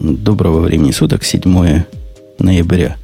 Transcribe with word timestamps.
Доброго 0.00 0.60
времени 0.60 0.92
суток, 0.92 1.24
7 1.24 1.84
ноября. 2.38 2.96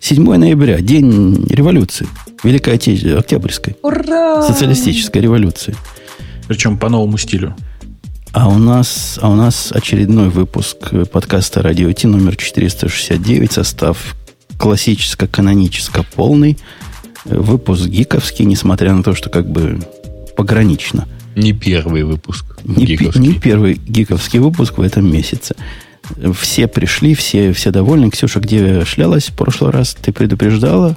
7 0.00 0.36
ноября, 0.36 0.80
день 0.80 1.46
революции. 1.48 2.08
Великой 2.42 2.74
Отечественной, 2.74 3.20
Октябрьской. 3.20 3.76
Ура! 3.82 4.42
Социалистической 4.42 5.22
революции. 5.22 5.76
Причем 6.48 6.78
по 6.78 6.88
новому 6.88 7.16
стилю. 7.16 7.54
А 8.32 8.48
у 8.48 8.58
нас, 8.58 9.20
а 9.22 9.30
у 9.30 9.36
нас 9.36 9.70
очередной 9.70 10.30
выпуск 10.30 10.90
подкаста 11.12 11.62
«Радио 11.62 11.92
Ти» 11.92 12.08
номер 12.08 12.34
469, 12.34 13.52
состав 13.52 14.16
классическо-каноническо 14.58 16.04
полный. 16.16 16.58
Выпуск 17.24 17.84
гиковский, 17.86 18.46
несмотря 18.46 18.94
на 18.94 19.04
то, 19.04 19.14
что 19.14 19.30
как 19.30 19.48
бы 19.48 19.78
погранично. 20.36 21.06
Не 21.36 21.52
первый 21.52 22.02
выпуск 22.02 22.58
Не, 22.64 22.84
пи- 22.96 23.10
не 23.14 23.34
первый 23.34 23.74
гиковский 23.74 24.40
выпуск 24.40 24.78
в 24.78 24.82
этом 24.82 25.08
месяце. 25.08 25.54
Все 26.38 26.66
пришли, 26.68 27.14
все, 27.14 27.52
все 27.52 27.70
довольны. 27.70 28.10
Ксюша, 28.10 28.40
где 28.40 28.84
шлялась 28.84 29.28
в 29.28 29.36
прошлый 29.36 29.70
раз? 29.70 29.94
Ты 30.00 30.12
предупреждала? 30.12 30.96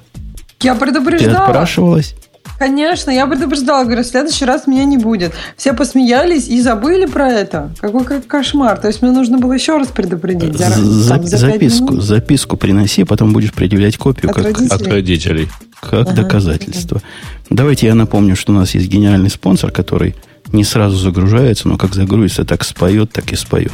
Я 0.62 0.74
Ты 0.74 0.80
предупреждала. 0.82 1.46
отпрашивалась? 1.46 2.16
Конечно, 2.58 3.12
я 3.12 3.28
предупреждала. 3.28 3.84
Говорю, 3.84 4.04
в 4.04 4.06
следующий 4.08 4.46
раз 4.46 4.66
меня 4.66 4.86
не 4.86 4.98
будет. 4.98 5.34
Все 5.58 5.74
посмеялись 5.74 6.48
и 6.48 6.62
забыли 6.62 7.06
про 7.06 7.30
это. 7.30 7.74
Какой 7.82 8.06
как 8.06 8.28
кошмар. 8.28 8.78
То 8.80 8.88
есть 8.88 9.02
мне 9.02 9.12
нужно 9.12 9.38
было 9.40 9.52
еще 9.54 9.78
раз 9.78 9.88
предупредить. 9.88 10.58
За- 10.58 10.66
там, 11.10 11.26
за 11.26 11.38
записку, 11.38 11.92
минут. 11.92 12.04
записку 12.04 12.56
приноси, 12.58 13.04
потом 13.04 13.34
будешь 13.34 13.52
предъявлять 13.54 13.98
копию 13.98 14.30
От 14.32 14.38
как, 14.38 14.46
родителей. 14.46 14.70
От 14.70 14.88
родителей. 14.88 15.50
как 15.82 16.08
Ага. 16.08 16.14
доказательство. 16.14 17.02
Давайте 17.50 17.88
я 17.88 17.96
напомню, 17.96 18.36
что 18.36 18.54
у 18.54 18.56
нас 18.56 18.74
есть 18.74 18.88
гениальный 18.88 19.30
спонсор, 19.30 19.72
который 19.72 20.16
не 20.54 20.64
сразу 20.64 20.96
загружается, 20.96 21.68
но 21.68 21.78
как 21.78 21.94
загрузится, 21.94 22.46
так 22.46 22.64
споет, 22.64 23.12
так 23.12 23.32
и 23.34 23.36
споет. 23.36 23.74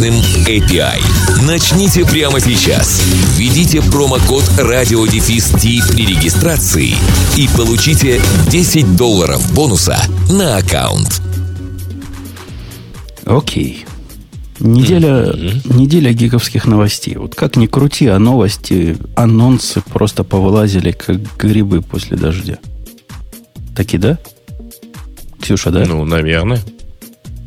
мощным 0.00 0.14
API. 0.46 1.00
Начните 1.46 2.04
прямо 2.04 2.40
сейчас. 2.40 3.02
Введите 3.36 3.82
промокод 3.82 4.44
RadioDefist 4.58 5.92
при 5.92 6.06
регистрации 6.06 6.94
и 7.36 7.48
получите 7.54 8.20
10 8.50 8.96
долларов 8.96 9.52
бонуса 9.54 9.98
на 10.30 10.56
аккаунт. 10.56 11.20
Окей. 13.26 13.84
Неделя, 14.58 15.34
неделя 15.64 16.12
гиковских 16.12 16.66
новостей. 16.66 17.16
Вот 17.16 17.34
как 17.34 17.56
ни 17.56 17.66
крути, 17.66 18.06
а 18.06 18.18
новости, 18.18 18.96
анонсы 19.16 19.82
просто 19.82 20.24
повылазили, 20.24 20.92
как 20.92 21.16
грибы 21.36 21.82
после 21.82 22.16
дождя. 22.16 22.58
Таки 23.76 23.98
да? 23.98 24.18
Ксюша, 25.40 25.70
да? 25.70 25.84
Ну, 25.86 26.04
наверное. 26.04 26.60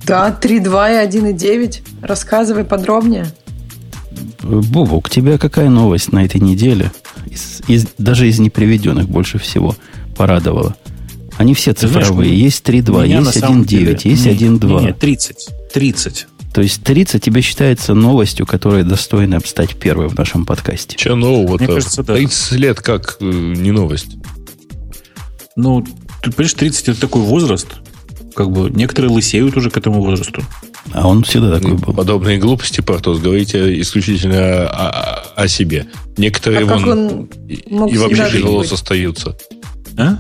Да, 0.05 0.37
3.2 0.41 1.03
и 1.03 1.07
1.9. 1.07 1.81
Рассказывай 2.01 2.63
подробнее. 2.63 3.27
Бобу, 4.41 4.97
у 5.03 5.09
тебя 5.09 5.37
какая 5.37 5.69
новость 5.69 6.11
на 6.11 6.25
этой 6.25 6.41
неделе? 6.41 6.91
Из- 7.27 7.61
из- 7.67 7.87
даже 7.97 8.27
из 8.27 8.39
неприведенных 8.39 9.07
больше 9.07 9.37
всего 9.39 9.75
порадовала. 10.17 10.75
Они 11.37 11.53
все 11.53 11.73
Ты 11.73 11.87
знаешь, 11.87 12.07
цифровые. 12.07 12.37
есть 12.39 12.63
3.2, 12.67 13.05
Меня 13.05 13.21
на 13.21 13.27
есть 13.29 13.39
самом 13.39 13.61
1.9, 13.61 13.65
деле- 13.67 13.99
есть 14.03 14.25
Не, 14.25 14.31
1.2. 14.31 14.79
Не, 14.81 14.85
не, 14.87 14.93
30. 14.93 15.49
30. 15.73 16.27
То 16.53 16.61
есть 16.61 16.83
30 16.83 17.23
тебе 17.23 17.41
считается 17.41 17.95
новостью, 17.95 18.45
которая 18.45 18.83
достойна 18.83 19.39
стать 19.43 19.75
первой 19.75 20.09
в 20.09 20.15
нашем 20.17 20.45
подкасте. 20.45 20.95
Че 20.97 21.15
нового-то? 21.15 21.63
Мне 21.63 21.73
кажется, 21.73 22.03
да. 22.03 22.13
30 22.13 22.51
лет 22.59 22.81
как 22.81 23.17
э, 23.19 23.25
не 23.25 23.71
новость. 23.71 24.17
Ну, 25.55 25.83
ты 26.21 26.31
понимаешь, 26.31 26.53
30 26.53 26.89
это 26.89 27.01
такой 27.01 27.21
возраст. 27.23 27.67
Как 28.35 28.49
бы 28.51 28.69
некоторые 28.71 29.11
лысеют 29.11 29.55
уже 29.57 29.69
к 29.69 29.77
этому 29.77 30.01
возрасту. 30.03 30.41
А 30.91 31.07
он 31.07 31.23
всегда 31.23 31.51
такой 31.59 31.73
был. 31.77 31.93
Подобные 31.93 32.37
глупости, 32.37 32.81
Портос, 32.81 33.19
говорите 33.19 33.79
исключительно 33.81 34.67
о, 34.69 34.89
о- 35.37 35.43
о 35.43 35.47
себе. 35.47 35.85
Некоторые 36.17 36.65
А 36.65 36.67
как 36.67 36.81
вон 36.81 36.89
он 36.89 37.29
и, 37.47 37.63
мог 37.73 37.91
и 37.91 37.97
вообще 37.97 38.29
тяжело 38.31 38.59
быть? 38.59 38.71
остаются. 38.71 39.37
А? 39.97 40.17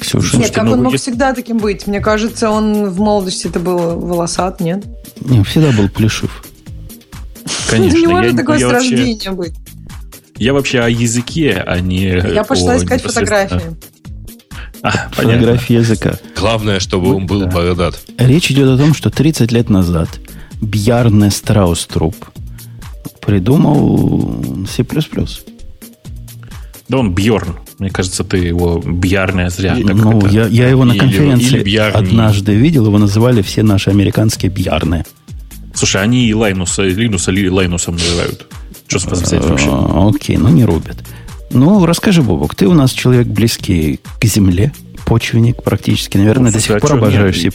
Ксюша, 0.00 0.38
Нет, 0.38 0.50
как 0.50 0.64
ну, 0.64 0.72
он 0.72 0.82
мог 0.82 0.92
если- 0.92 1.10
всегда 1.10 1.34
таким 1.34 1.58
быть? 1.58 1.86
Мне 1.86 2.00
кажется, 2.00 2.50
он 2.50 2.88
в 2.90 3.00
молодости 3.00 3.46
это 3.48 3.60
был 3.60 3.98
волосат, 3.98 4.60
нет? 4.60 4.84
не, 5.20 5.42
всегда 5.44 5.70
был 5.72 5.88
плешив. 5.88 6.42
Конечно. 7.70 7.98
не 7.98 8.06
может 8.06 8.32
я, 8.32 8.38
такое 8.38 8.58
с 8.58 8.62
вообще, 8.62 8.90
рождения 8.96 9.30
быть. 9.32 9.54
я 10.36 10.52
вообще 10.54 10.80
о 10.80 10.88
языке, 10.88 11.62
а 11.66 11.80
не 11.80 12.04
Я 12.34 12.44
пошла 12.44 12.76
искать 12.76 13.02
фотографии. 13.02 13.60
А. 14.82 15.08
Фотографии 15.12 15.74
языка. 15.74 16.18
Главное, 16.38 16.80
чтобы 16.80 17.14
он 17.14 17.26
был 17.26 17.40
Да. 17.40 17.46
бородат. 17.46 18.00
Речь 18.18 18.50
идет 18.50 18.68
о 18.68 18.78
том, 18.78 18.94
что 18.94 19.10
30 19.10 19.52
лет 19.52 19.68
назад 19.68 20.08
Бьярне 20.60 21.30
Страуструп 21.30 22.16
придумал 23.20 24.64
C++. 24.68 24.84
Да 26.88 26.98
он 26.98 27.14
Бьорн. 27.14 27.56
Мне 27.78 27.90
кажется, 27.90 28.24
ты 28.24 28.38
его 28.38 28.78
Бьярне 28.84 29.48
зря. 29.50 29.76
ну, 29.78 30.18
это- 30.18 30.28
я, 30.28 30.46
я 30.46 30.68
его 30.68 30.84
на 30.84 30.92
Или- 30.92 30.98
конференции 31.00 31.56
или 31.56 31.62
Бьярни. 31.64 32.08
однажды 32.08 32.54
видел, 32.54 32.86
его 32.86 32.98
называли 32.98 33.42
все 33.42 33.62
наши 33.62 33.90
американские 33.90 34.50
Бьярны. 34.50 35.04
Слушай, 35.72 36.02
они 36.02 36.26
и 36.26 36.34
Лайнуса, 36.34 36.82
и 36.84 36.90
Линуса 36.92 37.30
Ли- 37.30 37.48
Лайнусом 37.48 37.94
называют. 37.94 38.46
Что 38.88 38.98
с 38.98 39.32
вообще? 39.32 39.68
А, 39.70 40.08
Окей, 40.08 40.36
ну 40.36 40.48
не 40.48 40.64
рубят. 40.64 40.96
Ну, 41.50 41.84
расскажи, 41.86 42.22
Бобок, 42.22 42.54
ты 42.54 42.66
у 42.66 42.74
нас 42.74 42.92
человек 42.92 43.26
близкий 43.26 44.00
к 44.20 44.24
земле, 44.24 44.72
почвенник 45.06 45.62
практически. 45.62 46.16
Наверное, 46.16 46.50
Ну, 46.50 46.52
до 46.52 46.60
сих 46.60 46.80
пор 46.80 46.84
а 46.84 46.94
чё, 46.94 46.96
обожаешь? 46.98 47.40
C++. 47.40 47.50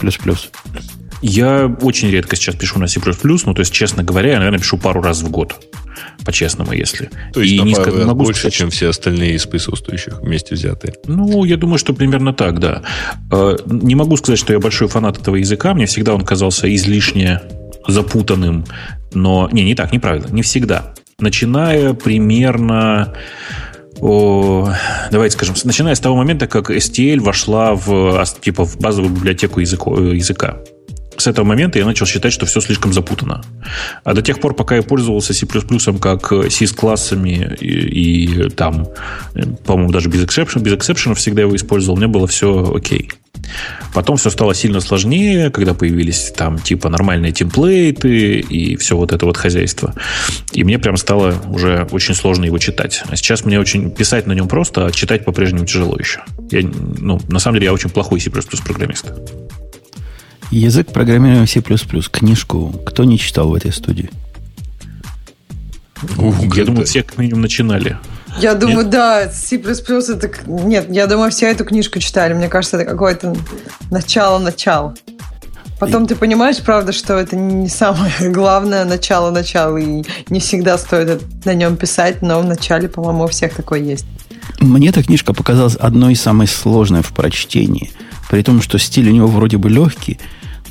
Я 1.21 1.67
очень 1.81 2.09
редко 2.11 2.35
сейчас 2.35 2.55
пишу 2.55 2.79
на 2.79 2.87
C++, 2.87 2.99
ну, 3.45 3.53
то 3.53 3.59
есть, 3.61 3.73
честно 3.73 4.03
говоря, 4.03 4.33
я, 4.33 4.37
наверное, 4.37 4.59
пишу 4.59 4.77
пару 4.77 5.01
раз 5.01 5.21
в 5.21 5.29
год. 5.31 5.55
По-честному, 6.25 6.73
если. 6.73 7.09
То 7.33 7.41
есть 7.41 7.53
И 7.53 7.59
на 7.59 7.63
не 7.63 7.73
пару 7.73 7.91
ска- 7.91 7.97
раз 7.97 8.07
могу 8.07 8.23
больше, 8.25 8.39
сказать, 8.41 8.53
чем 8.53 8.69
все 8.69 8.89
остальные 8.89 9.35
из 9.35 9.45
присутствующих 9.45 10.21
вместе 10.21 10.55
взятые. 10.55 10.95
Ну, 11.07 11.43
я 11.45 11.55
думаю, 11.57 11.77
что 11.77 11.93
примерно 11.93 12.33
так, 12.33 12.59
да. 12.59 12.81
Э, 13.31 13.55
Не 13.65 13.95
могу 13.95 14.17
сказать, 14.17 14.39
что 14.39 14.51
я 14.51 14.59
большой 14.59 14.87
фанат 14.87 15.19
этого 15.19 15.35
языка. 15.37 15.73
Мне 15.73 15.85
всегда 15.85 16.13
он 16.13 16.21
казался 16.21 16.73
излишне 16.75 17.41
запутанным. 17.87 18.65
Но... 19.13 19.47
Не, 19.51 19.63
не 19.63 19.75
так, 19.75 19.93
неправильно. 19.93 20.27
Не 20.27 20.41
всегда. 20.41 20.93
Начиная 21.19 21.93
примерно... 21.93 23.13
о, 24.01 24.73
давайте 25.11 25.35
скажем, 25.37 25.55
начиная 25.63 25.95
с 25.95 25.99
того 25.99 26.15
момента, 26.15 26.47
как 26.47 26.69
STL 26.69 27.19
вошла 27.19 27.75
в, 27.75 28.19
ас- 28.19 28.35
типа, 28.39 28.65
в 28.65 28.77
базовую 28.77 29.13
библиотеку 29.13 29.61
языко- 29.61 29.97
э, 29.97 30.15
языка. 30.15 30.57
С 31.17 31.27
этого 31.27 31.45
момента 31.45 31.79
я 31.79 31.85
начал 31.85 32.05
считать, 32.05 32.33
что 32.33 32.45
все 32.45 32.59
слишком 32.59 32.91
запутано. 32.91 33.41
А 34.03 34.13
до 34.13 34.21
тех 34.21 34.39
пор, 34.41 34.53
пока 34.53 34.75
я 34.75 34.83
пользовался 34.83 35.33
C++ 35.33 35.45
как 35.99 36.31
э, 36.33 36.49
с 36.49 36.71
классами 36.73 37.55
и, 37.59 37.67
и 37.67 38.49
там, 38.49 38.87
э, 39.33 39.43
по-моему, 39.65 39.91
даже 39.91 40.09
без 40.09 40.23
exception, 40.23 40.59
без 40.61 40.73
exception 40.73 41.15
всегда 41.15 41.43
его 41.43 41.55
использовал, 41.55 41.97
мне 41.97 42.07
было 42.07 42.27
все 42.27 42.73
окей. 42.75 43.11
Потом 43.93 44.17
все 44.17 44.29
стало 44.29 44.53
сильно 44.53 44.79
сложнее, 44.79 45.49
когда 45.51 45.73
появились 45.73 46.31
там 46.35 46.59
типа 46.59 46.89
нормальные 46.89 47.31
темплейты 47.31 48.39
и 48.39 48.75
все 48.75 48.97
вот 48.97 49.11
это 49.11 49.25
вот 49.25 49.37
хозяйство. 49.37 49.93
И 50.51 50.63
мне 50.63 50.79
прям 50.79 50.97
стало 50.97 51.35
уже 51.47 51.87
очень 51.91 52.13
сложно 52.13 52.45
его 52.45 52.57
читать. 52.57 53.03
А 53.07 53.15
сейчас 53.15 53.45
мне 53.45 53.59
очень 53.59 53.91
писать 53.91 54.27
на 54.27 54.33
нем 54.33 54.47
просто, 54.47 54.85
а 54.85 54.91
читать 54.91 55.25
по-прежнему 55.25 55.65
тяжело 55.65 55.97
еще. 55.97 56.21
Я, 56.51 56.61
ну, 56.63 57.19
на 57.27 57.39
самом 57.39 57.55
деле 57.55 57.65
я 57.65 57.73
очень 57.73 57.89
плохой 57.89 58.19
C++ 58.19 58.29
программист. 58.29 59.11
Язык 60.51 60.91
программирования 60.91 61.47
C++. 61.47 61.61
Книжку 61.61 62.69
кто 62.85 63.03
не 63.03 63.17
читал 63.17 63.49
в 63.49 63.55
этой 63.55 63.71
студии? 63.71 64.09
Я 66.55 66.65
думаю, 66.65 66.85
все 66.85 67.03
как 67.03 67.17
минимум 67.17 67.41
начинали. 67.41 67.97
Я 68.37 68.53
думаю, 68.55 68.85
да, 68.85 69.29
C++ 69.29 69.55
это... 69.55 70.29
Нет, 70.45 70.87
я 70.89 71.07
думаю, 71.07 71.31
все 71.31 71.51
эту 71.51 71.63
книжку 71.63 71.99
читали. 71.99 72.33
Мне 72.33 72.49
кажется, 72.49 72.77
это 72.77 72.89
какое-то 72.89 73.35
начало-начало. 73.91 74.95
Потом 75.79 76.07
ты 76.07 76.15
понимаешь, 76.15 76.57
правда, 76.57 76.93
что 76.93 77.15
это 77.15 77.35
не 77.35 77.67
самое 77.67 78.11
главное 78.31 78.85
начало-начало, 78.85 79.77
и 79.77 80.03
не 80.29 80.39
всегда 80.39 80.77
стоит 80.77 81.21
на 81.45 81.53
нем 81.53 81.75
писать, 81.75 82.21
но 82.21 82.39
в 82.39 82.45
начале, 82.45 82.87
по-моему, 82.87 83.25
у 83.25 83.27
всех 83.27 83.53
такое 83.53 83.79
есть. 83.79 84.05
Мне 84.59 84.89
эта 84.89 85.03
книжка 85.03 85.33
показалась 85.33 85.75
одной 85.75 86.13
из 86.13 86.21
самых 86.21 86.49
сложных 86.49 87.05
в 87.05 87.13
прочтении. 87.13 87.91
При 88.29 88.41
том, 88.41 88.61
что 88.61 88.77
стиль 88.79 89.09
у 89.09 89.13
него 89.13 89.27
вроде 89.27 89.57
бы 89.57 89.69
легкий, 89.69 90.17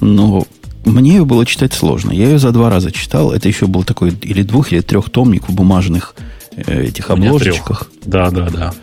но 0.00 0.46
мне 0.84 1.12
ее 1.12 1.24
было 1.24 1.44
читать 1.46 1.72
сложно. 1.72 2.10
Я 2.10 2.24
ее 2.24 2.38
за 2.38 2.50
два 2.50 2.70
раза 2.70 2.90
читал. 2.90 3.32
Это 3.32 3.48
еще 3.48 3.66
был 3.66 3.84
такой 3.84 4.10
или 4.10 4.42
двух, 4.42 4.72
или 4.72 4.80
трехтомник 4.80 5.48
в 5.48 5.52
бумажных 5.52 6.14
этих 6.56 7.10
обложечках. 7.10 7.90
Да, 8.04 8.30
да, 8.30 8.48
да. 8.50 8.74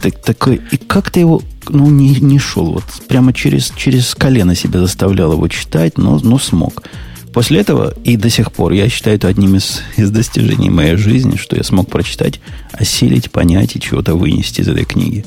Так, 0.00 0.20
такой, 0.22 0.60
и 0.70 0.76
как-то 0.76 1.18
его 1.18 1.42
ну, 1.68 1.88
не, 1.90 2.20
не 2.20 2.38
шел. 2.38 2.72
Вот 2.72 2.84
прямо 3.08 3.32
через, 3.32 3.72
через 3.76 4.14
колено 4.14 4.54
себя 4.54 4.80
заставлял 4.80 5.32
его 5.32 5.48
читать, 5.48 5.96
но, 5.96 6.18
но 6.18 6.38
смог. 6.38 6.82
После 7.32 7.60
этого 7.60 7.92
и 8.04 8.16
до 8.16 8.30
сих 8.30 8.52
пор 8.52 8.72
я 8.72 8.88
считаю 8.88 9.16
это 9.16 9.28
одним 9.28 9.56
из, 9.56 9.82
из 9.96 10.10
достижений 10.10 10.70
моей 10.70 10.96
жизни, 10.96 11.36
что 11.36 11.56
я 11.56 11.64
смог 11.64 11.90
прочитать, 11.90 12.40
осилить, 12.72 13.30
понять 13.30 13.74
и 13.74 13.80
чего-то 13.80 14.14
вынести 14.14 14.60
из 14.60 14.68
этой 14.68 14.84
книги. 14.84 15.24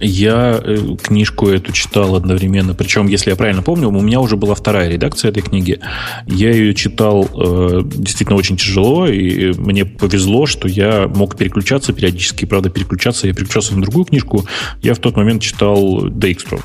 Я 0.00 0.60
э, 0.62 0.96
книжку 1.02 1.48
эту 1.48 1.72
читал 1.72 2.14
одновременно, 2.14 2.74
причем, 2.74 3.08
если 3.08 3.30
я 3.30 3.36
правильно 3.36 3.62
помню, 3.62 3.88
у 3.88 4.00
меня 4.00 4.20
уже 4.20 4.36
была 4.36 4.54
вторая 4.54 4.88
редакция 4.88 5.30
этой 5.30 5.42
книги. 5.42 5.80
Я 6.26 6.50
ее 6.50 6.74
читал 6.74 7.28
э, 7.34 7.82
действительно 7.84 8.38
очень 8.38 8.56
тяжело, 8.56 9.06
и 9.08 9.52
мне 9.58 9.84
повезло, 9.84 10.46
что 10.46 10.68
я 10.68 11.08
мог 11.08 11.36
переключаться 11.36 11.92
периодически. 11.92 12.44
Правда, 12.44 12.70
переключаться, 12.70 13.26
я 13.26 13.32
переключался 13.32 13.74
на 13.74 13.82
другую 13.82 14.04
книжку. 14.04 14.44
Я 14.82 14.94
в 14.94 14.98
тот 14.98 15.16
момент 15.16 15.42
читал 15.42 16.08
Дейкстру. 16.08 16.60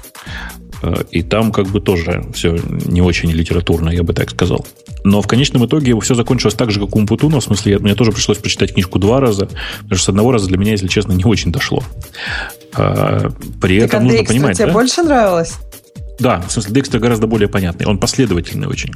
Э, 0.83 1.03
и 1.11 1.23
там 1.23 1.51
как 1.51 1.67
бы 1.67 1.79
тоже 1.79 2.25
все 2.33 2.57
не 2.85 3.01
очень 3.01 3.31
литературно, 3.31 3.89
я 3.89 4.03
бы 4.03 4.13
так 4.13 4.29
сказал. 4.29 4.65
Но 5.05 5.21
в 5.21 5.27
конечном 5.27 5.65
итоге 5.65 5.99
все 6.01 6.13
закончилось 6.13 6.55
так 6.55 6.71
же, 6.71 6.79
как 6.81 6.95
у 6.95 6.99
Умпутуна. 6.99 7.39
В 7.39 7.43
смысле, 7.43 7.79
мне 7.79 7.95
тоже 7.95 8.11
пришлось 8.11 8.37
прочитать 8.37 8.73
книжку 8.73 8.99
два 8.99 9.19
раза, 9.19 9.47
потому 9.47 9.95
что 9.95 10.05
с 10.05 10.09
одного 10.09 10.31
раза 10.31 10.47
для 10.47 10.57
меня, 10.57 10.71
если 10.71 10.87
честно, 10.87 11.13
не 11.13 11.23
очень 11.23 11.51
дошло. 11.51 11.83
А, 12.75 13.29
при 13.61 13.79
так 13.79 13.89
этом 13.89 13.99
а 14.01 14.03
нужно 14.03 14.23
понимать... 14.23 14.57
тебе 14.57 14.67
да? 14.67 14.73
больше 14.73 15.03
нравилось? 15.03 15.53
Да, 16.19 16.41
в 16.47 16.51
смысле, 16.51 16.73
Декстер 16.73 16.99
гораздо 16.99 17.27
более 17.27 17.47
понятный. 17.47 17.85
Он 17.85 17.97
последовательный 17.97 18.67
очень. 18.67 18.91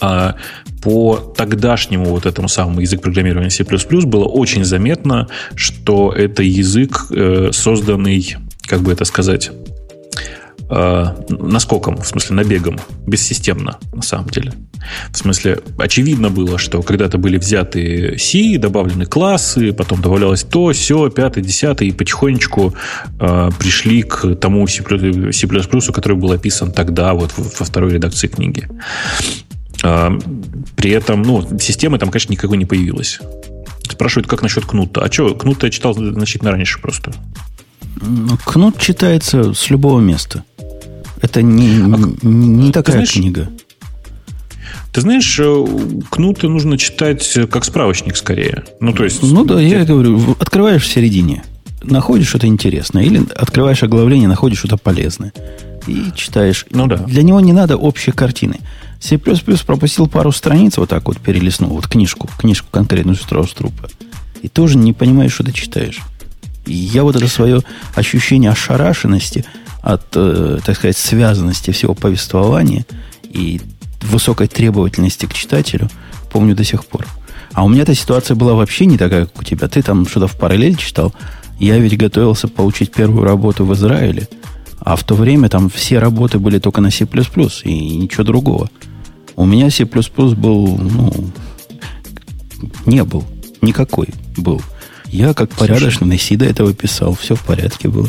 А 0.00 0.36
по 0.82 1.16
тогдашнему 1.16 2.06
вот 2.06 2.26
этому 2.26 2.48
самому 2.48 2.80
язык 2.80 3.00
программирования 3.00 3.50
C++ 3.50 3.64
было 3.64 4.24
очень 4.24 4.64
заметно, 4.64 5.28
что 5.54 6.12
это 6.12 6.42
язык, 6.42 7.06
э, 7.10 7.50
созданный, 7.52 8.36
как 8.66 8.80
бы 8.80 8.92
это 8.92 9.04
сказать, 9.04 9.52
э, 10.72 11.06
наскоком, 11.28 11.96
в 11.96 12.06
смысле 12.06 12.36
набегом, 12.36 12.80
бессистемно, 13.06 13.78
на 13.92 14.02
самом 14.02 14.28
деле. 14.28 14.52
В 15.10 15.16
смысле, 15.16 15.60
очевидно 15.78 16.30
было, 16.30 16.58
что 16.58 16.82
когда-то 16.82 17.18
были 17.18 17.36
взяты 17.36 18.16
C, 18.18 18.58
добавлены 18.58 19.06
классы, 19.06 19.72
потом 19.72 20.00
добавлялось 20.00 20.42
то, 20.42 20.72
все, 20.72 21.08
пятое, 21.10 21.44
десятое, 21.44 21.88
и 21.88 21.92
потихонечку 21.92 22.74
э, 23.20 23.50
пришли 23.58 24.02
к 24.02 24.34
тому 24.36 24.66
C++, 24.66 24.82
C++, 25.32 25.92
который 25.92 26.16
был 26.16 26.32
описан 26.32 26.72
тогда, 26.72 27.14
вот 27.14 27.32
во 27.36 27.64
второй 27.64 27.92
редакции 27.92 28.26
книги. 28.26 28.68
Э, 29.82 30.10
при 30.76 30.90
этом, 30.90 31.22
ну, 31.22 31.46
системы 31.58 31.98
там, 31.98 32.10
конечно, 32.10 32.32
никакой 32.32 32.56
не 32.56 32.66
появилось. 32.66 33.20
Спрашивают, 33.88 34.26
как 34.26 34.42
насчет 34.42 34.64
кнута. 34.64 35.02
А 35.02 35.12
что, 35.12 35.34
кнута 35.34 35.66
я 35.66 35.70
читал 35.70 35.94
значительно 35.94 36.50
раньше 36.50 36.80
просто. 36.80 37.12
Ну, 38.00 38.36
кнут 38.44 38.78
читается 38.78 39.54
с 39.54 39.70
любого 39.70 40.00
места. 40.00 40.44
Это 41.22 41.40
не, 41.40 41.76
а, 41.76 41.98
не 42.22 42.72
такая 42.72 42.96
знаешь, 42.96 43.12
книга. 43.12 43.48
Ты 44.92 45.00
знаешь, 45.00 45.38
э, 45.38 45.66
кнуты 46.10 46.48
нужно 46.48 46.76
читать 46.76 47.38
как 47.50 47.64
справочник 47.64 48.16
скорее. 48.16 48.64
Ну, 48.80 48.92
то 48.92 49.04
есть... 49.04 49.22
Ну 49.22 49.44
да, 49.44 49.60
я 49.60 49.84
говорю, 49.84 50.36
открываешь 50.38 50.82
в 50.82 50.92
середине, 50.92 51.44
находишь 51.82 52.28
что-то 52.28 52.48
интересное, 52.48 53.04
или 53.04 53.22
открываешь 53.36 53.82
оглавление, 53.84 54.28
находишь 54.28 54.58
что-то 54.58 54.76
полезное. 54.76 55.32
И 55.86 56.06
читаешь. 56.14 56.66
Ну 56.70 56.86
да. 56.88 56.96
Для 56.96 57.22
него 57.22 57.40
не 57.40 57.52
надо 57.52 57.76
общей 57.76 58.10
картины. 58.10 58.58
C++ 59.00 59.18
пропустил 59.18 60.08
пару 60.08 60.32
страниц, 60.32 60.76
вот 60.76 60.90
так 60.90 61.06
вот 61.06 61.18
перелистнул, 61.18 61.70
вот 61.70 61.86
книжку, 61.86 62.28
книжку 62.38 62.68
конкретную 62.70 63.16
Страус-Трупа. 63.16 63.90
И 64.42 64.48
тоже 64.48 64.76
не 64.76 64.92
понимаешь, 64.92 65.32
что 65.32 65.44
ты 65.44 65.52
читаешь. 65.52 66.00
И 66.66 66.74
я 66.74 67.02
вот 67.02 67.16
это 67.16 67.28
свое 67.28 67.62
ощущение 67.94 68.50
ошарашенности– 68.50 69.44
от, 69.82 70.02
э, 70.14 70.60
так 70.64 70.76
сказать, 70.76 70.96
связанности 70.96 71.72
всего 71.72 71.94
повествования 71.94 72.86
и 73.24 73.60
высокой 74.00 74.46
требовательности 74.46 75.26
к 75.26 75.34
читателю 75.34 75.90
помню 76.30 76.54
до 76.54 76.64
сих 76.64 76.86
пор. 76.86 77.06
А 77.52 77.64
у 77.64 77.68
меня 77.68 77.82
эта 77.82 77.94
ситуация 77.94 78.34
была 78.34 78.54
вообще 78.54 78.86
не 78.86 78.96
такая, 78.96 79.26
как 79.26 79.40
у 79.40 79.44
тебя. 79.44 79.68
Ты 79.68 79.82
там 79.82 80.06
что-то 80.06 80.26
в 80.26 80.36
параллель 80.36 80.76
читал. 80.76 81.12
Я 81.58 81.78
ведь 81.78 81.98
готовился 81.98 82.48
получить 82.48 82.92
первую 82.92 83.24
работу 83.24 83.66
в 83.66 83.74
Израиле. 83.74 84.28
А 84.80 84.96
в 84.96 85.04
то 85.04 85.14
время 85.14 85.48
там 85.48 85.68
все 85.68 85.98
работы 85.98 86.38
были 86.38 86.58
только 86.58 86.80
на 86.80 86.90
C++ 86.90 87.04
и 87.04 87.96
ничего 87.96 88.24
другого. 88.24 88.70
У 89.36 89.44
меня 89.44 89.70
C++ 89.70 89.84
был, 89.84 90.78
ну, 90.78 91.12
не 92.86 93.04
был. 93.04 93.24
Никакой 93.60 94.08
был. 94.36 94.60
Я 95.06 95.34
как 95.34 95.50
порядочный 95.50 96.08
на 96.08 96.18
C 96.18 96.36
до 96.36 96.46
этого 96.46 96.72
писал. 96.72 97.14
Все 97.14 97.34
в 97.34 97.42
порядке 97.42 97.88
было. 97.88 98.08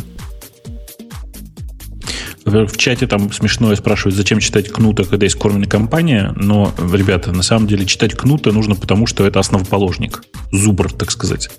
В 2.46 2.78
чате 2.78 3.08
там 3.08 3.32
смешное 3.32 3.76
спрашивают, 3.76 4.16
зачем 4.16 4.40
читать 4.40 4.70
Кнута, 4.70 5.06
когда 5.06 5.26
есть 5.26 5.38
кормленная 5.38 5.70
компания. 5.70 6.34
Но, 6.36 6.74
ребята, 6.78 7.32
на 7.32 7.44
самом 7.44 7.68
деле 7.68 7.86
читать 7.86 8.16
Кнута 8.16 8.52
нужно 8.52 8.76
потому, 8.76 9.08
что 9.08 9.26
это 9.26 9.40
основоположник. 9.40 10.24
Зубр, 10.52 10.92
так 10.92 11.12
сказать. 11.12 11.50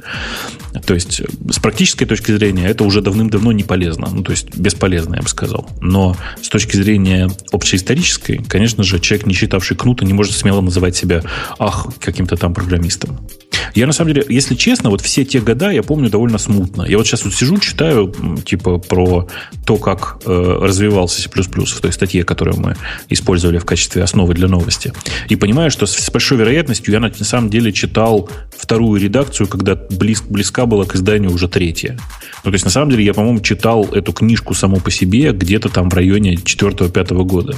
То 0.86 0.94
есть, 0.94 1.22
с 1.50 1.58
практической 1.58 2.04
точки 2.04 2.32
зрения, 2.32 2.66
это 2.66 2.84
уже 2.84 3.00
давным-давно 3.00 3.52
не 3.52 3.62
полезно. 3.62 4.08
Ну, 4.12 4.22
то 4.22 4.32
есть, 4.32 4.56
бесполезно, 4.56 5.16
я 5.16 5.22
бы 5.22 5.28
сказал. 5.28 5.68
Но 5.80 6.16
с 6.42 6.48
точки 6.48 6.76
зрения 6.76 7.30
общеисторической, 7.50 8.44
конечно 8.46 8.82
же, 8.82 9.00
человек, 9.00 9.26
не 9.26 9.34
читавший 9.34 9.76
Кнута, 9.76 10.04
не 10.04 10.12
может 10.12 10.34
смело 10.34 10.60
называть 10.60 10.96
себя, 10.96 11.22
ах, 11.58 11.86
каким-то 11.98 12.36
там 12.36 12.52
программистом. 12.52 13.26
Я, 13.74 13.86
на 13.86 13.92
самом 13.92 14.14
деле, 14.14 14.26
если 14.28 14.54
честно, 14.54 14.90
вот 14.90 15.00
все 15.00 15.24
те 15.24 15.40
года 15.40 15.70
я 15.70 15.82
помню 15.82 16.08
довольно 16.08 16.38
смутно. 16.38 16.82
Я 16.82 16.96
вот 16.96 17.06
сейчас 17.06 17.24
вот 17.24 17.34
сижу, 17.34 17.58
читаю, 17.58 18.14
типа, 18.44 18.78
про 18.78 19.28
то, 19.66 19.76
как 19.76 20.18
э, 20.24 20.58
развивался 20.60 21.22
C++ 21.22 21.28
в 21.28 21.80
той 21.80 21.92
статье, 21.92 22.22
которую 22.24 22.60
мы 22.60 22.76
использовали 23.08 23.58
в 23.58 23.64
качестве 23.64 24.02
основы 24.02 24.34
для 24.34 24.46
новости. 24.46 24.92
И 25.28 25.36
понимаю, 25.36 25.70
что 25.70 25.86
с 25.86 26.10
большой 26.10 26.38
вероятностью 26.38 26.92
я 26.92 27.00
на, 27.00 27.08
на 27.08 27.24
самом 27.24 27.50
деле 27.50 27.72
читал 27.72 28.28
вторую 28.56 29.00
редакцию, 29.00 29.48
когда 29.48 29.74
близ, 29.74 30.22
близка 30.22 30.66
была 30.66 30.84
к 30.84 30.94
изданию 30.94 31.32
уже 31.32 31.48
третья. 31.48 31.98
Ну, 32.44 32.50
то 32.50 32.54
есть, 32.54 32.64
на 32.64 32.70
самом 32.70 32.90
деле, 32.90 33.04
я, 33.04 33.12
по-моему, 33.12 33.40
читал 33.40 33.86
эту 33.92 34.12
книжку 34.12 34.54
само 34.54 34.76
по 34.76 34.90
себе 34.90 35.32
где-то 35.32 35.68
там 35.68 35.90
в 35.90 35.94
районе 35.94 36.34
4-5 36.34 37.24
года. 37.24 37.56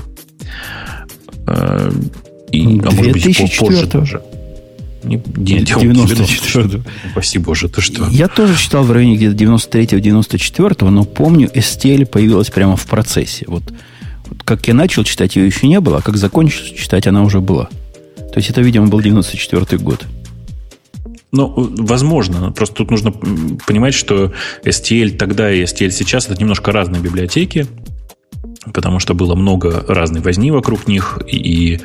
Э, 1.46 1.90
и, 2.52 2.80
а 2.80 2.90
может 2.90 3.12
быть, 3.12 3.58
позже 3.58 3.86
даже. 3.86 4.22
Не, 5.02 5.22
не, 5.36 5.60
94 5.60 6.82
Спасибо 7.12 7.44
боже, 7.44 7.68
ты 7.68 7.80
что? 7.80 8.08
Я 8.08 8.28
тоже 8.28 8.56
читал 8.56 8.82
в 8.82 8.90
районе 8.90 9.16
где-то 9.16 9.36
93-94, 9.36 10.88
но 10.90 11.04
помню, 11.04 11.48
STL 11.54 12.06
появилась 12.06 12.50
прямо 12.50 12.76
в 12.76 12.86
процессе. 12.86 13.44
Вот, 13.48 13.62
вот 14.26 14.42
как 14.44 14.66
я 14.68 14.74
начал 14.74 15.04
читать, 15.04 15.36
ее 15.36 15.46
еще 15.46 15.68
не 15.68 15.80
было, 15.80 15.98
а 15.98 16.02
как 16.02 16.16
закончил 16.16 16.64
читать, 16.76 17.06
она 17.06 17.22
уже 17.22 17.40
была. 17.40 17.68
То 18.16 18.38
есть 18.38 18.50
это, 18.50 18.60
видимо, 18.60 18.88
был 18.88 19.00
94 19.00 19.78
год. 19.82 20.04
Ну, 21.32 21.52
возможно. 21.78 22.52
Просто 22.52 22.76
тут 22.76 22.90
нужно 22.90 23.12
понимать, 23.12 23.94
что 23.94 24.32
STL 24.64 25.16
тогда 25.16 25.52
и 25.52 25.64
STL 25.64 25.90
сейчас 25.90 26.28
это 26.28 26.40
немножко 26.40 26.72
разные 26.72 27.02
библиотеки 27.02 27.66
потому 28.72 28.98
что 28.98 29.14
было 29.14 29.34
много 29.34 29.84
разной 29.88 30.20
возни 30.20 30.50
вокруг 30.50 30.88
них, 30.88 31.18
и, 31.26 31.80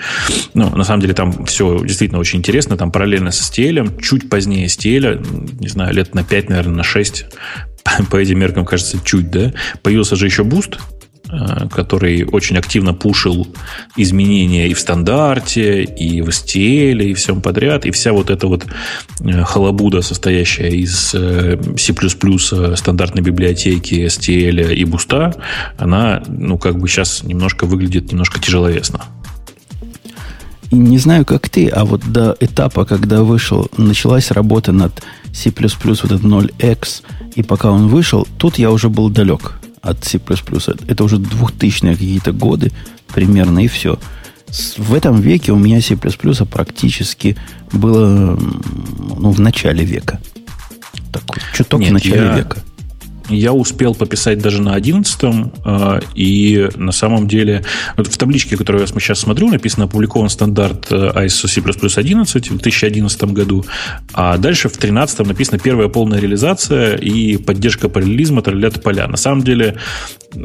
ну, 0.53 0.75
на 0.75 0.83
самом 0.83 1.01
деле 1.01 1.13
там 1.13 1.45
все 1.45 1.79
действительно 1.83 2.19
очень 2.19 2.39
интересно, 2.39 2.77
там 2.77 2.91
параллельно 2.91 3.31
с 3.31 3.51
STL, 3.51 4.01
чуть 4.01 4.29
позднее 4.29 4.67
STL, 4.67 5.59
не 5.59 5.67
знаю, 5.67 5.93
лет 5.93 6.13
на 6.15 6.23
5, 6.23 6.49
наверное, 6.49 6.77
на 6.77 6.83
6, 6.83 7.25
по 8.09 8.17
этим 8.17 8.39
меркам, 8.39 8.65
кажется, 8.65 8.99
чуть, 9.03 9.29
да, 9.31 9.53
появился 9.81 10.15
же 10.15 10.25
еще 10.25 10.43
Boost, 10.43 10.79
который 11.71 12.25
очень 12.25 12.57
активно 12.57 12.93
пушил 12.93 13.47
изменения 13.95 14.67
и 14.67 14.73
в 14.73 14.79
стандарте, 14.79 15.83
и 15.83 16.21
в 16.21 16.29
STL, 16.29 17.03
и 17.03 17.13
всем 17.13 17.41
подряд. 17.41 17.85
И 17.85 17.91
вся 17.91 18.11
вот 18.11 18.29
эта 18.29 18.47
вот 18.47 18.65
э, 19.21 19.43
халабуда, 19.43 20.01
состоящая 20.01 20.69
из 20.69 21.13
э, 21.13 21.57
C++, 21.77 21.93
стандартной 22.75 23.21
библиотеки, 23.21 24.05
STL 24.07 24.73
и 24.73 24.83
буста, 24.85 25.33
она, 25.77 26.21
ну, 26.27 26.57
как 26.57 26.79
бы 26.79 26.87
сейчас 26.87 27.23
немножко 27.23 27.65
выглядит 27.65 28.11
немножко 28.11 28.39
тяжеловесно. 28.39 29.01
Не 30.71 30.97
знаю, 30.97 31.25
как 31.25 31.49
ты, 31.49 31.67
а 31.67 31.83
вот 31.83 32.01
до 32.11 32.35
этапа, 32.39 32.85
когда 32.85 33.23
вышел, 33.23 33.69
началась 33.77 34.31
работа 34.31 34.71
над 34.71 35.01
C++ 35.33 35.51
вот 35.51 36.11
этот 36.11 36.21
0x, 36.21 37.03
и 37.35 37.43
пока 37.43 37.71
он 37.71 37.87
вышел, 37.87 38.27
тут 38.37 38.57
я 38.57 38.71
уже 38.71 38.89
был 38.89 39.09
далек 39.09 39.60
от 39.81 40.03
C++. 40.03 40.19
Это 40.87 41.03
уже 41.03 41.17
2000-е 41.17 41.93
какие-то 41.93 42.31
годы 42.31 42.71
примерно, 43.13 43.59
и 43.59 43.67
все. 43.67 43.99
В 44.77 44.93
этом 44.93 45.21
веке 45.21 45.51
у 45.51 45.57
меня 45.57 45.81
C++ 45.81 45.95
практически 45.95 47.37
было 47.71 48.37
ну, 49.17 49.31
в 49.31 49.39
начале 49.39 49.85
века. 49.85 50.19
Так, 51.11 51.23
чуток 51.53 51.79
Нет, 51.79 51.89
в 51.89 51.93
начале 51.93 52.25
я... 52.25 52.37
века. 52.37 52.57
Я 53.29 53.53
успел 53.53 53.95
пописать 53.95 54.39
даже 54.39 54.61
на 54.61 54.73
11 54.75 55.19
э, 55.23 55.99
и 56.15 56.69
на 56.75 56.91
самом 56.91 57.27
деле 57.27 57.63
вот 57.97 58.07
в 58.07 58.17
табличке, 58.17 58.57
которую 58.57 58.81
я 58.81 58.87
сейчас 58.87 59.19
смотрю, 59.19 59.49
написано 59.49 59.85
опубликован 59.85 60.29
стандарт 60.29 60.87
э, 60.91 61.11
ISO 61.25 61.47
C++ 61.47 61.61
11 61.99 62.49
в 62.49 62.57
2011 62.57 63.23
году, 63.25 63.65
а 64.13 64.37
дальше 64.37 64.69
в 64.69 64.77
13 64.77 65.27
написано 65.27 65.59
первая 65.59 65.87
полная 65.87 66.19
реализация 66.19 66.95
и 66.95 67.37
поддержка 67.37 67.89
параллелизма, 67.89 68.41
тролля 68.41 68.71
поля. 68.71 69.07
На 69.07 69.17
самом 69.17 69.43
деле 69.43 69.77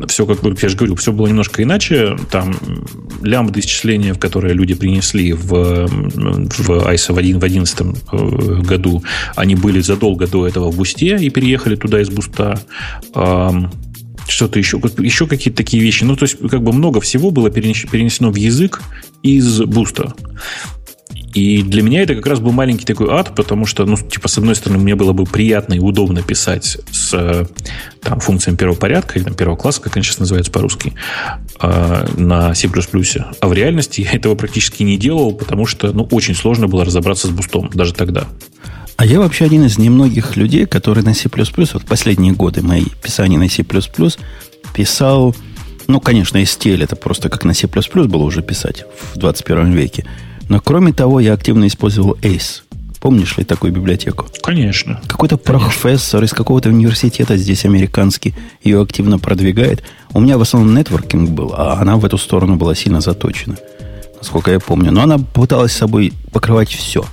все, 0.09 0.27
как 0.27 0.39
я 0.63 0.69
же 0.69 0.77
говорю, 0.77 0.97
все 0.97 1.13
было 1.13 1.27
немножко 1.27 1.63
иначе. 1.63 2.17
Там 2.31 2.57
лямбда 3.23 3.61
исчисления, 3.61 4.15
в 4.15 4.19
которые 4.19 4.55
люди 4.55 4.75
принесли 4.75 5.33
в, 5.33 5.87
в 5.87 6.71
ISO 6.89 7.13
в 7.13 7.17
2011 7.17 7.81
э, 7.81 8.63
году, 8.63 9.03
они 9.35 9.55
были 9.55 9.81
задолго 9.81 10.27
до 10.27 10.47
этого 10.47 10.71
в 10.71 10.77
бусте 10.77 11.17
и 11.17 11.31
переехали 11.31 11.77
туда 11.77 12.01
из 12.01 12.11
буста 12.11 12.61
что-то 14.29 14.59
еще, 14.59 14.81
еще 14.99 15.27
какие-то 15.27 15.57
такие 15.57 15.83
вещи. 15.83 16.05
Ну, 16.05 16.17
то 16.17 16.25
есть, 16.25 16.39
как 16.39 16.63
бы 16.63 16.73
много 16.73 17.01
всего 17.01 17.31
было 17.31 17.51
перенесено 17.51 18.31
в 18.31 18.37
язык 18.37 18.83
из 19.23 19.61
буста. 19.61 20.15
И 21.37 21.63
для 21.63 21.83
меня 21.83 22.03
это 22.03 22.15
как 22.15 22.27
раз 22.27 22.41
был 22.41 22.51
маленький 22.51 22.87
такой 22.87 23.09
ад, 23.11 23.35
потому 23.35 23.67
что, 23.67 23.85
ну, 23.85 23.97
типа, 23.97 24.27
с 24.27 24.39
одной 24.39 24.55
стороны, 24.57 24.83
мне 24.83 24.95
было 24.95 25.13
бы 25.13 25.25
приятно 25.25 25.75
и 25.75 25.79
удобно 25.79 26.23
писать 26.23 26.79
с 26.91 27.47
там, 28.01 28.21
функциями 28.21 28.57
первого 28.57 28.77
порядка 28.77 29.19
или 29.19 29.25
там, 29.25 29.35
первого 29.35 29.57
класса, 29.57 29.83
как 29.83 29.97
они 29.97 30.03
сейчас 30.03 30.19
называются 30.19 30.51
по-русски, 30.51 30.95
э, 31.61 32.07
на 32.17 32.55
C++. 32.55 32.71
А 33.41 33.49
в 33.49 33.53
реальности 33.53 34.01
я 34.01 34.13
этого 34.13 34.35
практически 34.35 34.83
не 34.83 34.97
делал, 34.97 35.33
потому 35.33 35.67
что, 35.67 35.93
ну, 35.93 36.09
очень 36.11 36.35
сложно 36.35 36.69
было 36.69 36.87
разобраться 36.87 37.27
с 37.27 37.31
бустом 37.31 37.69
даже 37.75 37.93
тогда. 37.93 38.27
А 38.97 39.05
я 39.05 39.19
вообще 39.19 39.45
один 39.45 39.65
из 39.67 39.77
немногих 39.77 40.37
людей, 40.37 40.65
который 40.65 41.03
на 41.03 41.13
C++, 41.13 41.29
вот 41.29 41.85
последние 41.85 42.33
годы 42.33 42.63
мои 42.63 42.87
писания 43.03 43.39
на 43.39 43.49
C++, 43.49 43.63
писал, 44.75 45.37
ну, 45.87 46.01
конечно, 46.01 46.39
STL 46.39 46.83
это 46.83 46.97
просто 46.97 47.29
как 47.29 47.45
на 47.45 47.53
C++ 47.53 47.67
было 47.67 48.23
уже 48.23 48.43
писать 48.43 48.85
в 49.13 49.19
21 49.19 49.73
веке. 49.73 50.07
Но 50.49 50.61
кроме 50.61 50.93
того, 50.93 51.21
я 51.21 51.35
активно 51.35 51.67
использовал 51.67 52.17
ACE. 52.23 52.63
Помнишь 53.01 53.37
ли 53.37 53.45
такую 53.45 53.73
библиотеку? 53.73 54.27
Конечно. 54.43 55.01
Какой-то 55.07 55.37
профессор 55.37 56.25
из 56.25 56.33
какого-то 56.33 56.71
университета 56.71 57.37
здесь 57.37 57.65
американский 57.65 58.35
ее 58.65 58.81
активно 58.81 59.19
продвигает. 59.19 59.85
У 60.13 60.21
меня 60.21 60.39
в 60.39 60.41
основном 60.41 60.75
нетворкинг 60.75 61.31
был, 61.31 61.53
а 61.55 61.75
она 61.75 61.97
в 61.97 62.05
эту 62.05 62.17
сторону 62.17 62.57
была 62.57 62.75
сильно 62.75 63.01
заточена, 63.01 63.57
насколько 64.17 64.51
я 64.51 64.59
помню. 64.59 64.91
Но 64.91 65.03
она 65.03 65.19
пыталась 65.19 65.73
собой 65.73 66.15
покрывать 66.33 66.71
все. 66.71 67.05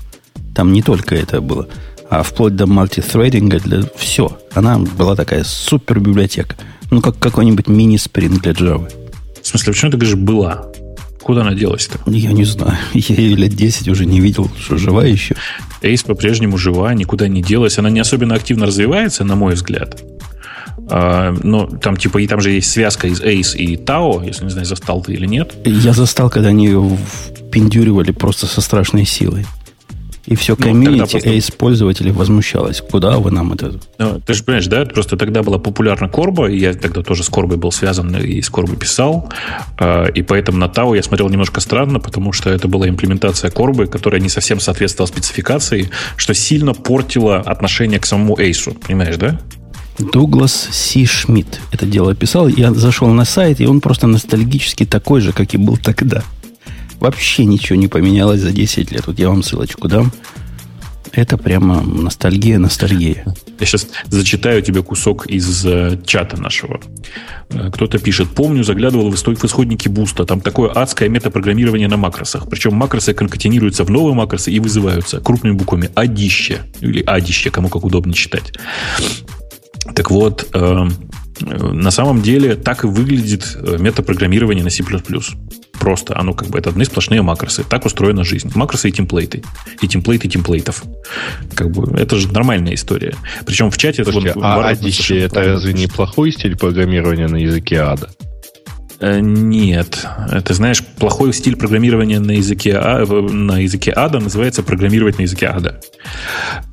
Там 0.55 0.71
не 0.71 0.81
только 0.81 1.15
это 1.15 1.41
было, 1.41 1.67
а 2.09 2.23
вплоть 2.23 2.55
до 2.55 2.67
мультитрейдинга 2.67 3.59
для 3.59 3.81
все. 3.95 4.37
Она 4.53 4.77
была 4.77 5.15
такая 5.15 5.43
супер 5.43 5.99
библиотека. 5.99 6.55
Ну, 6.91 7.01
как 7.01 7.17
какой-нибудь 7.17 7.67
мини-спринг 7.67 8.41
для 8.41 8.51
Java. 8.51 8.91
В 9.41 9.47
смысле, 9.47 9.73
почему 9.73 9.91
ты 9.91 9.97
говоришь 9.97 10.15
«была»? 10.15 10.65
Куда 11.23 11.41
она 11.41 11.53
делась-то? 11.53 11.99
Я 12.05 12.33
не 12.33 12.43
знаю. 12.43 12.77
Я 12.93 13.15
ее 13.15 13.35
лет 13.35 13.53
10 13.53 13.87
уже 13.87 14.05
не 14.05 14.19
видел, 14.19 14.51
что 14.59 14.77
жива 14.77 15.05
еще. 15.05 15.35
Ace 15.81 16.05
по-прежнему 16.05 16.57
жива, 16.57 16.93
никуда 16.93 17.27
не 17.27 17.41
делась. 17.41 17.77
Она 17.79 17.89
не 17.89 18.01
особенно 18.01 18.35
активно 18.35 18.65
развивается, 18.65 19.23
на 19.23 19.35
мой 19.35 19.53
взгляд. 19.53 20.03
А, 20.89 21.33
но 21.43 21.65
там 21.65 21.95
типа 21.95 22.17
и 22.17 22.27
там 22.27 22.41
же 22.41 22.51
есть 22.51 22.69
связка 22.69 23.07
из 23.07 23.21
Ace 23.21 23.55
и 23.55 23.77
Tao, 23.77 24.25
если 24.25 24.43
не 24.43 24.49
знаю, 24.49 24.65
застал 24.65 25.01
ты 25.01 25.13
или 25.13 25.25
нет. 25.25 25.53
Я 25.65 25.93
застал, 25.93 26.29
когда 26.29 26.49
они 26.49 26.65
ее 26.65 26.97
пиндюривали 27.51 28.11
просто 28.11 28.45
со 28.45 28.59
страшной 28.59 29.05
силой. 29.05 29.45
И 30.25 30.35
все 30.35 30.55
ну, 30.57 30.63
комьюнити 30.63 31.11
просто... 31.11 31.29
ACE-пользователей 31.29 32.11
возмущалось. 32.11 32.81
Куда 32.81 33.19
вы 33.19 33.31
нам 33.31 33.53
это... 33.53 33.73
Ну, 33.97 34.21
ты 34.25 34.33
же 34.33 34.43
понимаешь, 34.43 34.67
да? 34.67 34.85
Просто 34.85 35.17
тогда 35.17 35.43
была 35.43 35.57
популярна 35.57 36.07
Корба, 36.07 36.49
и 36.49 36.57
я 36.57 36.73
тогда 36.73 37.01
тоже 37.01 37.23
с 37.23 37.29
Корбой 37.29 37.57
был 37.57 37.71
связан 37.73 38.15
и 38.15 38.41
с 38.41 38.49
Корбой 38.49 38.77
писал. 38.77 39.29
А, 39.77 40.05
и 40.05 40.21
поэтому 40.21 40.57
на 40.57 40.69
Тау 40.69 40.93
я 40.93 41.03
смотрел 41.03 41.27
немножко 41.27 41.59
странно, 41.59 41.99
потому 41.99 42.31
что 42.31 42.49
это 42.49 42.69
была 42.69 42.87
имплементация 42.87 43.51
Корбы, 43.51 43.87
которая 43.87 44.21
не 44.21 44.29
совсем 44.29 44.61
соответствовала 44.61 45.07
спецификации, 45.07 45.89
что 46.15 46.33
сильно 46.33 46.73
портило 46.73 47.39
отношение 47.39 47.99
к 47.99 48.05
самому 48.05 48.37
ACE. 48.37 48.73
Понимаешь, 48.79 49.17
да? 49.17 49.39
Дуглас 49.99 50.69
Си 50.71 51.05
Шмидт 51.05 51.59
это 51.71 51.85
дело 51.85 52.15
писал. 52.15 52.47
Я 52.47 52.73
зашел 52.73 53.09
на 53.09 53.25
сайт, 53.25 53.59
и 53.59 53.67
он 53.67 53.81
просто 53.81 54.07
ностальгически 54.07 54.85
такой 54.85 55.21
же, 55.21 55.33
как 55.33 55.53
и 55.53 55.57
был 55.57 55.77
тогда. 55.77 56.23
Вообще 57.03 57.43
ничего 57.43 57.77
не 57.77 57.89
поменялось 57.89 58.39
за 58.39 58.53
10 58.53 58.93
лет. 58.93 59.07
Вот 59.07 59.19
я 59.19 59.27
вам 59.27 59.43
ссылочку 59.43 59.89
дам. 59.89 60.09
Это 61.11 61.37
прямо 61.37 61.81
ностальгия, 61.81 62.57
ностальгия. 62.57 63.25
Я 63.59 63.65
сейчас 63.65 63.89
зачитаю 64.07 64.61
тебе 64.61 64.81
кусок 64.83 65.27
из 65.27 65.65
э, 65.65 65.99
чата 66.05 66.41
нашего. 66.41 66.79
Э, 67.49 67.69
кто-то 67.73 67.99
пишет, 67.99 68.29
помню, 68.29 68.63
заглядывал 68.63 69.11
в, 69.11 69.15
исходники 69.15 69.89
буста. 69.89 70.23
Там 70.23 70.39
такое 70.39 70.71
адское 70.71 71.09
метапрограммирование 71.09 71.89
на 71.89 71.97
макросах. 71.97 72.49
Причем 72.49 72.73
макросы 72.75 73.13
конкатинируются 73.13 73.83
в 73.83 73.89
новые 73.89 74.15
макросы 74.15 74.53
и 74.53 74.61
вызываются 74.61 75.19
крупными 75.19 75.55
буквами 75.55 75.89
адище. 75.95 76.61
Или 76.79 77.03
адище, 77.03 77.49
кому 77.49 77.67
как 77.67 77.83
удобно 77.83 78.13
читать. 78.13 78.53
Так 79.93 80.09
вот, 80.09 80.47
э, 80.53 80.87
на 81.41 81.91
самом 81.91 82.21
деле 82.21 82.55
так 82.55 82.85
и 82.85 82.87
выглядит 82.87 83.57
метапрограммирование 83.77 84.63
на 84.63 84.69
C++ 84.69 84.85
просто. 85.83 86.17
Оно 86.17 86.33
как 86.33 86.47
бы 86.47 86.57
это 86.57 86.69
одни 86.69 86.85
сплошные 86.85 87.21
макросы. 87.21 87.65
Так 87.65 87.85
устроена 87.85 88.23
жизнь. 88.23 88.49
Макросы 88.55 88.87
и 88.87 88.91
темплейты. 88.93 89.43
И 89.81 89.87
темплейты 89.89 90.29
темплейтов. 90.29 90.85
Как 91.55 91.71
бы 91.71 91.99
это 91.99 92.15
же 92.15 92.31
нормальная 92.31 92.73
история. 92.73 93.15
Причем 93.45 93.69
в 93.69 93.77
чате 93.77 94.05
Слушайте, 94.05 94.29
это... 94.29 94.39
А 94.41 94.69
адище 94.69 95.19
это 95.19 95.43
разве 95.43 95.73
не 95.73 95.87
плохой 95.87 96.31
стиль 96.31 96.55
программирования 96.55 97.27
на 97.27 97.35
языке 97.35 97.81
ада? 97.81 98.09
Э, 99.03 99.19
нет. 99.19 100.07
Это, 100.31 100.53
знаешь, 100.53 100.81
плохой 100.81 101.33
стиль 101.33 101.57
программирования 101.57 102.21
на 102.21 102.31
языке, 102.31 102.77
а, 102.77 103.05
на 103.05 103.59
языке 103.59 103.91
ада 103.93 104.21
называется 104.21 104.63
программировать 104.63 105.17
на 105.17 105.23
языке 105.23 105.47
ада. 105.47 105.81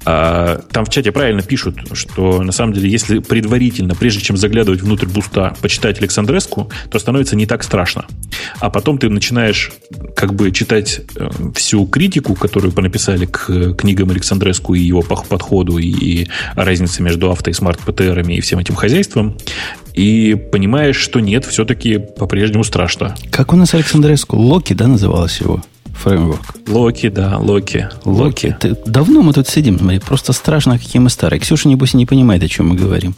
А, 0.04 0.60
там 0.70 0.84
в 0.84 0.90
чате 0.90 1.10
правильно 1.10 1.42
пишут, 1.42 1.78
что 1.94 2.40
на 2.40 2.52
самом 2.52 2.72
деле, 2.72 2.88
если 2.88 3.18
предварительно, 3.18 3.96
прежде 3.96 4.20
чем 4.20 4.37
заглядывать 4.37 4.80
внутрь 4.80 5.06
буста, 5.06 5.56
почитать 5.60 5.99
Александреску, 5.99 6.70
то 6.88 7.00
становится 7.00 7.34
не 7.34 7.46
так 7.46 7.64
страшно. 7.64 8.06
А 8.60 8.70
потом 8.70 8.99
ты 8.99 9.08
начинаешь 9.08 9.72
как 10.14 10.32
бы 10.34 10.52
читать 10.52 11.00
э, 11.16 11.28
всю 11.56 11.84
критику, 11.87 12.37
которую 12.37 12.70
понаписали 12.72 13.26
к 13.26 13.75
книгам 13.75 14.10
Александреску 14.10 14.75
и 14.75 14.80
его 14.80 15.02
подходу, 15.02 15.78
и, 15.78 16.28
разнице 16.54 17.02
между 17.02 17.32
авто 17.32 17.50
и 17.50 17.52
смарт-ПТРами 17.52 18.34
и 18.34 18.40
всем 18.40 18.60
этим 18.60 18.76
хозяйством, 18.76 19.37
и 19.94 20.34
понимаешь, 20.34 20.96
что 20.96 21.20
нет, 21.20 21.44
все-таки 21.44 21.99
по-прежнему 22.20 22.64
страшно. 22.64 23.14
Как 23.30 23.52
у 23.54 23.56
нас 23.56 23.72
Александреску? 23.72 24.36
Локи, 24.36 24.74
да, 24.74 24.86
называлось 24.86 25.40
его? 25.40 25.62
Фреймворк. 26.02 26.54
Локи, 26.68 27.08
да, 27.08 27.38
Локи. 27.38 27.88
Локи. 28.04 28.56
Ты, 28.60 28.76
давно 28.86 29.22
мы 29.22 29.32
тут 29.32 29.48
сидим, 29.48 29.78
смотри, 29.78 29.98
просто 30.00 30.34
страшно, 30.34 30.78
какие 30.78 31.00
мы 31.00 31.08
старые. 31.08 31.40
Ксюша, 31.40 31.68
небось, 31.68 31.94
не 31.94 32.04
понимает, 32.04 32.42
о 32.42 32.48
чем 32.48 32.68
мы 32.68 32.76
говорим. 32.76 33.14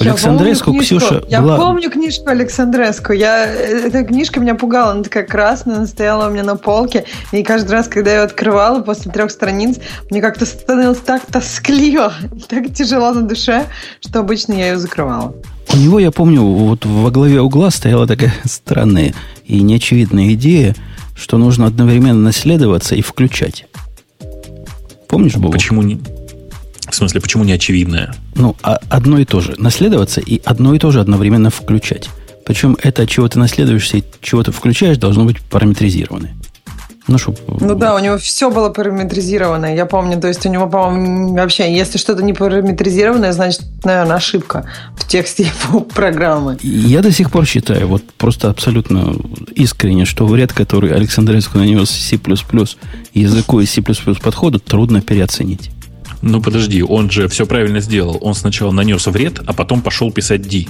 Александреску, 0.00 0.72
я 0.72 0.80
Ксюша... 0.80 1.22
Я 1.28 1.42
была... 1.42 1.56
помню 1.56 1.90
книжку 1.90 2.30
Александреску. 2.30 3.12
Я... 3.12 3.44
Эта 3.46 4.04
книжка 4.04 4.40
меня 4.40 4.54
пугала. 4.54 4.92
Она 4.92 5.02
такая 5.02 5.24
красная, 5.24 5.76
она 5.76 5.86
стояла 5.86 6.28
у 6.28 6.32
меня 6.32 6.42
на 6.44 6.56
полке. 6.56 7.04
И 7.30 7.42
каждый 7.42 7.72
раз, 7.72 7.88
когда 7.88 8.10
я 8.10 8.16
ее 8.18 8.22
открывала 8.24 8.80
после 8.80 9.12
трех 9.12 9.30
страниц, 9.30 9.78
мне 10.10 10.22
как-то 10.22 10.46
становилось 10.46 10.98
так 10.98 11.22
тоскливо, 11.26 12.12
так 12.48 12.72
тяжело 12.72 13.12
на 13.12 13.22
душе, 13.22 13.66
что 14.00 14.20
обычно 14.20 14.54
я 14.54 14.68
ее 14.68 14.78
закрывала. 14.78 15.34
У 15.72 15.76
него, 15.76 15.98
я 15.98 16.10
помню, 16.10 16.42
вот 16.42 16.84
во 16.84 17.10
главе 17.10 17.40
угла 17.40 17.70
стояла 17.70 18.06
такая 18.06 18.34
странная 18.44 19.14
и 19.44 19.60
неочевидная 19.62 20.34
идея, 20.34 20.74
что 21.16 21.38
нужно 21.38 21.66
одновременно 21.66 22.20
наследоваться 22.20 22.94
и 22.94 23.02
включать. 23.02 23.66
Помнишь, 25.08 25.34
Бобок? 25.34 25.52
Почему 25.52 25.82
не... 25.82 26.00
В 26.90 26.94
смысле, 26.94 27.20
почему 27.20 27.44
не 27.44 27.52
очевидное? 27.52 28.14
Ну, 28.34 28.56
а 28.62 28.78
одно 28.88 29.18
и 29.18 29.24
то 29.24 29.40
же. 29.40 29.54
Наследоваться 29.58 30.20
и 30.20 30.40
одно 30.44 30.74
и 30.74 30.78
то 30.78 30.90
же 30.90 31.00
одновременно 31.00 31.50
включать. 31.50 32.08
Причем 32.44 32.76
это, 32.82 33.06
чего 33.06 33.28
ты 33.28 33.38
наследуешься 33.38 33.98
и 33.98 34.04
чего 34.20 34.42
ты 34.42 34.52
включаешь, 34.52 34.98
должно 34.98 35.24
быть 35.24 35.40
параметризировано. 35.40 36.30
Ну, 37.06 37.18
чтоб... 37.18 37.38
ну 37.60 37.74
да, 37.74 37.94
у 37.94 37.98
него 37.98 38.16
все 38.16 38.50
было 38.50 38.70
параметризировано. 38.70 39.74
Я 39.74 39.84
помню, 39.84 40.18
то 40.18 40.28
есть 40.28 40.46
у 40.46 40.48
него, 40.48 40.68
по-моему, 40.68 41.34
вообще, 41.34 41.74
если 41.74 41.98
что-то 41.98 42.22
не 42.22 42.32
параметризированное, 42.32 43.32
значит, 43.32 43.62
наверное, 43.84 44.16
ошибка 44.16 44.64
в 44.96 45.06
тексте 45.06 45.46
его 45.68 45.80
программы. 45.94 46.56
Я 46.62 47.02
до 47.02 47.12
сих 47.12 47.30
пор 47.30 47.44
считаю, 47.44 47.88
вот 47.88 48.02
просто 48.16 48.48
абсолютно 48.48 49.14
искренне, 49.54 50.06
что 50.06 50.26
вред, 50.26 50.54
который 50.54 50.94
Александреску 50.94 51.58
нанес 51.58 51.90
C++ 51.90 52.18
языку 53.12 53.60
и 53.60 53.66
C++ 53.66 53.82
подходу, 53.82 54.58
трудно 54.58 55.02
переоценить. 55.02 55.70
Ну 56.22 56.40
подожди, 56.40 56.82
он 56.82 57.10
же 57.10 57.28
все 57.28 57.44
правильно 57.44 57.80
сделал. 57.80 58.16
Он 58.22 58.34
сначала 58.34 58.70
нанес 58.70 59.06
вред, 59.06 59.40
а 59.44 59.52
потом 59.52 59.82
пошел 59.82 60.10
писать 60.10 60.48
D. 60.48 60.64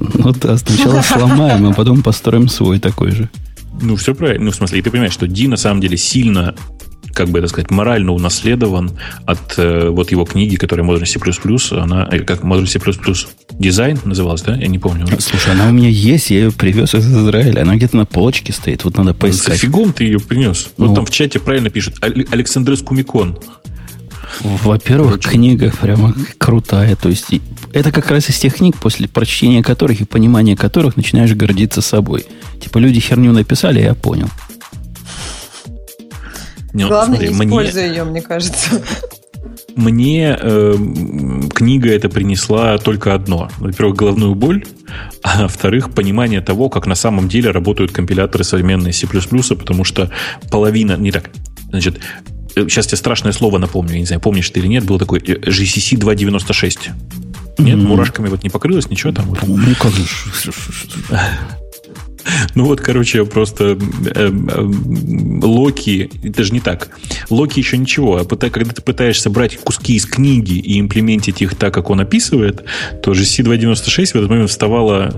Ну 0.00 0.32
да, 0.32 0.58
сначала 0.58 1.00
сломаем, 1.06 1.66
а 1.66 1.72
потом 1.72 2.02
построим 2.02 2.46
свой 2.48 2.78
такой 2.78 3.12
же. 3.12 3.30
Ну, 3.80 3.96
все 3.96 4.14
правильно. 4.14 4.46
Ну, 4.46 4.50
в 4.50 4.56
смысле, 4.56 4.78
и 4.78 4.82
ты 4.82 4.90
понимаешь, 4.90 5.12
что 5.12 5.26
D 5.26 5.48
на 5.48 5.56
самом 5.56 5.80
деле 5.80 5.96
сильно 5.96 6.54
как 7.16 7.30
бы 7.30 7.38
это 7.38 7.48
сказать, 7.48 7.70
морально 7.70 8.12
унаследован 8.12 8.90
от 9.24 9.54
э, 9.56 9.88
вот 9.88 10.10
его 10.10 10.26
книги, 10.26 10.56
которая 10.56 10.86
Modern 10.86 11.06
C++, 11.06 11.18
она, 11.80 12.06
э, 12.12 12.18
как 12.18 12.42
Modern 12.42 12.66
C++ 12.66 12.78
дизайн 13.58 13.98
называлась, 14.04 14.42
да? 14.42 14.54
Я 14.54 14.66
не 14.66 14.78
помню. 14.78 15.06
Слушай, 15.18 15.52
она 15.52 15.68
у 15.68 15.72
меня 15.72 15.88
есть, 15.88 16.28
я 16.28 16.40
ее 16.40 16.52
привез 16.52 16.94
из 16.94 17.06
Израиля. 17.06 17.62
Она 17.62 17.76
где-то 17.76 17.96
на 17.96 18.04
полочке 18.04 18.52
стоит, 18.52 18.84
вот 18.84 18.98
надо 18.98 19.14
поискать. 19.14 19.58
Фигом 19.58 19.94
ты 19.94 20.04
ее 20.04 20.20
принес. 20.20 20.68
Ну, 20.76 20.88
вот 20.88 20.94
там 20.94 21.06
в 21.06 21.10
чате 21.10 21.38
правильно 21.38 21.70
пишет. 21.70 21.96
Александрес 22.02 22.82
Кумикон. 22.82 23.38
Во-первых, 24.40 25.20
книга 25.20 25.72
прямо 25.80 26.14
крутая. 26.36 26.96
То 26.96 27.08
есть 27.08 27.26
это 27.76 27.92
как 27.92 28.10
раз 28.10 28.30
из 28.30 28.38
тех 28.38 28.54
книг, 28.54 28.76
после 28.78 29.06
прочтения 29.06 29.62
которых 29.62 30.00
и 30.00 30.04
понимания 30.04 30.56
которых 30.56 30.96
начинаешь 30.96 31.34
гордиться 31.34 31.82
собой. 31.82 32.24
Типа 32.62 32.78
люди 32.78 33.00
херню 33.00 33.32
написали, 33.32 33.80
я 33.80 33.94
понял. 33.94 34.28
Не, 36.72 36.86
Главное, 36.86 37.18
смотри, 37.18 37.28
не 37.28 37.44
используй 37.44 37.82
мне... 37.82 37.90
ее, 37.90 38.04
мне 38.04 38.22
кажется. 38.22 38.82
Мне 39.74 40.38
э, 40.40 40.74
книга 41.54 41.90
это 41.90 42.08
принесла 42.08 42.78
только 42.78 43.12
одно. 43.12 43.50
Во-первых, 43.58 43.94
головную 43.94 44.34
боль, 44.34 44.64
а 45.22 45.42
во-вторых, 45.42 45.90
понимание 45.90 46.40
того, 46.40 46.70
как 46.70 46.86
на 46.86 46.94
самом 46.94 47.28
деле 47.28 47.50
работают 47.50 47.92
компиляторы 47.92 48.42
современные 48.42 48.94
C++, 48.94 49.06
потому 49.06 49.84
что 49.84 50.10
половина, 50.50 50.96
не 50.96 51.12
так, 51.12 51.30
значит, 51.68 52.00
сейчас 52.56 52.86
тебе 52.86 52.96
страшное 52.96 53.32
слово 53.32 53.58
напомню, 53.58 53.94
я 53.94 54.00
не 54.00 54.06
знаю, 54.06 54.20
помнишь 54.20 54.50
ты 54.50 54.60
или 54.60 54.66
нет, 54.66 54.84
был 54.84 54.98
такой 54.98 55.20
GCC 55.20 55.96
296. 55.96 56.90
Нет, 57.58 57.76
mm-hmm. 57.78 57.82
мурашками 57.82 58.28
вот 58.28 58.42
не 58.42 58.50
покрылось, 58.50 58.90
ничего 58.90 59.12
там? 59.12 59.34
Ну, 59.46 59.74
как 59.80 59.92
же. 59.92 60.04
Ну 62.54 62.64
вот, 62.64 62.80
короче, 62.80 63.24
просто 63.24 63.78
э, 64.14 64.30
э, 64.30 64.70
Локи, 65.42 66.10
это 66.24 66.42
же 66.42 66.52
не 66.52 66.60
так. 66.60 66.90
Локи 67.30 67.60
еще 67.60 67.78
ничего, 67.78 68.16
а 68.16 68.24
когда 68.24 68.72
ты 68.72 68.82
пытаешься 68.82 69.30
брать 69.30 69.56
куски 69.58 69.94
из 69.94 70.06
книги 70.06 70.54
и 70.54 70.80
имплементить 70.80 71.42
их 71.42 71.54
так, 71.54 71.72
как 71.72 71.90
он 71.90 72.00
описывает, 72.00 72.64
то 73.02 73.14
же 73.14 73.22
C296 73.22 74.06
в 74.06 74.16
этот 74.16 74.30
момент 74.30 74.50
вставала, 74.50 75.12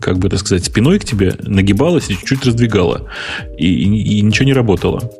как 0.00 0.18
бы 0.18 0.28
так 0.28 0.38
сказать, 0.38 0.64
спиной 0.64 0.98
к 0.98 1.04
тебе, 1.04 1.34
нагибалась 1.42 2.08
и 2.10 2.14
чуть-чуть 2.14 2.44
раздвигала. 2.44 3.08
И, 3.56 3.66
и, 3.66 4.18
и 4.18 4.22
ничего 4.22 4.46
не 4.46 4.52
работало. 4.52 5.10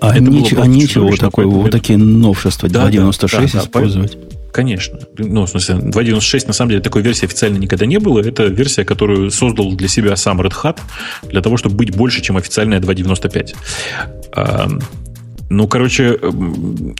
А, 0.00 0.12
это 0.12 0.22
ничего, 0.22 0.62
а 0.62 0.66
нечего 0.66 1.04
вот, 1.04 1.18
такое, 1.18 1.46
вот 1.46 1.70
такие 1.70 1.98
новшества 1.98 2.68
да, 2.68 2.88
2.96 2.88 3.28
да, 3.30 3.48
да, 3.52 3.64
использовать? 3.64 4.18
Конечно. 4.52 4.98
Ну, 5.18 5.44
в 5.44 5.50
смысле, 5.50 5.76
2.96 5.76 6.46
на 6.46 6.52
самом 6.52 6.70
деле 6.70 6.82
такой 6.82 7.02
версии 7.02 7.26
официально 7.26 7.58
никогда 7.58 7.86
не 7.86 7.98
было. 7.98 8.20
Это 8.20 8.44
версия, 8.44 8.84
которую 8.84 9.30
создал 9.30 9.72
для 9.72 9.88
себя 9.88 10.16
сам 10.16 10.40
Red 10.40 10.54
Hat 10.62 10.78
для 11.28 11.42
того, 11.42 11.56
чтобы 11.56 11.76
быть 11.76 11.94
больше, 11.94 12.22
чем 12.22 12.36
официальная 12.36 12.80
2.95. 12.80 14.82
Ну, 15.50 15.66
короче, 15.66 16.18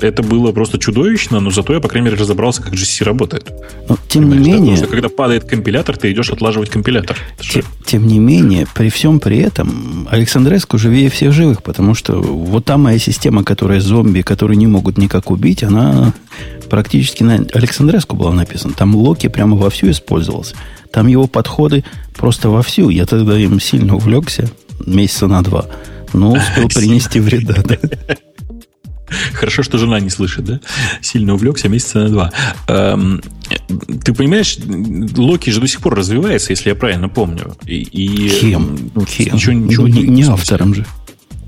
это 0.00 0.22
было 0.22 0.52
просто 0.52 0.78
чудовищно, 0.78 1.40
но 1.40 1.50
зато 1.50 1.74
я, 1.74 1.80
по 1.80 1.88
крайней 1.88 2.06
мере, 2.06 2.20
разобрался, 2.20 2.62
как 2.62 2.72
GC 2.72 3.04
работает. 3.04 3.52
Но, 3.88 3.98
тем 4.08 4.22
Понимаешь, 4.22 4.46
не 4.46 4.52
менее... 4.52 4.74
Потому 4.76 4.90
когда 4.90 5.08
падает 5.10 5.44
компилятор, 5.44 5.98
ты 5.98 6.10
идешь 6.10 6.30
отлаживать 6.30 6.70
компилятор. 6.70 7.16
Тем, 7.38 7.62
тем 7.84 8.06
не 8.06 8.18
менее, 8.18 8.66
при 8.74 8.88
всем 8.88 9.20
при 9.20 9.38
этом, 9.38 10.08
Александреску 10.10 10.78
живее 10.78 11.10
всех 11.10 11.32
живых, 11.32 11.62
потому 11.62 11.94
что 11.94 12.14
вот 12.20 12.64
та 12.64 12.78
моя 12.78 12.98
система, 12.98 13.44
которая 13.44 13.80
зомби, 13.80 14.22
которые 14.22 14.56
не 14.56 14.66
могут 14.66 14.96
никак 14.96 15.30
убить, 15.30 15.62
она 15.62 16.14
практически 16.70 17.22
на 17.22 17.44
Александреску 17.52 18.16
была 18.16 18.32
написана. 18.32 18.72
Там 18.72 18.94
Локи 18.96 19.28
прямо 19.28 19.58
вовсю 19.58 19.90
использовался. 19.90 20.54
Там 20.90 21.06
его 21.06 21.26
подходы 21.26 21.84
просто 22.16 22.48
вовсю. 22.48 22.88
Я 22.88 23.04
тогда 23.04 23.38
им 23.38 23.60
сильно 23.60 23.96
увлекся, 23.96 24.50
месяца 24.86 25.26
на 25.26 25.42
два. 25.42 25.66
Но 26.14 26.32
успел 26.32 26.68
принести 26.74 27.20
вреда. 27.20 27.56
Да. 27.62 27.76
Хорошо, 29.34 29.62
что 29.62 29.78
жена 29.78 30.00
не 30.00 30.10
слышит, 30.10 30.44
да? 30.44 30.60
Сильно 31.00 31.34
увлекся 31.34 31.68
месяца 31.68 32.00
на 32.00 32.08
два. 32.08 32.32
Эм, 32.66 33.22
ты 34.04 34.12
понимаешь, 34.12 34.58
Локи 35.16 35.50
же 35.50 35.60
до 35.60 35.66
сих 35.66 35.80
пор 35.80 35.94
развивается, 35.94 36.52
если 36.52 36.70
я 36.70 36.74
правильно 36.74 37.08
помню. 37.08 37.56
И, 37.66 37.82
и 37.82 38.40
Кем? 38.40 38.90
Ну, 38.94 39.04
Кем? 39.04 39.34
Ничего, 39.34 39.52
ничего, 39.52 39.86
ну, 39.86 39.94
не, 39.94 40.02
не 40.02 40.22
автором 40.24 40.74
же. 40.74 40.84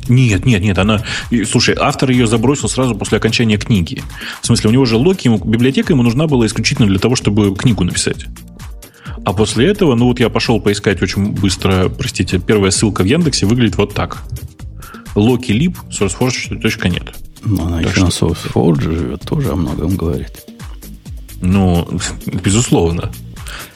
Нет, 0.08 0.44
нет, 0.44 0.62
нет, 0.62 0.78
она... 0.78 1.04
Слушай, 1.48 1.76
автор 1.78 2.10
ее 2.10 2.26
забросил 2.26 2.68
сразу 2.68 2.96
после 2.96 3.18
окончания 3.18 3.58
книги. 3.58 4.02
В 4.42 4.46
смысле, 4.46 4.70
у 4.70 4.72
него 4.72 4.84
же 4.84 4.96
Локи, 4.96 5.28
ему, 5.28 5.38
библиотека 5.38 5.92
ему 5.92 6.02
нужна 6.02 6.26
была 6.26 6.46
исключительно 6.46 6.88
для 6.88 6.98
того, 6.98 7.14
чтобы 7.14 7.54
книгу 7.54 7.84
написать. 7.84 8.26
А 9.24 9.32
после 9.32 9.68
этого, 9.68 9.94
ну 9.94 10.06
вот 10.06 10.18
я 10.18 10.28
пошел 10.28 10.60
поискать 10.60 11.02
очень 11.02 11.32
быстро, 11.32 11.88
простите, 11.88 12.38
первая 12.38 12.70
ссылка 12.70 13.02
в 13.02 13.06
Яндексе 13.06 13.46
выглядит 13.46 13.76
вот 13.76 13.94
так. 13.94 14.24
Loki 15.14 15.52
Lib, 15.52 15.76
sourceforge.net. 15.90 17.14
Ну, 17.42 17.66
она 17.66 17.78
так 17.78 17.96
еще 17.96 18.10
что... 18.10 18.28
на 18.28 18.32
SourceForge 18.32 18.82
живет, 18.82 19.22
тоже 19.22 19.52
о 19.52 19.56
многом 19.56 19.96
говорит. 19.96 20.44
Ну, 21.40 21.88
безусловно. 22.44 23.10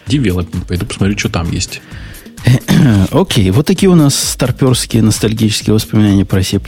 Development. 0.07 0.67
Пойду 0.67 0.87
посмотрю, 0.87 1.19
что 1.19 1.29
там 1.31 1.51
есть. 1.51 1.81
Окей, 3.11 3.49
okay, 3.49 3.53
вот 3.53 3.67
такие 3.67 3.89
у 3.89 3.95
нас 3.95 4.15
старперские 4.15 5.03
ностальгические 5.03 5.75
воспоминания 5.75 6.25
про 6.25 6.43
C++. 6.43 6.61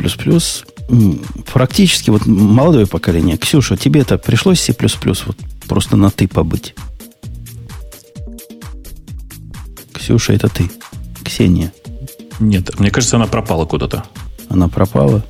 Практически 1.52 2.10
вот 2.10 2.26
молодое 2.26 2.86
поколение. 2.86 3.36
Ксюша, 3.36 3.76
тебе 3.76 4.00
это 4.00 4.16
пришлось 4.16 4.60
C++ 4.60 4.74
вот 5.26 5.36
просто 5.68 5.96
на 5.96 6.10
«ты» 6.10 6.28
побыть? 6.28 6.74
Ксюша, 9.92 10.32
это 10.32 10.48
ты. 10.48 10.70
Ксения. 11.24 11.72
Нет, 12.38 12.78
мне 12.78 12.90
кажется, 12.90 13.16
она 13.16 13.26
пропала 13.26 13.66
куда-то. 13.66 14.04
Она 14.48 14.68
пропала? 14.68 15.24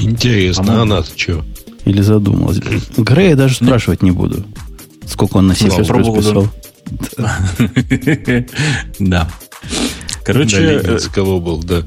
Интересно, 0.00 0.80
а 0.80 0.82
она 0.82 1.02
что? 1.04 1.44
Или 1.84 2.02
задумалась. 2.02 2.58
Грея 2.96 3.36
даже 3.36 3.54
спрашивать 3.54 4.02
не 4.02 4.10
буду. 4.10 4.44
Сколько 5.06 5.38
он 5.38 5.48
на 5.48 5.54
C++ 5.54 5.66
писал. 5.66 6.48
Да. 8.98 9.30
Короче... 10.24 10.98
кого 11.12 11.40
был, 11.40 11.62
да. 11.62 11.82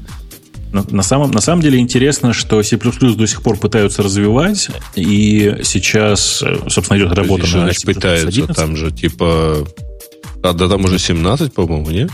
На 0.72 1.02
самом, 1.04 1.30
на 1.30 1.40
самом 1.40 1.62
деле 1.62 1.78
интересно, 1.78 2.32
что 2.32 2.60
C++ 2.62 2.76
до 2.76 3.26
сих 3.26 3.42
пор 3.42 3.56
пытаются 3.58 4.02
развивать, 4.02 4.70
и 4.96 5.60
сейчас, 5.62 6.42
собственно, 6.68 6.98
идет 6.98 7.12
работа 7.12 7.46
на 7.56 7.72
C++ 7.72 7.86
пытаются, 7.86 8.26
11. 8.28 8.56
там 8.56 8.76
же, 8.76 8.90
типа... 8.90 9.66
А, 10.42 10.52
да 10.52 10.68
там 10.68 10.84
уже 10.84 10.98
17, 10.98 11.54
по-моему, 11.54 11.90
нет? 11.90 12.10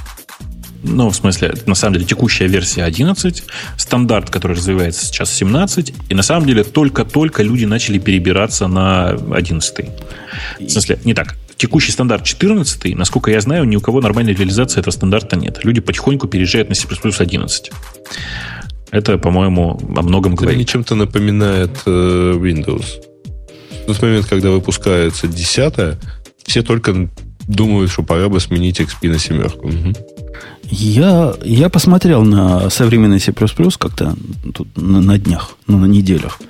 Ну, 0.83 1.11
в 1.11 1.17
смысле, 1.17 1.55
на 1.67 1.75
самом 1.75 1.95
деле, 1.95 2.07
текущая 2.07 2.47
версия 2.47 2.85
11, 2.85 3.45
стандарт, 3.77 4.31
который 4.31 4.57
развивается 4.57 5.05
сейчас 5.05 5.33
17, 5.35 5.93
и 6.09 6.15
на 6.15 6.23
самом 6.23 6.47
деле 6.47 6.65
только-только 6.65 7.43
люди 7.43 7.67
начали 7.67 7.99
перебираться 7.99 8.67
на 8.67 9.11
11. 9.11 9.87
В 10.61 10.69
смысле, 10.69 10.99
не 11.05 11.15
так. 11.15 11.37
Текущий 11.57 11.93
стандарт 11.93 12.25
14, 12.25 12.97
насколько 12.97 13.31
я 13.31 13.41
знаю, 13.43 13.65
ни 13.65 13.77
у 13.77 13.81
кого 13.81 14.01
нормальной 14.01 14.33
реализации 14.33 14.81
этого 14.81 14.93
стандарта 14.93 15.37
нет. 15.37 15.63
Люди 15.65 15.83
потихоньку 15.83 16.27
переезжают 16.27 16.71
на 16.71 16.75
C++ 16.75 16.87
11. 16.89 17.71
Это, 18.91 19.19
по-моему, 19.19 19.79
о 19.97 20.03
многом 20.03 20.35
говорит. 20.35 20.63
Это 20.63 20.71
чем-то 20.71 20.95
напоминает 20.95 21.71
э, 21.85 21.91
Windows. 22.37 22.87
В 23.83 23.87
тот 23.87 24.03
момент, 24.03 24.27
когда 24.27 24.51
выпускается 24.51 25.29
10 25.29 25.99
все 26.45 26.63
только 26.63 27.09
думают, 27.47 27.91
что 27.91 28.03
пора 28.03 28.29
бы 28.29 28.41
сменить 28.41 28.81
XP 28.81 29.09
на 29.09 29.19
семерку. 29.19 29.69
Угу. 29.69 29.95
Я, 30.71 31.35
я 31.45 31.69
посмотрел 31.69 32.23
на 32.23 32.71
современный 32.71 33.21
C++ 33.21 33.33
как-то 33.33 34.17
тут 34.55 34.69
на, 34.77 35.01
на 35.01 35.19
днях, 35.19 35.57
ну, 35.67 35.79
на 35.79 35.87
неделях. 35.87 36.41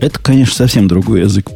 Это, 0.00 0.18
конечно, 0.18 0.54
совсем 0.54 0.88
другой 0.88 1.20
язык. 1.20 1.48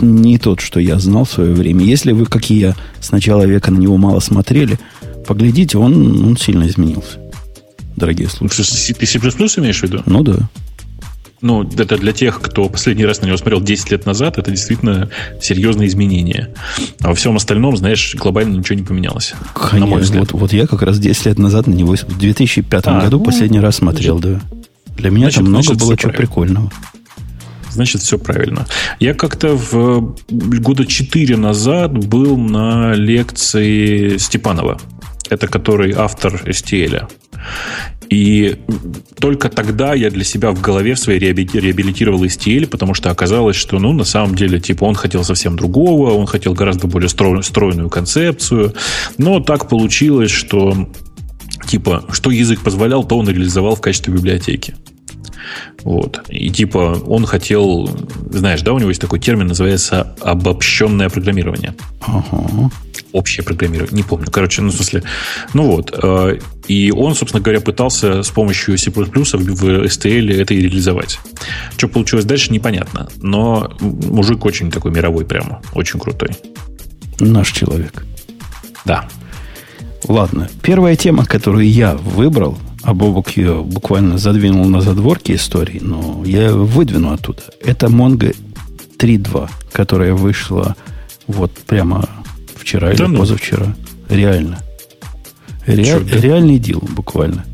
Не 0.00 0.38
тот, 0.38 0.60
что 0.60 0.80
я 0.80 0.98
знал 0.98 1.24
в 1.24 1.30
свое 1.30 1.52
время. 1.52 1.84
Если 1.84 2.12
вы, 2.12 2.26
как 2.26 2.50
и 2.50 2.54
я, 2.54 2.74
с 3.00 3.12
начала 3.12 3.44
века 3.44 3.70
на 3.70 3.78
него 3.78 3.96
мало 3.98 4.20
смотрели, 4.20 4.78
поглядите, 5.26 5.78
он, 5.78 6.24
он 6.24 6.36
сильно 6.36 6.66
изменился. 6.66 7.18
Дорогие 7.96 8.28
слушатели. 8.28 8.94
Ты 8.94 9.06
C++ 9.06 9.18
имеешь 9.18 9.80
в 9.80 9.82
виду? 9.82 10.02
Ну 10.06 10.22
да 10.22 10.48
ну, 11.42 11.62
это 11.62 11.96
для 11.96 12.12
тех, 12.12 12.40
кто 12.40 12.68
последний 12.68 13.04
раз 13.04 13.22
на 13.22 13.26
него 13.26 13.36
смотрел 13.36 13.60
10 13.60 13.90
лет 13.90 14.06
назад, 14.06 14.38
это 14.38 14.50
действительно 14.50 15.10
серьезные 15.40 15.88
изменения. 15.88 16.50
А 17.00 17.08
во 17.08 17.14
всем 17.14 17.36
остальном, 17.36 17.76
знаешь, 17.76 18.14
глобально 18.14 18.58
ничего 18.58 18.78
не 18.78 18.84
поменялось. 18.84 19.34
Конечно, 19.54 19.78
на 19.78 19.86
мой 19.86 20.00
взгляд. 20.02 20.32
Вот, 20.32 20.40
вот 20.40 20.52
я 20.52 20.66
как 20.66 20.82
раз 20.82 20.98
10 20.98 21.26
лет 21.26 21.38
назад 21.38 21.66
на 21.66 21.72
него 21.72 21.96
в 21.96 22.18
2005 22.18 22.86
а, 22.86 23.00
году 23.00 23.18
ну, 23.18 23.24
последний 23.24 23.60
раз 23.60 23.76
смотрел, 23.76 24.18
значит, 24.18 24.42
да. 24.50 24.56
Для 24.96 25.10
меня 25.10 25.26
значит, 25.26 25.36
там 25.38 25.46
много 25.46 25.64
значит, 25.64 25.80
было 25.80 25.96
чего 25.96 26.12
прикольного. 26.12 26.72
Значит, 27.70 28.02
все 28.02 28.18
правильно. 28.18 28.66
Я 28.98 29.14
как-то 29.14 29.54
в 29.54 30.16
года 30.28 30.84
4 30.84 31.36
назад 31.36 31.92
был 31.92 32.36
на 32.36 32.92
лекции 32.94 34.18
Степанова. 34.18 34.80
Это 35.30 35.46
который 35.46 35.92
автор 35.92 36.42
STL. 36.44 37.08
И 38.10 38.56
только 39.20 39.48
тогда 39.48 39.94
я 39.94 40.10
для 40.10 40.24
себя 40.24 40.50
в 40.50 40.60
голове 40.60 40.94
в 40.94 40.98
своей 40.98 41.20
реабилитировал 41.20 42.24
STL, 42.24 42.66
потому 42.66 42.92
что 42.92 43.10
оказалось, 43.10 43.54
что, 43.54 43.78
ну, 43.78 43.92
на 43.92 44.02
самом 44.02 44.34
деле, 44.34 44.58
типа, 44.58 44.84
он 44.84 44.96
хотел 44.96 45.22
совсем 45.22 45.56
другого, 45.56 46.12
он 46.12 46.26
хотел 46.26 46.52
гораздо 46.52 46.88
более 46.88 47.08
стройную 47.08 47.88
концепцию. 47.88 48.74
Но 49.16 49.38
так 49.38 49.68
получилось, 49.68 50.32
что, 50.32 50.88
типа, 51.68 52.04
что 52.10 52.32
язык 52.32 52.60
позволял, 52.62 53.04
то 53.04 53.16
он 53.16 53.28
реализовал 53.28 53.76
в 53.76 53.80
качестве 53.80 54.12
библиотеки. 54.12 54.74
Вот. 55.84 56.22
И 56.28 56.50
типа 56.50 57.02
он 57.06 57.26
хотел, 57.26 57.88
знаешь, 58.30 58.62
да, 58.62 58.72
у 58.72 58.78
него 58.78 58.90
есть 58.90 59.00
такой 59.00 59.18
термин, 59.18 59.46
называется 59.46 60.14
обобщенное 60.20 61.08
программирование. 61.08 61.74
Ага. 62.00 62.70
Общее 63.12 63.44
программирование, 63.44 63.96
не 63.96 64.02
помню. 64.02 64.26
Короче, 64.30 64.62
ну, 64.62 64.70
в 64.70 64.74
смысле, 64.74 65.02
ну 65.54 65.66
вот. 65.66 65.92
э, 66.02 66.38
И 66.68 66.92
он, 66.92 67.14
собственно 67.14 67.42
говоря, 67.42 67.60
пытался 67.60 68.22
с 68.22 68.28
помощью 68.30 68.78
C++ 68.78 68.90
в 68.90 69.02
STL 69.02 70.40
это 70.40 70.54
и 70.54 70.60
реализовать. 70.60 71.18
Что 71.76 71.88
получилось 71.88 72.24
дальше, 72.24 72.52
непонятно. 72.52 73.08
Но 73.20 73.72
мужик 73.80 74.44
очень 74.44 74.70
такой 74.70 74.92
мировой 74.92 75.24
прямо, 75.24 75.60
очень 75.74 75.98
крутой. 75.98 76.30
Наш 77.18 77.50
человек. 77.52 78.04
Да. 78.84 79.08
Ладно, 80.08 80.48
первая 80.62 80.96
тема, 80.96 81.24
которую 81.26 81.68
я 81.68 81.94
выбрал, 81.94 82.56
а 82.82 82.94
Бобок 82.94 83.30
ее 83.36 83.62
буквально 83.62 84.18
задвинул 84.18 84.64
на 84.66 84.80
задворки 84.80 85.32
истории, 85.32 85.78
но 85.82 86.22
я 86.24 86.46
ее 86.48 86.54
выдвину 86.56 87.12
оттуда. 87.12 87.42
Это 87.64 87.86
Mongo 87.86 88.34
3.2, 88.98 89.50
которая 89.72 90.14
вышла 90.14 90.76
вот 91.26 91.52
прямо 91.66 92.08
вчера 92.56 92.88
Да 92.88 92.94
или 92.94 93.06
ну. 93.12 93.18
позавчера. 93.20 93.74
Реально. 94.08 94.58
Ре- 95.66 95.84
Чё, 95.84 96.00
да? 96.00 96.16
реальный 96.18 96.58
дел, 96.58 96.82
буквально. 96.90 97.44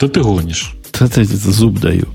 Да 0.00 0.08
ты 0.08 0.20
гонишь. 0.22 0.74
Это, 0.98 1.20
это 1.22 1.36
зуб 1.36 1.78
даю. 1.80 2.06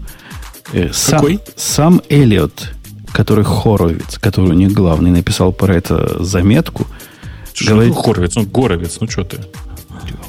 Э, 0.73 0.89
Сам, 0.93 1.19
Какой? 1.19 1.39
сам 1.55 2.01
Эллиот, 2.09 2.71
который 3.11 3.43
хоровец, 3.43 4.17
который 4.19 4.51
у 4.51 4.53
них 4.53 4.71
главный, 4.73 5.11
написал 5.11 5.51
про 5.51 5.75
это 5.75 6.23
заметку. 6.23 6.87
Говорит- 7.65 7.93
ну, 7.95 8.01
Хоровец, 8.01 8.35
ну, 8.35 8.43
Горовец, 8.45 8.97
ну 8.99 9.07
что 9.09 9.23
ты? 9.23 9.37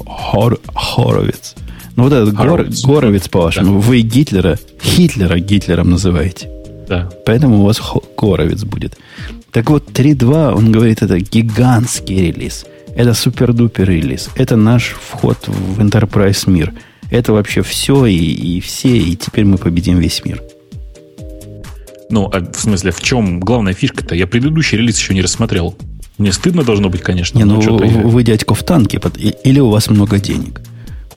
Хор, 0.05 0.59
хоровец. 0.75 1.55
Ну, 1.97 2.03
вот 2.03 2.13
этот 2.13 2.33
гор- 2.33 2.47
Хоровец. 2.47 2.81
горовец, 2.85 3.27
по-вашему. 3.27 3.79
Вы 3.79 4.01
Гитлера, 4.01 4.57
Хитлера 4.81 5.39
Гитлером 5.39 5.89
называете. 5.89 6.49
Да. 6.87 7.09
Поэтому 7.25 7.61
у 7.61 7.65
вас 7.65 7.81
горовец 8.17 8.63
будет. 8.63 8.97
Так 9.51 9.69
вот, 9.69 9.89
3.2, 9.91 10.53
он 10.53 10.71
говорит, 10.71 11.01
это 11.01 11.19
гигантский 11.19 12.27
релиз. 12.31 12.65
Это 12.95 13.13
супер-дупер 13.13 13.89
релиз. 13.89 14.29
Это 14.35 14.55
наш 14.55 14.95
вход 14.99 15.37
в 15.47 15.79
Enterprise 15.81 16.49
мир. 16.49 16.73
Это 17.11 17.33
вообще 17.33 17.61
все 17.61 18.05
и, 18.05 18.15
и 18.15 18.59
все, 18.61 18.95
и 18.97 19.15
теперь 19.15 19.45
мы 19.45 19.57
победим 19.57 19.97
весь 19.99 20.23
мир. 20.23 20.41
Ну, 22.09 22.29
а 22.31 22.39
в 22.39 22.55
смысле, 22.59 22.91
в 22.91 23.01
чем 23.01 23.39
главная 23.39 23.73
фишка-то? 23.73 24.15
Я 24.15 24.27
предыдущий 24.27 24.77
релиз 24.77 24.97
еще 24.97 25.13
не 25.13 25.21
рассмотрел. 25.21 25.75
Мне 26.17 26.31
стыдно 26.31 26.63
должно 26.63 26.89
быть, 26.89 27.01
конечно. 27.01 27.37
Не, 27.37 27.43
ну 27.45 27.59
я- 27.61 27.71
вы 28.01 28.23
дядька 28.23 28.53
в 28.53 28.63
танке, 28.63 28.99
под- 28.99 29.17
или 29.17 29.59
у 29.59 29.69
вас 29.69 29.89
много 29.89 30.19
денег. 30.19 30.61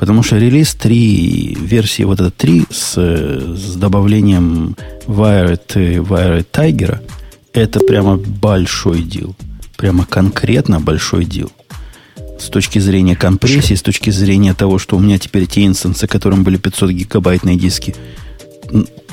Потому 0.01 0.23
что 0.23 0.39
релиз 0.39 0.75
3, 0.77 1.59
версии 1.61 2.05
вот 2.05 2.21
это 2.21 2.31
3 2.31 2.65
с, 2.71 2.95
с 2.97 3.77
добавлением 3.77 4.75
Wired, 5.07 5.75
и 5.75 5.99
Wired 5.99 6.47
Tiger, 6.51 7.01
это 7.53 7.81
прямо 7.81 8.17
большой 8.17 9.03
дел. 9.03 9.37
Прямо 9.77 10.07
конкретно 10.07 10.81
большой 10.81 11.27
дел. 11.27 11.53
С 12.39 12.49
точки 12.49 12.79
зрения 12.79 13.15
компрессии, 13.15 13.75
с 13.75 13.83
точки 13.83 14.09
зрения 14.09 14.55
того, 14.55 14.79
что 14.79 14.97
у 14.97 15.01
меня 15.01 15.19
теперь 15.19 15.47
те 15.47 15.67
инстансы, 15.67 16.07
которым 16.07 16.45
были 16.45 16.57
500 16.57 16.93
гигабайтные 16.93 17.57
диски, 17.57 17.95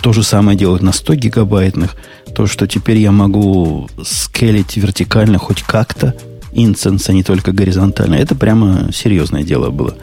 то 0.02 0.14
же 0.14 0.24
самое 0.24 0.58
делают 0.58 0.84
на 0.84 0.94
100 0.94 1.16
гигабайтных. 1.16 1.98
То, 2.34 2.48
что 2.48 2.66
теперь 2.66 3.00
я 3.00 3.12
могу 3.12 3.90
скелить 4.06 4.78
вертикально 4.78 5.38
хоть 5.38 5.64
как-то 5.64 6.16
инстанс, 6.54 7.10
а 7.10 7.14
не 7.14 7.24
только 7.24 7.52
горизонтально. 7.52 8.16
Это 8.16 8.36
прямо 8.36 8.90
серьезное 8.94 9.44
дело 9.44 9.70
было. 9.70 9.98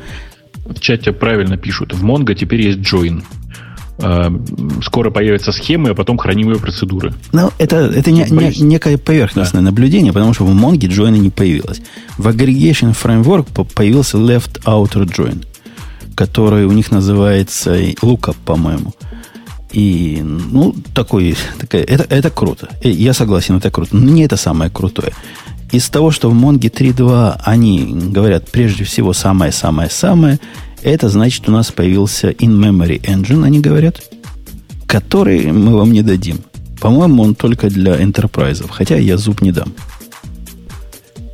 В 0.66 0.80
чате 0.80 1.12
правильно 1.12 1.56
пишут. 1.56 1.92
В 1.92 2.04
Mongo 2.04 2.34
теперь 2.34 2.60
есть 2.62 2.78
join. 2.80 3.22
Э, 3.98 4.28
Скоро 4.82 5.10
появятся 5.10 5.52
схемы, 5.52 5.90
а 5.90 5.94
потом 5.94 6.18
хранимые 6.18 6.58
процедуры. 6.58 7.12
Но 7.32 7.52
это, 7.58 7.76
это 7.76 8.10
не- 8.10 8.24
не- 8.30 8.62
некое 8.62 8.98
поверхностное 8.98 9.62
наблюдение, 9.62 10.12
потому 10.12 10.34
что 10.34 10.44
в 10.44 10.50
Mongo 10.50 10.78
join 10.88 11.16
не 11.18 11.30
появилось. 11.30 11.80
В 12.18 12.26
Aggregation 12.28 12.94
Framework 13.00 13.52
по- 13.52 13.64
появился 13.64 14.16
Left 14.18 14.62
Outer 14.64 15.04
Join, 15.06 15.44
который 16.16 16.64
у 16.66 16.72
них 16.72 16.90
называется 16.90 17.76
Lookup, 18.02 18.36
по-моему. 18.44 18.94
И, 19.74 20.22
ну, 20.22 20.72
такой, 20.94 21.36
такая, 21.58 21.82
это, 21.82 22.06
это 22.08 22.30
круто. 22.30 22.68
Я 22.82 23.12
согласен, 23.12 23.56
это 23.56 23.72
круто. 23.72 23.96
Но 23.96 24.12
не 24.12 24.22
это 24.22 24.36
самое 24.36 24.70
крутое. 24.70 25.12
Из 25.72 25.88
того, 25.88 26.12
что 26.12 26.30
в 26.30 26.34
Mongo 26.34 26.70
3.2 26.70 27.40
они 27.42 28.10
говорят 28.12 28.48
прежде 28.52 28.84
всего 28.84 29.12
самое-самое-самое, 29.12 30.38
это 30.84 31.08
значит, 31.08 31.48
у 31.48 31.52
нас 31.52 31.72
появился 31.72 32.30
in-memory 32.30 33.00
engine, 33.00 33.44
они 33.44 33.58
говорят, 33.58 34.00
который 34.86 35.50
мы 35.50 35.76
вам 35.76 35.90
не 35.90 36.02
дадим. 36.02 36.38
По-моему, 36.80 37.24
он 37.24 37.34
только 37.34 37.68
для 37.68 38.00
enterprise, 38.00 38.64
хотя 38.70 38.96
я 38.96 39.16
зуб 39.16 39.42
не 39.42 39.50
дам. 39.50 39.74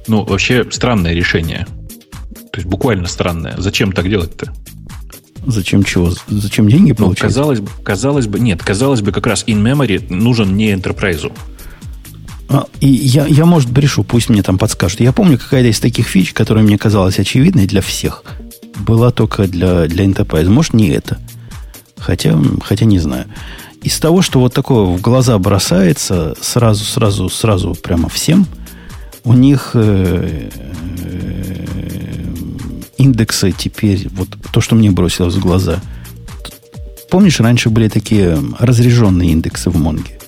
Ну, 0.07 0.25
вообще 0.25 0.67
странное 0.71 1.13
решение. 1.13 1.67
То 2.53 2.61
есть 2.61 2.67
буквально 2.67 3.07
странное. 3.07 3.55
Зачем 3.59 3.93
так 3.93 4.09
делать-то? 4.09 4.51
Зачем 5.47 5.83
чего? 5.85 6.13
Зачем 6.29 6.69
деньги 6.69 6.91
Ну, 6.91 6.97
получать? 7.07 7.23
казалось 7.29 7.61
бы, 7.61 7.71
казалось 7.83 8.27
бы, 8.27 8.41
нет, 8.41 8.63
казалось 8.63 9.01
бы, 9.01 9.13
как 9.13 9.27
раз 9.27 9.45
in-memory 9.47 10.13
нужен 10.13 10.57
не 10.57 10.73
enterprise. 10.73 11.33
А, 12.49 12.67
и 12.81 12.89
я, 12.89 13.27
я, 13.27 13.47
может, 13.47 13.71
брешу, 13.71 14.03
пусть 14.03 14.29
мне 14.29 14.43
там 14.43 14.59
подскажут. 14.59 15.01
Я 15.01 15.13
помню, 15.13 15.39
какая-то 15.39 15.69
из 15.69 15.79
таких 15.81 16.07
фич, 16.09 16.33
которая 16.33 16.65
мне 16.65 16.77
казалась 16.79 17.19
очевидной 17.19 17.67
для 17.67 17.81
всех, 17.81 18.25
была 18.79 19.13
только 19.13 19.47
для, 19.47 19.87
для 19.87 20.05
Enterprise. 20.05 20.49
Может, 20.49 20.75
не 20.75 20.89
это. 20.89 21.19
Хотя, 21.97 22.37
хотя 22.65 22.87
не 22.87 22.99
знаю. 22.99 23.27
Из 23.83 23.99
того, 23.99 24.21
что 24.23 24.41
вот 24.41 24.53
такое 24.53 24.85
в 24.85 25.01
глаза 25.01 25.39
бросается, 25.39 26.35
сразу, 26.41 26.85
сразу, 26.85 27.29
сразу 27.29 27.75
прямо 27.75 28.09
всем, 28.09 28.47
у 29.23 29.33
них 29.33 29.71
э, 29.75 30.51
э, 30.99 31.65
индексы 33.01 33.53
теперь, 33.57 34.09
вот 34.13 34.29
то, 34.53 34.61
что 34.61 34.75
мне 34.77 34.91
бросилось 34.91 35.35
в 35.35 35.41
глаза. 35.41 35.81
Помнишь, 37.11 37.41
раньше 37.41 37.71
были 37.71 37.89
такие 37.89 38.39
разряженные 38.59 39.31
индексы 39.33 39.71
в 39.71 39.77
Монге? 39.77 40.19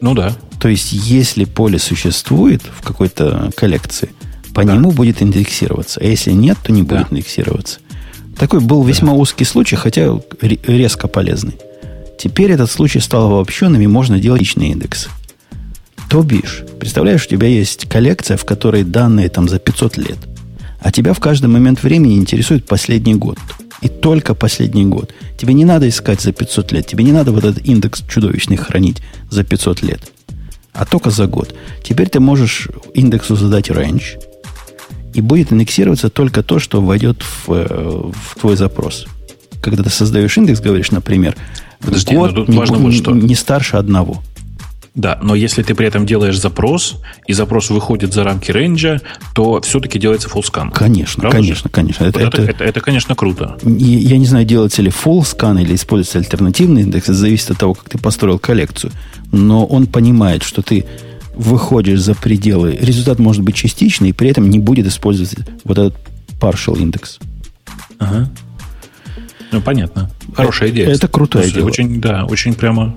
Ну 0.00 0.14
да. 0.14 0.34
То 0.58 0.68
есть, 0.68 0.92
если 0.92 1.44
поле 1.44 1.78
существует 1.78 2.62
в 2.62 2.82
какой-то 2.82 3.50
коллекции, 3.56 4.10
по 4.54 4.64
Да. 4.64 4.72
нему 4.74 4.90
будет 4.90 5.22
индексироваться. 5.22 6.00
А 6.00 6.04
если 6.04 6.32
нет, 6.32 6.58
то 6.62 6.72
не 6.72 6.82
Да. 6.82 6.96
будет 6.96 7.12
индексироваться. 7.12 7.78
Такой 8.36 8.60
был 8.60 8.82
весьма 8.82 9.12
узкий 9.14 9.44
случай, 9.44 9.76
хотя 9.76 10.18
ре- 10.40 10.58
резко 10.66 11.08
полезный. 11.08 11.54
Теперь 12.18 12.50
этот 12.50 12.70
случай 12.70 13.00
стал 13.00 13.26
обобщенным, 13.32 13.80
и 13.82 13.86
можно 13.86 14.18
делать 14.18 14.40
личные 14.40 14.72
индексы. 14.72 15.08
То 16.08 16.22
бишь, 16.22 16.62
представляешь, 16.80 17.24
у 17.26 17.28
тебя 17.28 17.46
есть 17.48 17.86
коллекция, 17.88 18.36
в 18.36 18.44
которой 18.44 18.84
данные 18.84 19.28
там 19.28 19.48
за 19.48 19.58
500 19.58 19.96
лет, 19.96 20.18
а 20.80 20.92
тебя 20.92 21.12
в 21.12 21.20
каждый 21.20 21.46
момент 21.46 21.82
времени 21.82 22.16
интересует 22.16 22.66
последний 22.66 23.14
год. 23.14 23.38
И 23.82 23.88
только 23.88 24.34
последний 24.34 24.86
год. 24.86 25.12
Тебе 25.38 25.52
не 25.52 25.64
надо 25.64 25.88
искать 25.88 26.20
за 26.22 26.32
500 26.32 26.72
лет, 26.72 26.86
тебе 26.86 27.04
не 27.04 27.12
надо 27.12 27.32
вот 27.32 27.44
этот 27.44 27.64
индекс 27.66 28.02
чудовищный 28.08 28.56
хранить 28.56 29.02
за 29.30 29.44
500 29.44 29.82
лет, 29.82 30.00
а 30.72 30.86
только 30.86 31.10
за 31.10 31.26
год. 31.26 31.54
Теперь 31.82 32.08
ты 32.08 32.20
можешь 32.20 32.68
индексу 32.94 33.36
задать 33.36 33.68
range, 33.68 34.18
и 35.16 35.20
будет 35.22 35.52
индексироваться 35.52 36.10
только 36.10 36.42
то, 36.42 36.58
что 36.58 36.82
войдет 36.82 37.22
в, 37.22 37.50
э, 37.50 38.12
в 38.12 38.38
твой 38.38 38.56
запрос. 38.56 39.06
Когда 39.62 39.82
ты 39.82 39.90
создаешь 39.90 40.36
индекс, 40.36 40.60
говоришь, 40.60 40.90
например, 40.90 41.34
Подожди, 41.80 42.14
год 42.14 42.32
ну 42.32 42.36
тут 42.36 42.48
не, 42.48 42.58
важно 42.58 42.78
вот 42.78 42.92
что. 42.92 43.12
не 43.12 43.34
старше 43.34 43.76
одного. 43.76 44.22
Да, 44.96 45.18
но 45.22 45.34
если 45.34 45.62
ты 45.62 45.74
при 45.74 45.86
этом 45.86 46.06
делаешь 46.06 46.40
запрос, 46.40 46.96
и 47.26 47.34
запрос 47.34 47.68
выходит 47.68 48.14
за 48.14 48.24
рамки 48.24 48.50
рейнджа, 48.50 49.00
то 49.34 49.60
все-таки 49.60 49.98
делается 49.98 50.28
full 50.30 50.42
scan. 50.42 50.72
Конечно, 50.72 51.20
Правда 51.20 51.36
же? 51.38 51.44
конечно, 51.44 51.70
конечно. 51.70 52.04
Это, 52.04 52.18
Вот 52.18 52.28
это, 52.34 52.42
это- 52.42 52.50
это- 52.52 52.64
это, 52.64 52.80
конечно, 52.80 53.14
круто. 53.14 53.58
Я 53.62 53.98
я 53.98 54.16
не 54.18 54.24
знаю, 54.24 54.46
делается 54.46 54.80
ли 54.80 54.88
full 54.90 55.20
scan 55.20 55.60
или 55.62 55.74
используется 55.74 56.18
альтернативный 56.18 56.80
индекс. 56.82 57.04
Это 57.10 57.14
зависит 57.14 57.50
от 57.50 57.58
того, 57.58 57.74
как 57.74 57.90
ты 57.90 57.98
построил 57.98 58.38
коллекцию. 58.38 58.90
Но 59.32 59.66
он 59.66 59.86
понимает, 59.86 60.42
что 60.42 60.62
ты 60.62 60.86
выходишь 61.34 62.00
за 62.00 62.14
пределы. 62.14 62.72
Результат 62.80 63.18
может 63.18 63.42
быть 63.42 63.54
частичный, 63.54 64.08
и 64.08 64.12
при 64.14 64.30
этом 64.30 64.48
не 64.48 64.58
будет 64.58 64.86
использоваться 64.86 65.36
вот 65.64 65.76
этот 65.76 65.94
partial 66.40 66.78
индекс. 66.80 67.18
Ага. 67.98 68.30
Ну, 69.52 69.60
понятно. 69.60 70.10
Хорошая 70.34 70.70
идея. 70.70 70.88
это 70.88 71.08
Слушай, 71.12 71.52
дело. 71.52 71.66
Очень, 71.66 72.00
да, 72.00 72.24
очень 72.24 72.54
прямо... 72.54 72.96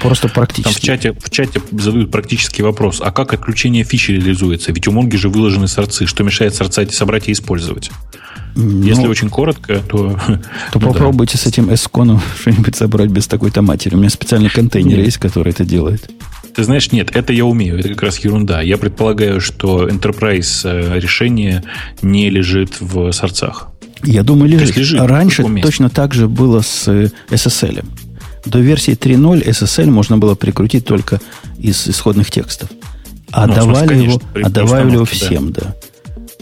Просто 0.00 0.22
Там 0.22 0.30
в 0.30 0.34
практически. 0.34 0.86
чате, 0.86 1.12
в 1.12 1.30
чате 1.30 1.60
задают 1.72 2.10
практический 2.10 2.62
вопрос. 2.62 3.00
А 3.02 3.10
как 3.10 3.32
отключение 3.32 3.84
фичи 3.84 4.12
реализуется? 4.12 4.72
Ведь 4.72 4.86
у 4.88 4.92
Монги 4.92 5.16
же 5.16 5.28
выложены 5.28 5.68
сорцы. 5.68 6.06
Что 6.06 6.22
мешает 6.22 6.54
сорца 6.54 6.86
собрать 6.90 7.28
и 7.28 7.32
использовать? 7.32 7.90
Ну, 8.56 8.84
Если 8.84 9.06
очень 9.06 9.30
коротко, 9.30 9.80
то... 9.80 10.18
то 10.26 10.40
ну 10.74 10.80
да. 10.80 10.86
попробуйте 10.86 11.38
с 11.38 11.46
этим 11.46 11.72
эсконом 11.74 12.20
что-нибудь 12.40 12.76
собрать 12.76 13.10
без 13.10 13.26
такой-то 13.26 13.62
матери. 13.62 13.94
У 13.94 13.98
меня 13.98 14.10
специальный 14.10 14.50
контейнер 14.50 14.98
Нет. 14.98 15.06
есть, 15.06 15.18
который 15.18 15.50
это 15.50 15.64
делает. 15.64 16.08
Ты 16.54 16.62
знаешь, 16.62 16.92
нет, 16.92 17.10
это 17.14 17.32
я 17.32 17.44
умею, 17.44 17.80
это 17.80 17.88
как 17.88 18.02
раз 18.02 18.18
ерунда. 18.18 18.62
Я 18.62 18.78
предполагаю, 18.78 19.40
что 19.40 19.88
Enterprise 19.88 20.60
э, 20.62 21.00
решение 21.00 21.64
не 22.00 22.30
лежит 22.30 22.80
в 22.80 23.10
сорцах. 23.10 23.70
Я 24.04 24.22
думаю, 24.22 24.50
лежит. 24.50 24.68
есть 24.68 24.76
лежит, 24.76 25.00
Раньше 25.00 25.44
точно 25.62 25.90
так 25.90 26.14
же 26.14 26.28
было 26.28 26.60
с 26.60 26.86
э, 26.86 27.10
SSL. 27.30 27.84
До 28.44 28.58
версии 28.60 28.92
3.0 28.94 29.44
SSL 29.48 29.86
можно 29.90 30.18
было 30.18 30.34
прикрутить 30.34 30.84
только 30.84 31.20
из 31.58 31.88
исходных 31.88 32.30
текстов. 32.30 32.68
А 33.32 33.46
Ну, 33.46 33.52
в 33.52 33.56
смысле, 33.56 33.72
давали 33.72 33.88
конечно, 33.88 34.10
его, 34.34 34.46
а 34.46 34.50
давали 34.50 34.90
его 34.92 35.04
да. 35.04 35.10
всем, 35.10 35.52
да. 35.52 35.74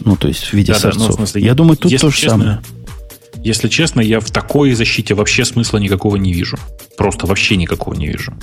Ну, 0.05 0.15
то 0.15 0.27
есть 0.27 0.43
в 0.45 0.53
виде 0.53 0.73
Да, 0.73 0.79
да, 0.79 0.85
ну, 0.87 0.91
в 0.91 0.93
сорцов. 0.97 1.15
смысле, 1.15 1.41
Я 1.43 1.53
думаю, 1.53 1.77
тут 1.77 1.91
то 1.97 2.09
же 2.09 2.15
честно, 2.15 2.29
самое. 2.29 2.61
Если 3.43 3.67
честно, 3.67 3.99
я 4.01 4.19
в 4.19 4.29
такой 4.31 4.73
защите 4.73 5.13
вообще 5.15 5.43
смысла 5.45 5.77
никакого 5.77 6.15
не 6.17 6.33
вижу. 6.33 6.57
Просто 6.97 7.25
вообще 7.27 7.55
никакого 7.57 7.93
не 7.95 8.07
вижу. 8.07 8.33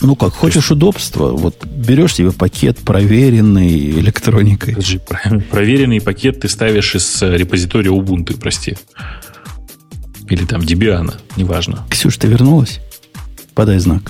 Ну 0.00 0.16
как, 0.16 0.32
хочешь 0.32 0.70
удобства, 0.70 1.28
вот 1.30 1.64
берешь 1.64 2.14
себе 2.16 2.32
пакет, 2.32 2.78
проверенный 2.78 3.90
электроникой. 3.90 4.76
Про- 5.06 5.40
проверенный 5.50 6.00
пакет 6.00 6.40
ты 6.40 6.48
ставишь 6.48 6.94
из 6.96 7.22
э, 7.22 7.36
репозитория 7.36 7.92
Ubuntu, 7.92 8.38
прости. 8.38 8.76
Или 10.32 10.46
там 10.46 10.62
Debian, 10.62 11.12
неважно. 11.36 11.80
Ксюш, 11.90 12.16
ты 12.16 12.26
вернулась? 12.26 12.80
Подай 13.54 13.78
знак. 13.78 14.00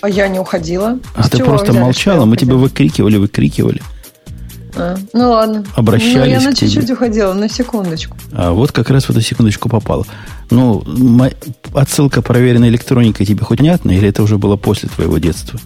А 0.00 0.08
я 0.08 0.26
не 0.28 0.38
уходила. 0.38 0.98
А 1.14 1.22
С 1.24 1.28
ты 1.28 1.44
просто 1.44 1.72
взяли, 1.72 1.82
молчала, 1.84 2.24
мы 2.24 2.38
тебя 2.38 2.54
выкрикивали, 2.54 3.18
выкрикивали. 3.18 3.82
А, 4.74 4.96
ну 5.12 5.32
ладно. 5.32 5.62
Обращались 5.74 6.14
Ну, 6.14 6.24
я 6.24 6.40
к 6.40 6.44
на 6.44 6.54
чуть-чуть 6.54 6.90
уходила, 6.90 7.34
на 7.34 7.50
секундочку. 7.50 8.16
А 8.32 8.52
вот 8.52 8.72
как 8.72 8.88
раз 8.88 9.04
в 9.04 9.10
эту 9.10 9.20
секундочку 9.20 9.68
попало. 9.68 10.06
Ну, 10.48 10.82
мо- 10.86 11.30
отсылка 11.74 12.22
проверенной 12.22 12.70
электроникой 12.70 13.26
тебе 13.26 13.44
хоть 13.44 13.58
понятна, 13.58 13.90
или 13.90 14.08
это 14.08 14.22
уже 14.22 14.38
было 14.38 14.56
после 14.56 14.88
твоего 14.88 15.18
детства? 15.18 15.60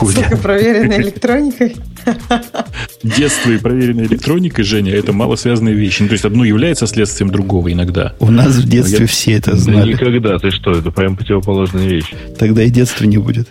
Ссылка 0.00 0.36
проверенной 0.36 0.98
электроникой. 1.02 1.76
Детство 3.02 3.50
и 3.50 3.58
проверенная 3.58 4.06
электроника, 4.06 4.62
Женя, 4.62 4.92
это 4.92 5.12
малосвязанные 5.12 5.74
вещи. 5.74 6.02
Ну, 6.02 6.08
то 6.08 6.14
есть 6.14 6.24
одно 6.24 6.44
является 6.44 6.86
следствием 6.86 7.30
другого 7.30 7.72
иногда. 7.72 8.14
У 8.20 8.30
нас 8.30 8.54
в 8.56 8.68
детстве 8.68 9.00
Я- 9.00 9.06
все 9.06 9.32
это 9.32 9.52
Да 9.52 9.56
знали. 9.58 9.92
никогда, 9.92 10.38
ты 10.38 10.50
что, 10.50 10.72
это 10.72 10.90
прям 10.90 11.16
противоположная 11.16 11.86
вещь. 11.86 12.12
Тогда 12.38 12.62
и 12.62 12.70
детства 12.70 13.04
не 13.04 13.18
будет. 13.18 13.48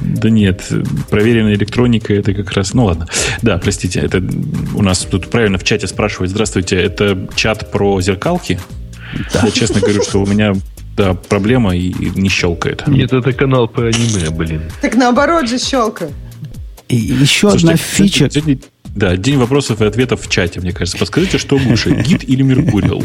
Да 0.00 0.28
нет, 0.28 0.68
проверенная 1.08 1.54
электроника 1.54 2.12
это 2.12 2.34
как 2.34 2.52
раз... 2.52 2.74
Ну 2.74 2.86
ладно. 2.86 3.06
Да, 3.42 3.58
простите, 3.58 4.00
это 4.00 4.22
у 4.74 4.82
нас 4.82 5.00
тут 5.00 5.28
правильно 5.30 5.58
в 5.58 5.64
чате 5.64 5.86
спрашивают. 5.86 6.30
Здравствуйте, 6.30 6.76
это 6.76 7.28
чат 7.36 7.70
про 7.70 8.00
зеркалки? 8.00 8.58
Я 9.42 9.50
честно 9.50 9.80
говорю, 9.80 10.02
что 10.02 10.20
у 10.22 10.26
меня 10.26 10.52
да, 10.96 11.14
проблема 11.14 11.76
и, 11.76 11.88
и 11.90 12.10
не 12.20 12.28
щелкает. 12.28 12.86
Нет, 12.88 13.12
это 13.12 13.32
канал 13.32 13.68
по 13.68 13.82
аниме, 13.86 14.30
блин. 14.30 14.62
Так 14.82 14.94
наоборот 14.96 15.48
же 15.48 15.58
щелкает. 15.58 16.12
И 16.88 16.96
еще 16.96 17.50
Слушайте, 17.50 17.66
одна 17.66 17.76
фича. 17.76 18.30
сегодня- 18.30 18.58
да, 18.94 19.16
день 19.16 19.36
вопросов 19.38 19.80
и 19.80 19.84
ответов 19.84 20.24
в 20.24 20.30
чате, 20.30 20.60
мне 20.60 20.72
кажется. 20.72 20.98
Подскажите, 20.98 21.38
что 21.38 21.56
лучше, 21.56 21.90
гид 22.06 22.24
или 22.28 22.42
Меркуриал? 22.42 23.02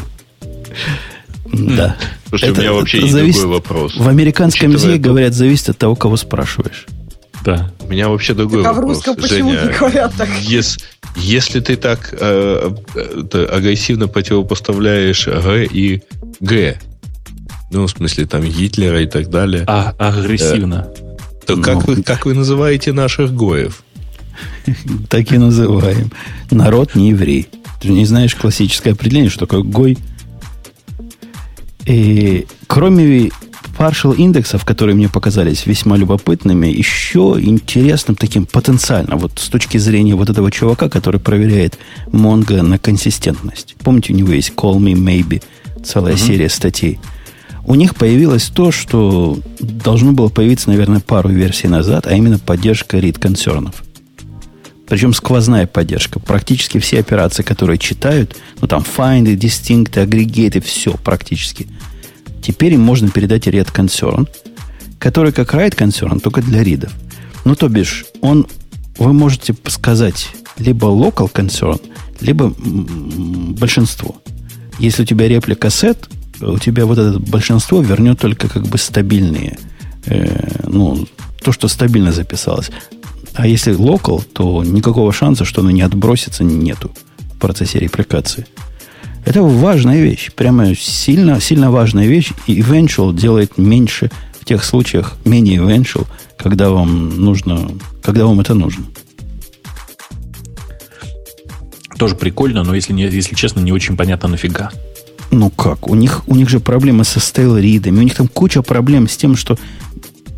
Да. 1.51 1.97
Слушай, 2.29 2.49
у 2.49 2.51
Это 2.53 2.61
меня 2.61 2.73
вообще 2.73 2.99
есть 3.01 3.11
зависит- 3.13 3.39
другой 3.41 3.57
вопрос. 3.57 3.95
В 3.97 4.07
американском 4.07 4.71
языке 4.71 4.95
то- 5.01 5.09
говорят, 5.09 5.33
зависит 5.33 5.69
от 5.69 5.77
того, 5.77 5.95
кого 5.95 6.15
спрашиваешь. 6.17 6.85
Да. 7.43 7.71
У 7.79 7.87
меня 7.87 8.09
вообще 8.09 8.33
другой 8.33 8.63
Так, 8.63 8.71
а 8.71 8.73
в 8.73 8.75
вопрос. 8.77 8.97
русском 8.97 9.15
почему 9.15 9.51
Женя, 9.53 9.71
не 9.71 9.77
говорят 9.77 10.13
так? 10.17 10.29
ес- 10.41 10.77
если 11.15 11.59
ты 11.61 11.75
так 11.77 12.09
э, 12.19 12.71
э, 12.95 13.21
это 13.21 13.45
агрессивно 13.45 14.07
противопоставляешь 14.07 15.25
Г 15.25 15.63
и 15.65 16.03
Г, 16.41 16.77
ну, 17.71 17.87
в 17.87 17.89
смысле, 17.89 18.25
там, 18.25 18.43
Гитлера 18.43 19.01
и 19.01 19.07
так 19.07 19.29
далее, 19.29 19.63
А, 19.67 19.95
агрессивно. 19.97 20.89
То 21.49 21.55
ну. 21.55 21.63
как, 21.63 21.87
вы, 21.87 22.03
как 22.03 22.25
вы 22.27 22.35
называете 22.35 22.93
наших 22.93 23.33
Гоев? 23.33 23.83
Так 25.09 25.31
и 25.31 25.37
называем. 25.37 26.11
Народ 26.51 26.93
не 26.95 27.09
еврей. 27.09 27.47
Ты 27.81 27.89
не 27.89 28.05
знаешь 28.05 28.35
классическое 28.35 28.93
определение, 28.93 29.31
что 29.31 29.47
такое 29.47 29.63
гой. 29.63 29.97
И 31.85 32.45
кроме 32.67 33.31
partial 33.79 34.15
индексов, 34.15 34.63
которые 34.63 34.95
мне 34.95 35.09
показались 35.09 35.65
весьма 35.65 35.97
любопытными, 35.97 36.67
еще 36.67 37.37
интересным 37.39 38.15
таким 38.15 38.45
потенциально, 38.45 39.15
вот 39.15 39.39
с 39.39 39.49
точки 39.49 39.79
зрения 39.79 40.13
вот 40.13 40.29
этого 40.29 40.51
чувака, 40.51 40.87
который 40.87 41.19
проверяет 41.19 41.79
Mongo 42.07 42.61
на 42.61 42.77
консистентность. 42.77 43.75
Помните, 43.83 44.13
у 44.13 44.15
него 44.15 44.33
есть 44.33 44.51
Call 44.55 44.77
Me 44.77 44.93
Maybe, 44.93 45.41
целая 45.83 46.15
серия 46.15 46.49
статей. 46.49 46.99
У 47.69 47.75
них 47.75 47.93
появилось 47.93 48.45
то, 48.47 48.71
что 48.71 49.37
должно 49.59 50.11
было 50.11 50.29
появиться, 50.29 50.69
наверное, 50.69 51.01
пару 51.01 51.29
версий 51.29 51.67
назад, 51.67 52.07
а 52.07 52.15
именно 52.15 52.39
поддержка 52.39 52.97
read 52.97 53.19
концернов. 53.19 53.83
Причем 54.87 55.13
сквозная 55.13 55.67
поддержка. 55.67 56.19
Практически 56.19 56.79
все 56.79 56.99
операции, 56.99 57.43
которые 57.43 57.77
читают, 57.77 58.35
ну 58.59 58.67
там 58.67 58.81
find, 58.81 59.25
distinct, 59.37 60.03
aggregate, 60.03 60.59
все 60.61 60.93
практически. 60.93 61.67
Теперь 62.41 62.73
им 62.73 62.81
можно 62.81 63.11
передать 63.11 63.45
read 63.47 63.71
concern, 63.71 64.27
который 64.97 65.31
как 65.31 65.53
write 65.53 65.75
concern, 65.77 66.19
только 66.19 66.41
для 66.41 66.63
ридов. 66.63 66.91
Ну, 67.45 67.53
то 67.53 67.69
бишь, 67.69 68.07
он, 68.21 68.47
вы 68.97 69.13
можете 69.13 69.55
сказать 69.67 70.29
либо 70.57 70.87
local 70.87 71.31
concern, 71.31 71.79
либо 72.19 72.51
большинство. 72.57 74.15
Если 74.79 75.03
у 75.03 75.05
тебя 75.05 75.27
реплика 75.27 75.67
set, 75.67 76.09
у 76.41 76.57
тебя 76.57 76.85
вот 76.85 76.97
это 76.97 77.19
большинство 77.19 77.81
вернет 77.81 78.19
только 78.19 78.47
как 78.49 78.63
бы 78.67 78.77
стабильные, 78.77 79.57
э, 80.05 80.67
ну, 80.67 81.07
то, 81.41 81.51
что 81.51 81.67
стабильно 81.67 82.11
записалось. 82.11 82.71
А 83.33 83.47
если 83.47 83.73
local, 83.73 84.23
то 84.33 84.63
никакого 84.63 85.13
шанса, 85.13 85.45
что 85.45 85.61
оно 85.61 85.71
не 85.71 85.81
отбросится, 85.81 86.43
нету 86.43 86.91
в 87.33 87.37
процессе 87.39 87.79
репликации. 87.79 88.45
Это 89.25 89.43
важная 89.43 90.01
вещь, 90.01 90.31
прямо 90.33 90.75
сильно, 90.75 91.39
сильно 91.39 91.71
важная 91.71 92.07
вещь. 92.07 92.31
И 92.47 92.59
eventual 92.59 93.15
делает 93.15 93.57
меньше 93.57 94.09
в 94.39 94.45
тех 94.45 94.63
случаях, 94.63 95.15
менее 95.25 95.59
eventual, 95.59 96.07
когда 96.37 96.69
вам 96.69 97.21
нужно, 97.21 97.69
когда 98.01 98.25
вам 98.25 98.39
это 98.39 98.53
нужно. 98.53 98.85
Тоже 101.97 102.15
прикольно, 102.15 102.63
но 102.63 102.73
если, 102.73 102.93
не, 102.93 103.03
если 103.03 103.35
честно, 103.35 103.59
не 103.59 103.73
очень 103.73 103.97
понятно 103.97 104.29
нафига. 104.29 104.71
Ну 105.31 105.49
как? 105.49 105.87
У 105.87 105.95
них, 105.95 106.23
у 106.27 106.35
них 106.35 106.49
же 106.49 106.59
проблемы 106.59 107.03
со 107.03 107.19
стейл-ридами. 107.19 107.99
У 107.99 108.03
них 108.03 108.15
там 108.15 108.27
куча 108.27 108.61
проблем 108.61 109.07
с 109.07 109.15
тем, 109.15 109.35
что 109.35 109.57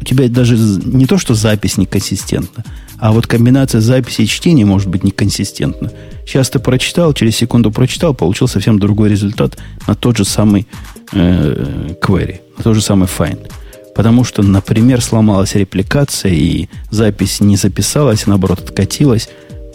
у 0.01 0.03
тебя 0.03 0.27
даже 0.27 0.57
не 0.57 1.05
то, 1.05 1.17
что 1.17 1.35
запись 1.35 1.77
неконсистентна, 1.77 2.63
а 2.97 3.11
вот 3.11 3.27
комбинация 3.27 3.81
записи 3.81 4.21
и 4.21 4.27
чтения 4.27 4.65
может 4.65 4.87
быть 4.89 5.03
неконсистентна. 5.03 5.91
Сейчас 6.25 6.49
ты 6.49 6.59
прочитал, 6.59 7.13
через 7.13 7.35
секунду 7.35 7.71
прочитал, 7.71 8.13
получил 8.13 8.47
совсем 8.47 8.79
другой 8.79 9.09
результат 9.09 9.57
на 9.87 9.95
тот 9.95 10.17
же 10.17 10.25
самый 10.25 10.67
э, 11.13 11.95
query, 12.01 12.41
на 12.57 12.63
тот 12.63 12.75
же 12.75 12.81
самый 12.81 13.07
find. 13.07 13.51
Потому 13.95 14.23
что, 14.23 14.41
например, 14.41 15.01
сломалась 15.01 15.55
репликация, 15.55 16.31
и 16.31 16.67
запись 16.89 17.41
не 17.41 17.57
записалась, 17.57 18.23
а 18.25 18.29
наоборот 18.29 18.59
откатилась. 18.61 19.29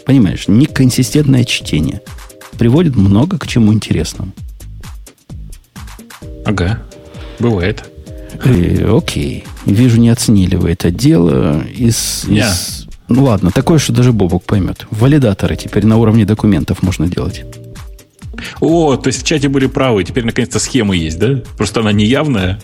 Понимаешь, 0.05 0.47
неконсистентное 0.47 1.43
чтение 1.45 2.01
приводит 2.57 2.95
много 2.95 3.37
к 3.37 3.47
чему 3.47 3.73
интересному. 3.73 4.33
Ага, 6.47 6.79
бывает. 7.39 7.83
Э, 8.43 8.89
окей. 8.97 9.43
Вижу, 9.65 9.99
не 9.99 10.09
оценили 10.09 10.55
вы 10.55 10.71
это 10.71 10.91
дело. 10.91 11.61
Из, 11.63 12.23
Не. 12.27 12.39
из- 12.39 12.87
Ну 13.09 13.23
ладно, 13.25 13.51
такое, 13.51 13.79
что 13.79 13.93
даже 13.93 14.11
Бобок 14.13 14.43
поймет. 14.43 14.85
Валидаторы 14.91 15.55
теперь 15.55 15.85
на 15.85 15.97
уровне 15.97 16.25
документов 16.25 16.81
можно 16.83 17.07
делать. 17.07 17.43
О, 18.61 18.95
то 18.95 19.07
есть 19.07 19.21
в 19.21 19.25
чате 19.25 19.49
были 19.49 19.65
правы, 19.67 20.03
теперь 20.03 20.23
наконец-то 20.25 20.59
схема 20.59 20.95
есть, 20.95 21.17
да? 21.19 21.41
Просто 21.57 21.79
она 21.81 21.91
неявная. 21.91 22.59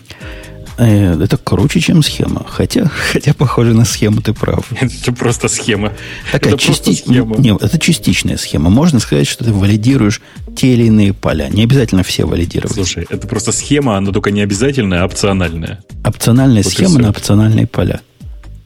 Э, 0.76 1.14
это 1.22 1.36
круче, 1.36 1.80
чем 1.80 2.02
схема. 2.02 2.44
Хотя, 2.48 2.90
хотя 3.12 3.32
похоже 3.34 3.74
на 3.74 3.84
схему, 3.84 4.20
ты 4.20 4.32
прав. 4.32 4.66
Это 4.80 5.12
просто 5.12 5.48
схема. 5.48 5.92
Такая 6.32 6.54
это 6.54 6.64
просто 6.64 6.90
части- 6.90 7.04
схема. 7.04 7.36
Нет, 7.38 7.62
это 7.62 7.78
частичная 7.78 8.36
схема. 8.36 8.70
Можно 8.70 8.98
сказать, 8.98 9.28
что 9.28 9.44
ты 9.44 9.52
валидируешь 9.52 10.20
те 10.56 10.74
или 10.74 10.84
иные 10.86 11.12
поля. 11.12 11.48
Не 11.48 11.62
обязательно 11.64 12.02
все 12.02 12.24
валидировать. 12.24 12.74
Слушай, 12.74 13.06
это 13.08 13.26
просто 13.28 13.52
схема, 13.52 13.96
она 13.96 14.10
только 14.12 14.30
не 14.32 14.40
обязательная, 14.42 15.02
а 15.02 15.06
опциональная. 15.06 15.80
Опциональная 16.04 16.62
Вот 16.62 16.72
схема 16.72 16.98
на 16.98 17.10
опциональные 17.10 17.66
поля. 17.66 18.00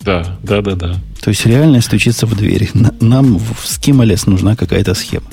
Да, 0.00 0.38
да, 0.42 0.62
да, 0.62 0.74
да. 0.76 0.94
То 1.20 1.28
есть 1.30 1.44
реально 1.44 1.80
стучится 1.82 2.24
в 2.26 2.34
дверь. 2.36 2.70
На- 2.74 2.94
Нам 3.00 3.38
в 3.38 3.64
Schemales 3.66 4.22
нужна 4.30 4.56
какая-то 4.56 4.94
схема. 4.94 5.26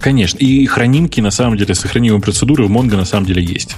Конечно. 0.00 0.38
И 0.38 0.64
хранимки, 0.66 1.20
на 1.20 1.32
самом 1.32 1.56
деле, 1.58 1.74
сохранимые 1.74 2.20
процедуры 2.22 2.64
в 2.66 2.70
Mongo 2.70 2.96
на 2.96 3.04
самом 3.04 3.26
деле 3.26 3.42
есть. 3.42 3.74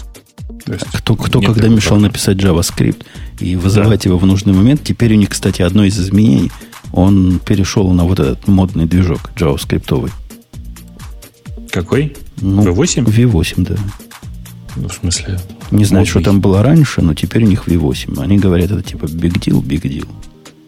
То 0.64 0.73
есть 0.73 0.87
Кто, 0.92 1.16
кто 1.16 1.40
когда 1.40 1.68
мешал 1.68 1.92
проблем. 1.99 2.03
написать 2.03 2.37
JavaScript 2.38 3.05
и 3.40 3.57
вызывать 3.57 4.05
его 4.05 4.18
в 4.18 4.27
нужный 4.27 4.53
момент, 4.53 4.83
теперь 4.85 5.12
у 5.14 5.16
них, 5.16 5.31
кстати, 5.31 5.62
одно 5.62 5.85
из 5.85 5.99
изменений, 5.99 6.51
он 6.92 7.40
перешел 7.44 7.90
на 7.92 8.05
вот 8.05 8.20
этот 8.20 8.46
модный 8.49 8.87
движок 8.87 9.31
JavaScript. 9.37 10.11
Какой? 11.70 12.16
Ну, 12.40 12.62
V8? 12.62 13.05
V8, 13.05 13.66
да. 13.68 13.77
Ну, 14.77 14.88
в 14.88 14.92
смысле? 14.92 15.38
Не 15.70 15.85
знаю, 15.85 16.07
что 16.07 16.20
там 16.20 16.40
было 16.40 16.62
раньше, 16.62 17.03
но 17.03 17.14
теперь 17.14 17.44
у 17.44 17.46
них 17.46 17.66
V8. 17.66 18.23
Они 18.23 18.38
говорят, 18.38 18.70
это 18.70 18.83
типа 18.83 19.05
big 19.05 19.35
deal, 19.35 19.62
big 19.62 19.83
deal. 19.83 20.07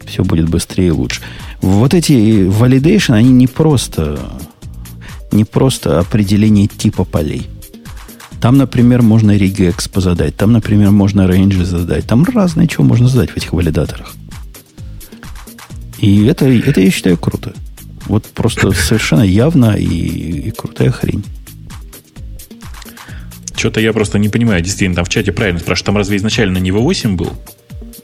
Все 0.07 0.25
будет 0.25 0.49
быстрее 0.49 0.89
и 0.89 0.91
лучше. 0.91 1.21
Вот 1.61 1.95
эти 1.95 2.13
validation, 2.47 3.15
они 3.15 3.31
не 3.31 3.47
просто, 3.47 4.19
не 5.31 5.45
просто 5.45 6.01
определение 6.01 6.67
типа 6.67 7.05
полей. 7.05 7.49
Там, 8.43 8.57
например, 8.57 9.03
можно 9.03 9.37
regex 9.37 10.01
задать, 10.01 10.37
там, 10.37 10.51
например, 10.51 10.91
можно 10.91 11.23
range 11.23 11.63
задать. 11.63 12.09
Там 12.09 12.25
разное 12.25 12.67
чего 12.67 12.83
можно 12.83 13.07
задать 13.07 13.31
в 13.31 13.37
этих 13.37 13.53
валидаторах. 13.53 14.17
И 16.01 16.25
это, 16.25 16.47
это 16.47 16.81
я 16.81 16.91
считаю 16.91 17.17
круто. 17.17 17.55
Вот 18.07 18.27
просто 18.27 18.73
совершенно 18.73 19.23
явно 19.23 19.77
и, 19.77 19.87
и 19.87 20.51
крутая 20.51 20.91
хрень. 20.91 21.23
Что-то 23.55 23.81
я 23.81 23.93
просто 23.93 24.19
не 24.19 24.29
понимаю, 24.29 24.61
действительно, 24.61 24.97
там 24.97 25.05
в 25.05 25.09
чате 25.09 25.31
правильно 25.31 25.61
спрашивают, 25.61 25.87
там 25.87 25.97
разве 25.97 26.17
изначально 26.17 26.59
не 26.59 26.71
V8 26.71 27.15
был? 27.15 27.33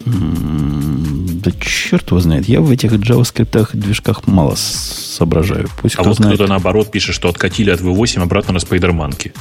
Да 0.06 1.50
черт 1.60 2.10
его 2.10 2.20
знает. 2.20 2.48
Я 2.48 2.60
в 2.60 2.70
этих 2.70 2.92
JavaScript 2.92 3.70
движках 3.72 4.28
мало 4.28 4.54
соображаю. 4.54 5.68
Пусть 5.82 5.96
а 5.96 6.02
кто 6.02 6.10
вот 6.10 6.18
кто-то 6.18 6.46
наоборот 6.46 6.92
пишет, 6.92 7.16
что 7.16 7.28
откатили 7.28 7.70
от 7.70 7.80
V8 7.80 8.22
обратно 8.22 8.54
на 8.54 8.60
SpiderMonkey. 8.60 9.32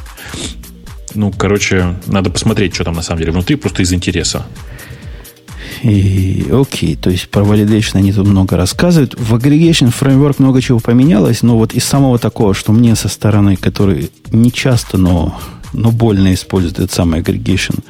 Ну, 1.16 1.32
короче, 1.32 1.96
надо 2.08 2.30
посмотреть, 2.30 2.76
что 2.76 2.84
там 2.84 2.96
на 2.96 3.02
самом 3.02 3.20
деле 3.20 3.32
внутри, 3.32 3.56
просто 3.56 3.84
из 3.84 3.94
интереса. 3.94 4.46
И, 5.84 6.48
окей, 6.52 6.96
то 6.96 7.10
есть 7.10 7.30
про 7.30 7.44
validation 7.44 7.98
они 7.98 8.12
тут 8.12 8.28
много 8.28 8.58
рассказывают. 8.58 9.16
В 9.18 9.36
aggregation 9.36 9.94
framework 9.94 10.36
много 10.40 10.62
чего 10.62 10.80
поменялось, 10.80 11.44
но 11.44 11.58
вот 11.58 11.74
из 11.74 11.84
самого 11.84 12.20
такого, 12.20 12.54
что 12.54 12.72
мне 12.72 12.96
со 12.96 13.10
стороны, 13.10 13.56
который 13.56 14.12
не 14.32 14.52
часто, 14.52 14.98
но, 14.98 15.40
но 15.74 15.92
больно 15.92 16.34
использует 16.34 16.80
этот 16.80 16.92
самый 16.92 17.22
aggregation– 17.22 17.80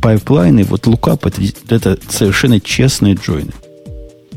пайплайны, 0.00 0.64
вот 0.64 0.86
lookup 0.86 1.26
это, 1.26 1.42
это 1.68 1.98
совершенно 2.08 2.60
честные 2.60 3.14
джойны. 3.14 3.52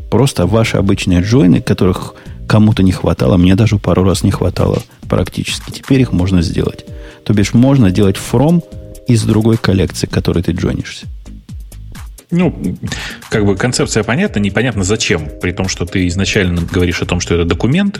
Просто 0.09 0.45
ваши 0.45 0.77
обычные 0.77 1.21
джойны, 1.21 1.61
которых 1.61 2.15
кому-то 2.47 2.81
не 2.81 2.91
хватало, 2.91 3.37
мне 3.37 3.55
даже 3.55 3.77
пару 3.77 4.03
раз 4.03 4.23
не 4.23 4.31
хватало 4.31 4.81
практически. 5.09 5.71
Теперь 5.71 6.01
их 6.01 6.11
можно 6.11 6.41
сделать. 6.41 6.85
То 7.27 7.33
бишь 7.33 7.53
можно 7.53 7.91
делать 7.91 8.15
from 8.15 8.63
из 9.05 9.23
другой 9.23 9.57
коллекции, 9.57 10.07
которой 10.07 10.43
ты 10.43 10.53
джойнишься. 10.53 11.07
Ну, 12.31 12.77
как 13.29 13.45
бы 13.45 13.57
концепция 13.57 14.03
понятна, 14.03 14.39
непонятно 14.39 14.85
зачем. 14.85 15.29
При 15.41 15.51
том, 15.51 15.67
что 15.67 15.85
ты 15.85 16.07
изначально 16.07 16.61
говоришь 16.61 17.01
о 17.01 17.05
том, 17.05 17.19
что 17.19 17.35
это 17.35 17.43
документ, 17.43 17.99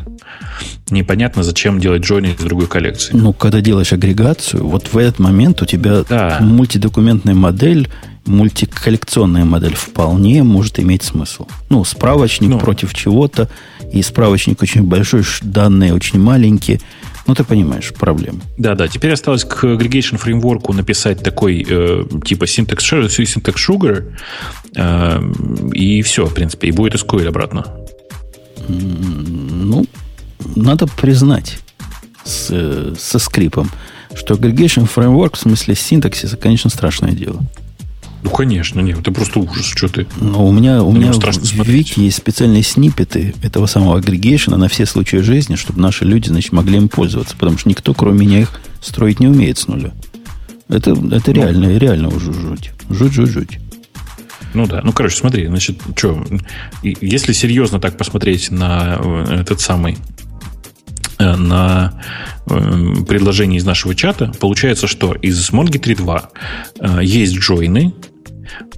непонятно, 0.90 1.44
зачем 1.44 1.82
делать 1.82 2.04
джойны 2.04 2.28
из 2.28 2.44
другой 2.44 2.68
коллекции. 2.68 3.12
Ну, 3.14 3.34
когда 3.34 3.60
делаешь 3.60 3.92
агрегацию, 3.92 4.66
вот 4.66 4.94
в 4.94 4.98
этот 4.98 5.20
момент 5.20 5.62
у 5.62 5.66
тебя 5.66 6.04
да. 6.08 6.38
мультидокументная 6.40 7.36
модель, 7.36 7.90
мультиколлекционная 8.28 9.46
модель 9.46 9.76
вполне 9.76 10.44
может 10.44 10.80
иметь 10.80 11.04
смысл. 11.04 11.48
Ну, 11.70 11.84
справочник 11.84 12.50
ну. 12.50 12.60
против 12.60 12.94
чего-то, 12.94 13.50
и 13.92 14.02
справочник 14.02 14.62
очень 14.62 14.84
большой, 14.84 15.24
данные 15.42 15.94
очень 15.94 16.20
маленькие– 16.20 16.80
ну, 17.28 17.36
ты 17.36 17.44
понимаешь 17.44 17.94
проблему. 17.94 18.40
Да, 18.58 18.74
да. 18.74 18.88
Теперь 18.88 19.12
осталось 19.12 19.44
к 19.44 19.66
aggregation 19.66 20.18
фреймворку 20.18 20.72
написать 20.72 21.22
такой 21.22 21.66
э, 21.68 22.06
типа 22.24 22.46
syntax, 22.46 22.78
syntax 22.78 23.56
sugar, 23.56 24.14
э, 24.74 25.22
и 25.74 26.02
все, 26.04 26.26
в 26.26 26.34
принципе, 26.34 26.70
и 26.70 26.72
будет 26.72 26.96
SQL 26.96 27.28
обратно. 27.28 27.66
Ну, 28.70 29.86
надо 30.56 30.88
признать 30.88 31.60
с, 32.24 32.96
со 32.98 33.20
скрипом, 33.20 33.70
что 34.16 34.36
aggregation 34.36 34.90
framework 34.90 35.36
в 35.36 35.40
смысле 35.40 35.76
синтаксиса, 35.76 36.38
конечно, 36.38 36.70
страшное 36.70 37.12
дело. 37.12 37.42
Ну, 38.24 38.30
конечно, 38.30 38.82
нет, 38.82 39.00
это 39.00 39.12
просто 39.12 39.40
ужас, 39.40 39.66
что 39.66 39.88
ты. 39.88 40.08
Но 40.20 40.46
у 40.46 40.52
меня, 40.52 40.84
у 40.84 40.92
меня 40.92 41.12
в 41.12 41.68
Вики 41.68 42.00
есть 42.00 42.18
специальные 42.18 42.64
снипеты 42.64 43.36
этого 43.42 43.68
самого 43.68 43.98
агрегейшена 43.98 44.58
на 44.58 44.68
все 44.68 44.86
случаи 44.86 45.18
жизни, 45.18 45.56
чтобы 45.56 45.80
наши 45.82 46.04
люди, 46.04 46.30
значит, 46.30 46.52
могли 46.52 46.78
им 46.78 46.90
пользоваться, 46.90 47.36
потому 47.36 47.58
что 47.58 47.70
никто, 47.70 47.94
кроме 47.94 48.26
меня, 48.26 48.40
их 48.42 48.60
строить 48.82 49.20
не 49.20 49.28
умеет 49.28 49.58
с 49.58 49.68
нуля. 49.68 49.92
Это, 50.68 50.92
это 50.92 50.98
ну, 51.28 51.34
реально, 51.34 51.78
реально 51.78 52.10
уже 52.10 52.34
жуть. 52.34 52.72
Жуть, 52.90 53.14
жуть, 53.14 53.30
жуть. 53.30 53.60
Ну 54.54 54.66
да, 54.66 54.82
ну 54.84 54.92
короче, 54.92 55.18
смотри, 55.18 55.46
значит, 55.48 55.78
что, 55.96 56.26
если 56.82 57.34
серьезно 57.34 57.80
так 57.80 57.98
посмотреть 57.98 58.50
на 58.50 58.98
э, 59.00 59.42
этот 59.42 59.62
самый 59.62 59.98
на 61.20 62.02
э, 62.46 62.94
предложение 63.08 63.58
из 63.58 63.66
нашего 63.66 63.96
чата, 63.96 64.32
получается, 64.40 64.88
что 64.88 65.14
из 65.14 65.50
Mongo 65.52 65.80
3.2 65.80 67.04
есть 67.04 67.36
джойны, 67.38 67.94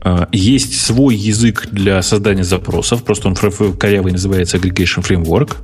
а, 0.01 0.27
есть 0.31 0.79
свой 0.79 1.15
язык 1.15 1.67
для 1.71 2.01
создания 2.01 2.43
запросов, 2.43 3.03
просто 3.03 3.27
он 3.27 3.35
корявый 3.35 4.11
называется 4.11 4.57
Aggregation 4.57 5.05
Framework. 5.05 5.57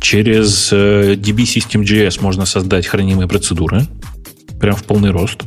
Через 0.00 0.72
э, 0.72 1.14
DB 1.14 1.42
System.js 1.42 2.22
можно 2.22 2.46
создать 2.46 2.86
хранимые 2.86 3.28
процедуры, 3.28 3.86
прям 4.60 4.76
в 4.76 4.84
полный 4.84 5.10
рост. 5.10 5.42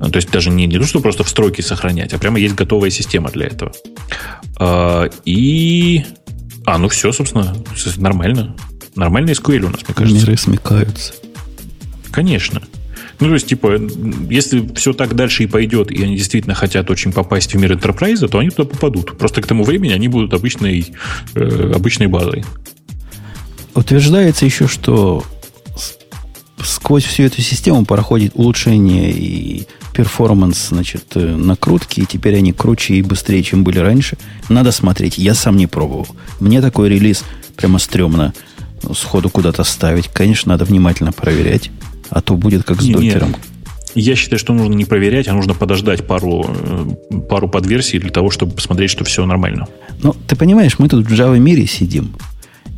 То 0.00 0.16
есть 0.16 0.30
даже 0.30 0.50
не, 0.50 0.66
не 0.66 0.78
то, 0.78 0.86
что 0.86 1.00
просто 1.00 1.24
в 1.24 1.28
строке 1.28 1.62
сохранять, 1.62 2.12
а 2.14 2.18
прямо 2.18 2.38
есть 2.38 2.54
готовая 2.54 2.90
система 2.90 3.30
для 3.30 3.46
этого. 3.46 3.72
И... 5.26 6.04
А, 6.64 6.78
ну 6.78 6.88
все, 6.88 7.12
собственно, 7.12 7.54
нормально. 7.98 8.56
Нормальный 9.00 9.32
SQL 9.32 9.60
у 9.60 9.70
нас, 9.70 9.80
мне 9.88 9.94
кажется. 9.94 10.20
Миры 10.20 10.36
смекаются. 10.36 11.14
Конечно. 12.10 12.60
Ну, 13.18 13.28
то 13.28 13.32
есть, 13.32 13.46
типа, 13.46 13.80
если 14.28 14.70
все 14.74 14.92
так 14.92 15.16
дальше 15.16 15.44
и 15.44 15.46
пойдет, 15.46 15.90
и 15.90 16.02
они 16.02 16.18
действительно 16.18 16.54
хотят 16.54 16.90
очень 16.90 17.10
попасть 17.10 17.54
в 17.54 17.58
мир 17.58 17.72
enterprise, 17.72 18.28
то 18.28 18.38
они 18.38 18.50
туда 18.50 18.68
попадут. 18.68 19.16
Просто 19.16 19.40
к 19.40 19.46
тому 19.46 19.64
времени 19.64 19.94
они 19.94 20.08
будут 20.08 20.34
обычной, 20.34 20.92
э, 21.34 21.72
обычной 21.74 22.08
базой. 22.08 22.44
Утверждается 23.74 24.44
еще, 24.44 24.68
что 24.68 25.24
сквозь 26.62 27.04
всю 27.04 27.22
эту 27.22 27.40
систему 27.40 27.86
проходит 27.86 28.32
улучшение 28.34 29.12
и 29.12 29.66
перформанс, 29.94 30.68
значит, 30.68 31.04
э, 31.14 31.36
накрутки, 31.36 32.00
и 32.00 32.04
теперь 32.06 32.36
они 32.36 32.52
круче 32.52 32.96
и 32.96 33.02
быстрее, 33.02 33.42
чем 33.42 33.64
были 33.64 33.78
раньше. 33.78 34.18
Надо 34.50 34.72
смотреть. 34.72 35.16
Я 35.16 35.32
сам 35.32 35.56
не 35.56 35.66
пробовал. 35.66 36.06
Мне 36.38 36.60
такой 36.60 36.90
релиз 36.90 37.24
прямо 37.56 37.78
стрёмно 37.78 38.34
сходу 38.94 39.30
куда-то 39.30 39.64
ставить. 39.64 40.08
Конечно, 40.08 40.50
надо 40.52 40.64
внимательно 40.64 41.12
проверять. 41.12 41.70
А 42.10 42.20
то 42.20 42.34
будет 42.34 42.64
как 42.64 42.80
с 42.80 42.84
не, 42.84 42.92
докером. 42.92 43.36
Я 43.94 44.16
считаю, 44.16 44.38
что 44.38 44.52
нужно 44.52 44.74
не 44.74 44.84
проверять, 44.84 45.28
а 45.28 45.32
нужно 45.32 45.54
подождать 45.54 46.06
пару, 46.06 46.44
э, 46.48 47.20
пару 47.28 47.48
подверсий 47.48 47.98
для 47.98 48.10
того, 48.10 48.30
чтобы 48.30 48.52
посмотреть, 48.52 48.90
что 48.90 49.04
все 49.04 49.24
нормально. 49.26 49.68
Ну, 50.02 50.14
ты 50.26 50.36
понимаешь, 50.36 50.78
мы 50.78 50.88
тут 50.88 51.06
в 51.06 51.12
Java 51.12 51.38
мире 51.38 51.66
сидим. 51.66 52.14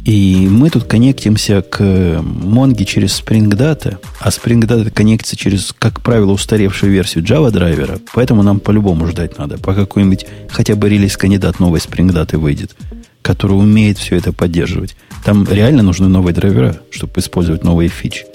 И 0.04 0.48
мы 0.50 0.68
тут 0.70 0.84
коннектимся 0.84 1.62
к 1.62 1.80
Mongo 1.80 2.84
через 2.84 3.20
Spring 3.20 3.48
Data, 3.48 3.98
а 4.20 4.30
Spring 4.30 4.60
Data 4.62 4.90
коннектится 4.90 5.36
через, 5.36 5.72
как 5.78 6.00
правило, 6.00 6.32
устаревшую 6.32 6.90
версию 6.90 7.22
Java 7.22 7.52
драйвера, 7.52 8.00
поэтому 8.12 8.42
нам 8.42 8.58
по-любому 8.58 9.06
ждать 9.06 9.38
надо, 9.38 9.58
по 9.58 9.74
какой-нибудь 9.74 10.26
хотя 10.50 10.74
бы 10.74 10.88
релиз-кандидат 10.88 11.60
новой 11.60 11.78
Spring 11.78 12.10
Data 12.10 12.36
выйдет, 12.36 12.74
который 13.22 13.52
умеет 13.52 13.98
все 13.98 14.16
это 14.16 14.32
поддерживать. 14.32 14.96
Там 15.24 15.46
реально 15.48 15.82
нужны 15.82 16.08
новые 16.08 16.34
драйвера, 16.34 16.80
чтобы 16.90 17.20
использовать 17.20 17.64
новые 17.64 17.88
фичи 17.88 18.26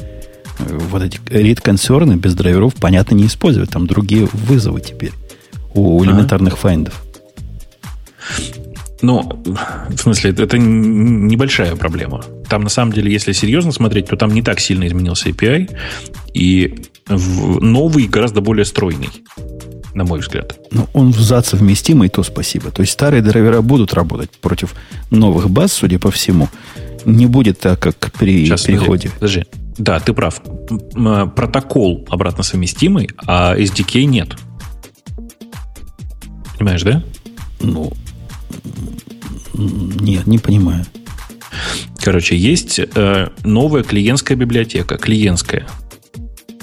вот 0.60 1.02
эти 1.02 1.20
read 1.20 1.62
концерны 1.62 2.14
без 2.14 2.36
драйверов, 2.36 2.76
понятно, 2.76 3.16
не 3.16 3.28
использовать. 3.28 3.70
Там 3.70 3.88
другие 3.88 4.28
вызовы 4.32 4.82
теперь 4.82 5.14
у 5.74 6.04
элементарных 6.04 6.54
а. 6.54 6.58
файндов. 6.58 7.04
Ну, 9.02 9.44
в 9.46 9.98
смысле, 9.98 10.32
это 10.32 10.58
небольшая 10.58 11.76
проблема. 11.76 12.24
Там, 12.50 12.64
на 12.64 12.70
самом 12.70 12.94
деле, 12.94 13.12
если 13.12 13.32
серьезно 13.32 13.72
смотреть, 13.72 14.08
то 14.08 14.16
там 14.16 14.34
не 14.34 14.42
так 14.42 14.60
сильно 14.60 14.88
изменился 14.88 15.30
API, 15.30 15.70
и 16.34 16.84
новый 17.08 18.08
гораздо 18.08 18.42
более 18.42 18.66
стройный, 18.66 19.10
на 19.98 20.04
мой 20.04 20.20
взгляд. 20.20 20.60
Ну, 20.72 20.88
он 20.94 21.12
в 21.12 21.22
совместимый, 21.22 22.10
то 22.10 22.24
спасибо. 22.24 22.72
То 22.72 22.82
есть 22.82 22.94
старые 22.94 23.24
драйвера 23.24 23.62
будут 23.62 23.94
работать 23.94 24.30
против 24.40 24.76
новых 25.10 25.50
баз, 25.50 25.74
судя 25.74 25.98
по 25.98 26.12
всему. 26.12 26.50
Не 27.06 27.26
будет 27.26 27.60
так, 27.60 27.80
как 27.80 28.12
при 28.14 28.46
Сейчас, 28.46 28.64
переходе. 28.64 29.10
Подожди, 29.10 29.44
подожди. 29.44 29.68
Да, 29.78 30.00
ты 30.00 30.14
прав. 30.14 30.42
Протокол 31.36 32.06
обратно 32.10 32.44
совместимый, 32.44 33.10
а 33.26 33.56
SDK 33.58 34.04
нет. 34.06 34.36
Понимаешь, 36.58 36.84
да? 36.84 37.04
Ну, 37.60 37.92
нет, 39.56 40.28
не 40.28 40.38
понимаю. 40.38 40.86
Короче, 42.00 42.38
есть 42.38 42.80
э, 42.80 43.30
новая 43.44 43.84
клиентская 43.84 44.38
библиотека, 44.38 44.98
клиентская. 44.98 45.68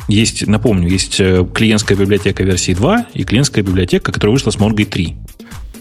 Есть, 0.09 0.47
напомню, 0.47 0.89
есть 0.89 1.19
э, 1.19 1.47
клиентская 1.55 1.97
библиотека 1.97 2.43
версии 2.45 2.75
2 2.75 3.07
и 3.15 3.25
клиентская 3.25 3.65
библиотека, 3.65 4.13
которая 4.13 4.33
вышла 4.35 4.51
с 4.51 4.57
Mongo 4.57 4.85
3. 4.85 5.17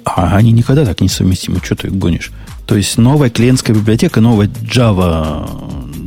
А 0.06 0.36
они 0.36 0.52
никогда 0.52 0.86
так 0.86 1.02
не 1.02 1.10
совместимы. 1.10 1.60
Что 1.64 1.76
ты 1.76 1.88
их 1.88 1.96
гонишь? 1.96 2.32
То 2.66 2.76
есть 2.76 2.98
новая 2.98 3.30
клиентская 3.30 3.76
библиотека, 3.76 4.22
новая 4.22 4.48
Java 4.48 5.48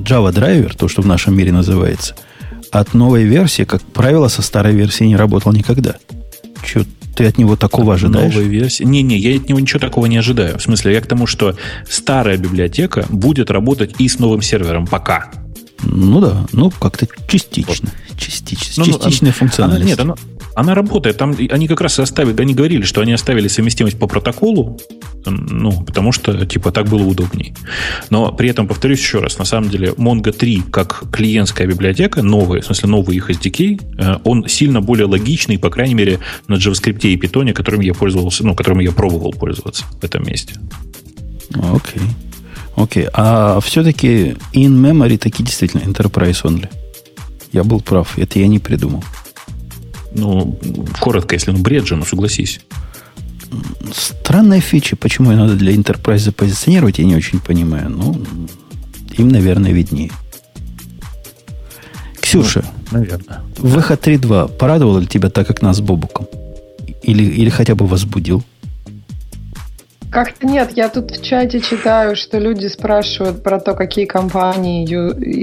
Java 0.06 0.32
драйвер, 0.32 0.74
то, 0.74 0.88
что 0.88 1.02
в 1.02 1.06
нашем 1.06 1.36
мире 1.36 1.52
называется, 1.52 2.14
от 2.70 2.94
новой 2.94 3.24
версии, 3.24 3.64
как 3.64 3.82
правило, 3.82 4.28
со 4.28 4.42
старой 4.42 4.74
версией 4.74 5.08
не 5.08 5.16
работал 5.16 5.52
никогда. 5.52 5.96
Че, 6.64 6.84
ты 7.14 7.26
от 7.26 7.38
него 7.38 7.56
такого 7.56 7.94
от 7.94 8.00
ожидаешь? 8.00 8.34
Новой 8.34 8.48
версии? 8.48 8.84
Не-не, 8.84 9.18
я 9.18 9.36
от 9.36 9.48
него 9.48 9.60
ничего 9.60 9.80
такого 9.80 10.06
не 10.06 10.16
ожидаю. 10.16 10.58
В 10.58 10.62
смысле, 10.62 10.94
я 10.94 11.00
к 11.00 11.06
тому, 11.06 11.26
что 11.26 11.56
старая 11.88 12.36
библиотека 12.36 13.06
будет 13.08 13.50
работать 13.50 13.94
и 13.98 14.08
с 14.08 14.18
новым 14.18 14.42
сервером 14.42 14.86
пока. 14.86 15.30
Ну 15.82 16.20
да, 16.20 16.46
ну 16.52 16.70
как-то 16.70 17.06
частично. 17.28 17.90
Частично, 18.16 18.84
Ну, 18.84 18.92
ну, 18.92 18.98
частичная 18.98 19.30
она- 19.30 19.38
функциональность. 19.38 19.82
Она, 19.82 19.90
нет, 19.90 20.00
она, 20.00 20.14
она 20.54 20.74
работает. 20.74 21.18
Там 21.18 21.36
они 21.50 21.68
как 21.68 21.82
раз 21.82 21.98
оставили, 21.98 22.40
они 22.40 22.54
говорили, 22.54 22.82
что 22.82 23.02
они 23.02 23.12
оставили 23.12 23.46
совместимость 23.46 23.98
по 23.98 24.06
протоколу, 24.06 24.78
ну, 25.26 25.82
потому 25.82 26.12
что, 26.12 26.46
типа, 26.46 26.72
так 26.72 26.86
было 26.88 27.02
удобней. 27.02 27.52
Но 28.08 28.32
при 28.32 28.48
этом, 28.48 28.66
повторюсь 28.66 29.00
еще 29.00 29.18
раз, 29.20 29.38
на 29.38 29.44
самом 29.44 29.68
деле, 29.68 29.90
Mongo 29.98 30.32
3 30.32 30.62
как 30.70 31.04
клиентская 31.12 31.66
библиотека, 31.66 32.22
новая, 32.22 32.62
в 32.62 32.66
смысле, 32.66 32.88
новый 32.88 33.16
их 33.16 33.28
SDK, 33.28 33.80
э, 33.98 34.18
он 34.24 34.48
сильно 34.48 34.80
более 34.80 35.06
логичный, 35.06 35.58
по 35.58 35.68
крайней 35.68 35.94
мере, 35.94 36.20
на 36.48 36.54
JavaScript 36.54 37.00
и 37.02 37.16
Python, 37.16 37.52
которым 37.52 37.80
я 37.80 37.92
пользовался, 37.92 38.46
ну, 38.46 38.54
которым 38.54 38.78
я 38.80 38.92
пробовал 38.92 39.32
пользоваться 39.32 39.84
в 40.00 40.04
этом 40.04 40.24
месте. 40.24 40.54
Окей. 41.54 42.02
Окей. 42.76 43.08
А 43.12 43.58
все-таки 43.60 44.36
in 44.52 44.70
memory 44.80 45.18
таки 45.18 45.42
действительно 45.42 45.80
enterprise 45.80 46.42
only. 46.44 46.68
Я 47.52 47.64
был 47.64 47.80
прав. 47.80 48.18
Это 48.18 48.38
я 48.38 48.46
не 48.48 48.58
придумал. 48.58 49.02
Ну, 50.12 50.58
коротко, 51.00 51.34
если 51.34 51.52
ну 51.52 51.58
бред 51.58 51.86
же, 51.86 51.96
ну 51.96 52.04
согласись. 52.04 52.60
Странная 53.92 54.60
фича. 54.60 54.96
Почему 54.96 55.30
ее 55.30 55.38
надо 55.38 55.54
для 55.54 55.74
enterprise 55.74 56.18
запозиционировать, 56.18 56.98
я 56.98 57.04
не 57.04 57.16
очень 57.16 57.40
понимаю. 57.40 57.90
Ну, 57.90 58.22
им, 59.16 59.28
наверное, 59.28 59.72
виднее. 59.72 60.10
Ксюша, 62.20 62.64
Наверное. 62.90 63.40
выход 63.56 64.06
3.2 64.06 64.56
порадовал 64.56 64.98
ли 64.98 65.06
тебя 65.06 65.30
так, 65.30 65.46
как 65.46 65.62
нас 65.62 65.76
с 65.76 65.80
Бобуком? 65.80 66.26
Или, 67.02 67.24
или 67.24 67.48
хотя 67.50 67.74
бы 67.74 67.86
возбудил? 67.86 68.42
Как-то 70.10 70.46
нет, 70.46 70.72
я 70.76 70.88
тут 70.88 71.10
в 71.10 71.22
чате 71.22 71.60
читаю, 71.60 72.16
что 72.16 72.38
люди 72.38 72.66
спрашивают 72.66 73.42
про 73.42 73.60
то, 73.60 73.74
какие 73.74 74.06
компании 74.06 74.84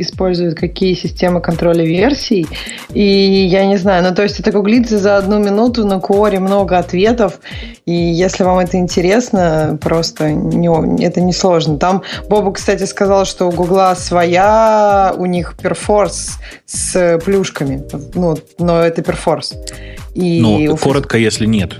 используют 0.01 0.57
какие 0.57 0.93
системы 0.93 1.41
контроля 1.41 1.85
версий. 1.85 2.47
И 2.93 3.03
я 3.03 3.65
не 3.65 3.77
знаю, 3.77 4.03
ну 4.03 4.15
то 4.15 4.23
есть 4.23 4.39
это 4.39 4.51
гуглится 4.51 4.97
за 4.97 5.17
одну 5.17 5.39
минуту 5.39 5.85
на 5.85 5.95
Quora 5.95 6.39
много 6.39 6.77
ответов. 6.77 7.39
И 7.85 7.93
если 7.93 8.43
вам 8.43 8.59
это 8.59 8.77
интересно, 8.77 9.77
просто 9.81 10.31
не, 10.31 11.03
это 11.03 11.21
не 11.21 11.33
сложно. 11.33 11.77
Там 11.77 12.03
Боба, 12.29 12.53
кстати, 12.53 12.83
сказал, 12.83 13.25
что 13.25 13.47
у 13.47 13.51
Гугла 13.51 13.93
своя, 13.95 15.13
у 15.17 15.25
них 15.25 15.55
перфорс 15.61 16.39
с 16.65 17.19
плюшками. 17.23 17.83
Ну, 18.15 18.37
но 18.59 18.81
это 18.81 19.01
перфорс. 19.01 19.53
И 20.15 20.41
Ну, 20.41 20.77
коротко, 20.77 21.17
если 21.17 21.45
нет. 21.45 21.75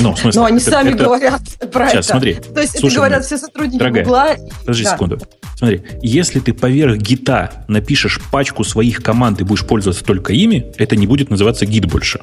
Ну, 0.00 0.14
в 0.14 0.18
смысле, 0.18 0.40
но 0.40 0.46
они 0.46 0.58
это- 0.58 0.70
сами 0.70 0.88
это- 0.90 1.04
говорят 1.04 1.40
про 1.72 1.88
Сейчас, 1.88 2.04
это. 2.06 2.12
смотри. 2.14 2.34
То 2.34 2.60
есть 2.60 2.78
Слушай, 2.78 2.92
это 2.92 2.96
говорят 2.96 3.24
все 3.24 3.38
сотрудники 3.38 3.78
дорогая, 3.78 4.04
Гугла. 4.04 4.26
Подожди 4.60 4.84
Да. 4.84 4.92
секунду. 4.92 5.18
Смотри, 5.56 5.82
если 6.02 6.40
ты 6.40 6.52
поверх 6.52 6.96
гита 6.98 7.64
напишешь 7.68 8.20
пачку 8.30 8.62
своих 8.64 9.02
команд 9.02 9.40
и 9.40 9.44
будешь 9.44 9.66
пользоваться 9.66 10.04
только 10.04 10.32
ими, 10.32 10.72
это 10.78 10.94
не 10.96 11.06
будет 11.06 11.30
называться 11.30 11.66
гид 11.66 11.86
больше. 11.86 12.20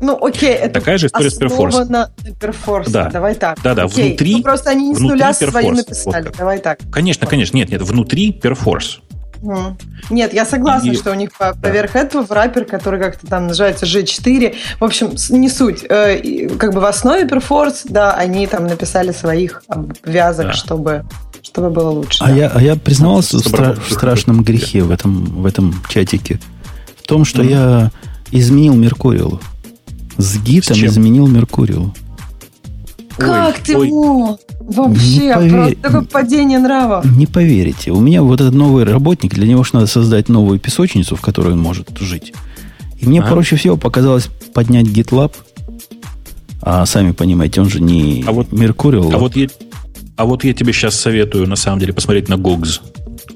Ну, 0.00 0.18
окей, 0.22 0.50
это 0.50 0.80
Такая 0.80 0.98
же 0.98 1.06
история 1.06 1.30
с 1.30 1.40
Perforce. 1.40 1.84
на 1.88 2.10
Perforce. 2.40 2.90
Да. 2.90 3.08
Давай 3.10 3.34
так. 3.36 3.58
Да-да, 3.62 3.84
Окей. 3.84 4.08
внутри- 4.08 4.36
Ну, 4.36 4.42
просто 4.42 4.70
они 4.70 4.88
не 4.88 4.94
с 4.96 4.98
нуля 4.98 5.32
свои 5.32 5.64
Perforce. 5.66 5.74
написали. 5.76 6.24
Вот. 6.26 6.36
Давай 6.36 6.58
так. 6.58 6.78
Конечно, 6.92 7.26
конечно, 7.26 7.56
нет, 7.56 7.70
нет, 7.70 7.80
внутри 7.82 8.32
перфорс. 8.32 9.00
Нет, 10.10 10.32
я 10.34 10.44
согласна, 10.46 10.90
И- 10.90 10.94
что 10.96 11.10
у 11.10 11.14
них 11.14 11.30
по- 11.36 11.54
поверх 11.54 11.96
этого 11.96 12.22
враппер, 12.22 12.64
который 12.64 13.00
как-то 13.00 13.26
там 13.26 13.46
называется 13.46 13.86
G4. 13.86 14.54
В 14.80 14.84
общем, 14.84 15.10
не 15.30 15.48
суть. 15.48 15.84
Э, 15.88 16.48
Как 16.58 16.72
бы 16.72 16.80
в 16.80 16.84
основе 16.84 17.24
Perforce, 17.24 17.82
да, 17.84 18.12
они 18.14 18.46
там 18.46 18.66
написали 18.66 19.12
своих 19.12 19.62
обвязок, 19.68 20.46
Да. 20.46 20.52
чтобы, 20.52 21.04
чтобы 21.42 21.70
было 21.70 21.90
лучше. 21.90 22.22
А 22.22 22.28
да. 22.28 22.34
я, 22.34 22.48
а 22.54 22.60
я 22.62 22.76
признавался 22.76 23.38
в, 23.38 23.42
стра- 23.46 23.78
в 23.80 23.92
страшном 23.92 24.42
грехе 24.44 24.82
в 24.82 24.90
этом, 24.90 25.24
в 25.42 25.46
этом 25.46 25.74
чатике. 25.88 26.40
В 27.02 27.06
том, 27.06 27.24
что 27.24 27.42
Мгм. 27.42 27.50
я 27.50 27.90
изменил 28.32 28.74
Меркуриалу. 28.74 29.40
С 30.16 30.38
гитом 30.38 30.76
С 30.76 30.80
изменил 30.84 31.26
Меркуриалу. 31.26 31.94
Как 33.16 33.54
Ой, 33.56 33.62
ты 33.64 33.76
ой. 33.76 33.88
мог? 33.90 34.40
Вообще, 34.66 35.26
Не 35.28 35.34
поверь- 35.34 35.50
просто 35.52 35.76
такое 35.82 36.02
падение 36.02 36.58
нравов. 36.58 37.04
Не 37.16 37.26
поверите, 37.26 37.90
у 37.90 38.00
меня 38.00 38.22
вот 38.22 38.40
этот 38.40 38.54
новый 38.54 38.84
работник, 38.84 39.34
для 39.34 39.46
него 39.46 39.62
же 39.62 39.70
надо 39.74 39.86
создать 39.86 40.28
новую 40.28 40.58
песочницу, 40.58 41.16
в 41.16 41.20
которой 41.20 41.52
он 41.52 41.60
может 41.60 41.96
жить. 41.98 42.32
И 42.98 43.06
мне 43.06 43.20
А? 43.20 43.26
проще 43.26 43.56
всего 43.56 43.76
показалось 43.76 44.28
поднять 44.54 44.86
GitLab, 44.86 45.32
а 46.62 46.86
сами 46.86 47.12
понимаете, 47.12 47.60
он 47.60 47.68
же 47.68 47.80
не 47.80 48.24
А 48.26 48.32
вот- 48.32 48.48
Mercurial. 48.48 49.12
А 49.14 49.18
вот 49.18 49.36
я, 49.36 49.48
а 50.16 50.24
вот 50.24 50.44
я 50.44 50.54
тебе 50.54 50.72
сейчас 50.72 50.94
советую, 50.98 51.46
на 51.48 51.56
самом 51.56 51.78
деле, 51.80 51.92
посмотреть 51.92 52.28
на 52.30 52.34
Gogs. 52.34 52.80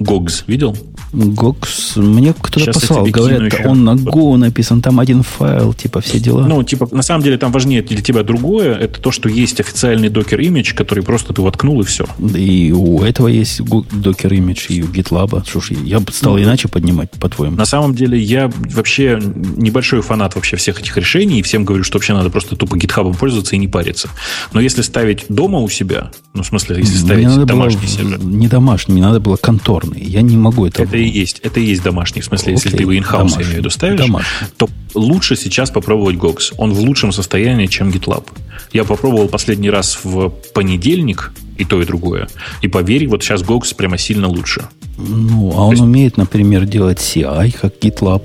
Gogs, 0.00 0.44
видел? 0.46 0.76
Гокс, 1.12 1.96
мне 1.96 2.34
кто-то 2.34 2.66
я 2.66 2.72
послал, 2.72 3.06
говорят, 3.06 3.52
еще. 3.52 3.66
он 3.66 3.84
на 3.84 3.94
Go 3.94 4.36
написан, 4.36 4.82
там 4.82 5.00
один 5.00 5.22
файл, 5.22 5.72
типа 5.72 6.00
все 6.00 6.20
дела. 6.20 6.46
Ну, 6.46 6.62
типа, 6.62 6.88
на 6.90 7.02
самом 7.02 7.22
деле 7.22 7.38
там 7.38 7.50
важнее 7.50 7.82
для 7.82 8.02
тебя 8.02 8.22
другое. 8.22 8.74
Это 8.74 9.00
то, 9.00 9.10
что 9.10 9.28
есть 9.28 9.60
официальный 9.60 10.08
докер 10.08 10.40
имидж, 10.40 10.74
который 10.74 11.02
просто 11.02 11.32
ты 11.32 11.40
воткнул 11.42 11.80
и 11.80 11.84
все. 11.84 12.04
И 12.34 12.72
у 12.72 13.02
этого 13.02 13.28
есть 13.28 13.60
Docker 13.60 14.30
Image 14.30 14.66
и 14.68 14.82
у 14.82 14.86
GitLab. 14.86 15.44
Ж, 15.48 15.70
я 15.84 16.00
бы 16.00 16.12
стал 16.12 16.34
Ну, 16.34 16.42
иначе 16.42 16.68
поднимать, 16.68 17.10
по-твоему. 17.12 17.56
На 17.56 17.64
самом 17.64 17.94
деле 17.94 18.18
я 18.18 18.50
вообще 18.74 19.20
небольшой 19.56 20.02
фанат 20.02 20.34
вообще 20.34 20.56
всех 20.56 20.80
этих 20.80 20.96
решений, 20.96 21.40
и 21.40 21.42
всем 21.42 21.64
говорю, 21.64 21.84
что 21.84 21.98
вообще 21.98 22.12
надо 22.12 22.30
просто 22.30 22.56
тупо 22.56 22.76
гитхабом 22.76 23.14
пользоваться 23.14 23.56
и 23.56 23.58
не 23.58 23.68
париться. 23.68 24.10
Но 24.52 24.60
если 24.60 24.82
ставить 24.82 25.26
дома 25.28 25.60
у 25.60 25.68
себя, 25.68 26.10
ну, 26.34 26.42
в 26.42 26.46
смысле, 26.46 26.78
если 26.78 26.98
ставить 26.98 27.46
домашний 27.46 27.80
было, 27.80 27.88
сервер, 27.88 28.20
Не 28.20 28.48
домашний, 28.48 28.94
мне 28.94 29.02
надо 29.02 29.20
было 29.20 29.36
конторный. 29.36 30.02
Я 30.02 30.22
не 30.22 30.36
могу 30.36 30.66
это... 30.66 30.82
это 30.82 30.97
и 31.00 31.08
есть, 31.08 31.40
это 31.42 31.60
и 31.60 31.64
есть 31.64 31.82
домашний. 31.82 32.20
В 32.22 32.24
смысле, 32.26 32.52
если 32.54 32.68
Окей, 32.68 32.76
ты 32.78 32.82
его 32.84 32.92
in-house, 32.92 33.30
я 33.30 33.42
имею 33.42 33.54
в 33.54 33.58
виду, 33.58 33.70
ставишь, 33.70 34.00
Домашний. 34.00 34.46
то 34.56 34.68
лучше 34.94 35.36
сейчас 35.36 35.70
попробовать 35.70 36.16
GOX. 36.16 36.54
Он 36.58 36.72
в 36.72 36.80
лучшем 36.80 37.12
состоянии, 37.12 37.66
чем 37.66 37.90
GitLab. 37.90 38.24
Я 38.72 38.84
попробовал 38.84 39.28
последний 39.28 39.70
раз 39.70 39.98
в 40.02 40.30
понедельник, 40.54 41.32
и 41.56 41.64
то, 41.64 41.80
и 41.82 41.84
другое. 41.84 42.28
И 42.62 42.68
поверь, 42.68 43.08
вот 43.08 43.22
сейчас 43.22 43.42
GOX 43.42 43.74
прямо 43.74 43.98
сильно 43.98 44.28
лучше. 44.28 44.68
Ну, 44.96 45.52
а 45.56 45.64
он 45.66 45.70
есть- 45.72 45.82
умеет, 45.82 46.16
например, 46.16 46.66
делать 46.66 46.98
CI, 46.98 47.52
как 47.60 47.74
GitLab. 47.78 48.22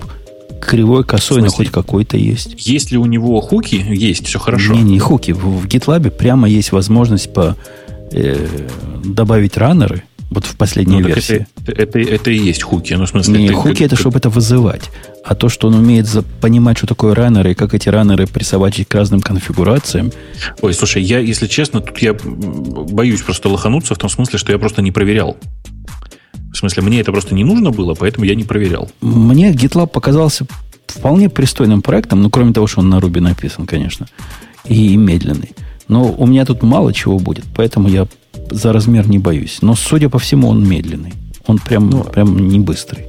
Кривой, 0.61 1.03
косой, 1.03 1.41
но 1.41 1.49
хоть 1.49 1.69
какой-то 1.71 2.15
есть. 2.15 2.55
Есть 2.65 2.91
ли 2.91 2.97
у 2.97 3.05
него 3.05 3.41
хуки? 3.41 3.75
Есть, 3.89 4.27
все 4.27 4.39
хорошо. 4.39 4.73
Не, 4.73 4.81
не 4.81 4.99
хуки. 4.99 5.31
В, 5.33 5.61
в 5.61 5.65
GitLab 5.67 6.09
прямо 6.11 6.47
есть 6.47 6.71
возможность 6.71 7.33
по, 7.33 7.57
э, 8.11 8.47
добавить 9.03 9.57
раннеры. 9.57 10.03
Вот 10.33 10.45
в 10.45 10.55
последней 10.55 10.99
Ну, 10.99 11.07
версии. 11.07 11.45
это, 11.67 11.71
это, 11.83 11.99
это 11.99 12.31
и 12.31 12.37
есть 12.37 12.63
хуки. 12.63 12.93
Ну, 12.93 13.05
в 13.05 13.09
смысле, 13.09 13.37
Не, 13.39 13.47
ты- 13.49 13.53
хуки 13.53 13.75
ты- 13.77 13.85
это 13.85 13.95
чтобы 13.95 14.17
это 14.17 14.29
вызывать. 14.29 14.89
А 15.23 15.35
то, 15.35 15.47
что 15.47 15.67
он 15.67 15.75
умеет 15.75 16.07
за- 16.07 16.23
понимать, 16.23 16.77
что 16.79 16.87
такое 16.87 17.13
раннеры, 17.13 17.51
и 17.51 17.53
как 17.53 17.73
эти 17.75 17.87
раннеры 17.89 18.25
присобачить 18.25 18.87
к 18.87 18.95
разным 18.95 19.21
конфигурациям, 19.21 20.11
Ой, 20.61 20.73
слушай, 20.73 21.03
я, 21.03 21.19
если 21.19 21.47
честно, 21.47 21.81
тут 21.81 21.99
я 21.99 22.13
боюсь 22.13 23.21
просто 23.21 23.47
лохануться 23.49 23.93
в 23.93 23.97
том 23.97 24.09
смысле, 24.09 24.39
что 24.39 24.51
я 24.51 24.57
просто 24.57 24.81
не 24.81 24.91
проверял. 24.91 25.37
В 26.51 26.57
смысле, 26.57 26.83
мне 26.83 26.99
это 26.99 27.11
просто 27.11 27.35
не 27.35 27.43
нужно 27.43 27.71
было, 27.71 27.93
поэтому 27.93 28.25
я 28.25 28.35
не 28.35 28.43
проверял. 28.43 28.89
Мне 29.01 29.51
GitLab 29.51 29.87
показался 29.87 30.45
вполне 30.87 31.29
пристойным 31.29 31.81
проектом, 31.81 32.21
ну, 32.23 32.29
кроме 32.29 32.53
того, 32.53 32.67
что 32.67 32.81
он 32.81 32.89
на 32.89 32.95
Ruby 32.99 33.19
написан, 33.21 33.65
конечно, 33.65 34.07
и 34.65 34.95
медленный. 34.97 35.51
Но 35.87 36.11
у 36.11 36.25
меня 36.27 36.45
тут 36.45 36.63
мало 36.63 36.93
чего 36.93 37.19
будет, 37.19 37.45
поэтому 37.55 37.87
я 37.87 38.07
за 38.49 38.73
размер 38.73 39.07
не 39.09 39.19
боюсь. 39.19 39.59
Но, 39.61 39.75
судя 39.75 40.09
по 40.09 40.19
всему, 40.19 40.47
он 40.49 40.67
медленный. 40.67 41.13
Он 41.47 41.57
прям, 41.59 41.89
Ну, 41.89 42.03
прям 42.03 42.47
не 42.47 42.59
быстрый. 42.59 43.05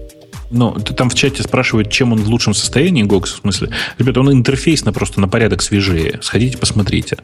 Но 0.51 0.70
ты 0.72 0.95
там 0.95 1.11
в 1.11 1.14
чате 1.14 1.43
спрашивают, 1.43 1.91
чем 1.91 2.12
он 2.12 2.20
в 2.20 2.28
лучшем 2.28 2.55
состоянии, 2.55 3.05
GOX, 3.05 3.24
в 3.24 3.41
смысле. 3.41 3.70
Ребята, 3.99 4.20
он 4.20 4.32
интерфейсно 4.32 4.93
просто 4.93 5.20
на 5.20 5.26
порядок 5.26 5.62
свежее. 5.62 6.20
Сходите, 6.22 6.59
посмотрите. 6.59 7.16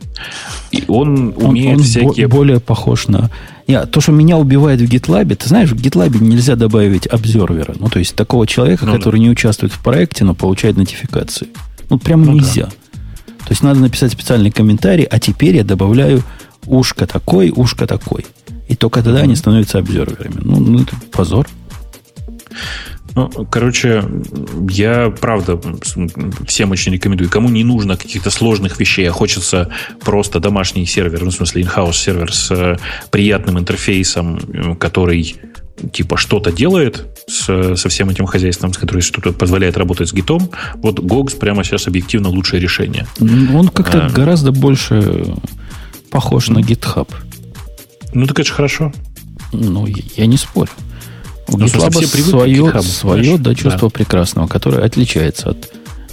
И 0.73 0.83
он 0.89 1.35
Он, 1.37 1.51
умеет 1.51 1.77
он 1.79 1.83
всякие... 1.85 2.27
бо- 2.27 2.37
более 2.39 2.59
похож 2.61 3.07
на... 3.07 3.31
Не, 3.69 3.87
то, 3.87 4.01
что 4.01 4.11
меня 4.11 4.37
убивает 4.37 4.81
в 4.81 4.85
GitLab, 4.85 5.33
ты 5.37 5.49
знаешь, 5.49 5.71
в 5.71 5.77
GitLab 5.77 6.19
нельзя 6.21 6.57
добавить 6.57 7.07
обзервера. 7.07 7.75
Ну, 7.79 7.89
то 7.89 8.01
есть 8.01 8.17
такого 8.17 8.49
человека, 8.49 8.85
Ну 8.85 8.93
да. 8.93 8.99
который 8.99 9.21
не 9.21 9.31
участвует 9.31 9.73
в 9.73 9.79
проекте, 9.81 10.25
но 10.25 10.35
получает 10.35 10.77
нотификации. 10.77 11.47
Ну, 11.89 11.99
прям 11.99 12.23
Ну 12.23 12.27
да. 12.29 12.33
нельзя. 12.33 12.65
То 12.67 13.51
есть 13.51 13.63
надо 13.63 13.79
написать 13.81 14.11
специальный 14.13 14.51
комментарий, 14.51 15.05
а 15.05 15.21
теперь 15.21 15.55
я 15.57 15.63
добавляю 15.63 16.23
ушко 16.67 17.07
такой, 17.07 17.53
ушко 17.55 17.87
такой. 17.87 18.27
И 18.69 18.77
только 18.77 19.03
тогда 19.03 19.21
они 19.21 19.35
становятся 19.37 19.79
обзерверами. 19.79 20.41
Ну, 20.43 20.61
ну, 20.61 20.83
это 20.83 20.95
позор. 21.11 21.49
Ну, 23.17 23.29
короче, 23.51 24.05
я, 24.69 25.11
правда, 25.11 25.61
всем 26.47 26.71
очень 26.71 26.93
рекомендую. 26.93 27.29
Кому 27.29 27.49
не 27.49 27.65
нужно 27.65 27.97
каких-то 27.97 28.31
сложных 28.31 28.79
вещей, 28.79 29.09
а 29.09 29.13
хочется 29.13 29.69
просто 30.05 30.39
домашний 30.39 30.87
сервер, 30.87 31.25
ну, 31.25 31.31
в 31.31 31.35
смысле, 31.35 31.63
in-house 31.63 31.95
сервер 31.95 32.33
с 32.33 32.51
э, 32.53 32.77
приятным 33.11 33.59
интерфейсом, 33.59 34.39
э, 34.39 34.75
который 34.77 35.37
типа 35.93 36.17
что-то 36.17 36.53
делает 36.53 37.07
с, 37.27 37.75
со 37.75 37.89
всем 37.89 38.11
этим 38.11 38.27
хозяйством, 38.27 38.73
с 38.73 38.79
которым 38.79 39.03
что-то 39.03 39.33
позволяет 39.33 39.77
работать 39.77 40.09
с 40.09 40.13
гитом, 40.13 40.51
вот 40.75 41.01
GOGS 41.01 41.39
прямо 41.39 41.65
сейчас 41.65 41.89
объективно 41.89 42.29
лучшее 42.29 42.61
решение. 42.61 43.07
М, 43.19 43.57
Он 43.57 43.69
как-то 43.69 44.07
А. 44.07 44.11
гораздо 44.11 44.53
больше 44.53 45.35
похож 46.11 46.49
на 46.49 46.59
GitHub. 46.59 47.09
Ну, 48.13 48.27
так 48.27 48.39
это 48.41 48.49
же 48.49 48.55
хорошо. 48.55 48.93
Ну, 49.53 49.87
я- 49.87 50.03
я 50.17 50.27
не 50.27 50.37
спорю. 50.37 50.71
У 51.49 51.57
Ну, 51.57 51.67
GitLab 51.67 51.91
к 51.91 52.07
свое, 52.31 52.55
GitHub, 52.63 52.83
свое 52.83 53.25
знаешь? 53.25 53.41
да, 53.41 53.55
чувство 53.55 53.89
Да. 53.89 53.95
прекрасного, 53.95 54.47
которое 54.47 54.85
отличается 54.85 55.51
от 55.51 55.73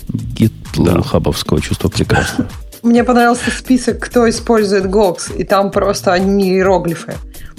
GitLabовского 0.10 1.62
чувства 1.62 1.89
прекрасного. 1.89 2.50
Мне 2.84 3.04
понравился 3.04 3.52
список, 3.52 4.00
кто 4.00 4.30
использует 4.30 4.86
GOX, 4.86 5.36
и 5.38 5.43
там 5.43 5.72
просто 5.72 6.14
одни 6.14 6.50
иероглифы. 6.52 7.16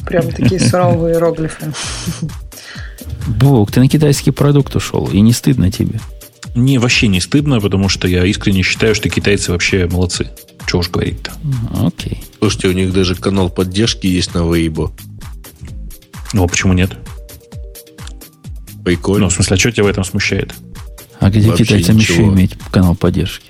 Прям 0.06 0.30
такие 0.30 0.60
суровые 0.60 1.14
иероглифы. 1.14 1.72
Бог, 3.26 3.70
ты 3.70 3.80
на 3.80 3.88
китайский 3.88 4.30
продукт 4.30 4.74
ушел, 4.76 5.06
и 5.12 5.20
не 5.20 5.32
стыдно 5.32 5.70
тебе. 5.70 6.00
Не, 6.54 6.78
вообще 6.78 7.08
не 7.08 7.20
стыдно, 7.20 7.60
потому 7.60 7.88
что 7.88 8.08
я 8.08 8.24
искренне 8.24 8.62
считаю, 8.62 8.94
что 8.94 9.08
китайцы 9.10 9.52
вообще 9.52 9.86
молодцы. 9.86 10.30
Чего 10.68 10.80
уж 10.80 10.90
говорить-то. 10.90 11.32
Окей. 11.86 12.22
Слушайте, 12.38 12.68
у 12.68 12.72
них 12.72 12.92
даже 12.92 13.14
канал 13.14 13.48
поддержки 13.48 14.06
есть 14.06 14.34
на 14.34 14.40
Weibo. 14.40 14.92
Ну, 16.34 16.44
а 16.44 16.46
почему 16.46 16.74
нет? 16.74 16.90
Прикольно. 18.84 19.24
Ну, 19.24 19.30
в 19.30 19.32
смысле, 19.34 19.54
а 19.56 19.58
что 19.58 19.72
тебя 19.72 19.84
в 19.84 19.88
этом 19.88 20.04
смущает? 20.04 20.54
А 21.20 21.30
где 21.30 21.48
Вообще 21.48 21.64
китайцам 21.64 21.96
еще 21.96 22.12
ничего. 22.14 22.32
иметь 22.34 22.52
канал 22.70 22.94
поддержки? 22.94 23.46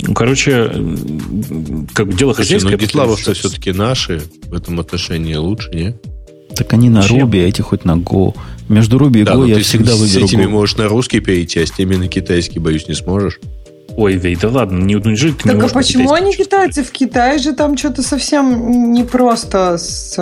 Ну, 0.00 0.14
короче, 0.14 0.64
как 1.94 2.06
бы 2.08 2.14
дело 2.14 2.32
Слушайте, 2.32 2.34
хозяйское. 2.34 2.72
ну 2.72 2.78
гитлавов-то 2.78 3.24
повторюсь, 3.26 3.38
все-таки 3.38 3.72
наши 3.72 4.22
в 4.48 4.54
этом 4.54 4.80
отношении 4.80 5.34
лучше, 5.34 5.70
не? 5.70 5.94
Так 6.54 6.72
они 6.72 6.88
на 6.88 7.02
Чем? 7.02 7.20
Руби, 7.20 7.40
а 7.40 7.46
эти 7.48 7.60
хоть 7.62 7.84
на 7.84 7.92
Go. 7.96 8.34
Между 8.68 8.98
Руби 8.98 9.20
и 9.20 9.24
Да, 9.24 9.34
Go 9.34 9.38
но 9.38 9.46
я 9.46 9.56
ты 9.56 9.62
с- 9.64 9.66
всегда 9.68 9.94
с, 9.94 9.98
выберу 10.00 10.24
этими 10.26 10.44
Go. 10.44 10.48
можешь 10.48 10.76
на 10.76 10.88
русский 10.88 11.20
перейти, 11.20 11.60
а 11.60 11.66
с 11.66 11.70
теми 11.70 11.96
на 11.96 12.08
китайский, 12.08 12.58
боюсь, 12.58 12.88
не 12.88 12.94
сможешь. 12.94 13.38
Ой, 13.96 14.14
Вей, 14.14 14.36
да 14.36 14.48
ладно, 14.48 14.78
не, 14.78 14.96
ну, 14.96 15.10
неужели 15.10 15.32
ты 15.32 15.48
не 15.48 15.54
Так 15.54 15.54
а 15.54 15.60
можешь 15.62 15.72
почему 15.72 16.12
они 16.12 16.34
китайцы? 16.34 16.82
В 16.82 16.90
Китае 16.90 17.38
же 17.38 17.52
там 17.54 17.76
что-то 17.76 18.02
совсем 18.02 18.92
непросто 18.92 19.78
с, 19.78 20.14
с 20.14 20.18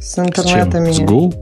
С 0.00 0.14
чем? 0.14 0.26
интернетами. 0.26 0.92
С 0.92 1.00
Go? 1.00 1.34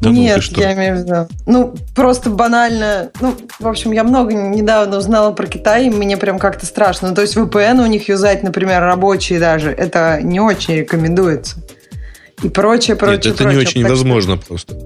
Да 0.00 0.10
ну, 0.10 0.12
Нет, 0.12 0.36
ты 0.36 0.42
что? 0.42 0.60
я 0.60 0.74
имею 0.74 0.96
в 0.96 0.98
виду. 1.00 1.28
Ну, 1.46 1.74
просто 1.94 2.30
банально. 2.30 3.10
Ну, 3.20 3.34
в 3.58 3.66
общем, 3.66 3.92
я 3.92 4.04
много 4.04 4.34
недавно 4.34 4.98
узнала 4.98 5.32
про 5.32 5.46
Китай, 5.46 5.86
и 5.86 5.90
мне 5.90 6.16
прям 6.16 6.38
как-то 6.38 6.66
страшно. 6.66 7.08
Ну, 7.08 7.14
то 7.14 7.22
есть 7.22 7.36
VPN 7.36 7.82
у 7.82 7.86
них 7.86 8.08
юзать, 8.08 8.42
например, 8.42 8.82
рабочие 8.82 9.40
даже, 9.40 9.70
это 9.70 10.20
не 10.22 10.40
очень 10.40 10.76
рекомендуется. 10.76 11.56
И 12.42 12.48
прочее, 12.48 12.96
прочее, 12.96 13.16
Нет, 13.16 13.26
это 13.26 13.36
прочее. 13.44 13.56
не 13.56 13.60
очень 13.62 13.80
Так 13.82 13.90
что- 13.90 13.96
возможно 13.96 14.36
просто. 14.36 14.76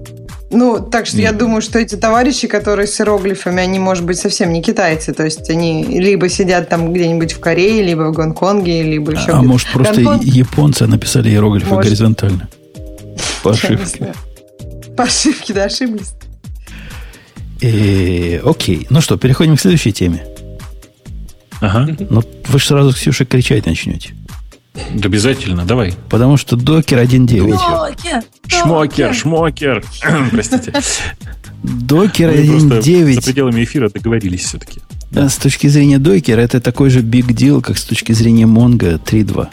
Ну, 0.52 0.80
так 0.80 1.06
что 1.06 1.18
я 1.18 1.28
Нет. 1.30 1.38
думаю, 1.38 1.62
что 1.62 1.78
эти 1.78 1.94
товарищи, 1.94 2.48
которые 2.48 2.88
с 2.88 3.00
иероглифами, 3.00 3.62
они, 3.62 3.78
может 3.78 4.04
быть, 4.04 4.18
совсем 4.18 4.52
не 4.52 4.62
китайцы. 4.62 5.12
То 5.12 5.24
есть 5.24 5.48
они 5.48 5.84
либо 5.84 6.28
сидят 6.28 6.68
там 6.68 6.92
где-нибудь 6.92 7.32
в 7.34 7.38
Корее, 7.40 7.82
либо 7.84 8.10
в 8.10 8.12
Гонконге, 8.12 8.82
либо 8.82 9.12
еще 9.12 9.20
А 9.22 9.24
где-то. 9.38 9.42
может, 9.42 9.68
просто 9.72 9.94
Гонконг? 10.02 10.22
японцы 10.24 10.86
написали 10.88 11.28
иероглифы 11.30 11.68
Может. 11.70 11.84
горизонтально? 11.84 12.48
По 13.44 13.50
Я 13.50 13.54
ошибке. 13.54 14.14
По 14.96 15.04
ошибке, 15.04 15.52
да, 15.54 15.64
ошиблись. 15.64 16.12
Э, 17.62 18.40
Окей. 18.44 18.86
Ну 18.90 19.00
что, 19.00 19.16
переходим 19.18 19.56
к 19.56 19.60
следующей 19.60 19.92
теме. 19.92 20.24
Ага, 21.60 21.94
Ну, 22.08 22.22
вы 22.48 22.58
же 22.58 22.66
сразу, 22.66 22.92
Ксюша, 22.94 23.24
кричать 23.26 23.66
начнете. 23.66 24.14
Да 24.74 25.06
обязательно, 25.06 25.64
давай. 25.64 25.94
Потому 26.08 26.36
что 26.36 26.56
докер 26.56 26.98
1.9. 26.98 28.24
Шмокер, 28.46 29.14
шмокер. 29.14 29.84
Простите. 30.30 30.72
Докер 31.62 32.30
Мы 32.30 32.46
просто 32.46 32.68
за 32.68 32.78
1.9 32.78 33.24
пределами 33.24 33.64
эфира 33.64 33.90
договорились 33.90 34.44
все-таки. 34.44 34.80
да, 35.10 35.28
с 35.28 35.36
точки 35.36 35.66
зрения 35.66 35.98
докера 35.98 36.40
это 36.40 36.60
такой 36.60 36.90
же 36.90 37.00
big 37.00 37.26
deal, 37.28 37.60
как 37.60 37.76
с 37.78 37.84
точки 37.84 38.12
зрения 38.12 38.44
Mongo 38.44 38.98
3.2. 39.02 39.48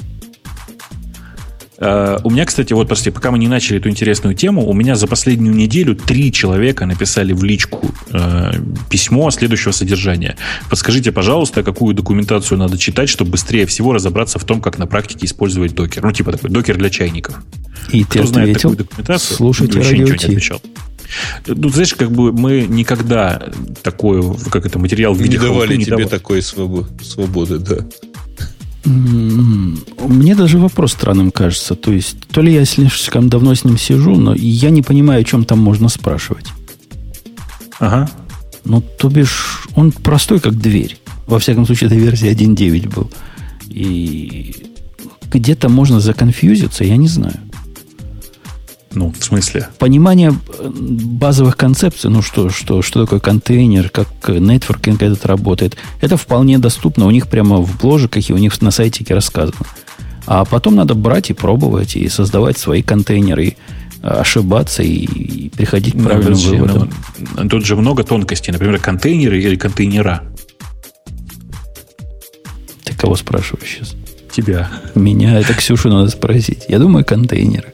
Э, 1.79 2.17
У 2.23 2.29
меня, 2.31 2.45
кстати, 2.45 2.73
вот, 2.73 2.87
прости, 2.87 3.11
пока 3.11 3.31
мы 3.31 3.37
не 3.39 3.47
начали 3.47 3.77
эту 3.79 3.89
интересную 3.89 4.35
тему, 4.35 4.67
у 4.67 4.73
меня 4.73 4.95
за 4.95 5.07
последнюю 5.07 5.55
неделю 5.55 5.95
три 5.95 6.31
человека 6.31 6.85
написали 6.85 7.33
в 7.33 7.43
личку 7.43 7.91
э, 8.11 8.51
письмо 8.89 9.29
следующего 9.31 9.71
содержания. 9.71 10.37
Подскажите, 10.69 11.11
пожалуйста, 11.11 11.63
какую 11.63 11.93
документацию 11.93 12.57
надо 12.57 12.77
читать, 12.77 13.09
чтобы 13.09 13.31
быстрее 13.31 13.65
всего 13.65 13.93
разобраться 13.93 14.39
в 14.39 14.43
том, 14.43 14.61
как 14.61 14.77
на 14.77 14.87
практике 14.87 15.25
использовать 15.25 15.75
докер. 15.75 16.03
Ну, 16.03 16.11
типа 16.11 16.31
такой 16.31 16.49
докер 16.49 16.77
для 16.77 16.89
чайников. 16.89 17.39
И 17.91 18.03
ты 18.03 18.19
Кто 18.19 18.27
знает 18.27 18.49
ответил, 18.49 18.69
такую 18.71 18.77
документацию, 18.87 19.37
слушайте 19.37 19.77
вообще 19.77 19.97
ничего 19.99 20.15
не 20.15 20.25
отвечал. 20.25 20.61
Ну, 21.45 21.69
знаешь, 21.69 21.93
как 21.93 22.11
бы 22.11 22.33
мы 22.33 22.65
никогда 22.67 23.41
такой, 23.81 24.21
как 24.49 24.65
это, 24.65 24.77
материал 24.77 25.13
в 25.13 25.21
виде 25.21 25.37
Не 25.37 25.43
давали 25.45 25.75
тебе 25.77 25.91
давали. 25.91 26.07
такой 26.07 26.39
свобо- 26.39 26.85
свободы, 27.01 27.59
да. 27.59 27.77
Мне 28.87 30.35
даже 30.35 30.59
вопрос 30.59 30.93
странным 30.93 31.31
кажется. 31.31 31.75
То 31.75 31.91
есть, 31.91 32.19
то 32.31 32.41
ли 32.41 32.53
я 32.53 32.63
слишком 32.65 33.27
давно 33.27 33.53
с 33.53 33.65
ним 33.65 33.77
сижу, 33.77 34.15
но 34.15 34.33
я 34.33 34.69
не 34.69 34.81
понимаю, 34.81 35.21
о 35.21 35.23
чем 35.23 35.43
там 35.43 35.59
можно 35.59 35.89
спрашивать. 35.89 36.47
Ага. 37.79 38.09
Ну, 38.63 38.81
то 38.81 39.09
бишь, 39.09 39.67
он 39.75 39.91
простой, 39.91 40.39
как 40.39 40.55
дверь. 40.57 40.97
Во 41.25 41.39
всяком 41.39 41.65
случае, 41.65 41.87
это 41.87 41.95
версия 41.95 42.31
1.9 42.31 42.93
был. 42.93 43.11
И 43.69 44.55
где-то 45.31 45.69
можно 45.69 45.99
законфьюзиться, 45.99 46.83
я 46.83 46.95
не 46.97 47.07
знаю. 47.07 47.39
Ну, 48.97 49.13
в 49.17 49.23
смысле? 49.23 49.67
Понимание 49.77 50.33
э, 50.59 50.69
базовых 50.73 51.55
концепций, 51.55 52.09
ну 52.09 52.23
что, 52.23 52.49
что, 52.49 52.81
что 52.81 53.03
такое 53.03 53.19
контейнер, 53.19 53.89
как 53.89 54.07
э, 54.27 54.39
нетворкинг 54.39 55.03
этот 55.03 55.23
работает, 55.27 55.77
это 56.01 56.17
вполне 56.17 56.57
доступно. 56.57 57.05
У 57.05 57.11
них 57.11 57.27
прямо 57.27 57.57
в 57.57 57.79
бложиках 57.79 58.27
и 58.27 58.33
у 58.33 58.37
них 58.37 58.59
на 58.59 58.71
сайтике 58.71 59.13
рассказано. 59.13 59.53
А 60.25 60.45
потом 60.45 60.75
надо 60.75 60.95
брать 60.95 61.29
и 61.29 61.33
пробовать, 61.33 61.95
и 61.95 62.09
создавать 62.09 62.57
свои 62.57 62.81
контейнеры, 62.81 63.45
и 63.45 63.57
э, 64.01 64.07
ошибаться, 64.07 64.81
и, 64.81 64.89
и 65.05 65.49
приходить 65.49 65.93
к 65.93 65.97
Ну, 65.97 66.03
правильным 66.05 66.33
подожди, 66.33 66.57
выводам. 66.57 66.89
ну, 67.35 67.49
Тут 67.49 67.65
же 67.67 67.75
много 67.75 68.03
тонкостей. 68.03 68.51
Например, 68.51 68.79
контейнеры 68.79 69.39
или 69.39 69.55
контейнера. 69.57 70.23
Ты 72.83 72.95
кого 72.95 73.15
спрашиваешь 73.15 73.69
сейчас? 73.69 73.95
Тебя. 74.31 74.69
Меня 74.95 75.39
это 75.39 75.53
Ксюшу 75.53 75.89
надо 75.89 76.09
спросить. 76.09 76.65
Я 76.67 76.79
думаю, 76.79 77.05
контейнеры. 77.05 77.73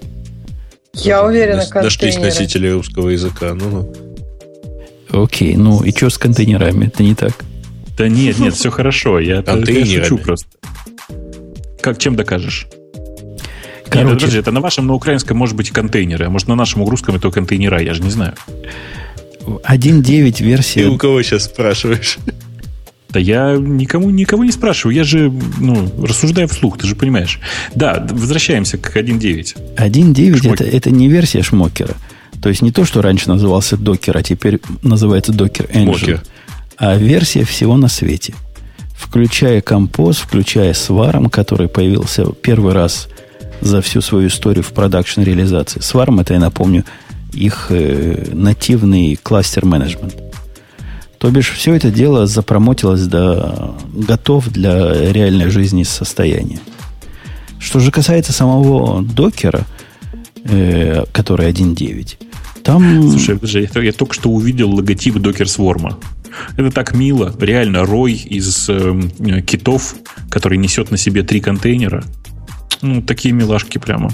Я 0.96 1.26
уверена, 1.26 1.58
Нас- 1.58 1.72
Нашлись 1.74 2.14
контейнеры. 2.16 2.26
носители 2.26 2.68
русского 2.70 3.10
языка. 3.10 3.54
Ну, 3.56 3.70
ну. 5.12 5.24
Окей, 5.24 5.56
ну 5.56 5.84
и 5.84 5.92
что 5.92 6.10
с 6.10 6.18
контейнерами? 6.18 6.88
Это 6.88 7.04
не 7.04 7.16
так. 7.16 7.34
Да 7.98 8.08
нет, 8.08 8.40
нет, 8.40 8.54
все 8.54 8.70
хорошо. 8.70 9.20
Я, 9.20 9.44
шучу 9.44 10.18
просто. 10.18 10.48
Как, 11.82 11.98
чем 11.98 12.16
докажешь? 12.16 12.68
Нет, 12.96 13.90
Короче, 13.90 14.16
подожди, 14.16 14.40
это 14.40 14.52
на 14.52 14.62
вашем, 14.62 14.88
на 14.88 14.94
украинском 14.94 15.38
может 15.38 15.56
быть 15.56 15.70
и 15.70 15.72
контейнеры, 15.72 16.26
а 16.26 16.30
может 16.30 16.48
на 16.48 16.56
нашем 16.56 16.88
русском 16.88 17.16
это 17.16 17.30
контейнера, 17.30 17.82
я 17.82 17.94
же 17.94 18.02
не 18.02 18.10
знаю. 18.10 18.34
1.9 19.46 20.32
Ты 20.38 20.44
версия 20.44 20.86
у 20.88 20.98
кого 20.98 21.22
сейчас 21.22 21.46
спрашиваешь? 21.46 22.18
Да 23.14 23.20
я 23.20 23.56
никому, 23.56 24.10
никого 24.10 24.44
не 24.44 24.52
спрашиваю, 24.52 24.96
я 24.96 25.04
же 25.04 25.32
ну, 25.60 25.88
рассуждаю 26.02 26.48
вслух, 26.48 26.80
ты 26.80 26.88
же 26.88 26.96
понимаешь. 26.96 27.40
Да, 27.76 28.06
возвращаемся 28.10 28.80
к 28.80 28.98
1.9. 28.98 29.76
1.9 29.78 30.52
это, 30.52 30.64
это 30.64 30.90
не 30.90 31.08
версия 31.10 31.44
шмокера. 31.44 31.94
То 32.42 32.50
есть 32.50 32.64
не 32.64 32.72
то, 32.72 32.86
что 32.86 33.04
раньше 33.04 33.30
назывался 33.30 33.78
докер, 33.78 34.18
а 34.18 34.24
теперь 34.24 34.60
называется 34.82 35.32
Docker 35.32 35.72
Engine. 35.72 35.96
Шмокер. 35.96 36.24
А 36.78 36.96
версия 36.96 37.44
всего 37.44 37.78
на 37.78 37.88
свете. 37.88 38.34
Включая 38.98 39.62
композ, 39.62 40.18
включая 40.18 40.74
Svarm, 40.74 41.30
который 41.30 41.68
появился 41.68 42.26
первый 42.42 42.74
раз 42.74 43.10
за 43.62 43.84
всю 43.84 44.02
свою 44.02 44.28
историю 44.30 44.64
в 44.64 44.74
продакшн 44.74 45.22
реализации. 45.22 45.82
Svarm 45.82 46.20
это, 46.20 46.34
я 46.34 46.40
напомню, 46.40 46.84
их 47.32 47.68
э, 47.70 48.26
нативный 48.34 49.20
кластер 49.22 49.66
менеджмент. 49.66 50.16
То 51.24 51.32
бишь, 51.32 51.52
все 51.52 51.74
это 51.74 51.90
дело 51.90 52.28
запромотилось 52.28 53.08
до 53.08 53.78
готов 53.94 54.50
для 54.50 55.10
реальной 55.10 55.50
жизни 55.50 55.84
состояния. 55.84 56.60
Что 57.60 57.80
же 57.80 57.92
касается 57.92 58.34
самого 58.34 59.02
докера, 59.02 59.66
э, 60.44 61.06
который 61.14 61.50
1.9, 61.50 62.18
там... 62.62 63.10
Слушай, 63.10 63.36
подожди, 63.36 63.70
я, 63.74 63.82
я 63.84 63.94
только 63.94 64.14
что 64.14 64.32
увидел 64.32 64.70
логотип 64.70 65.16
Docker 65.16 65.46
Swarm. 65.46 65.96
Это 66.58 66.72
так 66.72 66.94
мило. 66.94 67.34
Реально, 67.40 67.86
рой 67.86 68.16
из 68.16 68.68
э, 68.68 69.42
китов, 69.48 69.96
который 70.30 70.58
несет 70.58 70.92
на 70.92 70.98
себе 70.98 71.24
три 71.24 71.40
контейнера. 71.40 72.04
Ну, 72.82 73.02
такие 73.02 73.34
милашки 73.34 73.78
прямо. 73.78 74.12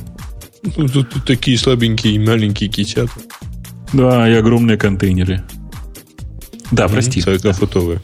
Ну, 0.61 0.87
Тут, 0.87 1.09
тут 1.09 1.25
такие 1.25 1.57
слабенькие 1.57 2.13
и 2.13 2.19
маленькие 2.19 2.69
китята. 2.69 3.09
Да, 3.93 4.29
и 4.29 4.33
огромные 4.33 4.77
контейнеры. 4.77 5.43
Да, 6.71 6.87
прости. 6.87 7.19
40-футовые. 7.21 7.99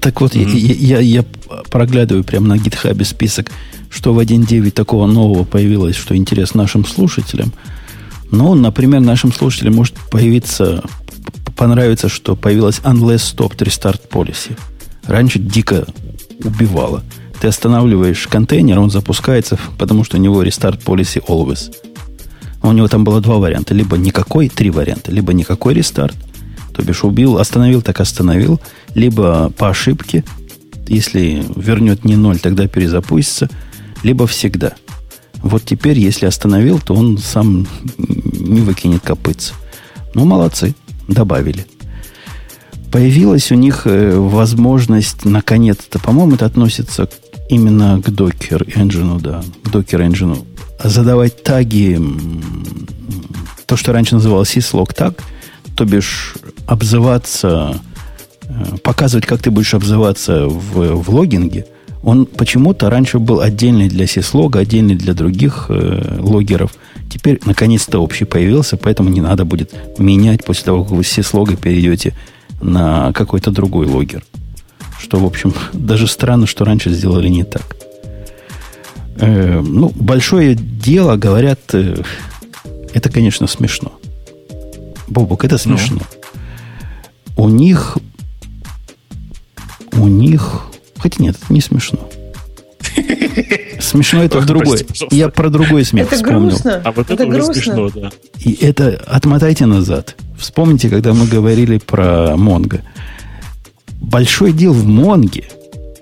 Так 0.00 0.20
вот, 0.20 0.34
я- 0.34 0.46
я, 0.48 0.98
я, 0.98 0.98
я 1.00 1.24
проглядываю 1.70 2.24
прямо 2.24 2.48
на 2.48 2.58
гитхабе 2.58 3.04
список, 3.04 3.50
что 3.90 4.14
в 4.14 4.18
1.9 4.18 4.70
такого 4.70 5.06
нового 5.06 5.44
появилось, 5.44 5.96
что 5.96 6.16
интересно 6.16 6.62
нашим 6.62 6.84
слушателям. 6.86 7.52
Ну, 8.30 8.54
например, 8.54 9.00
нашим 9.00 9.32
слушателям 9.32 9.74
может 9.74 9.94
появиться, 10.10 10.82
понравится, 11.56 12.08
что 12.08 12.36
появилась 12.36 12.78
Unless 12.84 13.36
Stopped 13.36 13.58
Restart 13.58 14.00
Policy. 14.08 14.56
Раньше 15.06 15.38
дико 15.38 15.86
убивало. 16.44 17.02
Ты 17.40 17.48
останавливаешь 17.48 18.26
контейнер, 18.28 18.78
он 18.78 18.90
запускается, 18.90 19.58
потому 19.78 20.04
что 20.04 20.16
у 20.16 20.20
него 20.20 20.42
Restart 20.44 20.82
Policy 20.84 21.22
Always. 21.26 21.74
У 22.62 22.70
него 22.72 22.86
там 22.88 23.04
было 23.04 23.20
два 23.20 23.36
варианта. 23.38 23.74
Либо 23.74 23.96
никакой, 23.96 24.48
три 24.48 24.70
варианта. 24.70 25.10
Либо 25.10 25.32
никакой 25.32 25.74
рестарт, 25.74 26.14
то 26.80 26.86
бишь 26.86 27.04
убил, 27.04 27.38
остановил, 27.38 27.82
так 27.82 28.00
остановил. 28.00 28.58
Либо 28.94 29.50
по 29.50 29.68
ошибке, 29.68 30.24
если 30.88 31.44
вернет 31.54 32.06
не 32.06 32.16
ноль, 32.16 32.38
тогда 32.38 32.66
перезапустится. 32.68 33.50
Либо 34.02 34.26
всегда. 34.26 34.72
Вот 35.42 35.62
теперь, 35.64 35.98
если 35.98 36.24
остановил, 36.24 36.78
то 36.78 36.94
он 36.94 37.18
сам 37.18 37.66
не 37.98 38.62
выкинет 38.62 39.02
копытца. 39.02 39.52
Ну, 40.14 40.24
молодцы, 40.24 40.74
добавили. 41.06 41.66
Появилась 42.90 43.52
у 43.52 43.56
них 43.56 43.82
э, 43.84 44.18
возможность, 44.18 45.26
наконец-то, 45.26 45.98
по-моему, 45.98 46.36
это 46.36 46.46
относится 46.46 47.08
именно 47.50 48.00
к 48.02 48.08
Docker 48.08 48.66
Engine, 48.74 49.20
да, 49.20 49.44
к 49.64 49.68
Docker 49.68 50.08
Engine, 50.08 50.44
задавать 50.82 51.42
таги, 51.42 52.00
то, 53.66 53.76
что 53.76 53.92
раньше 53.92 54.14
называлось 54.14 54.56
syslog 54.56 54.94
таг, 54.94 55.22
то 55.76 55.84
бишь 55.84 56.34
обзываться, 56.66 57.80
э, 58.44 58.76
показывать, 58.82 59.26
как 59.26 59.40
ты 59.42 59.50
будешь 59.50 59.74
обзываться 59.74 60.46
в, 60.46 61.02
в 61.02 61.14
логинге, 61.14 61.66
он 62.02 62.24
почему-то 62.26 62.88
раньше 62.88 63.18
был 63.18 63.40
отдельный 63.40 63.88
для 63.88 64.06
syslog, 64.06 64.56
отдельный 64.56 64.94
для 64.94 65.12
других 65.12 65.66
э, 65.68 66.18
логеров. 66.20 66.72
Теперь, 67.10 67.40
наконец-то, 67.44 67.98
общий 67.98 68.24
появился, 68.24 68.76
поэтому 68.76 69.10
не 69.10 69.20
надо 69.20 69.44
будет 69.44 69.74
менять 69.98 70.44
после 70.44 70.64
того, 70.64 70.84
как 70.84 70.92
вы 70.92 71.04
с 71.04 71.18
syslog 71.18 71.56
перейдете 71.56 72.14
на 72.62 73.12
какой-то 73.12 73.50
другой 73.50 73.86
логер. 73.86 74.24
Что, 74.98 75.18
в 75.18 75.24
общем, 75.24 75.52
даже 75.72 76.06
странно, 76.06 76.46
что 76.46 76.64
раньше 76.64 76.90
сделали 76.90 77.28
не 77.28 77.44
так. 77.44 77.76
Э, 79.16 79.60
ну, 79.60 79.92
большое 79.94 80.54
дело, 80.54 81.16
говорят, 81.16 81.60
э, 81.74 82.02
это, 82.94 83.10
конечно, 83.10 83.46
смешно. 83.46 83.92
Бобок, 85.10 85.44
это 85.44 85.56
ну. 85.64 85.76
смешно. 85.76 86.00
Ну. 87.36 87.44
У 87.44 87.48
них... 87.48 87.98
У 89.92 90.08
них... 90.08 90.62
Хотя 90.98 91.22
нет, 91.22 91.36
это 91.42 91.52
не 91.52 91.60
смешно. 91.60 92.08
Смешно 93.80 94.22
это 94.22 94.40
в 94.40 94.46
другой. 94.46 94.86
Я 95.10 95.28
про 95.28 95.48
другой 95.48 95.84
смех 95.84 96.06
это 96.06 96.16
вспомнил. 96.16 96.50
Грустно. 96.50 96.82
А 96.84 96.92
вот 96.92 97.10
это, 97.10 97.22
это 97.22 97.26
грустно. 97.26 97.54
смешно, 97.54 97.90
да. 97.90 98.10
И 98.38 98.52
это 98.60 99.02
отмотайте 99.06 99.66
назад. 99.66 100.16
Вспомните, 100.38 100.88
когда 100.88 101.12
мы 101.12 101.26
говорили 101.26 101.78
про 101.78 102.36
Монго. 102.36 102.82
Большой 104.00 104.52
дел 104.52 104.72
в 104.72 104.86
Монге, 104.86 105.44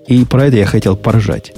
и 0.06 0.24
про 0.24 0.46
это 0.46 0.56
я 0.56 0.66
хотел 0.66 0.96
поржать. 0.96 1.52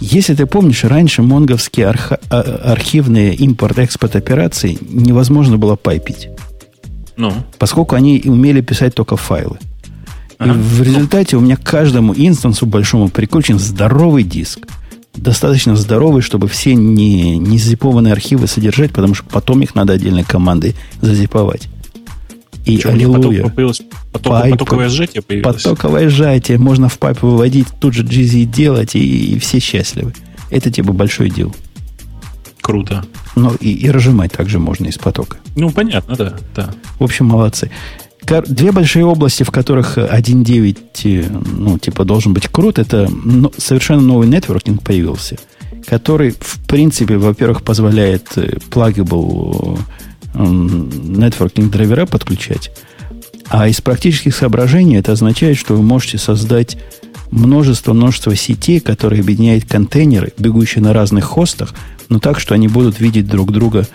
Если 0.00 0.34
ты 0.34 0.46
помнишь, 0.46 0.84
раньше 0.84 1.22
монговские. 1.22 1.94
А, 2.30 2.40
архивные 2.72 3.34
импорт-экспорт 3.34 4.16
операции 4.16 4.78
невозможно 4.88 5.58
было 5.58 5.76
пайпить. 5.76 6.28
Ну. 7.18 7.32
Поскольку 7.58 7.96
они 7.96 8.22
умели 8.24 8.60
писать 8.62 8.94
только 8.94 9.16
файлы. 9.16 9.58
Ага. 10.38 10.52
И 10.52 10.56
в 10.56 10.82
результате 10.82 11.36
у 11.36 11.40
меня 11.40 11.56
к 11.56 11.64
каждому 11.64 12.14
инстансу 12.16 12.64
большому 12.64 13.08
прикручен 13.08 13.58
здоровый 13.58 14.22
диск. 14.22 14.60
Достаточно 15.14 15.74
здоровый, 15.74 16.22
чтобы 16.22 16.46
все 16.46 16.74
не, 16.76 17.36
не 17.38 17.58
зипованные 17.58 18.12
архивы 18.12 18.46
содержать, 18.46 18.92
потому 18.92 19.14
что 19.14 19.24
потом 19.28 19.62
их 19.62 19.74
надо 19.74 19.94
отдельной 19.94 20.22
командой 20.22 20.76
зазиповать. 21.00 21.68
И 22.64 22.78
Что, 22.78 22.90
аллилуйя. 22.90 23.48
Появилось 23.48 23.82
поток, 24.12 24.32
pipe, 24.32 24.52
потоковое 24.52 24.88
сжатие 24.88 25.22
появилось? 25.22 25.62
Потоковое 25.62 26.08
сжатие. 26.10 26.58
Можно 26.58 26.88
в 26.88 26.98
pipe 26.98 27.22
выводить, 27.22 27.66
тут 27.80 27.94
же 27.94 28.04
GZ 28.04 28.44
делать, 28.44 28.94
и, 28.94 29.34
и 29.34 29.38
все 29.40 29.58
счастливы. 29.58 30.12
Это 30.50 30.70
типа 30.70 30.92
большой 30.92 31.30
deal. 31.30 31.52
Круто. 32.68 33.02
Ну, 33.34 33.54
и, 33.60 33.72
и 33.72 33.90
разжимать 33.90 34.32
также 34.32 34.58
можно 34.58 34.88
из 34.88 34.98
потока. 34.98 35.38
Ну, 35.56 35.70
понятно, 35.70 36.16
да. 36.16 36.34
да. 36.54 36.70
В 36.98 37.04
общем, 37.04 37.24
молодцы. 37.24 37.70
Две 38.46 38.72
большие 38.72 39.06
области, 39.06 39.42
в 39.42 39.50
которых 39.50 39.96
1.9, 39.96 40.76
э, 41.04 41.30
ну, 41.56 41.78
типа, 41.78 42.04
должен 42.04 42.34
быть 42.34 42.48
крут, 42.48 42.78
это 42.78 43.10
совершенно 43.56 44.02
новый 44.02 44.28
нетворкинг 44.28 44.82
появился, 44.82 45.38
который, 45.86 46.34
в 46.38 46.58
принципе, 46.66 47.16
во-первых, 47.16 47.62
позволяет 47.62 48.36
pluggable 48.36 49.80
э, 50.34 50.44
нетворкинг 50.44 51.72
драйвера 51.72 52.04
подключать. 52.04 52.70
А 53.48 53.66
из 53.66 53.80
практических 53.80 54.36
соображений 54.36 54.96
это 54.98 55.12
означает, 55.12 55.56
что 55.56 55.72
вы 55.72 55.82
можете 55.82 56.18
создать 56.18 56.76
множество-множество 57.30 58.34
сетей, 58.36 58.80
которые 58.80 59.20
объединяют 59.20 59.64
контейнеры, 59.64 60.32
бегущие 60.38 60.82
на 60.82 60.92
разных 60.92 61.24
хостах, 61.24 61.74
но 62.08 62.18
так, 62.18 62.40
что 62.40 62.54
они 62.54 62.68
будут 62.68 63.00
видеть 63.00 63.26
друг 63.26 63.52
друга 63.52 63.86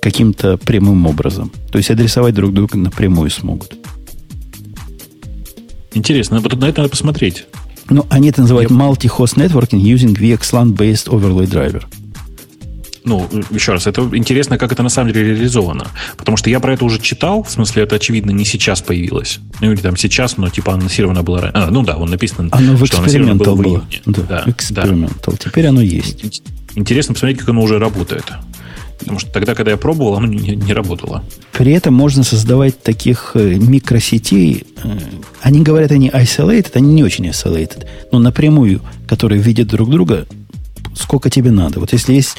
каким-то 0.00 0.56
прямым 0.56 1.06
образом. 1.06 1.52
То 1.70 1.78
есть 1.78 1.90
адресовать 1.90 2.34
друг 2.34 2.52
друга 2.52 2.76
напрямую 2.76 3.30
смогут. 3.30 3.76
Интересно, 5.92 6.40
вот 6.40 6.56
на 6.56 6.66
это 6.66 6.82
надо 6.82 6.90
посмотреть. 6.90 7.46
Ну, 7.88 8.06
они 8.08 8.28
это 8.28 8.42
называют 8.42 8.70
Я... 8.70 8.76
multi-host 8.76 9.36
networking 9.36 9.80
using 9.80 10.16
VXLAN-based 10.16 11.08
overlay 11.08 11.46
driver 11.46 11.82
ну, 13.04 13.28
еще 13.50 13.72
раз, 13.72 13.86
это 13.86 14.02
интересно, 14.12 14.58
как 14.58 14.72
это 14.72 14.82
на 14.82 14.88
самом 14.88 15.12
деле 15.12 15.34
реализовано. 15.34 15.86
Потому 16.16 16.36
что 16.36 16.50
я 16.50 16.60
про 16.60 16.74
это 16.74 16.84
уже 16.84 17.00
читал, 17.00 17.42
в 17.42 17.50
смысле, 17.50 17.84
это, 17.84 17.96
очевидно, 17.96 18.30
не 18.30 18.44
сейчас 18.44 18.82
появилось. 18.82 19.38
Ну, 19.60 19.72
или 19.72 19.80
там 19.80 19.96
сейчас, 19.96 20.36
но 20.36 20.48
типа 20.48 20.74
анонсировано 20.74 21.22
было 21.22 21.40
раньше. 21.40 21.58
А, 21.58 21.70
ну 21.70 21.82
да, 21.82 21.96
он 21.96 22.10
написано, 22.10 22.48
оно 22.52 22.74
в 22.74 22.86
что 22.86 22.98
анонсировано 22.98 23.36
было. 23.36 23.54
было. 23.54 23.84
Да, 24.06 24.22
да, 24.22 24.44
экспериментал. 24.46 25.34
Да. 25.34 25.50
Теперь 25.50 25.66
оно 25.66 25.80
есть. 25.80 26.42
Интересно 26.74 27.14
посмотреть, 27.14 27.38
как 27.38 27.48
оно 27.48 27.62
уже 27.62 27.78
работает. 27.78 28.24
Потому 29.00 29.18
что 29.18 29.30
тогда, 29.32 29.54
когда 29.54 29.70
я 29.70 29.76
пробовал, 29.78 30.16
оно 30.16 30.26
не, 30.26 30.54
не 30.54 30.74
работало. 30.74 31.24
При 31.52 31.72
этом 31.72 31.94
можно 31.94 32.22
создавать 32.22 32.82
таких 32.82 33.32
э, 33.34 33.54
микросетей. 33.54 34.66
Э, 34.84 34.98
они 35.40 35.62
говорят, 35.62 35.90
они 35.90 36.10
isolated, 36.10 36.72
они 36.74 36.92
не 36.92 37.02
очень 37.02 37.26
isolated. 37.26 37.86
Но 38.12 38.18
напрямую, 38.18 38.82
которые 39.08 39.40
видят 39.40 39.68
друг 39.68 39.90
друга, 39.90 40.26
сколько 40.94 41.30
тебе 41.30 41.50
надо. 41.50 41.80
Вот 41.80 41.94
если 41.94 42.12
есть 42.12 42.36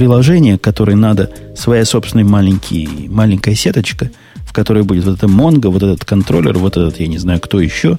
приложение, 0.00 0.56
которое 0.56 0.96
надо, 0.96 1.30
своя 1.54 1.84
собственная 1.84 2.24
маленький, 2.24 3.06
маленькая 3.10 3.54
сеточка, 3.54 4.10
в 4.46 4.52
которой 4.54 4.82
будет 4.82 5.04
вот 5.04 5.18
это 5.18 5.26
Mongo, 5.26 5.68
вот 5.68 5.82
этот 5.82 6.06
контроллер, 6.06 6.56
вот 6.56 6.78
этот, 6.78 6.98
я 7.00 7.06
не 7.06 7.18
знаю, 7.18 7.38
кто 7.38 7.60
еще. 7.60 7.98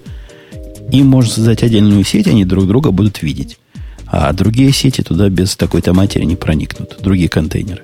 Им 0.91 1.05
можно 1.05 1.31
создать 1.31 1.61
отдельную 1.61 2.03
сеть, 2.03 2.25
они 2.25 2.43
друг 2.43 2.65
друга 2.65 2.89
будут 2.89 3.21
видеть. 3.21 3.59
А 4.07 4.33
другие 4.33 4.71
сети 4.71 5.03
туда 5.03 5.29
без 5.29 5.55
такой-то 5.55 5.93
матери 5.93 6.23
не 6.23 6.35
проникнут. 6.35 6.97
Другие 7.01 7.29
контейнеры. 7.29 7.83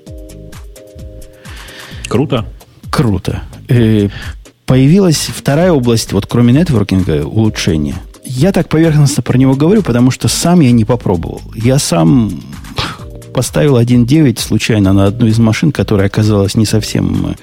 Круто. 2.08 2.48
Круто. 2.90 3.44
Э, 3.68 4.10
появилась 4.66 5.30
вторая 5.32 5.72
область, 5.72 6.12
вот 6.12 6.26
кроме 6.26 6.54
нетворкинга, 6.54 7.24
улучшения. 7.24 8.02
Я 8.26 8.52
так 8.52 8.68
поверхностно 8.68 9.22
про 9.22 9.38
него 9.38 9.54
говорю, 9.54 9.84
потому 9.84 10.10
что 10.10 10.28
сам 10.28 10.62
я 10.62 10.72
не 10.72 10.86
попробовал. 10.86 11.44
Я 11.54 11.78
сам 11.78 12.32
поставил 13.38 13.78
1.9 13.78 14.40
случайно 14.40 14.94
на 14.94 15.06
одну 15.06 15.28
из 15.28 15.38
машин, 15.38 15.72
которая 15.72 16.08
оказалась 16.08 16.56
не 16.56 16.66
совсем 16.66 17.36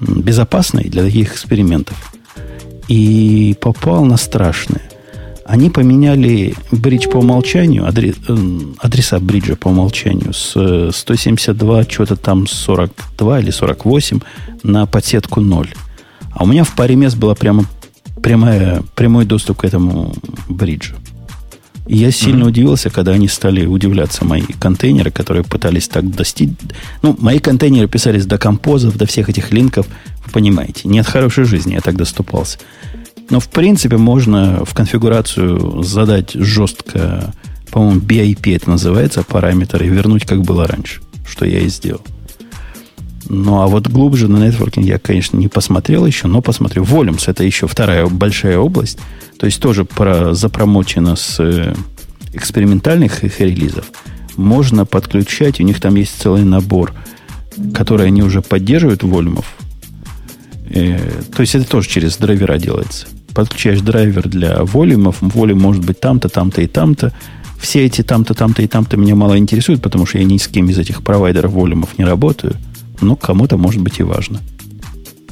безопасной 0.00 0.84
для 0.84 1.02
таких 1.02 1.34
экспериментов. 1.34 1.94
И 2.88 3.54
попал 3.60 4.06
на 4.06 4.16
страшное. 4.16 4.80
Они 5.44 5.68
поменяли 5.68 6.54
бридж 6.72 7.10
по 7.10 7.18
умолчанию, 7.18 7.86
адрес, 7.86 8.14
адреса 8.78 9.20
бриджа 9.20 9.56
по 9.56 9.68
умолчанию 9.68 10.32
с 10.32 10.90
172, 10.90 11.82
что-то 11.82 12.16
там 12.16 12.46
42 12.46 13.40
или 13.40 13.50
48 13.50 14.20
на 14.62 14.86
подсетку 14.86 15.42
0. 15.42 15.68
А 16.30 16.44
у 16.44 16.46
меня 16.46 16.64
в 16.64 16.74
паре 16.74 16.96
мест 16.96 17.14
была 17.14 17.34
прямо 17.34 17.66
прямая, 18.22 18.82
прямой 18.94 19.26
доступ 19.26 19.58
к 19.58 19.64
этому 19.66 20.14
бриджу. 20.48 20.94
И 21.86 21.96
я 21.96 22.10
сильно 22.10 22.44
mm-hmm. 22.44 22.48
удивился, 22.48 22.90
когда 22.90 23.12
они 23.12 23.28
стали 23.28 23.64
удивляться 23.64 24.24
мои 24.24 24.42
контейнеры, 24.42 25.10
которые 25.10 25.44
пытались 25.44 25.88
так 25.88 26.10
достичь. 26.10 26.50
Ну, 27.02 27.16
мои 27.20 27.38
контейнеры 27.38 27.88
писались 27.88 28.26
до 28.26 28.38
композов, 28.38 28.96
до 28.96 29.06
всех 29.06 29.28
этих 29.28 29.52
линков. 29.52 29.86
Вы 30.24 30.32
понимаете, 30.32 30.88
не 30.88 30.98
от 30.98 31.06
хорошей 31.06 31.44
жизни 31.44 31.74
я 31.74 31.80
так 31.80 31.96
доступался. 31.96 32.58
Но, 33.30 33.40
в 33.40 33.48
принципе, 33.48 33.96
можно 33.96 34.64
в 34.64 34.74
конфигурацию 34.74 35.82
задать 35.82 36.32
жестко, 36.32 37.32
по-моему, 37.70 38.00
BIP 38.00 38.54
это 38.54 38.70
называется, 38.70 39.22
параметр, 39.22 39.82
и 39.82 39.88
вернуть, 39.88 40.24
как 40.24 40.42
было 40.42 40.66
раньше, 40.66 41.00
что 41.26 41.44
я 41.44 41.60
и 41.60 41.68
сделал. 41.68 42.02
Ну, 43.28 43.60
а 43.60 43.66
вот 43.66 43.88
глубже 43.88 44.28
на 44.28 44.38
нетворкинг 44.38 44.86
я, 44.86 44.98
конечно, 44.98 45.36
не 45.36 45.48
посмотрел 45.48 46.06
еще, 46.06 46.28
но 46.28 46.40
посмотрю. 46.42 46.84
Volumes– 46.84 47.24
это 47.26 47.42
еще 47.42 47.66
вторая 47.66 48.06
большая 48.06 48.58
область. 48.58 48.98
То 49.38 49.46
есть 49.46 49.60
тоже 49.60 49.84
про, 49.84 50.34
запромочено 50.34 51.16
с 51.16 51.40
э, 51.40 51.74
экспериментальных 52.32 53.24
их 53.24 53.40
релизов. 53.40 53.86
Можно 54.36 54.86
подключать, 54.86 55.60
у 55.60 55.64
них 55.64 55.80
там 55.80 55.96
есть 55.96 56.20
целый 56.20 56.44
набор, 56.44 56.92
который 57.74 58.06
они 58.06 58.22
уже 58.22 58.42
поддерживают 58.42 59.02
волюмов. 59.02 59.56
Э, 60.70 60.98
то 61.34 61.40
есть 61.40 61.54
это 61.54 61.68
тоже 61.68 61.88
через 61.88 62.16
драйвера 62.18 62.58
делается. 62.58 63.08
Подключаешь 63.34 63.80
драйвер 63.80 64.28
для 64.28 64.64
волюмов, 64.64 65.16
волюм 65.20 65.60
может 65.60 65.84
быть 65.84 65.98
там-то, 65.98 66.28
там-то 66.28 66.62
и 66.62 66.66
там-то. 66.66 67.12
Все 67.58 67.84
эти 67.84 68.02
там-то, 68.02 68.34
там-то 68.34 68.62
и 68.62 68.68
там-то 68.68 68.96
меня 68.96 69.16
мало 69.16 69.36
интересуют, 69.36 69.82
потому 69.82 70.06
что 70.06 70.18
я 70.18 70.24
ни 70.24 70.36
с 70.36 70.46
кем 70.46 70.68
из 70.70 70.78
этих 70.78 71.02
провайдеров 71.02 71.52
волюмов 71.52 71.98
не 71.98 72.04
работаю– 72.04 72.54
но 73.00 73.16
кому-то 73.16 73.56
может 73.56 73.82
быть 73.82 74.00
и 74.00 74.02
важно. 74.02 74.40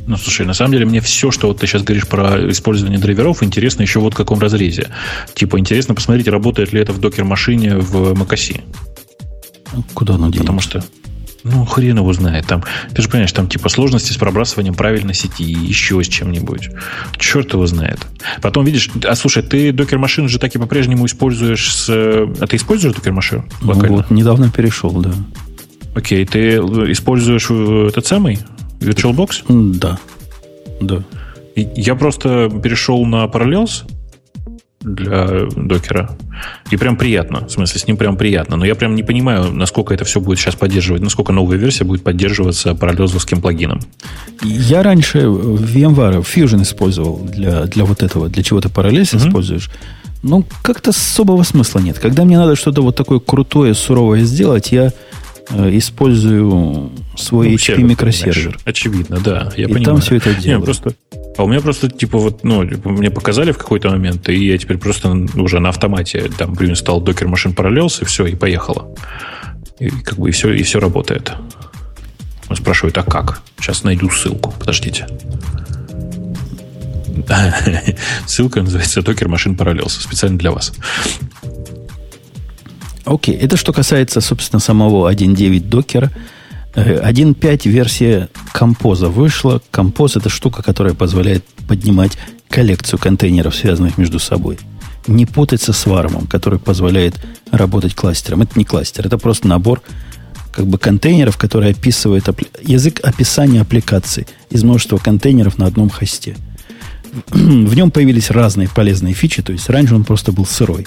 Ну, 0.06 0.16
слушай, 0.18 0.44
на 0.44 0.52
самом 0.52 0.72
деле 0.72 0.84
мне 0.84 1.00
все, 1.00 1.30
что 1.30 1.48
вот 1.48 1.60
ты 1.60 1.66
сейчас 1.66 1.82
говоришь 1.82 2.06
про 2.06 2.50
использование 2.50 2.98
драйверов, 2.98 3.42
интересно 3.42 3.82
еще 3.82 4.00
вот 4.00 4.12
в 4.12 4.16
каком 4.16 4.38
разрезе. 4.38 4.88
Типа, 5.34 5.58
интересно 5.58 5.94
посмотреть, 5.94 6.28
работает 6.28 6.72
ли 6.72 6.80
это 6.80 6.92
в 6.92 7.00
докер-машине 7.00 7.78
в 7.78 8.12
macOS. 8.12 8.60
Куда 9.94 10.14
оно 10.14 10.26
денется? 10.26 10.40
Потому 10.40 10.60
что, 10.60 10.84
ну, 11.42 11.64
хрен 11.64 11.96
его 11.96 12.12
знает. 12.12 12.46
Там, 12.46 12.64
ты 12.94 13.00
же 13.00 13.08
понимаешь, 13.08 13.32
там 13.32 13.48
типа 13.48 13.70
сложности 13.70 14.12
с 14.12 14.16
пробрасыванием 14.16 14.74
правильной 14.74 15.14
сети, 15.14 15.44
еще 15.44 16.02
с 16.02 16.08
чем-нибудь. 16.08 16.70
Черт 17.18 17.54
его 17.54 17.66
знает. 17.66 17.98
Потом 18.42 18.66
видишь, 18.66 18.90
а 19.04 19.14
слушай, 19.14 19.42
ты 19.42 19.72
докер-машину 19.72 20.28
же 20.28 20.38
так 20.38 20.54
и 20.54 20.58
по-прежнему 20.58 21.06
используешь 21.06 21.74
с... 21.74 21.88
А 21.88 22.46
ты 22.46 22.56
используешь 22.56 22.94
докер-машину 22.94 23.46
Ну, 23.62 23.72
вот, 23.72 24.10
недавно 24.10 24.50
перешел, 24.50 24.90
да. 24.90 25.12
Окей, 25.94 26.24
ты 26.26 26.56
используешь 26.56 27.46
э, 27.50 27.86
этот 27.88 28.06
самый 28.06 28.38
VirtualBox? 28.80 29.44
Да. 29.78 29.98
Да. 30.80 31.02
Я 31.54 31.94
просто 31.94 32.50
перешел 32.62 33.04
на 33.06 33.24
Parallels 33.26 33.84
для 34.80 35.46
докера. 35.56 36.10
И 36.70 36.76
прям 36.76 36.96
приятно. 36.96 37.46
В 37.46 37.50
смысле, 37.50 37.80
с 37.80 37.86
ним 37.86 37.96
прям 37.96 38.16
приятно. 38.16 38.56
Но 38.56 38.64
я 38.66 38.74
прям 38.74 38.94
не 38.94 39.02
понимаю, 39.02 39.52
насколько 39.52 39.94
это 39.94 40.04
все 40.04 40.20
будет 40.20 40.38
сейчас 40.38 40.56
поддерживать, 40.56 41.00
насколько 41.00 41.32
новая 41.32 41.56
версия 41.56 41.84
будет 41.84 42.02
поддерживаться 42.02 42.74
параллелзовским 42.74 43.40
плагином. 43.40 43.80
Я 44.42 44.82
раньше 44.82 45.20
VMware 45.20 46.22
Fusion 46.22 46.62
использовал 46.62 47.18
для, 47.18 47.62
для 47.64 47.84
вот 47.84 48.02
этого, 48.02 48.28
для 48.28 48.42
чего 48.42 48.60
ты 48.60 48.68
Parallels 48.68 49.16
Мгм. 49.16 49.28
используешь. 49.28 49.70
Ну, 50.22 50.44
как-то 50.62 50.90
особого 50.90 51.42
смысла 51.44 51.80
нет. 51.80 51.98
Когда 51.98 52.24
мне 52.24 52.36
надо 52.38 52.56
что-то 52.56 52.82
вот 52.82 52.96
такое 52.96 53.20
крутое, 53.20 53.74
суровое 53.74 54.22
сделать, 54.24 54.72
я 54.72 54.86
э, 54.86 54.92
использую 55.50 56.90
свой 57.16 57.48
Ну, 57.50 57.54
HP 57.54 57.58
сервер, 57.58 57.84
микросервер. 57.84 58.58
Очевидно, 58.64 59.18
да. 59.20 59.52
Я 59.56 59.64
И 59.64 59.66
понимаю. 59.66 59.84
там 59.84 60.00
все 60.00 60.16
это 60.16 60.30
Не, 60.34 60.40
делаю. 60.40 60.64
просто, 60.64 60.94
а 61.36 61.44
у 61.44 61.48
меня 61.48 61.60
просто, 61.60 61.90
типа, 61.90 62.18
вот, 62.18 62.44
ну, 62.44 62.66
типа, 62.66 62.88
мне 62.90 63.10
показали 63.10 63.52
в 63.52 63.58
какой-то 63.58 63.90
момент, 63.90 64.28
и 64.28 64.46
я 64.46 64.56
теперь 64.58 64.78
просто 64.78 65.10
уже 65.34 65.60
на 65.60 65.68
автомате 65.68 66.30
там 66.36 66.56
стал 66.76 67.00
докер 67.00 67.28
машин 67.28 67.52
Parallels, 67.52 68.02
и 68.02 68.04
все, 68.04 68.26
и 68.26 68.34
поехало. 68.34 68.94
И 69.78 69.90
как 69.90 70.18
бы 70.18 70.28
и 70.28 70.32
все, 70.32 70.52
и 70.52 70.62
все 70.62 70.80
работает. 70.80 71.32
Он 72.48 72.56
спрашивает, 72.56 72.96
а 72.98 73.02
как? 73.02 73.42
Сейчас 73.58 73.84
найду 73.84 74.08
ссылку. 74.10 74.52
Подождите. 74.58 75.06
Ссылка 78.26 78.62
называется 78.62 79.00
Docker 79.00 79.28
Machine 79.28 79.56
Parallels. 79.56 79.90
Специально 80.00 80.38
для 80.38 80.50
вас. 80.50 80.72
Окей, 83.04 83.36
это 83.36 83.56
что 83.56 83.72
касается, 83.72 84.20
собственно, 84.20 84.60
самого 84.60 85.12
1.9 85.12 85.60
докера. 85.60 86.10
Э, 86.74 87.08
1.5 87.08 87.68
версия 87.68 88.28
композа 88.52 89.08
вышла. 89.08 89.60
Композ 89.70 90.16
это 90.16 90.28
штука, 90.28 90.62
которая 90.62 90.94
позволяет 90.94 91.44
поднимать 91.68 92.12
коллекцию 92.48 92.98
контейнеров, 92.98 93.54
связанных 93.54 93.98
между 93.98 94.18
собой. 94.18 94.58
Не 95.06 95.26
путать 95.26 95.60
со 95.60 95.72
свармом, 95.72 96.26
который 96.26 96.58
позволяет 96.58 97.14
работать 97.50 97.94
кластером. 97.94 98.42
Это 98.42 98.58
не 98.58 98.64
кластер, 98.64 99.06
это 99.06 99.18
просто 99.18 99.48
набор 99.48 99.82
как 100.50 100.66
бы 100.66 100.78
контейнеров, 100.78 101.36
который 101.36 101.72
описывает 101.72 102.28
апли- 102.28 102.48
язык 102.62 103.00
описания 103.02 103.60
аппликации 103.60 104.26
из 104.50 104.62
множества 104.62 104.98
контейнеров 104.98 105.58
на 105.58 105.66
одном 105.66 105.90
хосте. 105.90 106.36
В 107.30 107.74
нем 107.74 107.90
появились 107.90 108.30
разные 108.30 108.68
полезные 108.68 109.14
фичи, 109.14 109.42
то 109.42 109.52
есть 109.52 109.68
раньше 109.68 109.94
он 109.94 110.04
просто 110.04 110.32
был 110.32 110.46
сырой. 110.46 110.86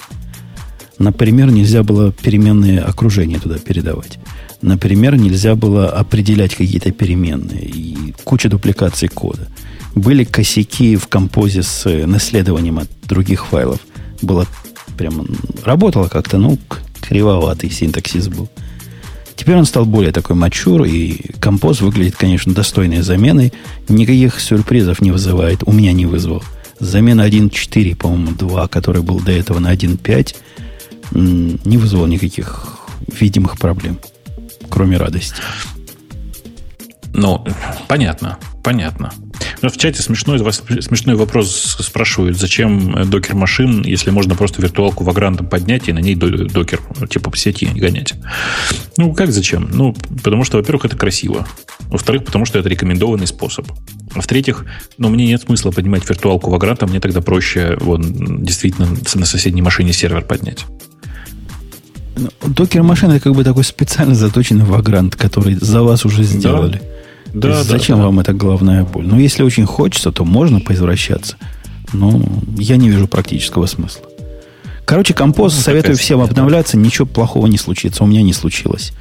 Например, 0.98 1.50
нельзя 1.50 1.82
было 1.82 2.12
переменные 2.12 2.80
окружения 2.80 3.38
туда 3.38 3.58
передавать. 3.58 4.18
Например, 4.62 5.16
нельзя 5.16 5.54
было 5.54 5.88
определять 5.88 6.54
какие-то 6.54 6.90
переменные 6.90 7.64
и 7.64 8.14
куча 8.24 8.48
дупликаций 8.48 9.08
кода. 9.08 9.48
Были 9.94 10.24
косяки 10.24 10.96
в 10.96 11.06
композе 11.06 11.62
с 11.62 11.86
э, 11.86 12.06
наследованием 12.06 12.78
от 12.78 12.88
других 13.04 13.46
файлов. 13.46 13.80
Было 14.22 14.46
прям 14.96 15.26
работало 15.64 16.08
как-то, 16.08 16.38
ну, 16.38 16.58
кривоватый 17.00 17.70
синтаксис 17.70 18.28
был. 18.28 18.48
Теперь 19.36 19.56
он 19.56 19.66
стал 19.66 19.86
более 19.86 20.10
такой 20.10 20.34
мачур, 20.34 20.82
и 20.82 21.32
композ 21.38 21.80
выглядит, 21.80 22.16
конечно, 22.16 22.52
достойной 22.52 23.02
заменой. 23.02 23.52
Никаких 23.88 24.40
сюрпризов 24.40 25.00
не 25.00 25.12
вызывает. 25.12 25.62
У 25.64 25.72
меня 25.72 25.92
не 25.92 26.06
вызвал. 26.06 26.42
Замена 26.80 27.26
1.4, 27.26 27.94
по-моему, 27.94 28.32
2, 28.32 28.66
который 28.66 29.02
был 29.02 29.20
до 29.20 29.30
этого 29.30 29.60
на 29.60 29.72
1.5, 29.72 30.34
м, 30.34 30.64
не 31.12 31.76
вызвал 31.76 32.06
никаких 32.06 32.78
видимых 33.06 33.58
проблем, 33.58 33.98
кроме 34.68 34.96
радости. 34.96 35.42
Ну, 37.14 37.44
понятно, 37.88 38.38
понятно. 38.62 39.12
Но 39.62 39.70
в 39.70 39.76
чате 39.76 40.02
смешной, 40.02 40.38
смешной 40.82 41.16
вопрос 41.16 41.76
спрашивают, 41.80 42.38
зачем 42.38 43.10
докер 43.10 43.34
машин, 43.34 43.82
если 43.82 44.10
можно 44.10 44.36
просто 44.36 44.62
виртуалку 44.62 45.04
вагрантом 45.04 45.46
поднять 45.46 45.88
и 45.88 45.92
на 45.92 45.98
ней 45.98 46.14
до- 46.14 46.46
докер, 46.46 46.80
ну, 47.00 47.06
типа 47.06 47.30
по 47.30 47.36
сети 47.36 47.66
гонять. 47.66 48.14
Ну, 48.96 49.14
как 49.14 49.32
зачем? 49.32 49.68
Ну, 49.72 49.96
потому 50.22 50.44
что, 50.44 50.58
во-первых, 50.58 50.84
это 50.84 50.96
красиво. 50.96 51.46
Во-вторых, 51.88 52.24
потому 52.24 52.44
что 52.44 52.58
это 52.58 52.68
рекомендованный 52.68 53.26
способ. 53.26 53.66
А 54.14 54.20
в-третьих, 54.20 54.64
ну, 54.98 55.08
мне 55.08 55.26
нет 55.26 55.42
смысла 55.42 55.70
поднимать 55.70 56.08
виртуалку 56.08 56.50
вагранта, 56.50 56.86
мне 56.86 57.00
тогда 57.00 57.20
проще 57.20 57.76
вон, 57.80 58.44
действительно 58.44 58.88
на 59.14 59.26
соседней 59.26 59.62
машине 59.62 59.92
сервер 59.92 60.22
поднять. 60.22 60.66
Ну, 62.18 62.30
Докер 62.48 62.82
машина 62.82 63.12
это 63.12 63.24
как 63.24 63.34
бы 63.34 63.44
такой 63.44 63.64
специально 63.64 64.14
заточенный 64.14 64.64
вагрант, 64.64 65.16
который 65.16 65.54
за 65.54 65.82
вас 65.82 66.04
уже 66.04 66.24
сделали. 66.24 66.82
Да, 67.32 67.48
да, 67.48 67.62
зачем 67.62 67.98
да. 67.98 68.04
вам 68.04 68.20
эта 68.20 68.32
главная 68.32 68.84
боль? 68.84 69.06
Ну, 69.06 69.18
если 69.18 69.42
очень 69.42 69.66
хочется, 69.66 70.12
то 70.12 70.24
можно 70.24 70.60
поизвращаться. 70.60 71.36
Но 71.92 72.22
я 72.58 72.76
не 72.76 72.90
вижу 72.90 73.06
практического 73.06 73.66
смысла. 73.66 74.02
Короче, 74.84 75.12
композ 75.14 75.54
Ну, 75.54 75.60
советую 75.62 75.96
всем 75.96 76.18
да. 76.20 76.24
обновляться, 76.24 76.76
ничего 76.76 77.06
плохого 77.06 77.46
не 77.46 77.58
случится. 77.58 78.04
У 78.04 78.06
меня 78.06 78.22
не 78.22 78.32
случилось. 78.32 78.92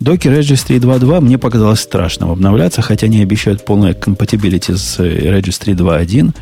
Docker 0.00 0.38
Registry 0.38 0.78
2.2 0.78 1.20
мне 1.20 1.38
показалось 1.38 1.80
страшным 1.80 2.30
обновляться, 2.30 2.82
хотя 2.82 3.06
они 3.06 3.20
обещают 3.20 3.64
полное 3.64 3.94
compatibility 3.94 4.76
с 4.76 4.98
э, 5.00 5.38
Registry 5.38 5.74
2.1. 5.74 6.34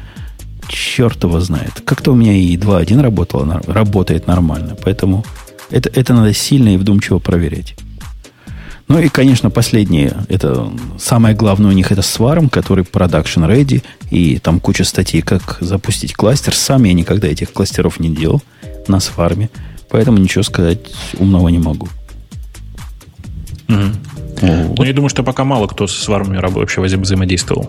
Черт 0.68 1.24
его 1.24 1.40
знает. 1.40 1.82
Как-то 1.84 2.12
у 2.12 2.14
меня 2.14 2.34
и 2.34 2.56
2.1 2.56 3.00
работало, 3.00 3.62
работает 3.66 4.26
нормально. 4.26 4.76
Поэтому 4.84 5.24
это, 5.70 5.88
это 5.94 6.14
надо 6.14 6.32
сильно 6.34 6.74
и 6.74 6.76
вдумчиво 6.76 7.18
проверять. 7.18 7.74
Ну 8.88 9.00
и, 9.00 9.08
конечно, 9.08 9.50
последнее, 9.50 10.16
это 10.28 10.70
самое 10.98 11.34
главное 11.34 11.70
у 11.70 11.74
них 11.74 11.90
это 11.90 12.02
Swarm, 12.02 12.48
который 12.48 12.84
production 12.84 13.48
ready, 13.50 13.82
и 14.10 14.38
там 14.38 14.60
куча 14.60 14.84
статей, 14.84 15.22
как 15.22 15.58
запустить 15.60 16.14
кластер. 16.14 16.54
Сам 16.54 16.84
я 16.84 16.92
никогда 16.92 17.26
этих 17.26 17.52
кластеров 17.52 17.98
не 17.98 18.14
делал 18.14 18.42
на 18.86 18.96
Swarm, 18.98 19.50
поэтому 19.90 20.18
ничего 20.18 20.44
сказать 20.44 20.78
умного 21.18 21.48
не 21.48 21.58
могу. 21.58 21.88
О, 23.68 23.92
Ну, 24.42 24.74
вот, 24.76 24.86
я 24.86 24.92
думаю, 24.92 25.08
что 25.08 25.24
пока 25.24 25.44
мало 25.44 25.66
кто 25.66 25.86
с 25.88 26.06
вармами 26.08 26.36
раб- 26.36 26.52
вообще 26.54 26.80
вза- 26.80 26.98
взаимодействовал. 27.00 27.68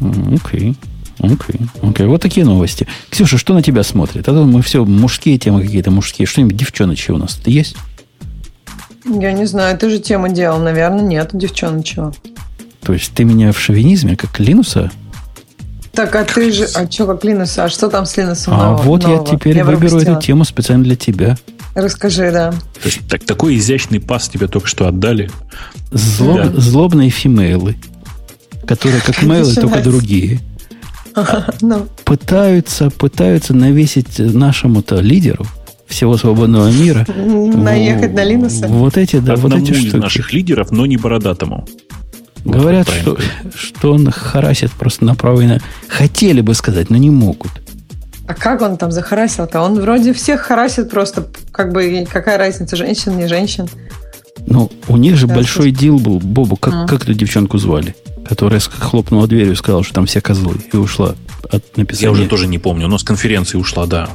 м, 0.00 0.38
окей. 1.18 1.36
Окей, 1.38 1.60
окей. 1.82 2.06
Вот 2.06 2.20
такие 2.22 2.44
новости. 2.46 2.86
Ксюша, 3.10 3.38
что 3.38 3.54
на 3.54 3.62
тебя 3.62 3.82
смотрит? 3.82 4.28
А 4.28 4.32
то 4.32 4.44
мы 4.44 4.62
все 4.62 4.84
мужские 4.84 5.38
темы 5.38 5.62
какие-то 5.62 5.90
мужские. 5.90 6.26
Что-нибудь 6.26 6.56
девчоночье 6.56 7.14
у 7.14 7.18
нас 7.18 7.40
есть? 7.46 7.76
Я 9.04 9.32
не 9.32 9.46
знаю, 9.46 9.78
ты 9.78 9.88
же 9.90 9.98
тему 10.00 10.28
делал, 10.28 10.58
наверное, 10.58 11.02
нет, 11.02 11.30
девчоночего. 11.32 12.12
То 12.82 12.92
есть 12.92 13.12
ты 13.14 13.24
меня 13.24 13.52
в 13.52 13.58
шовинизме, 13.60 14.16
как 14.16 14.38
Линуса? 14.40 14.90
Так, 15.92 16.14
а 16.14 16.24
ты 16.24 16.52
же... 16.52 16.64
А 16.74 16.90
что, 16.90 17.06
как 17.06 17.24
Линус? 17.24 17.56
А 17.58 17.68
что 17.68 17.88
там 17.88 18.04
с 18.04 18.16
Линусом 18.16 18.54
А 18.54 18.56
нового- 18.72 18.82
вот 18.82 19.02
я 19.02 19.08
нового? 19.08 19.26
теперь 19.26 19.62
выберу 19.62 19.78
пропустила. 19.88 20.12
эту 20.16 20.22
тему 20.26 20.44
специально 20.44 20.84
для 20.84 20.96
тебя. 20.96 21.36
Расскажи, 21.74 22.30
да. 22.32 22.50
То 22.52 22.86
есть, 22.86 23.00
так, 23.08 23.24
такой 23.24 23.56
изящный 23.56 24.00
пас 24.00 24.28
тебе 24.28 24.46
только 24.48 24.66
что 24.66 24.88
отдали. 24.88 25.30
Злоб- 25.92 26.50
Да. 26.52 26.60
Злобные 26.60 27.10
фимейлы, 27.10 27.76
которые 28.66 29.00
как 29.00 29.22
мейлы, 29.22 29.54
только 29.54 29.80
другие, 29.82 30.40
Ну, 31.60 31.86
пытаются, 32.04 32.90
пытаются 32.90 33.54
навесить 33.54 34.18
нашему-то 34.18 35.00
лидеру 35.00 35.46
всего 35.86 36.16
свободного 36.16 36.70
мира. 36.70 37.06
наехать 37.08 38.12
на 38.14 38.24
Линуса. 38.24 38.66
Вот 38.68 38.96
эти, 38.96 39.16
да, 39.18 39.36
вот 39.36 39.52
Одному 39.52 39.64
эти 39.64 39.72
из 39.72 39.88
штуки. 39.88 39.96
наших 40.02 40.32
лидеров, 40.32 40.70
но 40.72 40.84
не 40.86 40.96
бородатому. 40.96 41.66
Вот 42.44 42.56
Говорят, 42.56 42.86
как 42.88 42.96
что, 43.00 43.18
что 43.56 43.92
он 43.92 44.10
харасит 44.10 44.70
просто 44.72 45.04
направо 45.04 45.40
и 45.40 45.46
на... 45.46 45.60
Хотели 45.88 46.40
бы 46.40 46.54
сказать, 46.54 46.90
но 46.90 46.96
не 46.96 47.10
могут. 47.10 47.50
А 48.28 48.34
как 48.34 48.62
он 48.62 48.76
там 48.76 48.90
захарасил-то? 48.90 49.60
Он 49.60 49.78
вроде 49.80 50.12
всех 50.12 50.40
харасит 50.40 50.90
просто, 50.90 51.28
как 51.52 51.72
бы, 51.72 52.06
какая 52.12 52.38
разница, 52.38 52.74
женщин, 52.76 53.16
не 53.16 53.26
женщин. 53.28 53.68
Ну, 54.46 54.70
у 54.88 54.96
них 54.96 55.16
же 55.16 55.26
Да, 55.26 55.34
большой 55.36 55.70
дил 55.70 55.98
был. 55.98 56.18
Бобу, 56.18 56.56
как, 56.56 56.74
А. 56.74 56.86
как 56.86 57.02
эту 57.04 57.14
девчонку 57.14 57.58
звали? 57.58 57.94
Которая 58.28 58.60
хлопнула 58.60 59.26
дверью 59.26 59.52
и 59.52 59.56
сказала, 59.56 59.84
что 59.84 59.94
там 59.94 60.06
все 60.06 60.20
козлы. 60.20 60.56
И 60.72 60.76
ушла 60.76 61.14
от 61.50 61.76
написания. 61.76 62.06
Я 62.06 62.10
уже 62.10 62.26
тоже 62.26 62.46
не 62.46 62.58
помню, 62.58 62.88
но 62.88 62.98
с 62.98 63.04
конференции 63.04 63.58
ушла, 63.58 63.86
да. 63.86 64.08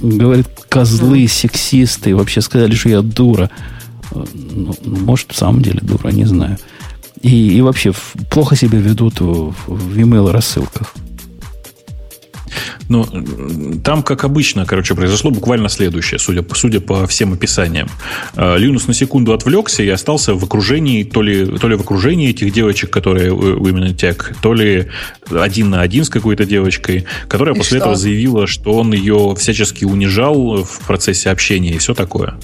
Говорит, 0.00 0.48
козлы, 0.68 1.28
сексисты, 1.28 2.16
вообще 2.16 2.40
сказали, 2.40 2.74
что 2.74 2.88
я 2.88 3.02
дура. 3.02 3.50
Ну, 4.12 4.74
может, 4.84 5.32
в 5.32 5.36
самом 5.36 5.62
деле 5.62 5.80
дура, 5.82 6.08
не 6.08 6.24
знаю. 6.24 6.58
И, 7.20 7.56
и 7.56 7.60
вообще 7.60 7.92
плохо 8.30 8.56
себя 8.56 8.78
ведут 8.78 9.20
в, 9.20 9.54
в 9.66 9.96
email 9.96 10.30
рассылках. 10.30 10.94
Ну, 12.88 13.06
там, 13.84 14.02
как 14.02 14.24
обычно, 14.24 14.66
короче, 14.66 14.94
произошло 14.94 15.30
буквально 15.30 15.68
следующее, 15.68 16.18
судя, 16.18 16.44
судя 16.54 16.80
по 16.80 17.06
всем 17.06 17.32
описаниям. 17.32 17.88
Линус 18.36 18.86
на 18.86 18.94
секунду 18.94 19.32
отвлекся 19.32 19.82
и 19.82 19.88
остался 19.88 20.34
в 20.34 20.44
окружении, 20.44 21.04
то 21.04 21.22
ли, 21.22 21.46
то 21.46 21.68
ли 21.68 21.76
в 21.76 21.80
окружении 21.80 22.30
этих 22.30 22.52
девочек, 22.52 22.90
которые 22.90 23.32
у 23.32 23.66
именно 23.66 23.94
тег, 23.94 24.34
то 24.42 24.54
ли 24.54 24.88
один 25.30 25.70
на 25.70 25.80
один 25.80 26.04
с 26.04 26.08
какой-то 26.08 26.44
девочкой, 26.44 27.06
которая 27.28 27.54
и 27.54 27.58
после 27.58 27.78
что? 27.78 27.84
этого 27.84 27.96
заявила, 27.96 28.46
что 28.46 28.72
он 28.72 28.92
ее 28.92 29.34
всячески 29.38 29.84
унижал 29.84 30.64
в 30.64 30.80
процессе 30.86 31.30
общения 31.30 31.72
и 31.74 31.78
все 31.78 31.94
такое. 31.94 32.34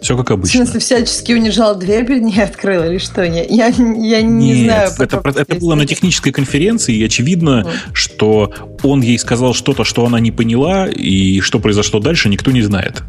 Все 0.00 0.16
как 0.16 0.30
обычно. 0.30 0.64
В 0.64 0.68
смысле, 0.68 0.80
всячески 0.80 1.32
унижал 1.32 1.76
дверь 1.76 2.04
перед 2.04 2.22
ней 2.22 2.42
открыл 2.42 2.84
или 2.84 2.98
что? 2.98 3.22
Я, 3.22 3.44
я, 3.44 3.66
я 3.68 4.22
не 4.22 4.52
Нет, 4.52 4.64
знаю. 4.64 4.90
Это, 4.98 5.22
это 5.40 5.54
было 5.56 5.74
на 5.74 5.86
технической 5.86 6.32
конференции, 6.32 6.96
и 6.96 7.04
очевидно, 7.04 7.64
mm. 7.66 7.70
что 7.92 8.52
он 8.82 9.00
ей 9.00 9.18
сказал 9.18 9.54
что-то, 9.54 9.84
что 9.84 10.04
она 10.04 10.18
не 10.20 10.32
поняла, 10.32 10.88
и 10.88 11.40
что 11.40 11.60
произошло 11.60 12.00
дальше, 12.00 12.28
никто 12.28 12.50
не 12.50 12.62
знает. 12.62 13.02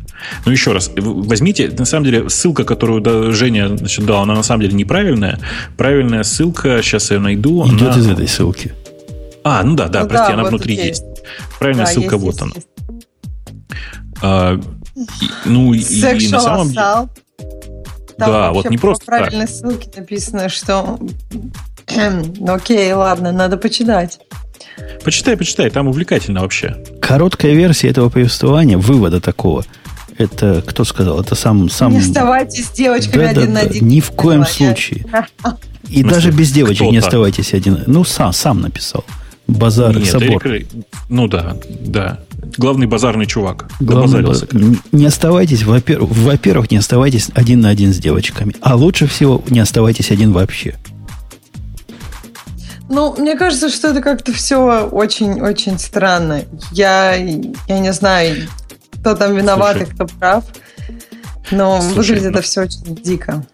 Но 0.45 0.51
еще 0.51 0.71
раз, 0.71 0.91
возьмите, 0.95 1.69
на 1.69 1.85
самом 1.85 2.05
деле, 2.05 2.29
ссылка, 2.29 2.63
которую 2.63 3.01
да, 3.01 3.31
Женя 3.31 3.75
значит, 3.75 4.05
дала, 4.05 4.21
она 4.21 4.35
на 4.35 4.43
самом 4.43 4.61
деле 4.61 4.73
неправильная. 4.73 5.39
Правильная 5.77 6.23
ссылка, 6.23 6.81
сейчас 6.83 7.11
я 7.11 7.19
найду. 7.19 7.65
Идет 7.67 7.93
она... 7.93 7.99
из 7.99 8.07
этой 8.07 8.27
ссылки. 8.27 8.73
А, 9.43 9.63
ну 9.63 9.75
да, 9.75 9.87
да, 9.87 10.03
ну, 10.03 10.09
прости, 10.09 10.27
да, 10.27 10.33
она 10.33 10.43
вот 10.43 10.49
внутри 10.49 10.75
есть. 10.75 11.01
есть. 11.01 11.03
Правильная 11.57 11.85
да, 11.85 11.91
ссылка, 11.91 12.15
есть, 12.15 12.25
вот 12.25 12.33
есть, 12.33 12.41
она. 12.41 12.51
Есть. 12.55 12.67
Ну, 15.45 15.73
и, 15.73 15.83
на 16.29 16.39
самом 16.39 16.69
деле... 16.69 17.09
Там 18.17 18.31
да, 18.31 18.51
вот 18.51 18.69
не 18.69 18.77
просто 18.77 19.05
по 19.05 19.11
правильной 19.13 19.47
так. 19.47 19.55
ссылке 19.55 19.89
написано, 19.95 20.47
что... 20.49 20.99
ну, 21.89 22.53
окей, 22.53 22.91
ладно, 22.93 23.31
надо 23.31 23.57
почитать. 23.57 24.19
Почитай, 25.03 25.35
почитай, 25.35 25.69
там 25.71 25.87
увлекательно 25.87 26.41
вообще. 26.41 26.77
Короткая 27.01 27.53
версия 27.53 27.89
этого 27.89 28.09
повествования, 28.09 28.77
вывода 28.77 29.19
такого, 29.19 29.65
это 30.17 30.63
кто 30.65 30.83
сказал? 30.83 31.19
Это 31.19 31.35
сам... 31.35 31.69
сам... 31.69 31.93
Не 31.93 31.99
оставайтесь 31.99 32.67
с 32.67 32.71
девочками 32.71 33.23
да, 33.23 33.29
один 33.29 33.45
да, 33.47 33.51
на 33.53 33.59
один. 33.61 33.87
Ни 33.87 33.99
в 33.99 34.11
коем 34.11 34.45
случае. 34.45 35.05
И 35.89 36.03
даже 36.03 36.31
без 36.31 36.51
девочек 36.51 36.91
не 36.91 36.97
оставайтесь 36.97 37.53
один. 37.53 37.83
Ну, 37.87 38.03
сам, 38.03 38.33
сам 38.33 38.61
написал. 38.61 39.03
Базар, 39.47 39.97
Нет, 39.97 40.07
собор. 40.07 40.45
Эрик, 40.47 40.67
ну 41.09 41.27
да, 41.27 41.57
да. 41.67 42.19
Главный 42.57 42.87
базарный 42.87 43.25
чувак. 43.25 43.69
Главный 43.79 44.23
баз... 44.23 44.45
Не 44.91 45.05
оставайтесь, 45.05 45.63
во-первых, 45.63 46.11
во-первых, 46.11 46.71
не 46.71 46.77
оставайтесь 46.77 47.29
один 47.33 47.61
на 47.61 47.69
один 47.69 47.93
с 47.93 47.97
девочками. 47.97 48.55
А 48.61 48.75
лучше 48.75 49.07
всего 49.07 49.43
не 49.49 49.59
оставайтесь 49.59 50.11
один 50.11 50.31
вообще. 50.31 50.75
Ну, 52.89 53.15
мне 53.17 53.37
кажется, 53.37 53.69
что 53.69 53.89
это 53.89 54.01
как-то 54.01 54.33
все 54.33 54.87
очень-очень 54.91 55.79
странно. 55.79 56.43
Я, 56.73 57.15
я 57.15 57.79
не 57.79 57.93
знаю, 57.93 58.47
кто 58.99 59.15
там 59.15 59.35
виноват 59.35 59.77
Слушай, 59.77 59.89
и 59.89 59.93
кто 59.93 60.05
прав. 60.07 60.43
Но 61.51 61.81
Слушай, 61.81 62.15
выглядит 62.15 62.31
ну... 62.33 62.39
это 62.39 62.41
все 62.41 62.61
очень 62.61 62.95
дико. 63.01 63.45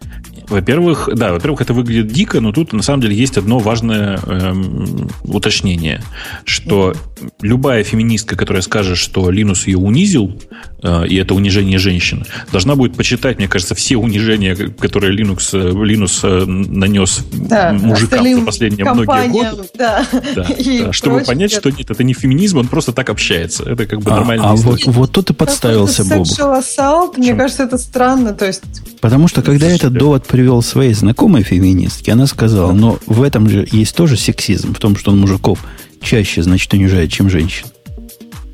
Во-первых, 0.48 1.10
да, 1.14 1.32
во-первых, 1.32 1.60
это 1.60 1.74
выглядит 1.74 2.08
дико, 2.08 2.40
но 2.40 2.52
тут 2.52 2.72
на 2.72 2.82
самом 2.82 3.02
деле 3.02 3.14
есть 3.14 3.36
одно 3.36 3.58
важное 3.58 4.18
эм, 4.26 5.10
уточнение, 5.24 6.02
что 6.44 6.94
любая 7.40 7.84
феминистка, 7.84 8.36
которая 8.36 8.62
скажет, 8.62 8.98
что 8.98 9.30
Линус 9.30 9.66
ее 9.66 9.78
унизил, 9.78 10.40
э, 10.82 11.06
и 11.06 11.16
это 11.16 11.34
унижение 11.34 11.78
женщин, 11.78 12.24
должна 12.52 12.76
будет 12.76 12.96
почитать, 12.96 13.38
мне 13.38 13.48
кажется, 13.48 13.74
все 13.74 13.96
унижения, 13.96 14.54
которые 14.54 15.16
Linux, 15.16 15.52
Linux 15.52 16.20
э, 16.22 16.44
нанес 16.44 17.24
да, 17.32 17.72
мужикам 17.72 18.34
за 18.34 18.40
последние 18.42 18.90
многие 18.90 19.28
годы. 19.28 19.68
Да, 19.74 20.06
да, 20.34 20.46
да, 20.84 20.92
чтобы 20.92 21.20
понять, 21.20 21.52
что 21.52 21.70
нет, 21.70 21.90
это 21.90 22.04
не 22.04 22.14
феминизм, 22.14 22.58
он 22.58 22.68
просто 22.68 22.92
так 22.92 23.10
общается. 23.10 23.64
Это 23.64 23.86
как 23.86 24.00
бы 24.00 24.10
а, 24.10 24.16
нормально. 24.16 24.50
А 24.50 24.54
вот, 24.54 24.84
вот 24.86 25.12
тут 25.12 25.30
и 25.30 25.34
подставился 25.34 26.04
Бобук. 26.04 26.26
Assault, 26.26 27.14
мне 27.16 27.34
кажется, 27.34 27.64
это 27.64 27.78
странно. 27.78 28.32
То 28.32 28.46
есть... 28.46 28.62
Потому 29.00 29.28
что 29.28 29.42
когда 29.42 29.68
этот 29.68 29.92
довод 29.92 30.26
привел 30.26 30.62
своей 30.62 30.94
знакомой 30.94 31.42
феминистке, 31.42 32.12
она 32.12 32.26
сказала, 32.26 32.72
но 32.72 32.98
в 33.06 33.22
этом 33.22 33.48
же 33.48 33.66
есть 33.70 33.94
тоже 33.94 34.16
сексизм, 34.16 34.74
в 34.74 34.78
том, 34.78 34.96
что 34.96 35.10
он 35.10 35.18
мужиков 35.18 35.64
чаще, 36.00 36.42
значит, 36.42 36.72
унижает, 36.72 37.10
чем 37.10 37.30
женщин. 37.30 37.66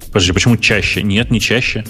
Подожди, 0.08 0.32
почему 0.32 0.56
чаще? 0.56 1.02
Нет, 1.02 1.30
не 1.30 1.40
чаще. 1.40 1.84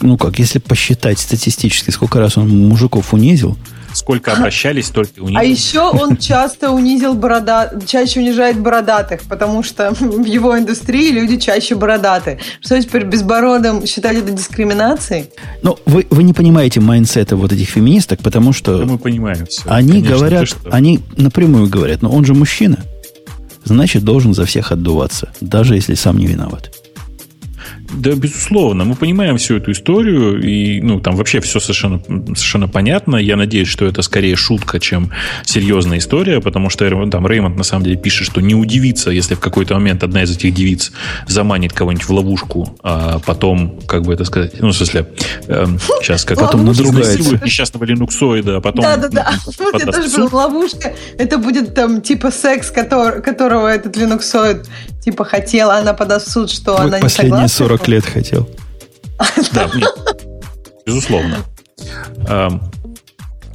Ну 0.00 0.16
как, 0.16 0.38
если 0.38 0.58
посчитать 0.58 1.18
статистически, 1.18 1.90
сколько 1.90 2.18
раз 2.18 2.36
он 2.36 2.48
мужиков 2.48 3.12
унизил, 3.12 3.56
сколько 3.92 4.32
обращались, 4.32 4.86
столько 4.86 5.20
унизил. 5.20 5.38
А 5.38 5.44
еще 5.44 5.80
он 5.80 6.16
часто 6.16 6.70
унизил 6.70 7.14
борода, 7.14 7.72
чаще 7.86 8.20
унижает 8.20 8.58
бородатых, 8.58 9.22
потому 9.22 9.62
что 9.62 9.92
в 9.92 10.24
его 10.24 10.58
индустрии 10.58 11.10
люди 11.10 11.36
чаще 11.36 11.74
бородаты. 11.74 12.38
Что 12.60 12.80
теперь 12.80 13.04
безбородым 13.04 13.86
считать 13.86 14.18
это 14.18 14.30
дискриминацией? 14.30 15.26
Ну, 15.62 15.78
вы, 15.86 16.06
вы 16.10 16.22
не 16.22 16.32
понимаете 16.32 16.80
майнсета 16.80 17.36
вот 17.36 17.52
этих 17.52 17.68
феминисток, 17.68 18.20
потому 18.20 18.52
что... 18.52 18.78
Да 18.78 18.84
мы 18.84 18.98
понимаем 18.98 19.46
все. 19.46 19.62
Они 19.66 20.02
Конечно, 20.02 20.16
говорят, 20.16 20.48
они 20.70 21.00
напрямую 21.16 21.68
говорят, 21.68 22.02
но 22.02 22.10
он 22.10 22.24
же 22.24 22.34
мужчина, 22.34 22.78
значит, 23.68 24.02
должен 24.04 24.34
за 24.34 24.44
всех 24.44 24.72
отдуваться, 24.72 25.30
даже 25.40 25.76
если 25.76 25.94
сам 25.94 26.18
не 26.18 26.26
виноват. 26.26 26.77
Да, 27.92 28.10
безусловно. 28.10 28.84
Мы 28.84 28.94
понимаем 28.94 29.38
всю 29.38 29.56
эту 29.56 29.72
историю, 29.72 30.42
и 30.42 30.80
ну, 30.80 31.00
там 31.00 31.16
вообще 31.16 31.40
все 31.40 31.58
совершенно, 31.58 32.00
совершенно 32.34 32.68
понятно. 32.68 33.16
Я 33.16 33.36
надеюсь, 33.36 33.68
что 33.68 33.86
это 33.86 34.02
скорее 34.02 34.36
шутка, 34.36 34.78
чем 34.78 35.10
серьезная 35.44 35.98
история, 35.98 36.40
потому 36.40 36.70
что 36.70 36.88
там 37.10 37.26
Реймонд 37.26 37.56
на 37.56 37.64
самом 37.64 37.84
деле 37.84 37.96
пишет, 37.96 38.26
что 38.26 38.40
не 38.40 38.54
удивится, 38.54 39.10
если 39.10 39.34
в 39.34 39.40
какой-то 39.40 39.74
момент 39.74 40.02
одна 40.02 40.22
из 40.22 40.30
этих 40.30 40.54
девиц 40.54 40.92
заманит 41.26 41.72
кого-нибудь 41.72 42.06
в 42.06 42.12
ловушку, 42.12 42.76
а 42.82 43.20
потом, 43.20 43.80
как 43.86 44.02
бы 44.02 44.12
это 44.12 44.24
сказать, 44.24 44.60
ну, 44.60 44.68
в 44.68 44.72
смысле, 44.74 45.08
э, 45.46 45.66
сейчас 46.02 46.24
как 46.24 46.38
потом 46.38 46.66
надругается. 46.66 47.44
несчастного 47.44 47.84
линуксоида, 47.84 48.58
а 48.58 48.60
потом... 48.60 48.84
Да-да-да, 48.84 49.32
это 49.74 49.92
тоже 49.92 50.28
была 50.28 50.46
ловушка. 50.46 50.94
Это 51.16 51.38
будет 51.38 51.74
там 51.74 52.00
типа 52.00 52.30
секс, 52.30 52.70
который, 52.70 53.22
которого 53.22 53.66
этот 53.66 53.96
линуксоид 53.96 54.68
типа 55.00 55.24
хотела, 55.24 55.76
она 55.76 55.94
подаст 55.94 56.28
в 56.28 56.30
суд, 56.30 56.50
что 56.50 56.72
вот 56.72 56.80
она 56.80 56.98
не 57.00 57.48
40 57.48 57.77
лет 57.86 58.04
хотел. 58.04 58.48
Да, 59.52 59.70
безусловно. 60.86 61.44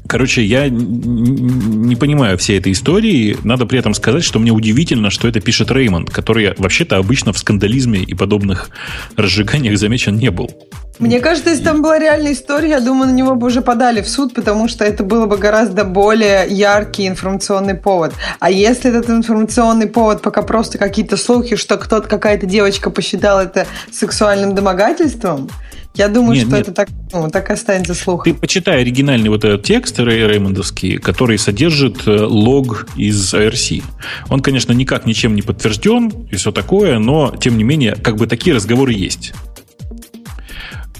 Короче, 0.07 0.43
я 0.43 0.69
не 0.69 1.95
понимаю 1.95 2.37
всей 2.37 2.59
этой 2.59 2.73
истории. 2.73 3.35
Надо 3.43 3.65
при 3.65 3.79
этом 3.79 3.95
сказать, 3.95 4.23
что 4.23 4.37
мне 4.37 4.51
удивительно, 4.51 5.09
что 5.09 5.27
это 5.27 5.39
пишет 5.39 5.71
Реймонд, 5.71 6.11
который 6.11 6.53
вообще-то 6.55 6.97
обычно 6.97 7.33
в 7.33 7.39
скандализме 7.39 8.01
и 8.01 8.13
подобных 8.13 8.69
разжиганиях 9.15 9.77
замечен 9.79 10.17
не 10.17 10.29
был. 10.29 10.51
Мне 10.99 11.19
кажется, 11.19 11.49
если 11.49 11.63
там 11.63 11.81
была 11.81 11.97
реальная 11.97 12.33
история, 12.33 12.69
я 12.69 12.79
думаю, 12.79 13.09
на 13.09 13.15
него 13.15 13.35
бы 13.35 13.47
уже 13.47 13.61
подали 13.61 14.01
в 14.01 14.07
суд, 14.07 14.33
потому 14.33 14.67
что 14.67 14.85
это 14.85 15.03
было 15.03 15.25
бы 15.25 15.37
гораздо 15.37 15.85
более 15.85 16.45
яркий 16.47 17.07
информационный 17.07 17.73
повод. 17.73 18.13
А 18.39 18.51
если 18.51 18.91
этот 18.91 19.09
информационный 19.09 19.87
повод 19.87 20.21
пока 20.21 20.43
просто 20.43 20.77
какие-то 20.77 21.17
слухи, 21.17 21.55
что 21.55 21.77
кто-то, 21.77 22.07
какая-то 22.07 22.45
девочка 22.45 22.91
посчитала 22.91 23.41
это 23.41 23.65
сексуальным 23.91 24.53
домогательством, 24.53 25.49
я 25.95 26.07
думаю, 26.07 26.35
нет, 26.35 26.47
что 26.47 26.57
нет. 26.57 26.67
это 26.67 26.71
так, 26.71 26.89
ну, 27.11 27.29
так 27.29 27.49
останется 27.51 27.93
слухом. 27.93 28.33
Ты 28.33 28.39
почитай 28.39 28.81
оригинальный 28.81 29.29
вот 29.29 29.45
этот 29.45 29.63
текст 29.63 29.99
Рэй 29.99 30.27
Реймондовский, 30.27 30.97
который 30.97 31.37
содержит 31.37 32.07
э, 32.07 32.23
лог 32.23 32.87
из 32.95 33.33
IRC. 33.33 33.83
Он, 34.29 34.41
конечно, 34.41 34.73
никак 34.73 35.05
ничем 35.05 35.35
не 35.35 35.43
подтвержден 35.43 36.11
и 36.31 36.35
все 36.35 36.51
такое, 36.51 36.97
но, 36.97 37.35
тем 37.39 37.57
не 37.57 37.63
менее, 37.63 37.95
как 37.95 38.15
бы 38.15 38.25
такие 38.25 38.55
разговоры 38.55 38.93
есть. 38.93 39.33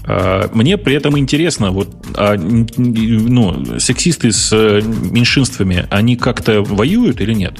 А, 0.06 0.50
мне 0.52 0.76
при 0.76 0.94
этом 0.94 1.18
интересно, 1.18 1.70
вот, 1.70 1.88
а, 2.14 2.36
ну, 2.36 3.78
сексисты 3.78 4.32
с 4.32 4.52
э, 4.52 4.82
меньшинствами, 4.82 5.86
они 5.90 6.16
как-то 6.16 6.62
воюют 6.62 7.20
или 7.20 7.32
нет? 7.32 7.54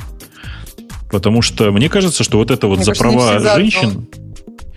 Потому 1.10 1.42
что 1.42 1.70
мне 1.70 1.88
кажется, 1.88 2.24
что 2.24 2.38
вот 2.38 2.50
это 2.50 2.66
вот 2.66 2.78
мне 2.78 2.84
за 2.84 2.92
кажется, 2.92 3.18
права 3.18 3.56
женщин... 3.56 4.06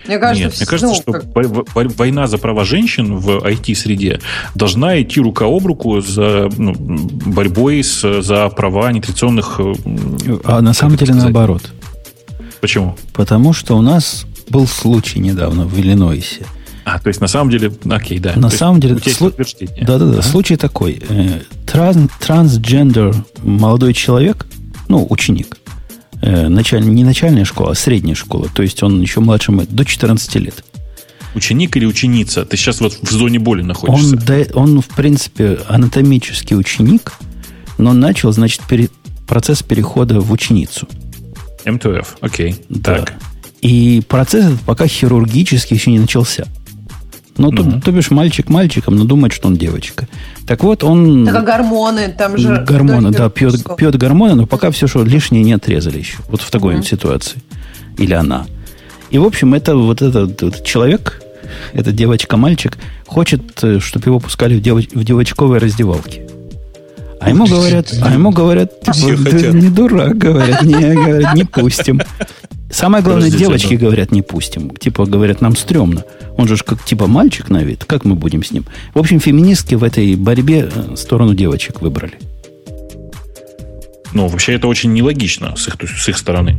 Мне 0.05 0.19
кажется, 0.19 0.43
Нет, 0.45 0.55
мне 0.57 0.65
кажется, 0.65 0.87
ну, 0.87 0.95
что 0.95 1.11
как... 1.11 1.97
война 1.97 2.27
за 2.27 2.37
права 2.37 2.63
женщин 2.63 3.17
в 3.17 3.45
IT-среде 3.45 4.21
должна 4.55 5.01
идти 5.01 5.19
рука 5.19 5.45
об 5.45 5.65
руку 5.65 5.99
за 5.99 6.49
ну, 6.57 6.73
борьбой 6.73 7.83
с, 7.83 8.21
за 8.21 8.47
права 8.47 8.89
нетрадиционных... 8.93 9.59
Э, 9.59 9.73
а 10.45 10.61
на 10.61 10.73
самом 10.73 10.95
деле 10.95 11.07
сказать? 11.07 11.23
наоборот. 11.23 11.73
Почему? 12.61 12.95
Потому 13.13 13.51
что 13.51 13.75
у 13.75 13.81
нас 13.81 14.25
был 14.49 14.65
случай 14.65 15.19
недавно 15.19 15.65
в 15.65 15.77
Иллинойсе. 15.77 16.45
А, 16.87 16.99
то 16.99 17.09
есть 17.09 17.19
на 17.19 17.27
самом 17.27 17.49
деле, 17.49 17.69
окей, 17.89 18.17
да. 18.17 18.33
На 18.37 18.49
то 18.49 18.55
самом 18.55 18.79
деле, 18.79 18.97
слу... 18.99 19.29
да, 19.31 19.45
да, 19.81 19.99
да, 19.99 20.05
ага. 20.05 20.21
случай 20.21 20.55
такой. 20.55 21.03
Э, 21.09 21.41
тран... 21.65 22.09
Трансгендер 22.21 23.13
молодой 23.43 23.93
человек, 23.93 24.47
ну, 24.87 25.05
ученик, 25.09 25.57
э, 26.21 26.47
началь... 26.47 26.87
не 26.87 27.03
начальная 27.03 27.43
школа, 27.43 27.71
а 27.71 27.75
средняя 27.75 28.15
школа, 28.15 28.47
то 28.53 28.63
есть 28.63 28.81
он 28.83 29.01
еще 29.01 29.19
младше, 29.19 29.51
до 29.51 29.83
14 29.83 30.35
лет. 30.35 30.63
Ученик 31.35 31.75
или 31.75 31.85
ученица? 31.85 32.45
Ты 32.45 32.55
сейчас 32.55 32.79
вот 32.79 32.97
в 33.01 33.11
зоне 33.11 33.37
боли 33.37 33.63
находишься. 33.63 34.15
Он, 34.15 34.21
да, 34.25 34.37
он 34.53 34.81
в 34.81 34.87
принципе, 34.87 35.59
анатомический 35.67 36.55
ученик, 36.55 37.15
но 37.77 37.91
начал, 37.91 38.31
значит, 38.31 38.61
пере, 38.61 38.87
процесс 39.27 39.61
перехода 39.61 40.21
в 40.21 40.31
ученицу. 40.31 40.87
МТФ, 41.65 42.15
окей. 42.21 42.55
Да. 42.69 42.99
Так. 42.99 43.13
И 43.59 44.01
процесс 44.07 44.45
этот 44.45 44.61
пока 44.61 44.87
хирургически 44.87 45.73
еще 45.73 45.91
не 45.91 45.99
начался. 45.99 46.47
Ну, 47.37 47.51
то, 47.51 47.81
то 47.81 47.91
бишь, 47.91 48.11
мальчик 48.11 48.49
мальчиком, 48.49 48.95
но 48.95 49.03
думает, 49.03 49.33
что 49.33 49.47
он 49.47 49.55
девочка. 49.55 50.07
Так 50.45 50.63
вот, 50.63 50.83
он... 50.83 51.25
Так 51.25 51.35
а 51.35 51.41
гормоны, 51.41 52.13
там 52.17 52.37
же... 52.37 52.63
Гормоны, 52.67 53.11
да, 53.11 53.29
пьет, 53.29 53.63
пьет 53.75 53.95
гормоны, 53.95 54.35
но 54.35 54.45
пока 54.45 54.71
все, 54.71 54.87
что 54.87 55.03
лишнее 55.03 55.43
не 55.43 55.53
отрезали 55.53 55.99
еще. 55.99 56.17
Вот 56.29 56.41
в 56.41 56.49
такой 56.49 56.75
вот 56.75 56.85
ситуации. 56.85 57.41
Или 57.97 58.13
она. 58.13 58.45
И, 59.09 59.17
в 59.17 59.25
общем, 59.25 59.53
это 59.53 59.75
вот 59.75 60.01
этот, 60.01 60.41
вот 60.41 60.63
человек, 60.63 61.21
эта 61.73 61.91
девочка-мальчик, 61.91 62.77
хочет, 63.05 63.41
чтобы 63.79 64.05
его 64.05 64.19
пускали 64.19 64.59
в, 64.59 64.61
девоч- 64.61 64.89
в 64.93 65.03
девочковой 65.03 65.59
раздевалке. 65.59 66.27
А 67.19 67.29
ему 67.29 67.45
говорят, 67.45 67.93
а 68.01 68.13
ему 68.13 68.31
говорят, 68.31 68.79
типа, 68.81 68.93
«Ты 68.93 69.17
хотят. 69.17 69.53
не 69.53 69.69
дурак, 69.69 70.17
говорят, 70.17 70.61
не, 70.63 70.93
говорят, 70.93 71.33
не 71.33 71.43
пустим. 71.45 72.01
Самое 72.69 73.03
главное, 73.03 73.25
Подождите, 73.27 73.45
девочки 73.45 73.73
ну. 73.73 73.79
говорят, 73.79 74.11
не 74.11 74.21
пустим. 74.21 74.69
Типа, 74.75 75.05
говорят, 75.05 75.41
нам 75.41 75.55
стрёмно. 75.55 76.03
Он 76.37 76.47
же 76.47 76.57
как 76.57 76.83
типа 76.83 77.07
мальчик 77.07 77.49
на 77.49 77.63
вид. 77.63 77.85
Как 77.85 78.03
мы 78.03 78.15
будем 78.15 78.43
с 78.43 78.51
ним? 78.51 78.65
В 78.93 78.99
общем, 78.99 79.19
феминистки 79.19 79.75
в 79.75 79.83
этой 79.83 80.15
борьбе 80.15 80.69
э, 80.73 80.95
сторону 80.95 81.33
девочек 81.33 81.81
выбрали. 81.81 82.19
Ну, 84.13 84.27
вообще 84.27 84.53
это 84.53 84.67
очень 84.67 84.93
нелогично 84.93 85.55
с 85.55 85.67
их, 85.67 85.75
с 85.81 86.09
их 86.09 86.17
стороны. 86.17 86.57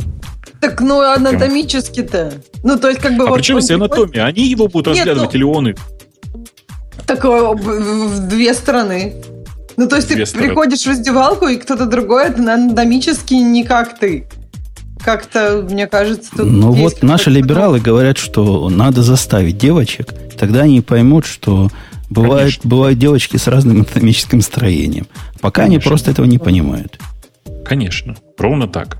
Так, 0.61 0.81
ну, 0.81 1.01
анатомически-то. 1.01 2.35
Ну, 2.63 2.79
то 2.79 2.89
есть, 2.89 3.01
как 3.01 3.17
бы... 3.17 3.25
а 3.25 3.27
вот 3.29 3.37
при 3.37 3.43
чем 3.43 3.57
он 3.57 3.63
здесь 3.63 3.77
анатомия? 3.77 4.25
Они 4.25 4.47
его 4.49 4.69
будут 4.69 4.95
Нет, 4.95 5.07
разглядывать 5.07 5.33
ну- 5.35 5.39
или 5.39 5.45
он 5.45 5.69
их? 5.69 5.77
Так 7.07 7.25
э, 7.25 7.29
в 7.29 7.55
в 7.55 8.29
две 8.29 8.55
стороны. 8.55 9.15
Ну, 9.77 9.89
то 9.89 9.97
есть 9.97 10.09
Две 10.09 10.25
ты 10.25 10.27
стороны. 10.27 10.49
приходишь 10.49 10.83
в 10.83 10.89
раздевалку, 10.89 11.47
и 11.47 11.57
кто-то 11.57 11.87
другой, 11.87 12.27
это 12.27 12.53
анатомически 12.53 13.35
не 13.35 13.63
как 13.63 13.97
ты. 13.99 14.27
Как-то, 15.03 15.67
мне 15.69 15.87
кажется, 15.87 16.31
тут 16.37 16.47
Ну 16.47 16.75
есть 16.75 17.01
вот 17.01 17.03
наши 17.03 17.31
либералы 17.31 17.81
говорят, 17.81 18.19
что 18.19 18.69
надо 18.69 19.03
заставить 19.03 19.59
девочек, 19.59 20.15
тогда 20.39 20.63
они 20.63 20.81
поймут, 20.81 21.27
что 21.27 21.71
бывают, 22.11 22.55
Конечно. 22.55 22.71
бывают 22.71 22.99
девочки 22.99 23.37
с 23.37 23.47
разным 23.47 23.77
анатомическим 23.79 24.41
строением. 24.41 25.07
Пока 25.41 25.63
они 25.63 25.77
Конечно. 25.77 25.89
просто 25.91 26.11
этого 26.11 26.27
не 26.27 26.39
понимают. 26.39 26.99
Конечно. 27.65 28.17
Ровно 28.39 28.67
так. 28.69 28.99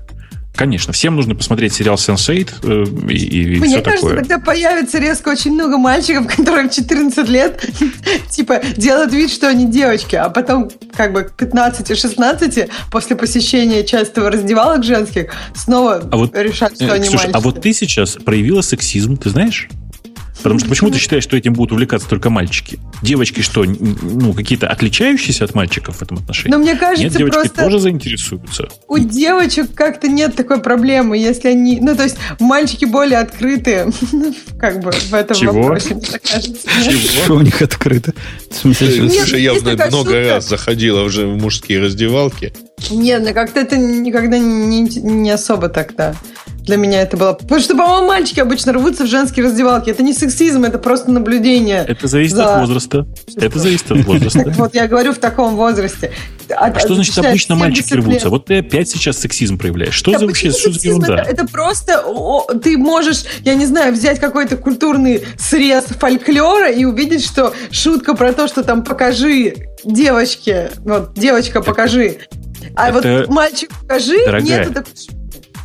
Конечно. 0.59 0.91
Всем 0.91 1.15
нужно 1.15 1.35
посмотреть 1.35 1.73
сериал 1.73 1.95
Sense8 1.95 2.49
э, 2.63 3.11
и, 3.13 3.15
и 3.15 3.59
Мне 3.59 3.67
все 3.69 3.81
кажется, 3.81 4.07
такое. 4.07 4.17
тогда 4.17 4.39
появится 4.39 4.99
резко 4.99 5.29
очень 5.29 5.53
много 5.53 5.77
мальчиков, 5.77 6.27
которым 6.35 6.69
14 6.69 7.29
лет, 7.29 7.63
типа, 8.29 8.61
делают 8.75 9.13
вид, 9.13 9.31
что 9.31 9.47
они 9.47 9.71
девочки, 9.71 10.17
а 10.17 10.27
потом, 10.27 10.69
как 10.93 11.13
бы, 11.13 11.23
к 11.23 11.41
15-16, 11.41 12.69
после 12.91 13.15
посещения 13.15 13.85
частого 13.85 14.29
раздевалок 14.29 14.83
женских, 14.83 15.31
снова 15.55 16.03
А 16.11 16.17
вот, 16.17 16.35
решат, 16.35 16.75
что 16.75 16.87
Э, 16.87 16.91
они 16.91 17.03
Ксюша, 17.03 17.17
мальчики. 17.19 17.37
а 17.37 17.39
вот 17.39 17.61
ты 17.61 17.73
сейчас 17.73 18.17
проявила 18.17 18.59
сексизм, 18.59 19.15
ты 19.15 19.29
знаешь? 19.29 19.69
Потому 20.41 20.59
что 20.59 20.69
почему 20.69 20.89
ты 20.89 20.99
считаешь, 20.99 21.23
что 21.23 21.35
этим 21.35 21.53
будут 21.53 21.73
увлекаться 21.73 22.07
только 22.07 22.29
мальчики? 22.29 22.79
Девочки 23.01 23.41
что, 23.41 23.63
ну, 23.63 24.33
какие-то 24.33 24.67
отличающиеся 24.67 25.45
от 25.45 25.55
мальчиков 25.55 25.97
в 25.97 26.01
этом 26.01 26.17
отношении? 26.17 26.55
Но 26.55 26.59
мне 26.61 26.75
кажется, 26.75 27.03
Нет, 27.03 27.13
девочки 27.13 27.33
просто 27.33 27.63
тоже 27.63 27.79
заинтересуются. 27.79 28.69
у 28.87 28.97
девочек 28.97 29.73
как-то 29.73 30.07
нет 30.07 30.35
такой 30.35 30.61
проблемы, 30.61 31.17
если 31.17 31.49
они... 31.49 31.79
Ну, 31.81 31.95
то 31.95 32.03
есть, 32.03 32.17
мальчики 32.39 32.85
более 32.85 33.19
открытые, 33.19 33.91
как 34.59 34.81
бы, 34.81 34.91
в 34.91 35.13
этом 35.13 35.35
Чего? 35.35 35.53
вопросе, 35.53 35.95
мне 35.95 36.07
кажется. 36.07 36.69
Что 37.23 37.35
у 37.35 37.41
них 37.41 37.61
открыто? 37.61 38.13
Есть 38.63 39.33
явно 39.33 39.71
такая 39.71 39.89
много 39.89 40.19
раз 40.21 40.47
заходила 40.47 41.03
уже 41.03 41.27
в 41.27 41.37
мужские 41.37 41.79
раздевалки. 41.79 42.53
Нет, 42.89 43.23
ну 43.25 43.33
как-то 43.33 43.59
это 43.59 43.77
никогда 43.77 44.37
не, 44.37 44.81
не 44.81 45.31
особо 45.31 45.69
так, 45.69 45.95
да. 45.95 46.15
Для 46.69 46.77
меня 46.77 47.01
это 47.01 47.17
было... 47.17 47.33
Потому 47.33 47.59
что, 47.61 47.75
по-моему, 47.75 48.05
мальчики 48.05 48.39
обычно 48.39 48.73
рвутся 48.73 49.03
в 49.03 49.07
женские 49.07 49.43
раздевалки. 49.43 49.89
Это 49.89 50.03
не 50.03 50.13
сексизм, 50.13 50.65
это 50.65 50.77
просто 50.77 51.09
наблюдение. 51.09 51.83
Это 51.87 52.07
зависит 52.07 52.35
за- 52.35 52.57
от 52.57 52.59
возраста. 52.59 53.07
Это 53.37 53.57
зависит 53.57 53.89
от 53.91 54.05
возраста. 54.05 54.43
Так 54.43 54.55
вот, 54.57 54.75
я 54.75 54.87
говорю 54.87 55.13
в 55.13 55.17
таком 55.17 55.55
возрасте. 55.55 56.11
А 56.55 56.77
что 56.77 56.93
значит 56.93 57.17
обычно 57.17 57.55
70 57.55 57.59
мальчики 57.59 57.93
лет. 57.95 58.03
рвутся? 58.05 58.29
Вот 58.29 58.45
ты 58.45 58.59
опять 58.59 58.87
сейчас 58.87 59.17
сексизм 59.17 59.57
проявляешь. 59.57 59.95
Что 59.95 60.11
Да 60.11 60.19
за 60.19 60.27
вообще 60.27 60.51
что 60.51 60.71
за 60.71 60.87
ерунда? 60.87 61.21
Это, 61.21 61.31
это 61.31 61.47
просто 61.47 62.03
о, 62.05 62.45
ты 62.53 62.77
можешь, 62.77 63.23
я 63.43 63.55
не 63.55 63.65
знаю, 63.65 63.91
взять 63.91 64.19
какой-то 64.19 64.55
культурный 64.55 65.23
срез 65.39 65.85
фольклора 65.85 66.69
и 66.69 66.85
увидеть, 66.85 67.25
что 67.25 67.51
шутка 67.71 68.13
про 68.13 68.31
то, 68.31 68.47
что 68.47 68.61
там 68.61 68.83
покажи 68.83 69.55
девочке, 69.83 70.69
вот 70.85 71.15
девочка 71.15 71.61
покажи, 71.61 72.17
а 72.75 72.89
это, 72.89 73.21
вот 73.21 73.29
мальчик 73.29 73.71
покажи, 73.81 74.23
дорогая, 74.23 74.65
нет 74.65 74.67
шутки. 74.67 75.18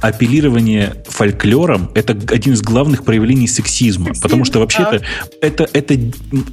Апеллирование 0.08 0.96
фольклором– 1.08 1.90
это 1.94 2.12
один 2.12 2.52
из 2.52 2.60
главных 2.60 3.04
проявлений 3.04 3.48
сексизма. 3.48 4.06
Сексизм, 4.06 4.22
потому 4.22 4.44
что 4.44 4.58
вообще-то 4.60 5.00
это, 5.40 5.66
это 5.72 5.98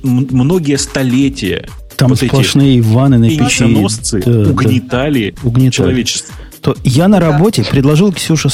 многие 0.03 0.77
столетия 0.77 1.67
Там 1.97 2.09
вот 2.11 2.23
эти 2.23 2.29
сплошные 2.29 2.79
Иваны 2.79 3.17
на 3.17 3.29
печи. 3.29 3.65
Да, 3.65 4.21
да. 4.45 4.49
угнетали, 4.51 5.35
Угнетали. 5.43 5.69
человечество. 5.71 6.33
То 6.61 6.77
я 6.85 7.09
на 7.09 7.19
работе 7.19 7.65
предложил 7.69 8.13
Ксюше, 8.13 8.49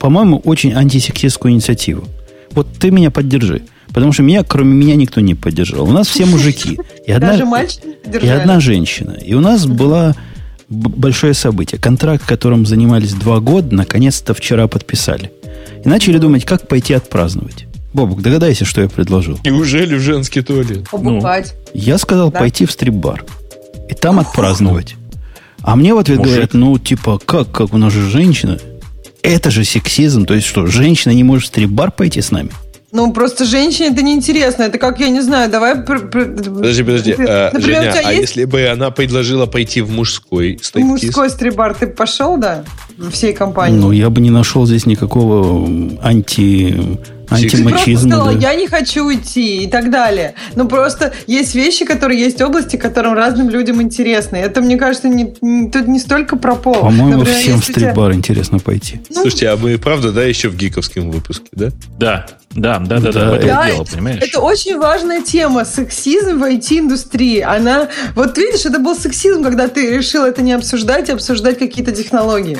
по-моему, 0.00 0.38
очень 0.38 0.72
антисексистскую 0.72 1.52
инициативу. 1.52 2.04
Вот 2.50 2.66
ты 2.80 2.90
меня 2.90 3.10
поддержи. 3.12 3.62
Потому 3.92 4.12
что 4.12 4.22
меня, 4.22 4.42
кроме 4.42 4.74
меня, 4.74 4.96
никто 4.96 5.20
не 5.20 5.34
поддержал. 5.34 5.88
У 5.88 5.92
нас 5.92 6.08
все 6.08 6.24
мужики. 6.26 6.78
И 7.06 7.12
одна, 7.12 7.32
Даже 7.32 7.44
мальчики 7.44 7.82
и 8.22 8.26
одна 8.26 8.58
женщина. 8.58 9.12
И 9.12 9.34
у 9.34 9.40
нас 9.40 9.66
было 9.66 10.16
б- 10.16 10.31
большое 10.72 11.34
событие. 11.34 11.80
Контракт, 11.80 12.24
которым 12.24 12.66
занимались 12.66 13.12
два 13.14 13.40
года, 13.40 13.74
наконец-то 13.74 14.34
вчера 14.34 14.66
подписали. 14.68 15.30
И 15.84 15.88
начали 15.88 16.18
думать, 16.18 16.44
как 16.44 16.66
пойти 16.68 16.94
отпраздновать. 16.94 17.66
Бобук, 17.92 18.22
догадайся, 18.22 18.64
что 18.64 18.80
я 18.80 18.88
предложил. 18.88 19.38
Неужели 19.44 19.96
в 19.96 20.00
женский 20.00 20.40
туалет? 20.40 20.88
Побухать. 20.90 21.54
Я 21.74 21.98
сказал 21.98 22.30
Да. 22.30 22.38
пойти 22.40 22.64
в 22.64 22.72
стрип-бар. 22.72 23.24
И 23.90 23.94
там 23.94 24.18
отпраздновать. 24.18 24.96
А 25.60 25.76
мне 25.76 25.94
в 25.94 25.98
ответ 25.98 26.18
Мужик. 26.18 26.32
говорят, 26.32 26.54
ну, 26.54 26.78
типа, 26.78 27.18
как, 27.24 27.50
как 27.52 27.74
у 27.74 27.78
нас 27.78 27.92
же 27.92 28.08
женщина? 28.08 28.58
Это 29.22 29.50
же 29.50 29.64
сексизм. 29.64 30.24
То 30.24 30.34
есть 30.34 30.46
что, 30.46 30.66
женщина 30.66 31.12
не 31.12 31.22
может 31.22 31.44
в 31.44 31.46
стрип-бар 31.48 31.92
пойти 31.92 32.20
с 32.22 32.30
нами? 32.30 32.50
Ну, 32.92 33.10
просто 33.12 33.46
женщине 33.46 33.88
это 33.88 34.02
неинтересно. 34.02 34.64
Это 34.64 34.76
как, 34.78 35.00
я 35.00 35.08
не 35.08 35.22
знаю, 35.22 35.50
давай... 35.50 35.76
Подожди, 35.76 36.82
подожди. 36.82 37.14
а, 37.18 37.50
Например, 37.52 37.80
у 37.80 37.84
Женя, 37.84 38.00
а 38.04 38.12
есть 38.12 38.36
если 38.36 38.44
бы 38.44 38.66
она 38.68 38.90
предложила 38.90 39.46
пойти 39.46 39.80
в 39.80 39.90
мужской 39.90 40.58
стриптиз? 40.62 41.04
мужской 41.04 41.30
стрибар, 41.30 41.74
ты 41.74 41.86
пошел, 41.86 42.36
да? 42.36 42.64
Всей 43.10 43.32
компании? 43.32 43.78
Ну, 43.78 43.92
я 43.92 44.10
бы 44.10 44.20
не 44.20 44.28
нашел 44.30 44.66
здесь 44.66 44.84
никакого 44.84 45.66
м, 45.66 45.98
анти, 47.32 47.48
Ты 47.48 47.50
просто 47.62 47.68
антимачизма. 47.68 48.10
сказала, 48.10 48.32
да. 48.32 48.38
я 48.38 48.54
не 48.54 48.66
хочу 48.68 49.04
уйти 49.04 49.64
и 49.64 49.66
так 49.66 49.90
далее. 49.90 50.34
Ну, 50.54 50.68
просто 50.68 51.12
есть 51.26 51.54
вещи, 51.54 51.84
которые 51.84 52.20
есть 52.20 52.40
области, 52.40 52.76
которым 52.76 53.14
разным 53.14 53.50
людям 53.50 53.80
интересны. 53.82 54.36
Это, 54.36 54.60
мне 54.60 54.76
кажется, 54.76 55.08
не, 55.08 55.34
не- 55.40 55.70
тут 55.70 55.86
не 55.88 55.98
столько 55.98 56.36
про 56.36 56.54
пол. 56.54 56.74
По-моему, 56.74 57.18
Например, 57.18 57.40
всем 57.40 57.60
в 57.60 57.64
тебе- 57.66 57.74
стрип-бар 57.74 58.12
интересно 58.12 58.58
пойти. 58.58 59.00
Ну, 59.10 59.22
Слушайте, 59.22 59.48
а 59.48 59.56
мы 59.56 59.78
правда, 59.78 60.12
да, 60.12 60.24
еще 60.24 60.48
в 60.48 60.56
гиковском 60.56 61.10
выпуске, 61.10 61.46
да? 61.52 61.70
Да, 61.98 62.26
да, 62.54 62.78
да, 62.78 62.98
да, 62.98 63.12
Да, 63.12 63.30
да, 63.30 63.38
Да, 63.38 63.66
дело, 63.66 63.84
понимаешь? 63.84 64.22
Это 64.22 64.40
очень 64.40 64.78
важная 64.78 65.22
тема. 65.22 65.64
Сексизм 65.64 66.38
в 66.38 66.44
IT-индустрии. 66.44 67.40
Она... 67.40 67.88
Вот 68.14 68.36
видишь, 68.38 68.66
это 68.66 68.78
был 68.78 68.94
сексизм, 68.96 69.42
когда 69.42 69.68
ты 69.68 69.96
решил 69.96 70.24
это 70.24 70.42
не 70.42 70.52
обсуждать, 70.52 71.08
а 71.10 71.14
обсуждать 71.14 71.58
какие-то 71.58 71.92
технологии. 71.92 72.58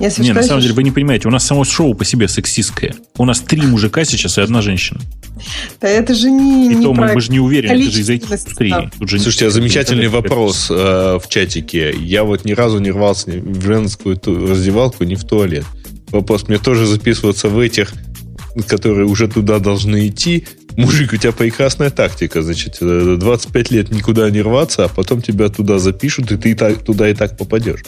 Если 0.00 0.22
Не, 0.22 0.28
что, 0.30 0.34
на 0.40 0.42
самом 0.42 0.62
деле, 0.62 0.74
вы 0.74 0.82
не 0.82 0.90
понимаете, 0.90 1.28
у 1.28 1.30
нас 1.30 1.46
само 1.46 1.64
шоу 1.64 1.94
по 1.94 2.04
себе 2.04 2.26
сексистское. 2.28 2.94
У 3.18 3.24
нас 3.24 3.40
три 3.40 3.62
мужика 3.62 4.04
сейчас 4.04 4.38
и 4.38 4.40
одна 4.40 4.60
женщина. 4.62 5.00
Да 5.80 5.88
это 5.88 6.14
же 6.14 6.30
не, 6.30 6.72
И 6.72 6.74
не 6.76 6.82
то 6.82 6.92
мы, 6.94 7.12
мы 7.14 7.20
же 7.20 7.30
не 7.30 7.40
уверены, 7.40 7.72
это 7.72 7.90
же 7.90 8.00
из 8.00 8.06
количественность, 8.06 8.44
индустрии. 8.46 8.70
да. 8.70 8.90
Тут 8.98 9.08
же 9.08 9.18
Слушайте, 9.20 9.46
а 9.46 9.50
замечательный 9.50 10.06
интернет- 10.06 10.30
вопрос 10.30 10.68
э, 10.70 11.18
в 11.22 11.28
чатике. 11.28 11.94
Я 11.98 12.24
вот 12.24 12.44
ни 12.44 12.52
разу 12.52 12.78
не 12.78 12.90
рвался 12.90 13.30
ни 13.30 13.38
в 13.40 13.62
женскую 13.64 14.16
ту- 14.16 14.46
раздевалку, 14.46 15.04
ни 15.04 15.14
в 15.14 15.24
туалет. 15.24 15.64
Вопрос, 16.10 16.48
мне 16.48 16.58
тоже 16.58 16.86
записываться 16.86 17.48
в 17.48 17.58
этих, 17.58 17.92
которые 18.66 19.06
уже 19.06 19.28
туда 19.28 19.58
должны 19.58 20.08
идти. 20.08 20.46
Мужик, 20.76 21.12
у 21.12 21.16
тебя 21.16 21.32
прекрасная 21.32 21.90
тактика. 21.90 22.42
Значит, 22.42 22.78
э, 22.80 23.16
25 23.18 23.70
лет 23.70 23.90
никуда 23.90 24.28
не 24.30 24.40
рваться, 24.42 24.84
а 24.84 24.88
потом 24.88 25.20
тебя 25.22 25.48
туда 25.48 25.78
запишут, 25.78 26.32
и 26.32 26.36
ты 26.36 26.50
и 26.50 26.54
так- 26.54 26.82
туда 26.82 27.08
и 27.08 27.14
так 27.14 27.36
попадешь. 27.36 27.80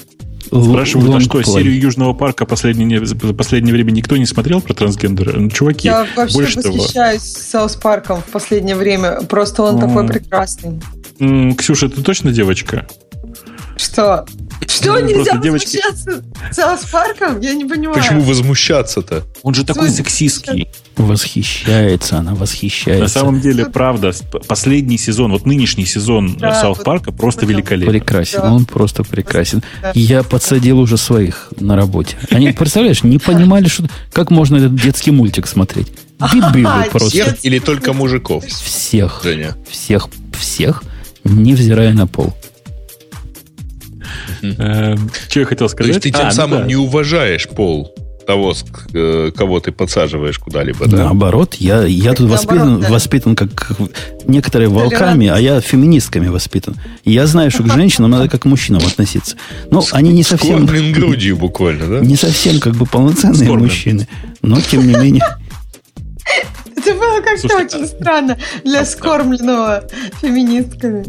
Спрашивают, 0.63 1.15
а 1.15 1.21
что, 1.21 1.41
play. 1.41 1.45
серию 1.45 1.79
Южного 1.81 2.13
парка 2.13 2.47
последнее, 2.47 2.87
не- 2.87 3.05
за 3.05 3.17
последнее 3.17 3.73
время 3.73 3.91
никто 3.91 4.17
не 4.17 4.27
смотрел 4.27 4.61
про 4.61 4.75
трансгендера? 4.75 5.39
Ну, 5.39 5.51
чуваки, 5.51 5.89
Я 5.89 6.07
вообще 6.17 6.35
больше 6.35 6.63
того. 6.63 6.75
восхищаюсь 6.77 7.23
Саус 7.23 7.77
Парком 7.77 8.21
в 8.21 8.27
последнее 8.27 8.77
время. 8.77 9.21
Просто 9.29 9.63
он 9.63 9.81
такой 9.81 10.07
прекрасный. 10.07 10.81
Ксюша, 11.57 11.89
ты 11.89 12.03
точно 12.03 12.31
девочка? 12.33 12.87
Что? 13.77 14.25
Что, 14.67 14.95
Ну, 14.95 15.01
нельзя 15.07 15.37
девочки- 15.39 15.79
возмущаться 15.79 16.25
Саус 16.53 16.81
Парком? 16.91 17.41
Я 17.41 17.55
не 17.55 17.65
понимаю. 17.65 17.95
Почему 17.99 18.23
возмущаться-то? 18.23 19.23
Он 19.43 19.55
же 19.55 19.65
такой 19.65 19.89
Слушай, 19.89 19.97
сексистский. 19.99 20.69
Восхищается 20.97 22.19
она, 22.19 22.35
восхищается. 22.35 23.03
На 23.03 23.09
самом 23.09 23.41
деле, 23.41 23.67
правда, 23.67 24.13
последний 24.47 24.99
сезон, 24.99 25.33
вот 25.33 25.47
нынешний 25.47 25.87
сезон 25.87 26.37
Да, 26.39 26.51
э, 26.51 26.61
Саут 26.61 26.79
вот 26.79 26.85
Парка 26.85 27.13
просто 27.13 27.47
великолепен. 27.47 27.91
Прекрасен, 27.93 28.41
Да. 28.43 28.53
он 28.53 28.65
просто 28.67 29.05
прекрасен. 29.05 29.63
Да. 29.83 29.93
Я 29.95 30.23
подсадил 30.23 30.79
уже 30.79 30.97
своих 30.97 31.49
на 31.59 31.77
работе. 31.77 32.17
Они, 32.31 32.53
представляешь, 32.53 33.03
не 33.03 33.19
понимали, 33.19 33.69
что, 33.69 33.85
как 34.13 34.31
можно 34.31 34.57
этот 34.57 34.75
детский 34.77 35.11
мультик 35.11 35.47
смотреть. 35.47 35.89
Дебилы 36.33 36.69
Ага, 36.71 36.87
просто. 36.91 37.11
Всех 37.11 37.45
или 37.45 37.59
только 37.59 37.93
мужиков, 37.93 38.45
Всех. 38.45 39.21
Женя? 39.25 39.57
Всех, 39.69 40.09
всех, 40.39 40.83
невзирая 41.25 41.93
на 41.93 42.07
пол. 42.07 42.35
Э, 44.43 44.97
Что 45.29 45.41
я 45.41 45.47
хотел 45.47 45.67
То 45.69 45.73
сказать? 45.73 45.89
есть 45.95 46.03
ты 46.03 46.11
тем 46.11 46.21
А, 46.21 46.25
ну 46.27 46.31
самым 46.31 46.67
не 46.67 46.77
уважаешь 46.77 47.49
пол 47.49 47.95
того, 48.27 48.55
э, 48.95 49.33
кого 49.37 49.61
ты 49.61 49.71
подсаживаешь 49.71 50.39
куда-либо, 50.39 50.87
да? 50.87 50.97
Наоборот, 50.97 51.57
я, 51.57 51.83
я 51.85 52.15
тут 52.15 52.29
наоборот, 52.31 52.31
воспитан, 52.47 52.81
да. 52.81 52.89
воспитан 52.89 53.37
как 53.37 53.73
некоторые 54.27 54.69
волками, 54.71 55.29
а 55.29 55.39
я 55.39 55.61
феминистками 55.61 56.29
воспитан. 56.29 56.75
И 57.05 57.13
я 57.13 57.27
знаю, 57.27 57.51
что 57.51 57.63
к 57.65 57.71
женщинам 57.71 58.11
надо 58.11 58.29
как 58.31 58.43
к 58.43 58.45
мужчинам 58.47 58.81
относиться. 58.87 59.37
Но 59.71 59.85
они 59.93 60.11
не 60.13 60.23
совсем, 60.23 60.67
Скормлен 60.67 60.93
грудью 60.93 61.37
буквально, 61.37 61.87
да? 61.87 62.01
не 62.01 62.17
совсем 62.17 62.61
как 62.61 62.75
бы 62.77 62.87
полноценные 62.87 63.35
Скормлен. 63.45 63.65
мужчины. 63.67 64.09
Но, 64.41 64.59
тем 64.61 64.87
не 64.87 64.95
менее, 64.95 65.23
Это 66.77 66.95
было 66.95 67.21
как-то 67.21 67.57
очень 67.59 67.87
странно 67.87 68.39
для 68.65 68.85
скормленного 68.87 69.85
феминистками. 70.21 71.05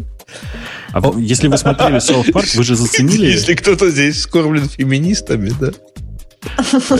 А 0.92 1.12
если 1.18 1.48
вы 1.48 1.58
смотрели 1.58 1.98
Саут 1.98 2.32
Парк, 2.32 2.48
вы 2.54 2.64
же 2.64 2.74
заценили... 2.74 3.26
Если 3.26 3.54
кто-то 3.54 3.90
здесь 3.90 4.22
скормлен 4.22 4.68
феминистами, 4.68 5.52
да? 5.60 5.72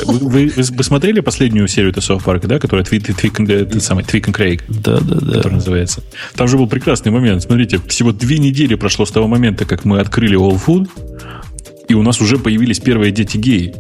Вы, 0.05 0.19
вы- 0.19 0.53
вы- 0.55 0.85
смотрели 0.85 1.21
последнюю 1.21 1.69
серию 1.69 1.95
Саут 2.01 2.25
Парка, 2.25 2.49
да, 2.49 2.59
которая 2.59 2.85
Твик, 2.85 3.17
Твик, 3.17 3.41
э, 3.41 3.65
тот 3.65 3.83
самый 3.83 4.05
Твик 4.05 4.35
Крейг, 4.35 4.65
да-да-да. 4.69 5.35
который 5.35 5.55
называется. 5.55 6.03
Там 6.35 6.49
же 6.49 6.59
был 6.59 6.67
прекрасный 6.67 7.13
момент. 7.13 7.43
Смотрите, 7.43 7.81
всего 7.89 8.13
две 8.13 8.39
недели 8.39 8.75
прошло 8.75 9.07
с 9.07 9.11
того 9.11 9.29
момента, 9.29 9.65
как 9.65 9.85
мы 9.85 10.01
открыли 10.01 10.39
Whole 10.39 10.61
Food, 10.65 10.89
и 11.89 11.95
у 11.95 12.03
нас 12.03 12.21
уже 12.21 12.39
появились 12.39 12.81
первые 12.81 13.13
дети 13.13 13.37
геи. 13.37 13.75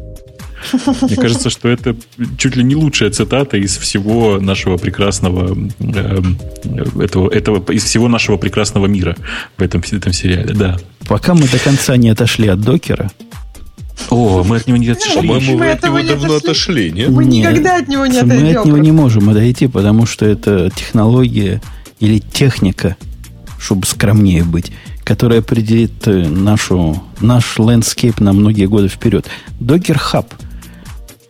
Мне 1.03 1.17
кажется, 1.17 1.51
что 1.51 1.69
это 1.69 1.97
чуть 2.39 2.57
ли 2.57 2.65
не 2.65 2.75
лучшая 2.75 3.11
цитата 3.11 3.57
из 3.57 3.77
всего 3.77 4.39
нашего 4.41 4.77
прекрасного 4.77 5.49
эм, 5.79 6.39
этого, 7.01 7.31
этого 7.31 7.73
из 7.73 7.85
всего 7.85 8.09
нашего 8.09 8.37
прекрасного 8.37 8.87
мира 8.87 9.17
в 9.57 9.63
этом, 9.63 9.83
этом 9.91 10.13
сериале. 10.13 10.55
Да. 10.55 10.79
Пока 11.09 11.35
мы 11.35 11.47
до 11.49 11.59
конца 11.59 11.97
не 11.97 12.09
отошли 12.11 12.49
от 12.49 12.61
докера, 12.61 13.11
О, 14.11 14.43
мы 14.45 14.57
от 14.57 14.67
него 14.67 14.77
не 14.77 14.89
отошли. 14.89 15.15
По-моему, 15.17 15.53
Мы 15.53 15.59
вы 15.59 15.71
от 15.71 15.83
него 15.83 16.01
не 16.01 16.09
давно 16.09 16.35
отошли. 16.37 16.89
отошли, 16.89 16.93
нет? 16.93 17.09
Мы 17.11 17.25
Нет. 17.25 17.51
никогда 17.51 17.77
от 17.79 17.89
него 17.89 18.07
не 18.07 18.23
мы 18.23 18.35
от 18.35 18.43
него 18.43 18.61
отойдем. 18.61 18.83
не 18.83 18.93
можем 18.93 19.29
отойти, 19.31 19.67
потому 19.69 20.07
что 20.07 20.27
это 20.27 20.71
технология 20.75 21.61
или 22.01 22.19
техника, 22.19 22.97
чтобы 23.59 23.87
скромнее 23.87 24.45
быть, 24.45 24.71
которая 25.03 25.39
определит 25.41 26.07
э, 26.07 26.29
нашу, 26.29 27.03
наш 27.21 27.59
landscape 27.59 28.21
на 28.21 28.33
многие 28.33 28.67
годы 28.67 28.89
вперед. 28.89 29.27
Docker 29.61 29.99
Hub, 30.13 30.27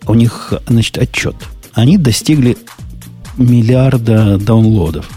у 0.07 0.15
них, 0.15 0.53
значит, 0.67 0.99
отчет. 0.99 1.37
Они 1.73 1.99
достигли 1.99 2.57
миллиарда 3.37 4.39
даунлодов. 4.39 5.09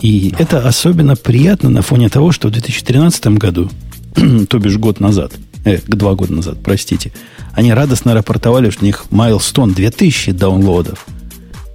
И 0.00 0.34
это 0.38 0.66
особенно 0.66 1.16
приятно 1.16 1.70
на 1.70 1.82
фоне 1.82 2.08
того, 2.08 2.32
что 2.32 2.48
в 2.48 2.52
2013 2.52 3.26
году, 3.38 3.70
то 4.48 4.58
бишь 4.58 4.76
год 4.76 5.00
назад, 5.00 5.32
э, 5.64 5.78
два 5.86 6.14
года 6.14 6.32
назад, 6.32 6.58
простите, 6.62 7.12
они 7.52 7.72
радостно 7.72 8.14
рапортовали, 8.14 8.70
что 8.70 8.82
у 8.82 8.86
них 8.86 9.06
майлстон 9.10 9.72
2000 9.72 10.32
даунлодов. 10.32 11.06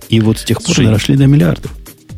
И 0.09 0.19
вот 0.21 0.39
с 0.39 0.43
тех 0.43 0.57
пор 0.57 0.75
Слушай, 0.75 0.85
доросли 0.85 1.15
до 1.15 1.27
миллиарда. 1.27 1.69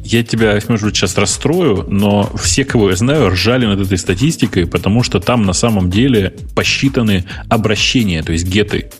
Я 0.03 0.23
тебя, 0.23 0.59
может 0.67 0.85
быть, 0.85 0.95
сейчас 0.95 1.17
расстрою, 1.17 1.85
но 1.89 2.31
все, 2.39 2.63
кого 2.63 2.91
я 2.91 2.95
знаю, 2.95 3.29
ржали 3.29 3.65
над 3.65 3.79
этой 3.79 3.97
статистикой, 3.97 4.67
потому 4.67 5.01
что 5.01 5.19
там 5.19 5.43
на 5.43 5.53
самом 5.53 5.89
деле 5.89 6.35
посчитаны 6.53 7.25
обращения, 7.49 8.21
то 8.21 8.31
есть 8.31 8.45
геты. 8.45 8.91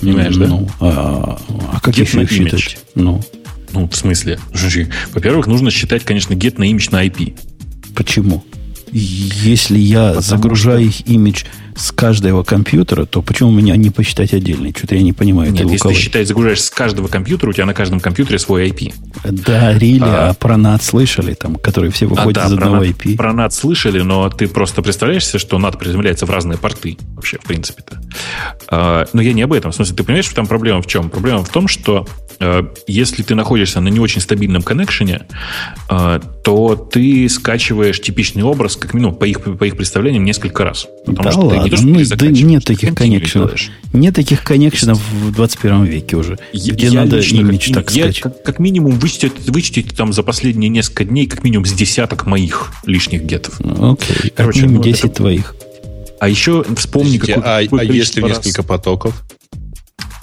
Понимаешь, 0.00 0.36
да? 0.36 0.46
ну, 0.46 0.68
А, 0.80 1.38
а 1.72 1.80
как 1.80 1.94
Get 1.94 2.02
еще 2.02 2.22
их 2.22 2.32
image. 2.32 2.56
считать? 2.58 2.78
Ну, 2.94 3.20
Ну, 3.72 3.88
в 3.88 3.94
смысле? 3.94 4.38
Во-первых, 5.12 5.46
нужно 5.46 5.70
считать, 5.70 6.04
конечно, 6.04 6.34
get 6.34 6.54
на 6.58 6.64
image 6.70 6.88
на 6.90 7.04
IP. 7.06 7.36
почему? 7.94 8.44
Если 8.92 9.78
я 9.78 10.08
Потому 10.08 10.22
загружаю 10.22 10.84
их 10.86 11.06
имидж 11.08 11.44
с 11.76 11.92
каждого 11.92 12.42
компьютера, 12.42 13.06
то 13.06 13.22
почему 13.22 13.50
меня 13.50 13.76
не 13.76 13.90
посчитать 13.90 14.34
отдельно? 14.34 14.70
Что-то 14.76 14.96
я 14.96 15.02
не 15.02 15.12
понимаю. 15.12 15.50
Нет, 15.50 15.62
если 15.62 15.68
ты 15.68 15.72
луковой. 15.74 15.94
считаешь, 15.94 16.28
загружаешь 16.28 16.62
с 16.62 16.70
каждого 16.70 17.08
компьютера, 17.08 17.50
у 17.50 17.52
тебя 17.52 17.66
на 17.66 17.74
каждом 17.74 18.00
компьютере 18.00 18.38
свой 18.38 18.68
IP. 18.68 18.92
Да, 19.24 19.72
Рили, 19.78 20.02
А. 20.04 20.30
а, 20.30 20.34
про 20.34 20.56
NAT 20.56 20.82
слышали, 20.82 21.34
там, 21.34 21.56
которые 21.56 21.90
все 21.90 22.06
выходят 22.06 22.38
а, 22.38 22.40
да, 22.42 22.48
из 22.48 22.52
одного 22.52 22.84
NAT, 22.84 22.96
IP. 22.96 23.16
Про 23.16 23.30
NAT 23.32 23.50
слышали, 23.50 24.00
но 24.00 24.28
ты 24.28 24.48
просто 24.48 24.82
представляешь 24.82 25.26
себе, 25.26 25.38
что 25.38 25.58
NAT 25.58 25.78
приземляется 25.78 26.26
в 26.26 26.30
разные 26.30 26.58
порты 26.58 26.98
вообще, 27.14 27.38
в 27.38 27.46
принципе-то. 27.46 28.00
А, 28.68 29.06
но 29.12 29.22
я 29.22 29.32
не 29.32 29.42
об 29.42 29.52
этом. 29.52 29.70
В 29.72 29.74
смысле, 29.74 29.96
ты 29.96 30.02
понимаешь, 30.04 30.26
что 30.26 30.34
там 30.34 30.46
проблема 30.46 30.82
в 30.82 30.86
чем? 30.86 31.08
Проблема 31.08 31.44
в 31.44 31.48
том, 31.48 31.68
что 31.68 32.06
э, 32.40 32.62
если 32.86 33.22
ты 33.22 33.34
находишься 33.34 33.80
на 33.80 33.88
не 33.88 34.00
очень 34.00 34.20
стабильном 34.20 34.62
коннекшене, 34.62 35.22
э, 35.88 36.20
то 36.44 36.74
ты 36.76 37.28
скачиваешь 37.28 38.00
типичный 38.00 38.42
образ, 38.42 38.76
как 38.80 38.94
минимум, 38.94 39.14
по 39.14 39.24
их, 39.24 39.40
по 39.42 39.64
их 39.64 39.76
представлениям, 39.76 40.24
несколько 40.24 40.64
раз. 40.64 40.88
Потому 41.06 41.22
да 41.24 41.32
что 41.32 41.40
ты 41.42 41.46
ладно, 41.46 41.62
не 41.64 41.70
то, 41.70 41.76
что 41.76 41.86
ну, 41.86 42.00
да 42.16 42.26
нет 42.26 42.64
ты 42.64 42.74
таких 42.74 42.94
коннекшенов. 42.94 43.54
Нет 43.92 44.14
таких 44.14 44.42
коннекшенов 44.42 45.00
в 45.12 45.32
21 45.32 45.84
веке 45.84 46.16
уже, 46.16 46.38
Я- 46.52 46.72
где 46.72 46.86
я 46.88 46.92
надо 47.04 47.18
лично 47.18 47.36
имидж 47.40 47.72
как, 47.72 47.86
так 47.86 47.94
я 47.94 48.04
скачать. 48.04 48.22
как, 48.22 48.42
как 48.42 48.58
минимум 48.58 48.92
вычтите, 48.98 49.32
вычтите 49.46 49.94
там 49.94 50.12
за 50.12 50.22
последние 50.22 50.68
несколько 50.68 51.04
дней 51.04 51.26
как 51.26 51.44
минимум 51.44 51.66
с 51.66 51.72
десяток 51.72 52.26
моих 52.26 52.72
лишних 52.86 53.22
гетов. 53.22 53.60
Ну, 53.60 53.92
Окей, 53.92 54.32
Короче, 54.34 54.60
как 54.60 54.68
минимум 54.68 54.76
ну, 54.76 54.82
10 54.82 55.04
это- 55.04 55.14
твоих. 55.14 55.54
А 56.18 56.28
еще 56.28 56.64
вспомни, 56.76 57.16
Подождите, 57.18 57.34
какое, 57.34 57.58
а, 57.58 57.62
какое 57.64 57.80
а 57.80 57.84
если 57.84 58.20
раз- 58.20 58.44
несколько 58.44 58.62
потоков? 58.62 59.22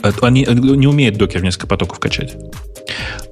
А, 0.04 0.14
Они 0.22 0.44
э, 0.48 0.54
не 0.54 0.86
умеют 0.88 1.18
докер 1.18 1.40
в 1.42 1.44
несколько 1.44 1.68
потоков 1.68 1.98
качать. 2.00 2.36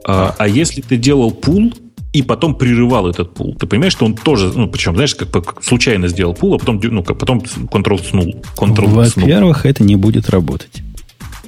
А, 0.04 0.36
а 0.38 0.48
если 0.48 0.82
ты 0.82 0.98
делал 0.98 1.32
пул 1.32 1.72
и 2.18 2.22
потом 2.22 2.56
прерывал 2.56 3.08
этот 3.10 3.34
пул, 3.34 3.56
ты 3.56 3.68
понимаешь, 3.68 3.94
что 3.94 4.06
он 4.06 4.16
тоже, 4.16 4.52
ну, 4.56 4.68
причем, 4.70 4.94
знаешь, 4.96 5.16
как, 5.16 5.30
как 5.32 5.64
случайно 5.64 6.08
сделал 6.08 6.34
пул, 6.34 6.54
а 6.56 6.58
потом, 6.58 6.80
ну, 6.84 7.04
как, 7.04 7.18
потом 7.18 7.40
control 7.40 8.02
снул. 8.10 8.42
Control. 8.58 8.88
Во-первых, 8.90 9.66
это 9.66 9.84
не 9.84 9.96
будет 9.96 10.30
работать. 10.30 10.82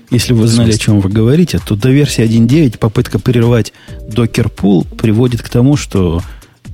Если 0.09 0.34
вы 0.34 0.47
знали, 0.47 0.74
о 0.74 0.78
чем 0.78 0.99
вы 1.01 1.09
говорите, 1.09 1.59
то 1.65 1.76
до 1.76 1.89
версии 1.89 2.24
1.9 2.24 2.78
попытка 2.78 3.20
прервать 3.20 3.74
докер 4.09 4.49
пул 4.49 4.84
приводит 4.86 5.41
к 5.41 5.49
тому, 5.49 5.76
что 5.76 6.22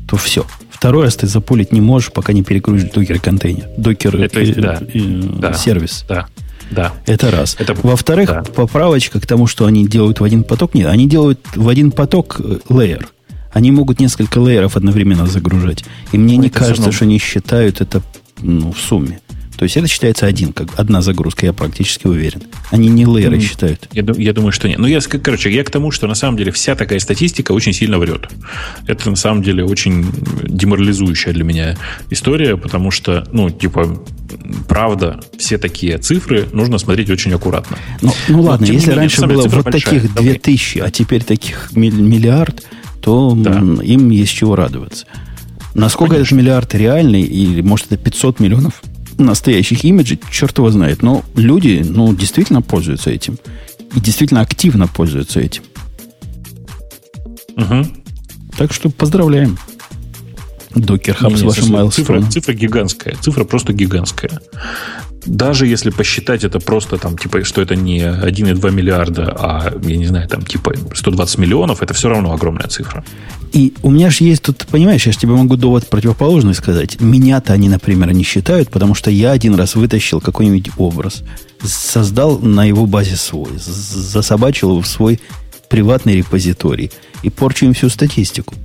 то 0.08 0.18
все. 0.18 0.46
Второй 0.70 1.06
раз 1.06 1.16
ты 1.16 1.28
запулить 1.28 1.72
не 1.72 1.82
можешь, 1.82 2.12
пока 2.12 2.34
не 2.34 2.44
перегрузишь 2.44 2.92
докер 2.92 3.20
контейнер. 3.20 3.66
Докер 3.78 4.16
Это, 4.18 4.40
э, 4.40 4.54
да. 4.56 4.80
э, 4.82 5.00
Да. 5.40 5.54
сервис. 5.54 6.06
Да, 6.08 6.28
да. 6.70 6.94
Это 7.06 7.32
раз. 7.32 7.56
Это- 7.58 7.74
Во-вторых, 7.82 8.30
да. 8.30 8.44
поправочка 8.44 9.20
к 9.20 9.26
тому, 9.26 9.48
что 9.48 9.66
они 9.66 9.88
делают 9.88 10.20
в 10.20 10.24
один 10.24 10.44
поток. 10.44 10.76
Нет, 10.76 10.88
они 10.88 11.08
делают 11.08 11.40
в 11.56 11.68
один 11.70 11.92
поток 11.92 12.40
э, 12.40 12.58
лейер. 12.70 13.08
Они 13.54 13.72
могут 13.72 14.00
несколько 14.00 14.40
лейеров 14.40 14.76
одновременно 14.76 15.28
загружать. 15.28 15.86
И 16.12 16.18
мне 16.18 16.38
не 16.38 16.48
это 16.48 16.60
кажется, 16.60 16.92
что 16.92 17.06
они 17.06 17.20
считают 17.20 17.82
это 17.82 18.02
ну, 18.42 18.72
в 18.72 18.80
сумме. 18.80 19.20
То 19.58 19.66
есть 19.66 19.78
это 19.78 19.88
считается 19.88 20.26
один, 20.26 20.52
как 20.52 20.78
одна 20.78 21.02
загрузка, 21.02 21.46
я 21.46 21.54
практически 21.54 22.08
уверен. 22.08 22.42
Они 22.72 22.90
не 22.90 23.06
лейеры 23.06 23.38
Мгм. 23.38 23.46
считают. 23.46 23.88
Я, 23.94 24.04
я 24.18 24.34
думаю, 24.34 24.52
что 24.52 24.68
нет. 24.68 24.80
Ну, 24.80 24.88
я, 24.88 25.00
короче, 25.00 25.52
я 25.54 25.64
к 25.64 25.70
тому, 25.70 25.92
что 25.92 26.08
на 26.08 26.16
самом 26.16 26.38
деле 26.38 26.52
вся 26.52 26.76
такая 26.76 27.00
статистика 27.00 27.52
очень 27.52 27.72
сильно 27.72 28.00
врет. 28.00 28.28
Это 28.88 29.10
на 29.12 29.16
самом 29.16 29.44
деле 29.44 29.64
очень 29.64 30.08
деморализующая 30.44 31.34
для 31.34 31.44
меня 31.44 31.78
история, 32.10 32.58
потому 32.58 32.90
что, 32.92 33.26
ну, 33.32 33.52
типа, 33.52 34.04
правда, 34.68 35.20
все 35.38 35.58
такие 35.58 35.98
цифры 36.00 36.48
нужно 36.52 36.78
смотреть 36.80 37.10
очень 37.12 37.32
аккуратно. 37.34 37.78
Ну, 38.02 38.12
ну 38.28 38.42
ладно, 38.42 38.66
не 38.66 38.74
если 38.74 38.92
раньше 38.92 39.26
было 39.28 39.48
вот 39.48 39.64
большая. 39.66 39.72
таких 40.02 40.14
Давай. 40.14 40.32
2000, 40.32 40.80
а 40.80 40.90
теперь 40.90 41.24
таких 41.24 41.70
миллиард, 41.74 42.64
то 43.04 43.34
Да. 43.36 43.60
им 43.84 44.10
есть 44.10 44.32
чего 44.32 44.56
радоваться. 44.56 45.06
Насколько 45.76 46.16
этот 46.16 46.32
миллиард 46.32 46.74
реальный, 46.74 47.22
или 47.22 47.62
может 47.62 47.88
это 47.88 47.98
500 47.98 48.40
миллионов 48.40 48.82
настоящих 49.18 49.84
имиджей, 49.84 50.20
черт 50.32 50.58
его 50.58 50.70
знает. 50.72 51.04
Но 51.04 51.24
люди, 51.36 51.86
ну, 51.86 52.16
действительно 52.16 52.62
пользуются 52.62 53.10
этим. 53.10 53.38
И 53.94 54.00
действительно 54.00 54.42
активно 54.42 54.88
пользуются 54.88 55.40
этим. 55.42 55.64
Мгм. 57.58 58.04
Так 58.58 58.74
что 58.74 58.90
поздравляем. 58.90 59.58
Докер 60.74 61.16
Хаб 61.16 61.36
с 61.38 61.42
вашим 61.42 61.66
слушай, 61.66 61.92
цифра, 61.92 62.22
цифра 62.24 62.54
гигантская. 62.54 63.16
Цифра 63.22 63.44
просто 63.44 63.74
гигантская. 63.74 64.40
Даже 65.26 65.68
если 65.68 65.90
посчитать 65.90 66.44
это 66.44 66.60
просто 66.60 66.98
там, 66.98 67.18
типа, 67.18 67.44
что 67.44 67.62
это 67.62 67.76
не 67.76 68.00
1,2 68.00 68.72
миллиарда, 68.72 69.36
а, 69.38 69.74
я 69.84 69.98
не 69.98 70.06
знаю, 70.06 70.28
там, 70.28 70.42
типа 70.44 70.74
120 70.94 71.38
миллионов, 71.38 71.82
это 71.82 71.94
все 71.94 72.10
равно 72.10 72.34
огромная 72.34 72.68
цифра. 72.68 73.04
И 73.52 73.74
у 73.84 73.92
меня 73.92 74.10
же 74.10 74.24
есть 74.24 74.44
тут, 74.44 74.66
понимаешь, 74.68 75.06
я 75.06 75.12
же 75.12 75.18
тебе 75.18 75.34
могу 75.34 75.56
довод 75.56 75.88
противоположный 75.88 76.56
сказать. 76.56 77.00
Меня-то 77.00 77.54
они, 77.54 77.70
например, 77.70 78.12
не 78.12 78.24
считают, 78.24 78.70
потому 78.70 78.96
что 78.96 79.12
я 79.12 79.32
один 79.32 79.56
раз 79.56 79.76
вытащил 79.76 80.20
какой-нибудь 80.20 80.72
образ, 80.78 81.24
создал 81.64 82.40
на 82.40 82.66
его 82.66 82.86
базе 82.86 83.16
свой, 83.16 83.52
засобачил 83.58 84.72
его 84.72 84.82
в 84.82 84.88
свой 84.88 85.20
приватный 85.70 86.16
репозиторий 86.16 86.92
и 87.22 87.30
порчу 87.30 87.66
им 87.66 87.74
всю 87.74 87.90
статистику. 87.90 88.56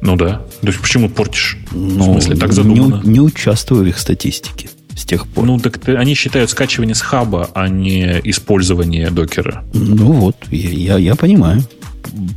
Ну 0.00 0.16
да. 0.16 0.42
То 0.60 0.66
есть 0.66 0.80
почему 0.80 1.08
портишь? 1.08 1.58
Ну, 1.72 2.10
в 2.10 2.12
смысле, 2.12 2.36
так 2.36 2.52
задумано? 2.52 3.00
Не, 3.04 3.12
не 3.12 3.20
участвую 3.20 3.84
в 3.84 3.86
их 3.86 3.98
статистике 3.98 4.68
с 4.96 5.04
тех 5.04 5.26
пор. 5.26 5.44
Ну, 5.44 5.58
так 5.58 5.80
они 5.88 6.14
считают 6.14 6.50
скачивание 6.50 6.94
с 6.94 7.00
хаба, 7.00 7.50
а 7.54 7.68
не 7.68 8.20
использование 8.24 9.10
докера. 9.10 9.64
Ну 9.72 10.12
вот, 10.12 10.36
я, 10.50 10.70
я, 10.70 10.98
я 10.98 11.14
понимаю. 11.14 11.62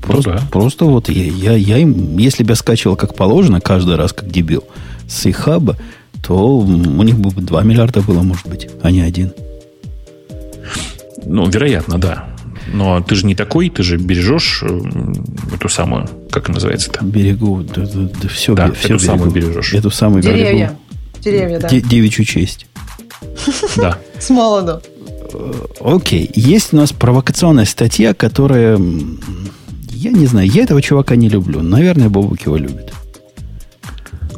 Просто, 0.01 0.29
ну, 0.29 0.35
да. 0.37 0.43
просто 0.51 0.85
вот 0.85 1.09
я, 1.09 1.25
я, 1.25 1.53
я 1.53 1.77
им, 1.77 2.17
если 2.17 2.43
бы 2.43 2.51
я 2.51 2.55
скачивал 2.55 2.95
как 2.95 3.15
положено 3.15 3.61
каждый 3.61 3.95
раз, 3.95 4.13
как 4.13 4.31
дебил, 4.31 4.63
с 5.07 5.25
их 5.25 5.37
хаба, 5.37 5.77
то 6.23 6.57
у 6.57 7.03
них 7.03 7.19
бы 7.19 7.29
2 7.31 7.63
миллиарда 7.63 8.01
было, 8.01 8.21
может 8.21 8.47
быть, 8.47 8.69
а 8.81 8.91
не 8.91 9.01
один. 9.01 9.33
Ну, 11.25 11.47
вероятно, 11.49 11.97
да. 11.97 12.29
Но 12.73 13.01
ты 13.01 13.15
же 13.15 13.25
не 13.25 13.35
такой, 13.35 13.69
ты 13.69 13.83
же 13.83 13.97
бережешь 13.97 14.61
э, 14.61 14.79
эту 15.53 15.69
самую, 15.69 16.09
как 16.31 16.49
называется-то? 16.49 17.05
Берегу, 17.05 17.63
да, 17.63 17.83
да, 17.85 18.09
да 18.21 18.27
все, 18.27 18.55
да, 18.55 18.71
все 18.71 18.95
эту 18.95 19.03
берегу. 19.03 19.05
самую 19.05 19.31
бережешь. 19.31 19.73
Эту 19.73 19.89
самую 19.89 20.21
Деревья. 20.21 20.53
берегу. 20.53 20.77
Деревья, 21.31 21.59
да. 21.59 21.69
Девичью 21.69 22.25
честь. 22.25 22.67
Да. 23.77 23.97
С 24.19 24.29
молоду. 24.29 24.81
Э, 25.33 25.53
окей. 25.81 26.29
Есть 26.33 26.73
у 26.73 26.77
нас 26.77 26.91
провокационная 26.91 27.65
статья, 27.65 28.13
которая... 28.13 28.79
Я 29.91 30.11
не 30.11 30.25
знаю, 30.27 30.47
я 30.47 30.63
этого 30.63 30.81
чувака 30.81 31.15
не 31.15 31.29
люблю. 31.29 31.61
Наверное, 31.61 32.09
Бобук 32.09 32.41
его 32.41 32.57
любит. 32.57 32.93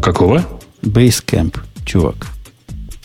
Какого? 0.01 0.45
Basecamp, 0.81 1.57
чувак. 1.85 2.27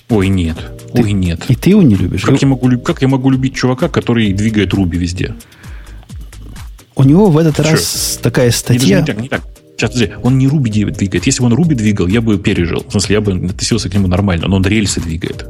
Ой, 0.09 0.28
нет. 0.28 0.56
Ты, 0.94 1.02
Ой, 1.02 1.12
нет. 1.12 1.44
И 1.48 1.56
ты 1.56 1.70
его 1.70 1.82
не 1.82 1.97
любишь? 1.97 2.23
Как, 2.23 2.40
я 2.40 2.47
могу, 2.47 2.78
как 2.78 3.02
я 3.02 3.09
могу 3.09 3.31
любить 3.31 3.55
чувака, 3.56 3.89
который 3.89 4.32
двигает 4.32 4.73
Руби 4.73 4.97
везде? 4.97 5.35
У 6.94 7.02
него 7.02 7.27
в 7.27 7.39
этот 7.39 7.56
Че? 7.56 7.62
раз 7.62 8.20
такая 8.23 8.52
статья... 8.52 9.01
Не, 9.01 9.01
не 9.01 9.06
так, 9.06 9.20
не 9.23 9.28
так. 9.28 9.43
Сейчас, 9.76 9.90
подожди, 9.90 10.14
он 10.22 10.38
не 10.38 10.46
Руби 10.46 10.70
двигает. 10.70 11.26
Если 11.26 11.40
бы 11.40 11.46
он 11.46 11.55
Руби 11.55 11.74
двигал, 11.74 12.06
я 12.06 12.20
бы 12.20 12.38
пережил. 12.38 12.84
В 12.86 12.92
смысле, 12.92 13.14
я 13.14 13.20
бы 13.20 13.32
относился 13.32 13.88
к 13.88 13.94
нему 13.94 14.06
нормально. 14.06 14.46
Но 14.48 14.56
он 14.56 14.62
рельсы 14.62 15.01
двигает. 15.01 15.46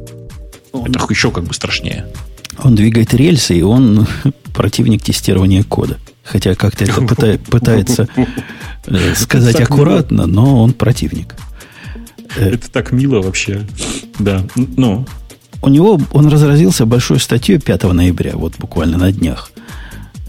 Он... 0.71 0.85
Это 0.89 1.05
еще 1.09 1.31
как 1.31 1.43
бы 1.43 1.53
страшнее. 1.53 2.07
Он 2.59 2.75
двигает 2.75 3.13
рельсы, 3.13 3.55
и 3.55 3.61
он 3.61 4.07
противник 4.53 5.03
тестирования 5.03 5.63
кода. 5.63 5.97
Хотя 6.23 6.55
как-то 6.55 6.83
это 6.83 7.01
пытается 7.51 8.07
э, 8.87 9.13
сказать 9.15 9.59
аккуратно, 9.59 10.25
но 10.25 10.63
он 10.63 10.73
противник. 10.73 11.35
Э, 12.35 12.49
это 12.49 12.71
так 12.71 12.91
мило 12.91 13.21
вообще. 13.21 13.61
Да. 14.19 14.43
Ну. 14.55 15.05
У 15.61 15.69
него 15.69 15.99
он 16.11 16.27
разразился 16.27 16.85
большой 16.85 17.19
статьей 17.19 17.59
5 17.59 17.83
ноября, 17.93 18.33
вот 18.35 18.55
буквально 18.57 18.97
на 18.97 19.11
днях, 19.11 19.51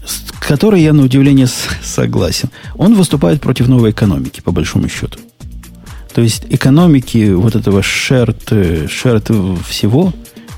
с 0.07 0.31
которой 0.39 0.81
я 0.81 0.93
на 0.93 1.03
удивление 1.03 1.47
согласен. 1.83 2.49
Он 2.75 2.95
выступает 2.95 3.41
против 3.41 3.67
новой 3.67 3.91
экономики, 3.91 4.41
по 4.41 4.51
большому 4.51 4.89
счету. 4.89 5.19
То 6.13 6.21
есть 6.21 6.45
экономики 6.49 7.31
вот 7.31 7.55
этого 7.55 7.83
шерт, 7.83 8.51
шерт 8.89 9.29
всего, 9.67 10.13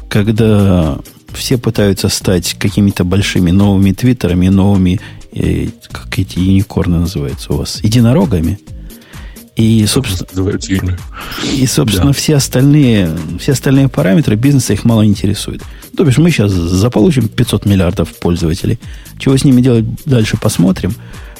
когда 0.07 0.97
все 1.33 1.57
пытаются 1.57 2.09
стать 2.09 2.53
какими-то 2.53 3.03
большими 3.03 3.51
новыми 3.51 3.91
твиттерами, 3.91 4.47
новыми, 4.47 5.01
э, 5.33 5.67
как 5.91 6.17
эти 6.17 6.39
юникорны 6.39 6.99
называются 6.99 7.53
у 7.53 7.57
вас, 7.57 7.83
единорогами– 7.83 8.59
и, 9.59 9.85
собственно, 9.87 10.57
и, 11.57 11.65
собственно 11.65 12.07
да. 12.07 12.13
все, 12.13 12.35
остальные, 12.35 13.09
все 13.39 13.51
остальные 13.51 13.89
параметры 13.89 14.37
бизнеса 14.37 14.71
их 14.71 14.85
мало 14.85 15.05
интересуют. 15.05 15.61
То 15.97 16.05
бишь, 16.05 16.17
мы 16.17 16.31
сейчас 16.31 16.53
заполучим 16.53 17.27
500 17.27 17.65
миллиардов 17.65 18.15
пользователей. 18.19 18.79
Чего 19.17 19.35
с 19.35 19.43
ними 19.43 19.59
делать 19.59 19.83
дальше, 20.05 20.37
посмотрим. 20.37 20.95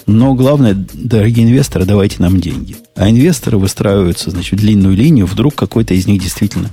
Но 0.06 0.34
главное, 0.34 0.76
дорогие 0.94 1.46
инвесторы, 1.46 1.86
давайте 1.86 2.18
нам 2.20 2.42
деньги. 2.42 2.76
А 2.98 3.10
инвесторы 3.10 3.58
выстраиваются, 3.58 4.32
значит, 4.32 4.60
в 4.60 4.62
длинную 4.62 4.98
линию. 4.98 5.26
Вдруг 5.26 5.56
какой-то 5.56 5.94
из 5.94 6.06
них 6.06 6.22
действительно 6.22 6.70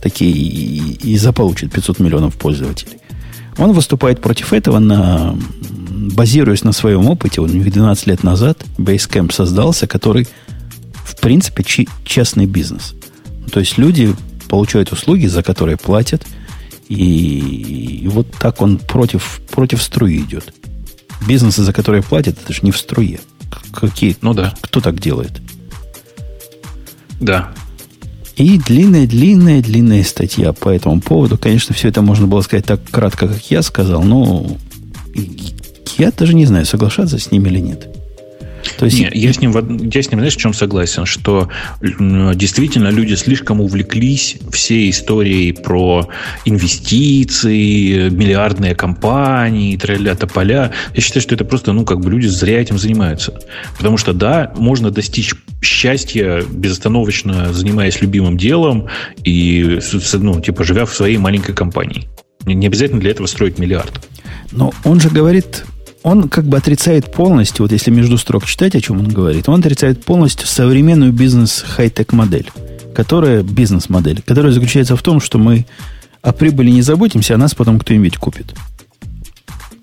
такие 0.00 0.30
и, 0.30 0.92
и 1.02 1.16
заполучит 1.16 1.72
500 1.72 1.98
миллионов 1.98 2.34
пользователей. 2.34 2.98
Он 3.58 3.72
выступает 3.72 4.20
против 4.20 4.52
этого, 4.52 4.78
на, 4.78 5.36
базируясь 6.14 6.62
на 6.62 6.70
своем 6.70 7.08
опыте. 7.08 7.40
Он 7.40 7.50
12 7.50 8.06
лет 8.06 8.22
назад 8.22 8.64
Basecamp 8.78 9.32
создался, 9.32 9.88
который 9.88 10.28
в 11.04 11.16
принципе, 11.20 11.64
честный 12.04 12.46
бизнес. 12.46 12.94
То 13.52 13.60
есть 13.60 13.78
люди 13.78 14.14
получают 14.48 14.92
услуги, 14.92 15.26
за 15.26 15.42
которые 15.42 15.76
платят, 15.76 16.26
и, 16.88 18.00
и 18.02 18.08
вот 18.08 18.30
так 18.32 18.60
он 18.60 18.78
против, 18.78 19.40
против 19.50 19.82
струи 19.82 20.18
идет. 20.18 20.52
Бизнесы, 21.26 21.62
за 21.62 21.72
которые 21.72 22.02
платят, 22.02 22.38
это 22.42 22.52
же 22.52 22.60
не 22.62 22.72
в 22.72 22.78
струе. 22.78 23.20
Какие, 23.72 24.16
ну 24.20 24.34
да. 24.34 24.54
Кто 24.60 24.80
так 24.80 25.00
делает? 25.00 25.40
Да. 27.20 27.52
И 28.36 28.58
длинная-длинная-длинная 28.58 30.02
статья 30.02 30.52
по 30.52 30.68
этому 30.68 31.00
поводу. 31.00 31.38
Конечно, 31.38 31.74
все 31.74 31.88
это 31.88 32.02
можно 32.02 32.26
было 32.26 32.40
сказать 32.40 32.66
так 32.66 32.82
кратко, 32.90 33.28
как 33.28 33.50
я 33.50 33.62
сказал, 33.62 34.02
но 34.02 34.56
я 35.98 36.10
даже 36.10 36.34
не 36.34 36.46
знаю, 36.46 36.66
соглашаться 36.66 37.18
с 37.18 37.30
ним 37.30 37.46
или 37.46 37.60
нет. 37.60 37.88
То 38.78 38.86
есть... 38.86 38.98
Нет, 38.98 39.14
я 39.14 39.32
с, 39.32 39.40
ним, 39.40 39.52
я 39.52 40.02
с 40.02 40.10
ним, 40.10 40.20
знаешь, 40.20 40.34
в 40.34 40.40
чем 40.40 40.54
согласен? 40.54 41.06
Что 41.06 41.48
действительно 41.80 42.88
люди 42.88 43.14
слишком 43.14 43.60
увлеклись 43.60 44.36
всей 44.52 44.90
историей 44.90 45.52
про 45.52 46.08
инвестиции, 46.44 48.08
миллиардные 48.10 48.74
компании, 48.74 49.76
тролля 49.76 50.14
поля. 50.14 50.72
Я 50.94 51.00
считаю, 51.00 51.22
что 51.22 51.34
это 51.34 51.44
просто, 51.44 51.72
ну, 51.72 51.84
как 51.84 52.00
бы 52.00 52.10
люди 52.10 52.26
зря 52.26 52.60
этим 52.60 52.78
занимаются. 52.78 53.38
Потому 53.76 53.96
что, 53.96 54.12
да, 54.12 54.52
можно 54.56 54.90
достичь 54.90 55.34
счастья 55.62 56.42
безостановочно 56.50 57.52
занимаясь 57.52 58.00
любимым 58.00 58.36
делом 58.36 58.88
и, 59.24 59.80
ну, 60.14 60.40
типа, 60.40 60.64
живя 60.64 60.84
в 60.84 60.94
своей 60.94 61.16
маленькой 61.18 61.54
компании. 61.54 62.08
Не 62.44 62.66
обязательно 62.66 63.00
для 63.00 63.10
этого 63.10 63.26
строить 63.26 63.58
миллиард. 63.58 64.08
Но 64.52 64.72
он 64.84 65.00
же 65.00 65.08
говорит 65.08 65.64
он 66.04 66.28
как 66.28 66.44
бы 66.44 66.58
отрицает 66.58 67.10
полностью, 67.10 67.64
вот 67.64 67.72
если 67.72 67.90
между 67.90 68.18
строк 68.18 68.44
читать, 68.44 68.76
о 68.76 68.80
чем 68.80 69.00
он 69.00 69.08
говорит, 69.08 69.48
он 69.48 69.60
отрицает 69.60 70.04
полностью 70.04 70.46
современную 70.46 71.12
бизнес 71.12 71.64
хай-тек 71.66 72.12
модель, 72.12 72.50
которая 72.94 73.42
бизнес-модель, 73.42 74.22
которая 74.24 74.52
заключается 74.52 74.96
в 74.96 75.02
том, 75.02 75.18
что 75.18 75.38
мы 75.38 75.66
о 76.20 76.32
прибыли 76.32 76.70
не 76.70 76.82
заботимся, 76.82 77.34
а 77.34 77.38
нас 77.38 77.54
потом 77.54 77.78
кто-нибудь 77.78 78.18
купит. 78.18 78.54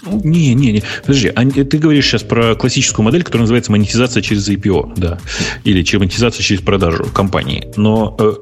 Не, 0.05 0.53
не, 0.53 0.71
не. 0.73 0.83
Подожди, 1.01 1.27
а 1.27 1.43
ты 1.43 1.77
говоришь 1.77 2.05
сейчас 2.05 2.21
про 2.21 2.55
классическую 2.55 3.03
модель, 3.03 3.23
которая 3.23 3.41
называется 3.41 3.71
монетизация 3.71 4.21
через 4.21 4.47
IPO, 4.47 4.93
да, 4.97 5.19
или 5.63 5.83
монетизация 5.97 6.43
через 6.43 6.61
продажу 6.61 7.05
компании. 7.05 7.67
Но 7.77 8.15
э, 8.19 8.33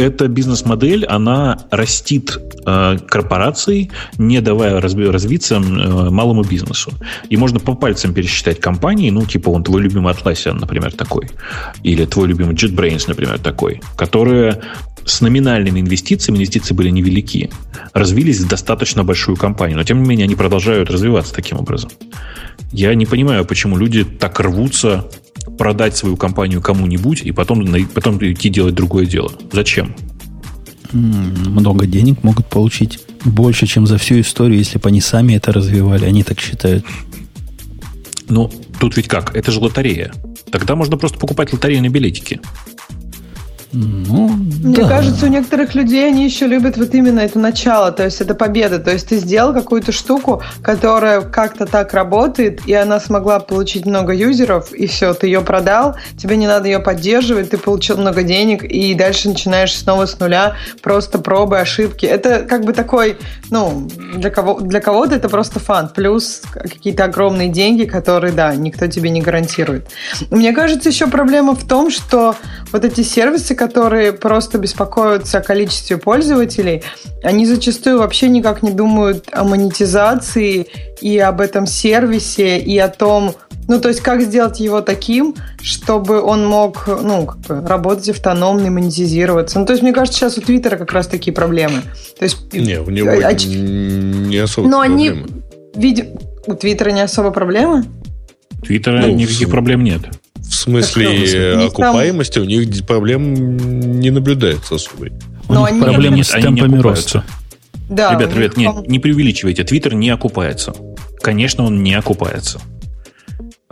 эта 0.00 0.28
бизнес-модель, 0.28 1.04
она 1.04 1.58
растит 1.70 2.38
э, 2.66 2.98
корпорации, 3.06 3.90
не 4.18 4.40
давая 4.40 4.80
разви- 4.80 5.10
развиться 5.10 5.56
э, 5.56 5.60
малому 6.10 6.42
бизнесу. 6.42 6.92
И 7.28 7.36
можно 7.36 7.60
по 7.60 7.74
пальцам 7.74 8.14
пересчитать 8.14 8.60
компании, 8.60 9.10
ну, 9.10 9.26
типа, 9.26 9.50
он 9.50 9.62
твой 9.62 9.82
любимый 9.82 10.14
Atlassian, 10.14 10.58
например, 10.58 10.92
такой, 10.92 11.28
или 11.84 12.06
твой 12.06 12.28
любимый 12.28 12.54
JetBrains, 12.54 13.04
например, 13.08 13.38
такой, 13.38 13.82
которые 13.96 14.62
с 15.04 15.20
номинальными 15.20 15.80
инвестициями, 15.80 16.38
инвестиции 16.38 16.74
были 16.74 16.90
невелики, 16.90 17.50
развились 17.92 18.40
в 18.40 18.48
достаточно 18.48 19.04
большую 19.04 19.36
компанию, 19.36 19.76
но 19.76 19.84
тем 19.84 20.02
не 20.02 20.08
менее 20.08 20.24
они 20.24 20.34
продолжают 20.34 20.90
развиваться 20.90 21.34
таким 21.34 21.58
образом. 21.58 21.90
Я 22.72 22.94
не 22.94 23.06
понимаю, 23.06 23.44
почему 23.44 23.76
люди 23.76 24.04
так 24.04 24.40
рвутся 24.40 25.04
продать 25.60 25.94
свою 25.94 26.16
компанию 26.16 26.62
кому-нибудь 26.62 27.20
и 27.20 27.32
потом, 27.32 27.66
потом 27.92 28.16
идти 28.16 28.48
делать 28.48 28.74
другое 28.74 29.04
дело. 29.04 29.30
Зачем? 29.52 29.94
Много 30.90 31.84
денег 31.84 32.24
могут 32.24 32.46
получить. 32.46 32.98
Больше, 33.26 33.66
чем 33.66 33.86
за 33.86 33.98
всю 33.98 34.22
историю, 34.22 34.56
если 34.56 34.78
бы 34.78 34.88
они 34.88 35.02
сами 35.02 35.34
это 35.34 35.52
развивали. 35.52 36.06
Они 36.06 36.22
так 36.22 36.40
считают. 36.40 36.86
Ну, 38.30 38.50
тут 38.78 38.96
ведь 38.96 39.06
как? 39.06 39.36
Это 39.36 39.52
же 39.52 39.60
лотерея. 39.60 40.14
Тогда 40.50 40.76
можно 40.76 40.96
просто 40.96 41.18
покупать 41.18 41.52
лотерейные 41.52 41.90
билетики. 41.90 42.40
Ну, 43.72 44.28
Мне 44.64 44.82
да. 44.82 44.88
кажется, 44.88 45.26
у 45.26 45.28
некоторых 45.28 45.74
людей 45.74 46.08
они 46.08 46.24
еще 46.24 46.46
любят 46.46 46.76
вот 46.76 46.92
именно 46.92 47.20
это 47.20 47.38
начало, 47.38 47.92
то 47.92 48.04
есть 48.04 48.20
это 48.20 48.34
победа. 48.34 48.80
То 48.80 48.90
есть 48.90 49.08
ты 49.08 49.16
сделал 49.18 49.54
какую-то 49.54 49.92
штуку, 49.92 50.42
которая 50.62 51.20
как-то 51.20 51.66
так 51.66 51.94
работает, 51.94 52.66
и 52.66 52.74
она 52.74 52.98
смогла 52.98 53.38
получить 53.38 53.86
много 53.86 54.12
юзеров, 54.12 54.72
и 54.72 54.86
все, 54.86 55.14
ты 55.14 55.28
ее 55.28 55.40
продал, 55.42 55.94
тебе 56.16 56.36
не 56.36 56.48
надо 56.48 56.66
ее 56.66 56.80
поддерживать, 56.80 57.50
ты 57.50 57.58
получил 57.58 57.96
много 57.96 58.24
денег, 58.24 58.64
и 58.64 58.92
дальше 58.94 59.28
начинаешь 59.28 59.76
снова 59.76 60.06
с 60.06 60.18
нуля, 60.18 60.56
просто 60.82 61.18
пробы, 61.18 61.60
ошибки. 61.60 62.06
Это 62.06 62.40
как 62.40 62.64
бы 62.64 62.72
такой, 62.72 63.18
ну, 63.50 63.88
для, 64.16 64.30
кого, 64.30 64.58
для 64.60 64.80
кого-то 64.80 65.14
это 65.14 65.28
просто 65.28 65.60
фан, 65.60 65.90
плюс 65.94 66.42
какие-то 66.52 67.04
огромные 67.04 67.48
деньги, 67.48 67.84
которые, 67.84 68.32
да, 68.32 68.52
никто 68.54 68.88
тебе 68.88 69.10
не 69.10 69.22
гарантирует. 69.22 69.88
Мне 70.30 70.52
кажется, 70.52 70.88
еще 70.88 71.06
проблема 71.06 71.54
в 71.54 71.66
том, 71.66 71.90
что 71.90 72.34
вот 72.72 72.84
эти 72.84 73.02
сервисы, 73.02 73.54
которые 73.60 74.14
просто 74.14 74.56
беспокоятся 74.56 75.36
о 75.36 75.40
количестве 75.42 75.98
пользователей, 75.98 76.82
они 77.22 77.44
зачастую 77.44 77.98
вообще 77.98 78.30
никак 78.30 78.62
не 78.62 78.70
думают 78.70 79.28
о 79.32 79.44
монетизации 79.44 80.66
и 81.02 81.18
об 81.18 81.42
этом 81.42 81.66
сервисе, 81.66 82.58
и 82.58 82.78
о 82.78 82.88
том, 82.88 83.34
ну, 83.68 83.78
то 83.78 83.88
есть, 83.88 84.00
как 84.00 84.22
сделать 84.22 84.60
его 84.60 84.80
таким, 84.80 85.34
чтобы 85.60 86.22
он 86.22 86.46
мог, 86.46 86.86
ну, 86.86 87.26
как 87.26 87.36
бы, 87.40 87.68
работать 87.68 88.08
автономно 88.08 88.68
и 88.68 88.70
монетизироваться. 88.70 89.58
Ну, 89.60 89.66
то 89.66 89.74
есть, 89.74 89.82
мне 89.82 89.92
кажется, 89.92 90.20
сейчас 90.20 90.38
у 90.38 90.40
Твиттера 90.40 90.78
как 90.78 90.94
раз 90.94 91.06
такие 91.06 91.34
проблемы. 91.34 91.82
То 92.18 92.24
есть, 92.24 92.54
Не, 92.54 92.80
у 92.80 92.88
него 92.88 93.10
а- 93.10 93.32
не 93.34 94.38
особо 94.38 94.68
но 94.70 94.80
они, 94.80 95.10
проблемы. 95.10 95.42
видимо, 95.74 96.08
у 96.46 96.54
Твиттера 96.54 96.92
не 96.92 97.02
особо 97.02 97.30
проблемы? 97.30 97.84
Твиттера 98.62 99.02
Ну, 99.02 99.14
никаких 99.14 99.50
проблем 99.50 99.84
нет. 99.84 100.00
В 100.50 100.54
смысле 100.54 101.04
Так, 101.06 101.14
э, 101.14 101.54
у 101.54 101.58
них 101.60 101.72
там- 101.72 101.84
окупаемости 101.90 102.38
у 102.40 102.44
них 102.44 102.84
проблем 102.84 104.00
не 104.00 104.10
наблюдается 104.10 104.74
особой. 104.74 105.12
У 105.48 105.54
них 105.54 105.66
они- 105.68 105.80
проблемы 105.80 106.16
Нет, 106.16 106.26
с 106.26 106.34
не 106.34 106.42
темпами 106.42 106.78
роста. 106.78 107.24
Да. 107.88 108.14
Ребят, 108.14 108.34
ребят, 108.36 108.56
не, 108.56 108.64
там- 108.66 108.84
не 108.84 108.98
преувеличивайте. 108.98 109.62
Твиттер 109.62 109.94
не 109.94 110.10
окупается. 110.10 110.74
Конечно, 111.22 111.64
он 111.64 111.84
не 111.84 111.94
окупается. 111.94 112.60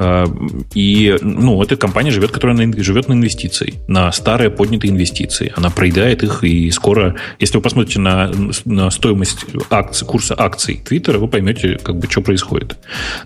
А, 0.00 0.26
И, 0.74 1.16
ну, 1.22 1.60
эта 1.60 1.76
компания 1.76 2.12
живет, 2.12 2.30
которая 2.30 2.56
на- 2.56 2.82
живет 2.82 3.08
на 3.08 3.14
инвестиции, 3.14 3.74
на 3.88 4.12
старые 4.12 4.48
поднятые 4.48 4.92
инвестиции. 4.92 5.52
Она 5.56 5.70
проедает 5.70 6.22
их, 6.22 6.44
и 6.44 6.70
скоро, 6.70 7.16
если 7.40 7.56
вы 7.56 7.62
посмотрите 7.62 7.98
на, 7.98 8.30
на 8.64 8.90
стоимость 8.90 9.44
акций, 9.70 10.06
курса 10.06 10.36
акций 10.38 10.80
Твиттера, 10.84 11.18
вы 11.18 11.26
поймете, 11.26 11.78
как 11.82 11.96
бы, 11.96 12.08
что 12.08 12.20
происходит. 12.20 12.76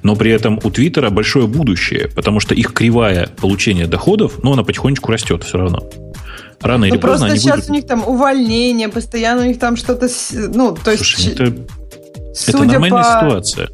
Но 0.02 0.16
при 0.16 0.30
этом 0.30 0.58
у 0.64 0.70
Твиттера 0.70 1.10
большое 1.10 1.46
будущее, 1.46 2.08
потому 2.14 2.40
что 2.40 2.54
их 2.54 2.72
кривая 2.72 3.28
получения 3.38 3.86
доходов, 3.86 4.42
ну, 4.42 4.54
она 4.54 4.64
потихонечку 4.64 5.12
растет 5.12 5.44
все 5.44 5.58
равно. 5.58 5.90
Рано 6.62 6.86
или 6.86 6.94
Ну, 6.94 7.00
поздно 7.00 7.26
просто 7.26 7.40
сейчас 7.42 7.56
будут... 7.56 7.70
у 7.70 7.72
них 7.74 7.86
там 7.86 8.08
увольнение, 8.08 8.88
постоянно 8.88 9.42
у 9.42 9.44
них 9.44 9.58
там 9.58 9.76
что-то, 9.76 10.08
ну, 10.54 10.74
то 10.82 10.92
есть, 10.92 11.04
Слушай, 11.04 11.32
это, 11.34 11.44
это 11.44 11.66
судя 12.32 12.64
нормальная 12.64 13.02
по... 13.02 13.26
ситуация. 13.26 13.68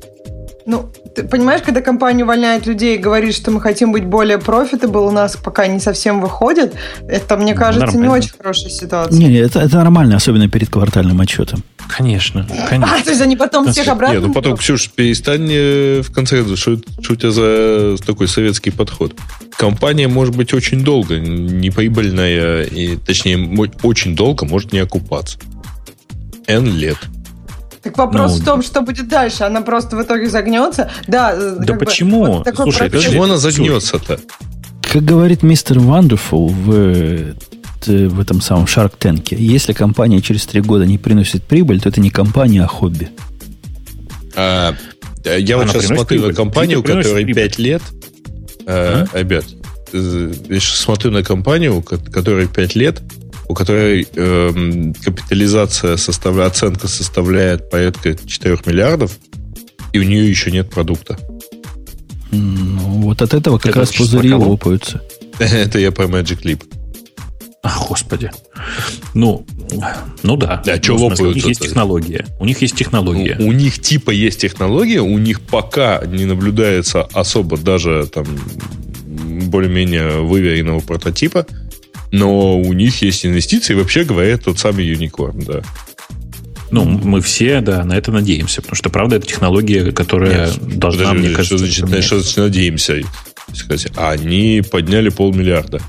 Ну, 0.69 0.91
ты 1.17 1.23
понимаешь, 1.25 1.63
когда 1.63 1.81
компания 1.81 2.25
увольняет 2.25 2.67
людей 2.67 2.97
и 2.97 2.99
говорит, 2.99 3.35
что 3.35 3.51
мы 3.51 3.59
хотим 3.59 3.91
быть 3.91 4.05
более 4.05 4.37
profitable, 4.37 5.09
у 5.09 5.11
нас 5.11 5.35
пока 5.35 5.67
не 5.67 5.81
совсем 5.81 6.21
выходит, 6.21 6.75
это, 7.09 7.39
мне 7.39 7.55
Ну, 7.55 7.59
кажется, 7.59 7.87
не 7.97 8.03
нормально. 8.03 8.13
очень 8.27 8.37
хорошая 8.37 8.69
ситуация. 8.69 9.19
Не, 9.19 9.29
не, 9.29 9.37
это, 9.39 9.61
это 9.61 9.77
нормально, 9.79 10.17
особенно 10.17 10.47
перед 10.51 10.69
квартальным 10.69 11.19
отчетом. 11.21 11.65
Конечно, 11.89 12.47
А, 12.51 12.69
конечно. 12.69 13.03
то 13.03 13.09
есть 13.09 13.23
они 13.23 13.35
потом 13.35 13.65
всех 13.73 13.87
Нет, 13.87 13.93
обратно... 13.95 14.15
Не, 14.19 14.27
ну 14.27 14.35
потом? 14.35 14.59
Ксюш, 14.59 14.91
перестань 14.91 15.49
э, 15.51 16.03
в 16.03 16.13
конце 16.13 16.37
концов, 16.37 16.59
что, 16.59 16.77
что 17.01 17.15
у 17.15 17.17
тебя 17.17 17.31
за 17.31 17.97
такой 18.05 18.29
советский 18.29 18.71
подход? 18.71 19.15
Компания 19.57 20.07
может 20.07 20.37
быть 20.37 20.53
очень 20.53 20.85
долго 20.85 21.19
неприбыльная, 21.19 22.65
и, 22.65 22.97
точнее, 22.97 23.39
очень 23.83 24.15
долго 24.15 24.45
может 24.45 24.75
не 24.75 24.81
окупаться. 24.81 25.39
N 26.47 26.67
лет. 26.77 26.99
Так 27.83 27.97
вопрос 27.97 28.37
Ну, 28.37 28.43
в 28.43 28.45
том, 28.45 28.63
что 28.63 28.81
будет 28.83 29.09
дальше. 29.09 29.45
Она 29.45 29.61
просто 29.61 29.97
в 29.97 30.03
итоге 30.03 30.29
загнется. 30.29 30.91
Да, 31.07 31.33
э, 31.35 31.57
Да 31.61 31.67
как 31.67 31.79
бы 31.79 31.85
почему? 31.87 32.25
вот 32.27 32.49
Слушай, 32.55 32.91
процесс. 32.91 33.05
Почему 33.07 33.23
она 33.25 33.37
загнется-то? 33.37 34.19
Как 34.93 35.05
говорит 35.05 35.43
мистер 35.43 35.79
Wonderful 35.79 36.49
в, 36.49 36.73
э, 36.75 37.35
в 38.09 38.21
этом 38.21 38.41
самом 38.41 38.65
Shark 38.65 38.93
Tank, 38.99 39.35
если 39.35 39.73
компания 39.73 40.21
через 40.21 40.45
три 40.47 40.61
года 40.61 40.87
не 40.87 40.99
приносит 40.99 41.45
прибыль, 41.45 41.81
то 41.81 41.89
это 41.89 42.01
не 42.01 42.11
компания, 42.11 42.65
а 42.65 42.67
хобби. 42.67 43.09
А, 44.35 44.75
э, 45.25 45.41
я 45.41 45.57
вот 45.57 45.65
Она 45.65 45.73
сейчас 45.75 45.87
приносит 45.87 45.97
смотрю 45.99 46.19
на 46.19 46.23
прибыль. 46.27 46.35
компанию, 46.35 46.83
приносит 46.83 47.09
которой 47.11 47.25
прибыль. 47.25 47.43
5 47.45 47.59
лет. 47.59 47.83
э, 48.67 49.07
Ребят, 49.15 49.45
э, 49.93 50.33
я 50.49 50.61
сейчас 50.61 50.79
смотрю 50.81 51.11
на 51.11 51.23
компанию, 51.23 51.81
ко- 51.83 51.97
которой 51.99 52.47
5 52.49 52.75
лет, 52.77 53.01
у 53.49 53.55
которой 53.55 54.07
эм, 54.15 54.95
капитализация, 54.95 55.97
составля- 55.97 56.47
оценка 56.47 56.87
составляет 56.89 57.71
порядка 57.71 58.15
4 58.15 58.59
миллиардов, 58.67 59.13
и 59.93 59.99
у 59.99 60.03
нее 60.03 60.29
еще 60.29 60.51
нет 60.51 60.71
продукта. 60.71 61.19
Ну, 62.31 63.01
вот 63.03 63.23
от 63.23 63.33
этого 63.35 63.59
как 63.59 63.71
Это 63.71 63.81
раз 63.81 63.93
пузыри 63.93 64.29
кого? 64.31 64.51
лопаются. 64.51 65.03
Это 65.39 65.79
я 65.79 65.91
про 65.93 66.05
Magic 66.07 66.43
Leap. 66.43 66.63
Ах, 67.63 67.89
господи. 67.89 68.31
Ну, 69.15 69.45
ну 70.23 70.37
да. 70.37 70.63
Да, 70.65 70.77
Ну, 70.87 70.97
в 71.09 71.17
смысле, 71.17 71.27
У 71.27 71.33
них 71.33 71.47
есть 71.47 71.61
технология. 71.61 72.27
У 72.39 72.45
них 72.45 72.63
есть 72.63 72.77
технология. 72.77 73.37
У, 73.41 73.49
у 73.49 73.53
них 73.53 73.81
типа 73.81 74.11
есть 74.11 74.41
технология, 74.41 75.01
у 75.01 75.19
них 75.19 75.41
пока 75.41 76.03
не 76.07 76.25
наблюдается 76.25 77.03
особо 77.13 77.57
даже 77.57 78.07
там 78.13 78.27
более-менее 79.49 80.21
выверенного 80.23 80.81
прототипа, 80.81 81.47
но 82.13 82.59
у 82.59 82.73
них 82.73 83.03
есть 83.03 83.25
инвестиции, 83.27 83.75
вообще 83.75 84.05
говоря, 84.05 84.37
тот 84.39 84.59
самый 84.59 84.87
юникорн, 84.87 85.41
да. 85.41 85.63
Ну, 86.71 86.85
мы 86.85 87.21
все, 87.23 87.61
да, 87.63 87.83
на 87.85 87.95
это 87.95 88.13
надеемся. 88.13 88.61
Потому 88.61 88.77
что, 88.77 88.91
правда, 88.91 89.17
это 89.17 89.27
технология, 89.27 89.91
которая 89.93 90.47
Нет, 90.49 90.79
должна, 90.79 91.05
подожди, 91.07 91.27
мне 91.29 91.35
кажется, 91.37 91.67
что 91.67 91.87
значит, 91.87 92.05
что 92.05 92.21
значит 92.21 92.37
надеемся? 92.37 93.01
Сказать, 93.55 93.89
Они 93.97 94.63
подняли 94.71 95.09
полмиллиарда. 95.09 95.81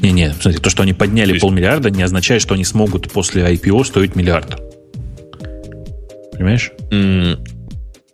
Не-не, 0.00 0.32
смотрите, 0.34 0.62
то, 0.62 0.70
что 0.70 0.84
они 0.84 0.92
подняли 0.92 1.28
То 1.30 1.34
есть- 1.34 1.42
полмиллиарда, 1.42 1.90
не 1.90 2.02
означает, 2.04 2.40
что 2.40 2.54
они 2.54 2.64
смогут 2.64 3.10
после 3.10 3.42
IPO 3.42 3.84
стоить 3.84 4.14
миллиард. 4.14 4.60
Понимаешь? 6.32 6.70
М, 6.92 7.38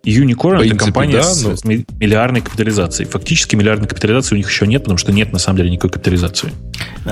Unicorn 0.05 0.65
это 0.65 0.75
компания 0.75 1.13
да, 1.13 1.23
с, 1.23 1.41
но- 1.43 1.55
с 1.55 1.63
ми- 1.63 1.85
миллиардной 1.99 2.41
капитализацией. 2.41 3.09
Фактически 3.09 3.55
миллиардной 3.55 3.87
капитализации 3.87 4.35
у 4.35 4.37
них 4.37 4.49
еще 4.49 4.67
нет, 4.67 4.83
потому 4.83 4.97
что 4.97 5.13
нет 5.13 5.31
на 5.31 5.39
самом 5.39 5.57
деле 5.57 5.69
никакой 5.69 5.91
капитализации. 5.91 6.51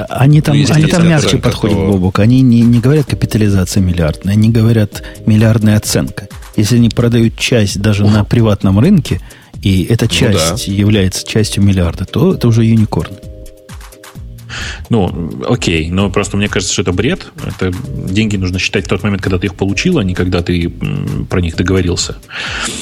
Они 0.09 0.41
там, 0.41 0.57
Ну, 0.57 0.63
они 0.73 0.87
там 0.87 1.01
оценка 1.01 1.07
мягче 1.07 1.37
подходят, 1.37 1.77
того. 1.77 1.93
Бобок. 1.93 2.19
Они 2.19 2.41
не, 2.41 2.61
не 2.61 2.79
говорят 2.79 3.05
капитализация 3.05 3.81
миллиардная, 3.81 4.33
они 4.33 4.49
говорят 4.49 5.03
миллиардная 5.25 5.77
оценка. 5.77 6.27
Если 6.57 6.75
они 6.77 6.89
продают 6.89 7.37
часть 7.37 7.79
даже 7.79 8.05
на 8.05 8.25
приватном 8.25 8.77
рынке, 8.79 9.21
и 9.61 9.83
эта 9.83 10.07
часть 10.07 10.67
является 10.67 11.25
частью 11.25 11.63
миллиарда, 11.63 12.05
то 12.05 12.33
это 12.33 12.47
уже 12.47 12.65
юникорн. 12.65 13.13
Ну, 14.89 15.43
окей, 15.47 15.89
но 15.89 16.09
просто 16.09 16.37
мне 16.37 16.47
кажется, 16.47 16.73
что 16.73 16.81
это 16.81 16.91
бред. 16.91 17.27
Это 17.45 17.71
деньги 17.95 18.37
нужно 18.37 18.59
считать 18.59 18.85
в 18.85 18.89
тот 18.89 19.03
момент, 19.03 19.21
когда 19.21 19.37
ты 19.37 19.47
их 19.47 19.55
получил, 19.55 19.97
а 19.97 20.03
не 20.03 20.13
когда 20.13 20.41
ты 20.41 20.69
про 21.29 21.41
них 21.41 21.55
договорился. 21.55 22.17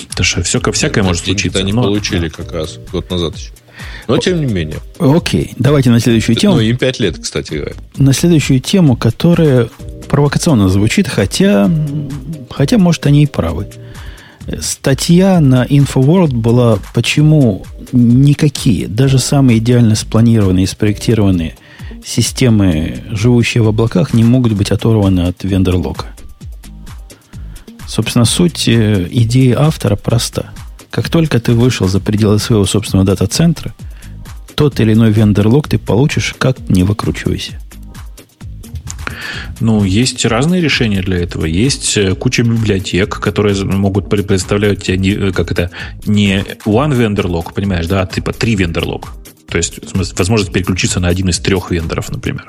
Потому 0.10 0.26
что 0.26 0.44
все, 0.44 0.60
всякое 0.72 1.04
может 1.04 1.26
деньги-то 1.26 1.42
случиться. 1.42 1.60
Они 1.60 1.74
но- 1.74 1.84
получили 1.84 2.30
как 2.30 2.52
раз 2.52 2.80
год 2.92 3.10
назад 3.10 3.36
еще. 3.38 3.52
Но 4.08 4.18
тем 4.18 4.46
не 4.46 4.52
менее. 4.52 4.80
Окей, 5.00 5.54
давайте 5.58 5.90
на 5.90 6.00
следующую 6.00 6.36
тему. 6.36 6.56
Ну, 6.56 6.62
им 6.62 6.78
5 6.78 7.00
лет, 7.00 7.18
кстати 7.18 7.54
говоря. 7.54 7.74
на 7.98 8.12
следующую 8.12 8.60
тему, 8.60 8.98
которая 8.98 9.70
провокационно 10.10 10.68
звучит, 10.68 11.08
хотя, 11.08 11.72
хотя, 12.50 12.78
может, 12.78 13.06
они 13.06 13.24
и 13.24 13.26
правы. 13.28 13.68
Статья 14.62 15.40
на 15.40 15.66
InfoWorld 15.66 16.34
была, 16.34 16.80
почему 16.94 17.66
никакие, 17.92 18.88
даже 18.88 19.20
самые 19.20 19.60
идеально 19.60 19.96
спланированные 19.96 20.64
и 20.64 20.68
спроектированные 20.68 21.56
системы, 22.06 23.04
живущие 23.12 23.64
в 23.64 23.68
облаках, 23.68 24.14
не 24.14 24.24
могут 24.24 24.54
быть 24.54 24.72
оторваны 24.72 25.22
от 25.22 25.44
вендорлока. 25.44 26.08
Собственно, 27.88 28.26
суть 28.26 28.68
э, 28.68 29.08
идеи 29.12 29.52
автора 29.52 29.96
проста. 29.96 30.52
Как 30.90 31.10
только 31.10 31.40
ты 31.40 31.54
вышел 31.54 31.88
за 31.88 32.00
пределы 32.00 32.40
своего 32.40 32.66
собственного 32.66 33.06
дата-центра, 33.06 33.74
тот 34.56 34.80
или 34.80 34.94
иной 34.94 35.12
вендорлог 35.12 35.68
ты 35.68 35.78
получишь, 35.78 36.36
как 36.38 36.70
не 36.70 36.84
выкручивайся. 36.84 37.60
Ну, 39.60 39.84
есть 39.84 40.26
разные 40.26 40.62
решения 40.62 41.02
для 41.02 41.18
этого. 41.18 41.46
Есть 41.46 41.98
э, 41.98 42.16
куча 42.16 42.44
библиотек, 42.44 43.20
которые 43.20 43.56
могут 43.66 44.06
пре- 44.06 44.24
предоставлять 44.24 44.84
тебе, 44.84 45.30
э, 45.30 45.32
как 45.32 45.52
это, 45.52 45.72
не 46.06 46.44
one 46.66 46.92
vendor 46.98 47.26
log, 47.26 47.54
понимаешь, 47.54 47.88
да, 47.88 48.02
а 48.02 48.06
типа 48.08 48.34
три 48.34 48.56
vendor 48.56 48.84
log. 48.86 49.06
То 49.50 49.58
есть 49.58 49.80
возможность 50.18 50.54
переключиться 50.54 51.00
на 51.00 51.08
один 51.08 51.30
из 51.30 51.40
трех 51.40 51.72
вендоров, 51.72 52.10
например. 52.12 52.48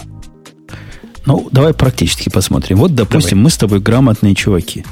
Ну, 1.27 1.49
давай 1.53 1.75
практически 1.75 2.29
посмотрим. 2.31 2.79
Вот, 2.79 2.95
допустим, 2.95 3.31
Давай. 3.39 3.45
мы 3.45 3.51
с 3.51 3.57
тобой 3.57 3.81
грамотные 3.81 4.35
чуваки. 4.35 4.85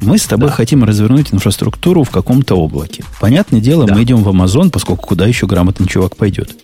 Мы 0.00 0.16
с 0.18 0.24
тобой 0.24 0.48
Да. 0.48 0.54
хотим 0.54 0.84
развернуть 0.84 1.32
инфраструктуру 1.34 2.04
в 2.04 2.10
каком-то 2.10 2.54
облаке. 2.54 3.04
Понятное 3.20 3.60
дело, 3.60 3.84
Да. 3.86 3.94
мы 3.94 4.02
идем 4.04 4.22
в 4.22 4.28
Amazon, 4.28 4.70
поскольку 4.70 5.06
куда 5.08 5.26
еще 5.26 5.46
грамотный 5.46 5.86
чувак 5.86 6.16
пойдет. 6.16 6.54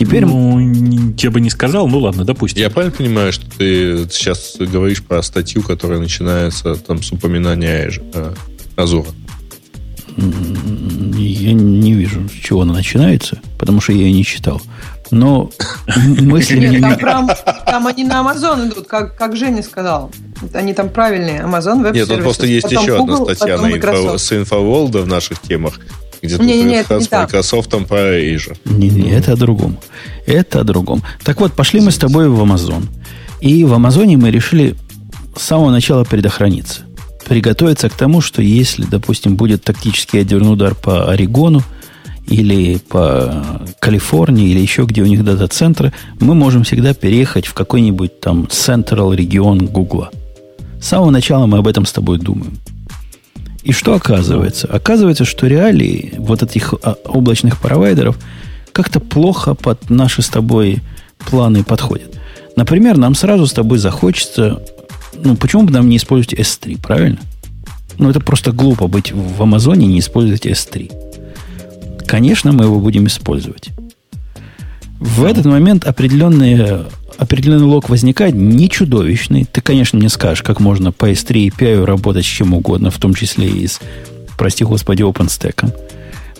Теперь... 0.00 0.24
Ну, 0.24 0.58
я 1.18 1.30
бы 1.30 1.42
не 1.42 1.50
сказал, 1.50 1.86
ну 1.86 1.98
ладно, 1.98 2.24
допустим. 2.24 2.58
Я 2.58 2.70
правильно 2.70 2.96
понимаю, 2.96 3.34
что 3.34 3.44
ты 3.50 4.08
сейчас 4.10 4.56
говоришь 4.58 5.02
про 5.02 5.22
статью, 5.22 5.62
которая 5.62 5.98
начинается 5.98 6.74
там 6.74 7.02
с 7.02 7.12
упоминания 7.12 7.92
э, 8.14 8.32
Азура? 8.76 9.10
Я 10.16 11.52
не 11.52 11.92
вижу, 11.92 12.26
с 12.30 12.32
чего 12.32 12.62
она 12.62 12.72
начинается, 12.72 13.40
потому 13.58 13.82
что 13.82 13.92
я 13.92 13.98
ее 13.98 14.12
не 14.12 14.24
читал. 14.24 14.62
Но 15.10 15.50
мысли... 16.18 16.56
Нет, 16.56 16.80
там, 16.80 16.96
прям, 16.96 17.30
там 17.66 17.86
они 17.86 18.04
на 18.04 18.22
Amazon 18.22 18.68
идут, 18.68 18.86
как, 18.86 19.18
как 19.18 19.36
Женя 19.36 19.62
сказал. 19.62 20.10
Они 20.54 20.72
там 20.72 20.88
правильные. 20.88 21.42
Amazon 21.42 21.82
Web 21.82 21.92
Нет, 21.92 22.08
тут 22.08 22.22
просто 22.22 22.46
есть 22.46 22.62
потом 22.62 22.82
еще 22.82 22.96
Google, 22.96 23.22
одна 23.24 23.34
статья 23.34 23.58
на 23.58 23.70
инфо, 23.70 24.16
с 24.16 24.32
инфоволда 24.32 25.02
в 25.02 25.06
наших 25.06 25.42
темах, 25.42 25.78
где 26.22 26.36
тут 26.36 26.46
Не-не-не, 26.46 26.80
это 26.80 26.98
с 26.98 27.02
не 27.02 27.08
так. 27.08 27.32
Microsoft 27.32 27.70
про 27.88 28.18
Azure. 28.18 28.56
Не-не, 28.64 29.10
это 29.10 29.32
о 29.32 29.36
другом. 29.36 29.78
Это 30.26 30.60
о 30.60 30.64
другом. 30.64 31.02
Так 31.24 31.40
вот, 31.40 31.52
пошли 31.52 31.80
мы 31.80 31.90
с 31.90 31.98
тобой 31.98 32.28
в 32.28 32.40
Amazon. 32.42 32.84
И 33.40 33.64
в 33.64 33.72
Амазоне 33.72 34.16
мы 34.16 34.30
решили 34.30 34.74
с 35.36 35.42
самого 35.42 35.70
начала 35.70 36.04
предохраниться. 36.04 36.82
Приготовиться 37.26 37.88
к 37.88 37.94
тому, 37.94 38.20
что 38.20 38.42
если, 38.42 38.84
допустим, 38.84 39.36
будет 39.36 39.64
тактический 39.64 40.18
ядерный 40.18 40.52
удар 40.52 40.74
по 40.74 41.10
Орегону, 41.10 41.62
или 42.26 42.78
по 42.78 43.44
Калифорнии, 43.80 44.50
или 44.50 44.60
еще 44.60 44.84
где 44.84 45.02
у 45.02 45.06
них 45.06 45.24
дата-центры, 45.24 45.92
мы 46.20 46.34
можем 46.34 46.62
всегда 46.62 46.94
переехать 46.94 47.46
в 47.46 47.54
какой-нибудь 47.54 48.20
там 48.20 48.44
Central 48.44 49.14
регион 49.14 49.66
Гугла. 49.66 50.10
С 50.80 50.88
самого 50.88 51.10
начала 51.10 51.46
мы 51.46 51.58
об 51.58 51.66
этом 51.66 51.84
с 51.84 51.92
тобой 51.92 52.18
думаем. 52.18 52.58
И 53.62 53.72
что 53.72 53.94
оказывается? 53.94 54.66
Оказывается, 54.66 55.24
что 55.24 55.46
реалии 55.46 56.14
вот 56.16 56.42
этих 56.42 56.74
а, 56.82 56.94
облачных 57.04 57.58
провайдеров 57.58 58.18
как-то 58.72 59.00
плохо 59.00 59.54
под 59.54 59.90
наши 59.90 60.22
с 60.22 60.28
тобой 60.28 60.80
планы 61.18 61.62
подходят. 61.62 62.18
Например, 62.56 62.96
нам 62.96 63.14
сразу 63.14 63.46
с 63.46 63.52
тобой 63.52 63.78
захочется, 63.78 64.62
ну, 65.22 65.36
почему 65.36 65.64
бы 65.64 65.72
нам 65.72 65.88
не 65.88 65.98
использовать 65.98 66.38
S3, 66.38 66.80
правильно? 66.80 67.18
Ну, 67.98 68.08
это 68.08 68.20
просто 68.20 68.52
глупо 68.52 68.86
быть 68.86 69.12
в 69.12 69.42
Амазоне 69.42 69.86
и 69.86 69.90
не 69.90 69.98
использовать 70.00 70.46
S3. 70.46 72.06
Конечно, 72.06 72.52
мы 72.52 72.64
его 72.64 72.80
будем 72.80 73.06
использовать. 73.06 73.70
В 75.00 75.24
этот 75.24 75.46
момент 75.46 75.86
определенный, 75.86 76.84
определенный 77.16 77.64
лог 77.64 77.88
возникает 77.88 78.34
не 78.34 78.68
чудовищный. 78.68 79.46
Ты, 79.50 79.62
конечно, 79.62 79.98
мне 79.98 80.10
скажешь, 80.10 80.42
как 80.42 80.60
можно 80.60 80.92
по 80.92 81.10
S3 81.10 81.48
API 81.48 81.84
работать 81.86 82.26
с 82.26 82.28
чем 82.28 82.52
угодно, 82.52 82.90
в 82.90 82.98
том 82.98 83.14
числе 83.14 83.48
и 83.48 83.66
с, 83.66 83.80
прости 84.36 84.62
господи, 84.62 85.02
OpenStack. 85.02 85.74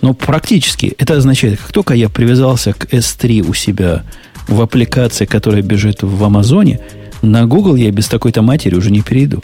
Но 0.01 0.13
практически 0.13 0.93
это 0.99 1.17
означает, 1.17 1.59
как 1.59 1.71
только 1.71 1.95
я 1.95 2.07
привязался 2.07 2.73
к 2.73 2.85
S3 2.93 3.49
у 3.49 3.55
себя 3.55 4.03
в 4.47 4.61
аппликации, 4.61 5.25
которая 5.25 5.63
бежит 5.63 6.03
в 6.03 6.23
Амазоне, 6.23 6.79
на 7.23 7.47
Google 7.47 7.75
я 7.75 7.91
без 7.91 8.07
такой-то 8.07 8.43
матери 8.43 8.75
уже 8.75 8.91
не 8.91 9.01
перейду. 9.01 9.41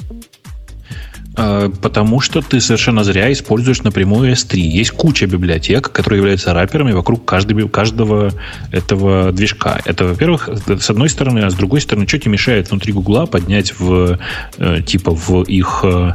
А, 1.37 1.69
Потому 1.69 2.19
что 2.19 2.41
ты 2.41 2.59
совершенно 2.59 3.03
зря 3.03 3.31
используешь 3.31 3.83
напрямую 3.83 4.33
S3. 4.33 4.57
Есть 4.57 4.91
куча 4.91 5.27
библиотек, 5.27 5.91
которые 5.91 6.17
являются 6.17 6.51
рапперами 6.53 6.91
вокруг 6.91 7.25
каждого, 7.25 7.67
каждого 7.67 8.31
этого 8.71 9.31
движка. 9.31 9.79
Это, 9.85 10.05
во-первых, 10.05 10.49
с 10.67 10.89
одной 10.89 11.09
стороны, 11.09 11.39
а 11.39 11.49
с 11.51 11.53
другой 11.53 11.81
стороны, 11.81 12.07
что 12.07 12.17
тебе 12.17 12.31
мешает 12.31 12.71
внутри 12.71 12.91
Гугла 12.91 13.27
поднять 13.27 13.79
в 13.79 14.17
э, 14.57 14.81
типа 14.81 15.11
в 15.11 15.43
их 15.43 15.81
э, 15.83 16.13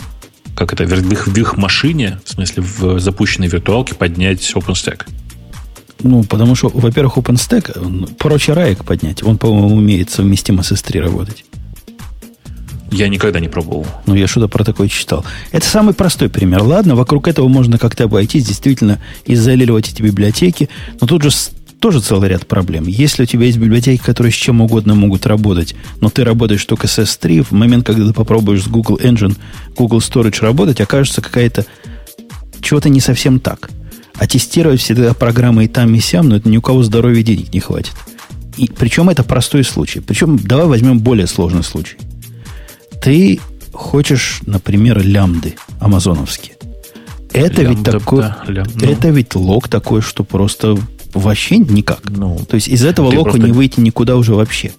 как 0.57 0.73
это, 0.73 0.85
в 0.85 1.13
их, 1.13 1.29
в 1.29 1.37
их 1.37 1.57
машине, 1.57 2.19
в 2.25 2.31
смысле 2.31 2.65
в 2.65 2.99
запущенной 2.99 3.47
виртуалке 3.47 3.95
поднять 3.95 4.53
OpenStack? 4.55 5.07
Ну, 6.03 6.25
потому 6.25 6.57
что, 6.57 6.69
во-первых, 6.69 7.17
OpenStack 7.19 8.17
проще 8.17 8.55
раек 8.55 8.85
поднять. 8.85 9.23
Он, 9.23 9.39
по-моему, 9.39 9.77
умеет 9.77 10.11
совместимо 10.11 10.65
с 10.65 10.73
S3 10.73 11.01
работать. 11.01 11.45
Я 12.93 13.09
никогда 13.09 13.41
не 13.41 13.49
пробовал. 13.49 13.87
Ну, 14.05 14.15
я 14.15 14.29
что-то 14.29 14.49
про 14.49 14.65
такое 14.65 14.89
читал. 14.89 15.25
Это 15.51 15.67
самый 15.67 15.95
простой 15.95 16.29
пример. 16.29 16.63
Ладно, 16.63 16.95
вокруг 16.95 17.27
этого 17.27 17.49
можно 17.49 17.79
как-то 17.79 18.05
обойтись, 18.05 18.47
действительно 18.47 19.01
изолировать 19.25 19.91
эти 19.91 20.03
библиотеки. 20.03 20.69
Но 21.01 21.07
тут 21.07 21.23
же 21.23 21.31
тоже 21.81 22.01
целый 22.01 22.29
ряд 22.29 22.47
проблем. 22.47 22.87
Если 22.87 23.23
у 23.23 23.27
тебя 23.27 23.47
есть 23.47 23.57
библиотеки, 23.57 24.03
которые 24.03 24.31
с 24.31 24.37
чем 24.37 24.61
угодно 24.61 24.95
могут 24.95 25.25
работать, 25.27 25.75
но 26.01 26.11
ты 26.11 26.23
работаешь 26.23 26.65
только 26.67 26.87
с 26.87 26.99
S3, 26.99 27.43
в 27.43 27.53
момент, 27.53 27.87
когда 27.87 28.07
ты 28.07 28.13
попробуешь 28.13 28.63
с 28.63 28.69
Google 28.69 28.99
Engine, 28.99 29.37
Google 29.75 29.99
Storage 29.99 30.43
работать, 30.43 30.81
окажется 30.81 31.23
какая-то 31.23 31.65
чего-то 32.61 32.91
не 32.91 33.01
совсем 33.01 33.41
так. 33.41 33.71
А 34.17 34.27
тестировать 34.27 34.81
всегда 34.81 35.15
программы 35.15 35.65
и 35.65 35.69
там, 35.69 35.95
и 35.95 35.99
сям, 35.99 36.29
но 36.29 36.37
это 36.37 36.49
ни 36.49 36.59
у 36.59 36.63
кого 36.63 36.83
здоровья 36.83 37.23
денег 37.23 37.53
не 37.55 37.61
хватит. 37.61 37.95
И 38.59 38.69
причем 38.69 39.09
это 39.09 39.25
простой 39.25 39.65
случай. 39.65 40.01
Причем 40.01 40.39
давай 40.39 40.67
возьмем 40.67 40.99
более 40.99 41.27
сложный 41.27 41.65
случай. 41.65 41.97
Ты 43.03 43.41
хочешь, 43.73 44.41
например, 44.47 45.03
лямды 45.05 45.55
амазоновские. 45.81 46.57
Это 47.33 47.63
ведь 47.63 47.79
Лямбда, 47.79 47.93
такой, 47.93 48.21
да, 48.21 48.39
лям- 48.47 48.71
ну. 48.75 48.87
это 48.87 49.09
ведь 49.09 49.35
лог 49.35 49.69
такой, 49.69 50.03
что 50.03 50.23
просто 50.23 50.77
вообще 51.15 51.57
никак. 51.57 52.01
Ну, 52.11 52.39
То 52.49 52.57
есть 52.57 52.69
из 52.69 52.85
этого 52.85 53.07
лока 53.07 53.23
просто- 53.31 53.41
не 53.43 53.53
выйти 53.53 53.81
никуда 53.81 54.17
уже 54.17 54.35
вообще. 54.35 54.73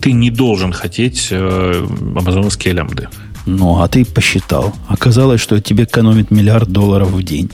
ты 0.00 0.12
не 0.12 0.30
должен 0.30 0.72
хотеть 0.72 1.28
э, 1.30 1.86
амазоновские 2.16 2.72
лямбды. 2.74 3.08
Ну, 3.44 3.80
а 3.82 3.88
ты 3.88 4.04
посчитал. 4.06 4.74
Оказалось, 4.88 5.40
что 5.42 5.60
тебе 5.60 5.84
экономит 5.84 6.30
миллиард 6.30 6.70
долларов 6.70 7.10
в 7.10 7.22
день. 7.22 7.50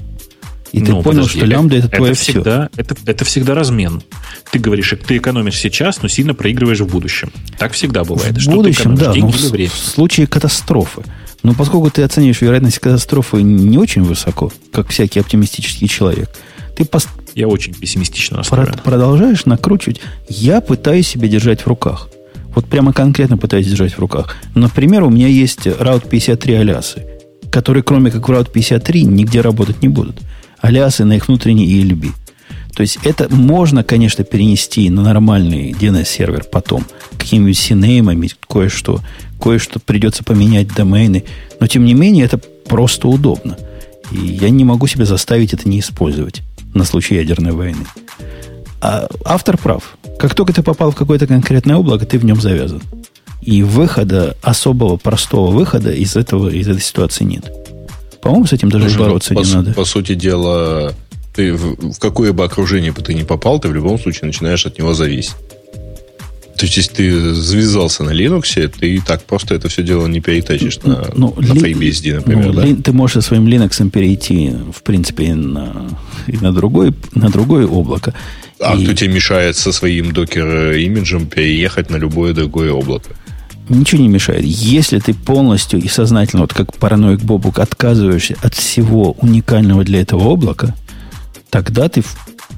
И 0.77 0.81
ты 0.81 0.90
Ну, 0.93 1.03
понял, 1.03 1.20
подожди, 1.20 1.39
что 1.39 1.47
лямбда 1.47 1.77
это, 1.77 1.89
твое 1.89 2.12
все. 2.12 2.32
всегда, 2.32 2.69
Это, 2.77 2.94
это 3.07 3.24
всегда 3.24 3.55
размен. 3.55 4.03
Ты 4.53 4.59
говоришь, 4.59 4.93
ты 5.09 5.16
экономишь 5.16 5.59
сейчас, 5.59 6.03
но 6.03 6.09
сильно 6.09 6.35
проигрываешь 6.35 6.81
в 6.81 6.86
будущем. 6.86 7.32
Так 7.59 7.73
всегда 7.73 8.05
бывает. 8.05 8.36
В 8.36 8.40
Что 8.40 8.51
ты 8.51 8.57
будущем, 8.59 8.94
да, 8.94 9.15
но 9.15 9.28
в, 9.28 9.35
в 9.35 9.69
случае 9.74 10.27
катастрофы. 10.27 11.03
Но 11.43 11.55
поскольку 11.55 11.90
ты 11.90 12.03
оцениваешь 12.03 12.43
вероятность 12.43 12.78
катастрофы 12.78 13.43
не 13.43 13.78
очень 13.78 14.03
высоко, 14.03 14.53
как 14.70 14.89
всякий 14.90 15.19
оптимистический 15.20 15.89
человек, 15.89 16.28
ты 16.77 16.82
пос- 16.85 17.09
Я 17.35 17.48
очень 17.48 17.73
пессимистично 17.73 18.43
про- 18.43 18.59
настроен. 18.59 18.81
продолжаешь 18.85 19.47
накручивать. 19.47 20.03
Я 20.28 20.61
пытаюсь 20.61 21.09
себя 21.09 21.27
держать 21.27 21.62
в 21.62 21.66
руках. 21.69 22.09
Вот 22.55 22.66
прямо 22.66 22.93
конкретно 22.93 23.39
пытаюсь 23.39 23.66
держать 23.66 23.94
в 23.94 23.98
руках. 23.98 24.36
Например, 24.55 25.05
у 25.05 25.11
меня 25.11 25.28
есть 25.28 25.66
Route 25.66 26.07
53 26.09 26.55
алясы, 26.55 27.03
которые, 27.51 27.82
кроме 27.82 28.11
как 28.11 28.28
в 28.28 28.31
Route 28.31 28.51
53, 28.53 29.05
нигде 29.05 29.40
работать 29.40 29.81
не 29.82 29.89
будут. 29.89 30.16
Алясы 30.61 31.05
на 31.05 31.15
их 31.15 31.28
внутренний 31.28 31.66
ELB. 31.66 32.12
То 32.74 32.83
есть 32.83 32.99
это 33.05 33.35
можно, 33.35 33.83
конечно, 33.83 34.23
перенести 34.23 34.91
на 34.91 35.03
нормальный 35.03 35.73
DNS-сервер 35.73 36.45
потом. 36.53 36.85
Какими-нибудь 37.16 37.59
синеймами, 37.59 38.31
кое-что. 38.47 39.01
Кое-что 39.41 39.81
придется 39.81 40.23
поменять 40.23 40.74
домены. 40.74 41.24
Но, 41.59 41.66
тем 41.66 41.87
не 41.87 41.95
менее, 41.95 42.27
это 42.27 42.37
просто 42.37 43.09
удобно. 43.09 43.57
И 44.12 44.19
я 44.19 44.51
не 44.51 44.65
могу 44.65 44.87
себя 44.87 45.07
заставить 45.07 45.55
это 45.55 45.69
не 45.69 45.81
использовать 45.81 46.43
на 46.74 46.85
случай 46.85 47.15
ядерной 47.15 47.53
войны. 47.53 47.87
А 48.83 49.09
автор 49.24 49.57
прав. 49.57 49.97
Как 50.19 50.35
только 50.35 50.53
ты 50.53 50.62
попал 50.62 50.91
в 50.91 50.97
какое-то 50.97 51.27
конкретное 51.27 51.77
облако, 51.77 52.05
ты 52.05 52.19
в 52.19 52.24
нем 52.24 52.41
завязан. 52.41 52.83
И 53.41 53.62
выхода, 53.62 54.37
особого 54.43 54.97
простого 54.97 55.51
выхода 55.51 55.93
из, 55.93 56.15
этого, 56.15 56.51
из 56.51 56.69
этой 56.69 56.83
ситуации 56.83 57.24
нет. 57.24 57.51
По-моему, 58.27 58.47
с 58.47 58.53
этим 58.53 58.70
даже 58.70 58.85
Слушай, 58.89 58.98
бороться 59.01 59.35
по, 59.35 59.39
не 59.40 59.44
су- 59.44 59.57
надо. 59.57 59.73
по 59.73 59.85
сути 59.85 60.15
дела, 60.15 60.94
ты 61.35 61.53
в, 61.53 61.93
в 61.94 61.98
какое 61.98 62.32
бы 62.32 62.44
окружение 62.44 62.93
бы 62.93 63.03
ты 63.03 63.15
ни 63.15 63.23
попал, 63.23 63.59
ты 63.61 63.69
в 63.69 63.74
любом 63.74 63.98
случае 63.98 64.27
начинаешь 64.27 64.66
от 64.66 64.78
него 64.78 64.94
зависеть. 64.94 65.35
То 66.57 66.65
есть, 66.65 66.77
если 66.78 66.94
ты 66.94 67.35
завязался 67.35 68.03
на 68.03 68.12
Linux, 68.12 68.69
ты 68.81 68.94
и 68.94 68.98
так 69.01 69.23
просто 69.24 69.55
это 69.55 69.69
все 69.69 69.82
дело 69.82 70.07
не 70.07 70.20
перетащишь 70.20 70.78
на, 70.85 71.07
Ну, 71.15 71.35
на 71.36 71.53
ли- 71.53 71.61
FreeBSD, 71.74 72.15
например, 72.16 72.47
ну, 72.47 72.53
да? 72.55 72.65
ли- 72.65 72.74
Ты 72.77 72.93
можешь 72.94 73.15
со 73.15 73.20
своим 73.20 73.47
Linux 73.47 73.90
перейти, 73.90 74.53
в 74.74 74.82
принципе, 74.82 75.24
и 75.24 75.32
на, 75.35 75.86
и 76.27 76.39
на, 76.39 76.53
другой, 76.55 76.94
на 77.15 77.28
другое 77.28 77.66
облако. 77.66 78.15
А 78.59 78.74
И 78.74 78.85
кто 78.85 78.94
тебе 78.94 79.12
мешает 79.12 79.57
со 79.57 79.70
своим 79.70 80.12
докер-имиджем 80.12 81.27
переехать 81.27 81.90
на 81.90 81.97
любое 81.97 82.32
другое 82.32 82.73
облако? 82.73 83.11
Ничего 83.69 84.03
не 84.03 84.09
мешает. 84.09 84.45
Если 84.45 84.99
ты 85.01 85.13
полностью 85.13 85.81
и 85.81 85.89
сознательно, 85.89 86.43
вот 86.43 86.55
как 86.55 86.77
параноик 86.77 87.21
Бобук, 87.21 87.59
отказываешься 87.59 88.37
от 88.43 88.55
всего 88.55 89.13
уникального 89.13 89.83
для 89.83 90.03
этого 90.03 90.33
облака, 90.33 90.75
тогда 91.51 91.89
ты 91.89 92.05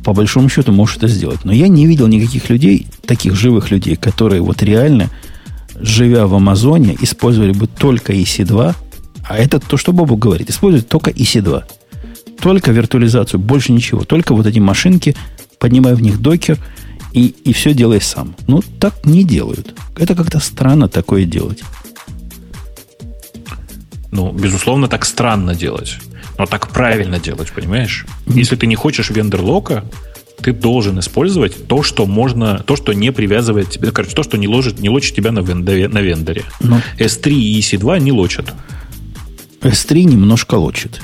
по 0.05 0.13
большому 0.13 0.49
счету 0.49 0.73
можешь 0.73 0.97
это 0.99 1.09
сделать. 1.09 1.45
Но 1.45 1.53
я 1.53 1.69
не 1.69 1.87
видел 1.87 2.09
никаких 2.09 2.51
людей, 2.51 2.87
таких 3.07 3.35
живых 3.35 3.71
людей, 3.71 3.97
которые 3.97 4.43
вот 4.43 4.63
реально, 4.63 5.09
живя 5.81 6.27
в 6.27 6.35
Амазоне, 6.35 6.97
использовали 7.01 7.53
бы 7.53 7.67
только 7.67 8.13
EC2, 8.13 8.75
а 9.29 9.37
это 9.37 9.61
то, 9.61 9.77
что 9.77 9.93
Бобук 9.93 10.19
говорит, 10.19 10.51
используют 10.51 10.89
только 10.89 11.11
EC2. 11.11 11.65
Только 12.41 12.71
виртуализацию, 12.71 13.41
больше 13.41 13.73
ничего. 13.73 14.05
Только 14.05 14.35
вот 14.35 14.47
эти 14.47 14.59
машинки, 14.59 15.17
поднимай 15.59 15.95
в 15.95 16.03
них 16.03 16.21
докер 16.21 16.59
и, 17.13 17.35
и 17.45 17.53
все 17.53 17.75
делай 17.75 18.01
сам. 18.01 18.35
Ну, 18.47 18.63
так 18.81 19.05
не 19.05 19.25
делают. 19.25 19.75
Это 19.97 20.15
как-то 20.15 20.41
странно 20.41 20.89
такое 20.89 21.25
делать. 21.25 21.63
Ну, 24.11 24.33
безусловно, 24.33 24.89
так 24.89 25.05
странно 25.05 25.55
делать. 25.55 25.99
Но 26.39 26.47
так 26.47 26.69
правильно 26.69 27.19
делать, 27.19 27.53
понимаешь? 27.53 28.07
Если 28.27 28.57
ты 28.57 28.67
не 28.67 28.75
хочешь 28.77 29.11
вендор-лока, 29.11 29.85
Ты 30.43 30.53
должен 30.53 30.99
использовать 31.01 31.67
то, 31.67 31.83
что 31.83 32.07
можно, 32.07 32.63
то, 32.65 32.77
что 32.77 32.93
не 32.93 33.11
привязывает 33.11 33.71
тебя, 33.71 33.91
короче, 33.91 34.15
то, 34.15 34.23
что 34.23 34.39
не 34.39 34.47
ложит, 34.47 34.79
не 34.79 34.89
лочит 34.89 35.17
тебя 35.17 35.33
на 35.33 35.41
вендоре. 35.41 35.89
На 35.89 36.01
вендоре. 36.01 36.45
Ну. 36.61 36.81
S3 36.99 37.33
и 37.33 37.59
EC2 37.59 37.99
не 38.01 38.13
лочат. 38.13 38.53
S3 39.63 40.05
немножко 40.05 40.55
лочит. 40.55 41.01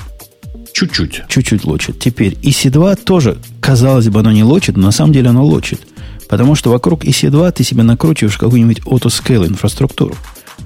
Чуть-чуть. 0.73 1.23
Чуть-чуть 1.27 1.65
лочит. 1.65 1.99
Теперь 1.99 2.33
EC2 2.33 2.95
тоже, 3.03 3.37
казалось 3.59 4.07
бы, 4.07 4.21
оно 4.21 4.31
не 4.31 4.43
лочит, 4.43 4.77
но 4.77 4.83
на 4.83 4.91
самом 4.91 5.11
деле 5.11 5.29
оно 5.29 5.45
лочит. 5.45 5.81
Потому 6.27 6.55
что 6.55 6.71
вокруг 6.71 7.05
EC2 7.05 7.51
ты 7.51 7.63
себе 7.63 7.83
накручиваешь 7.83 8.37
какую-нибудь 8.37 8.79
autoscale 8.79 9.47
инфраструктуру 9.47 10.15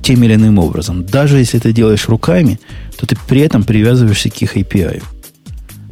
тем 0.01 0.23
или 0.23 0.35
иным 0.35 0.59
образом. 0.59 1.05
Даже 1.05 1.39
если 1.39 1.59
ты 1.59 1.73
делаешь 1.73 2.07
руками, 2.07 2.59
то 2.97 3.05
ты 3.05 3.17
при 3.27 3.41
этом 3.41 3.63
привязываешься 3.63 4.29
к 4.29 4.41
их 4.41 4.55
API. 4.55 5.03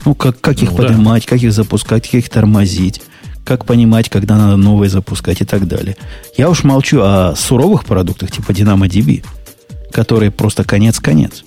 Ну, 0.06 0.16
как, 0.16 0.40
как 0.40 0.62
их 0.62 0.72
Ну, 0.72 0.78
поднимать, 0.78 1.26
как 1.26 1.42
их 1.42 1.52
запускать, 1.52 2.06
как 2.06 2.14
их 2.14 2.30
тормозить, 2.30 3.02
как 3.44 3.66
понимать, 3.66 4.10
когда 4.10 4.38
надо 4.38 4.56
новые 4.56 4.90
запускать 4.90 5.42
и 5.42 5.46
так 5.46 5.68
далее. 5.68 5.98
Я 6.38 6.50
уж 6.50 6.64
молчу 6.64 7.02
о 7.02 7.34
суровых 7.36 7.86
продуктах 7.86 8.32
типа 8.32 8.52
DynamoDB, 8.52 9.26
которые 9.92 10.32
просто 10.32 10.64
конец-конец. 10.64 11.44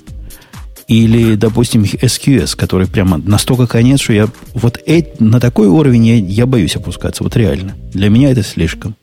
Или, 0.91 1.37
допустим, 1.37 1.85
SQS, 1.85 2.57
который 2.57 2.89
прямо 2.89 3.17
настолько 3.17 3.69
конец, 3.69 4.01
что 4.01 4.13
я 4.13 4.29
вот 4.55 4.81
э- 4.87 5.05
на 5.21 5.39
такой 5.39 5.69
уровень 5.69 6.05
я, 6.07 6.17
я 6.17 6.47
боюсь 6.47 6.75
опускаться. 6.75 7.23
Вот 7.23 7.37
реально. 7.37 7.77
Для 7.95 8.09
меня 8.09 8.31
это 8.33 8.43
слишком. 8.43 8.97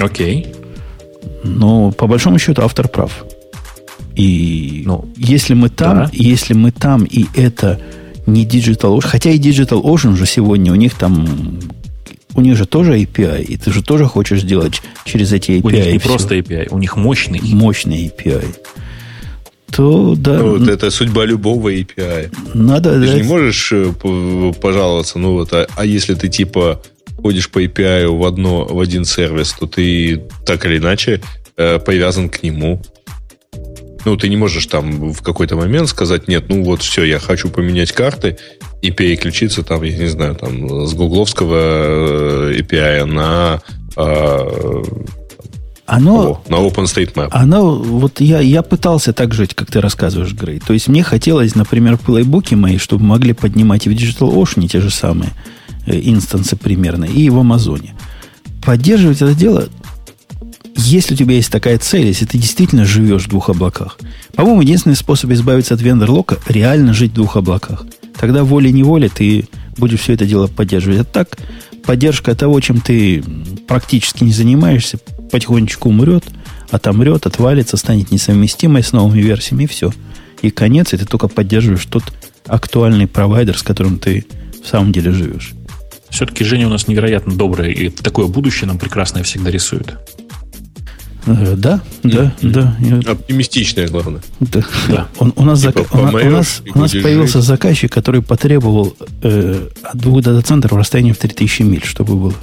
Окей. 0.00 0.46
Но 1.44 1.90
по 1.90 2.06
большому 2.06 2.38
счету 2.38 2.62
автор 2.62 2.88
прав. 2.88 3.24
И 4.14 4.82
Ну, 4.86 5.08
если 5.16 5.54
мы 5.54 5.68
там, 5.68 5.96
да. 5.96 6.10
если 6.12 6.54
мы 6.54 6.70
там, 6.70 7.04
и 7.04 7.26
это 7.34 7.80
не 8.26 8.44
Digital 8.46 8.96
Ocean, 8.98 9.06
хотя 9.08 9.30
и 9.30 9.38
Digital 9.38 9.82
Ocean 9.82 10.14
же 10.16 10.26
сегодня, 10.26 10.70
у 10.72 10.76
них 10.76 10.94
там, 10.94 11.58
у 12.34 12.40
них 12.40 12.56
же 12.56 12.66
тоже 12.66 12.98
API, 13.00 13.42
и 13.42 13.56
ты 13.56 13.72
же 13.72 13.82
тоже 13.82 14.04
хочешь 14.06 14.42
сделать 14.42 14.80
через 15.04 15.32
эти 15.32 15.52
API 15.52 15.62
У 15.66 15.70
них 15.70 15.86
не 15.86 15.98
всё. 15.98 16.08
просто 16.08 16.36
API, 16.36 16.68
у 16.70 16.78
них 16.78 16.96
мощный. 16.96 17.40
мощный 17.42 18.06
API, 18.06 18.44
то 19.74 20.14
да, 20.16 20.38
Ну, 20.38 20.58
вот 20.58 20.68
это 20.68 20.90
судьба 20.90 21.24
любого 21.24 21.72
API. 21.72 22.34
надо 22.54 23.00
Ты 23.00 23.06
же 23.06 23.16
не 23.16 23.28
можешь 23.28 23.72
э, 23.72 23.92
пожаловаться, 24.60 25.18
ну 25.18 25.32
вот, 25.32 25.52
а, 25.52 25.66
а 25.76 25.84
если 25.84 26.14
ты 26.14 26.28
типа 26.28 26.82
ходишь 27.22 27.48
по 27.48 27.62
API 27.62 28.06
в, 28.08 28.24
одно, 28.24 28.64
в 28.64 28.80
один 28.80 29.04
сервис, 29.04 29.52
то 29.52 29.66
ты 29.66 30.24
так 30.44 30.66
или 30.66 30.78
иначе 30.78 31.20
э, 31.56 31.78
привязан 31.78 32.28
к 32.28 32.42
нему. 32.42 32.82
Ну, 34.04 34.16
ты 34.16 34.28
не 34.28 34.36
можешь 34.36 34.66
там 34.66 35.12
в 35.12 35.22
какой-то 35.22 35.54
момент 35.54 35.88
сказать, 35.88 36.26
нет, 36.26 36.48
ну 36.48 36.64
вот 36.64 36.82
все, 36.82 37.04
я 37.04 37.20
хочу 37.20 37.48
поменять 37.48 37.92
карты 37.92 38.36
и 38.82 38.90
переключиться 38.90 39.62
там, 39.62 39.82
я 39.84 39.96
не 39.96 40.08
знаю, 40.08 40.34
там 40.34 40.86
с 40.86 40.94
гугловского 40.94 42.50
э, 42.50 42.58
API 42.58 43.04
на, 43.04 43.62
э, 43.96 44.82
оно, 45.86 46.42
о, 46.46 46.50
на 46.50 46.56
OpenStreetMap. 46.56 47.28
Оно, 47.32 47.74
вот 47.76 48.20
я, 48.20 48.40
я 48.40 48.62
пытался 48.62 49.12
так 49.12 49.34
жить, 49.34 49.54
как 49.54 49.70
ты 49.70 49.80
рассказываешь, 49.80 50.32
Грей. 50.32 50.60
То 50.60 50.72
есть 50.72 50.88
мне 50.88 51.02
хотелось, 51.02 51.54
например, 51.54 51.98
плейбуки 51.98 52.54
мои, 52.54 52.78
чтобы 52.78 53.04
могли 53.04 53.32
поднимать 53.32 53.86
и 53.86 53.90
в 53.90 53.92
Digital 53.92 54.32
Ocean 54.34 54.68
те 54.68 54.80
же 54.80 54.90
самые 54.90 55.30
э, 55.86 55.98
инстансы 56.02 56.56
примерно, 56.56 57.04
и 57.04 57.28
в 57.30 57.38
Амазоне. 57.38 57.94
Поддерживать 58.64 59.22
это 59.22 59.34
дело, 59.34 59.68
если 60.76 61.14
у 61.14 61.16
тебя 61.16 61.34
есть 61.34 61.50
такая 61.50 61.78
цель, 61.78 62.06
если 62.06 62.26
ты 62.26 62.38
действительно 62.38 62.84
живешь 62.84 63.24
в 63.24 63.28
двух 63.28 63.50
облаках. 63.50 63.98
По-моему, 64.34 64.62
единственный 64.62 64.96
способ 64.96 65.30
избавиться 65.32 65.74
от 65.74 65.82
вендор-лока– 65.82 66.38
реально 66.48 66.94
жить 66.94 67.10
в 67.10 67.14
двух 67.14 67.36
облаках. 67.36 67.84
Тогда 68.18 68.44
волей-неволей 68.44 69.08
ты 69.08 69.48
будешь 69.76 70.00
все 70.00 70.14
это 70.14 70.26
дело 70.26 70.46
поддерживать. 70.46 71.00
А 71.00 71.04
так, 71.04 71.38
поддержка 71.84 72.34
того, 72.34 72.60
чем 72.60 72.80
ты 72.80 73.22
практически 73.66 74.24
не 74.24 74.32
занимаешься, 74.32 74.98
потихонечку 75.30 75.88
умрет, 75.88 76.24
отомрет, 76.70 77.26
отвалится, 77.26 77.76
станет 77.76 78.10
несовместимой 78.10 78.82
с 78.82 78.92
новыми 78.92 79.20
версиями, 79.20 79.64
и 79.64 79.66
все. 79.66 79.92
И 80.40 80.50
конец, 80.50 80.92
и 80.92 80.96
ты 80.96 81.06
только 81.06 81.28
поддерживаешь 81.28 81.86
тот 81.86 82.04
актуальный 82.46 83.06
провайдер, 83.06 83.56
с 83.56 83.62
которым 83.62 83.98
ты 83.98 84.26
в 84.62 84.66
самом 84.66 84.92
деле 84.92 85.12
живешь. 85.12 85.52
Все-таки 86.10 86.44
Женя 86.44 86.66
у 86.66 86.70
нас 86.70 86.88
невероятно 86.88 87.34
добрая, 87.34 87.70
и 87.70 87.88
такое 87.88 88.26
будущее 88.26 88.68
нам 88.68 88.78
прекрасное 88.78 89.22
всегда 89.22 89.50
рисует. 89.50 89.96
Э, 91.26 91.54
Да, 91.56 91.80
да, 92.02 92.34
да. 92.42 92.76
Я- 92.80 93.12
Оптимистичное, 93.12 93.88
главное. 93.88 94.22
Да. 94.40 94.62
Да. 94.88 95.08
Он, 95.18 95.32
у 95.36 95.44
нас, 95.44 95.60
Типа, 95.62 95.86
у, 95.92 96.30
нас, 96.30 96.62
у 96.74 96.78
появился 97.02 97.40
заказчик, 97.40 97.92
который 97.92 98.22
потребовал 98.22 98.94
э, 99.22 99.68
от 99.82 99.96
двух 99.98 100.22
дата-центров 100.22 100.72
расстояние 100.78 101.14
в 101.14 101.18
3000 101.18 101.62
миль, 101.62 101.84
чтобы 101.84 102.16
было. 102.16 102.34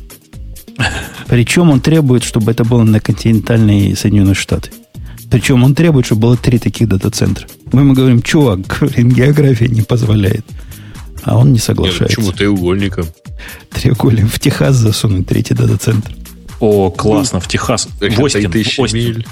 Причем 1.27 1.69
он 1.69 1.81
требует, 1.81 2.23
чтобы 2.23 2.51
это 2.51 2.64
было 2.64 2.84
на 2.84 2.99
континентальные 2.99 3.95
Соединенные 3.95 4.35
Штаты. 4.35 4.72
Причем 5.30 5.64
он 5.64 5.76
требует, 5.76 6.06
чтобы 6.06 6.22
было 6.22 6.38
три 6.38 6.57
таких 6.57 6.88
дата-центра. 6.88 7.45
Мы 7.72 7.81
ему 7.81 7.93
говорим, 7.93 8.22
чувак, 8.22 8.60
говорим, 8.80 9.11
география 9.11 9.68
не 9.68 9.81
позволяет. 9.81 10.45
А 11.23 11.38
он 11.38 11.47
не 11.47 11.53
Нет, 11.53 11.60
ну 11.60 11.65
соглашается. 11.65 12.06
почему 12.18 12.31
треугольником? 12.31 13.06
Треугольник 13.72 14.27
в 14.31 14.39
Техас 14.39 14.76
засунуть 14.77 15.27
третий 15.27 15.53
дата-центр. 15.53 16.11
О, 16.60 16.90
классно, 16.91 17.40
в 17.40 17.48
Техас. 17.48 17.88
В 17.99 18.22
Остин, 18.22 18.49
и 18.49 18.52
тысячи 18.52 18.80
в 18.80 18.84
Остин. 18.84 18.99
миль. 18.99 19.27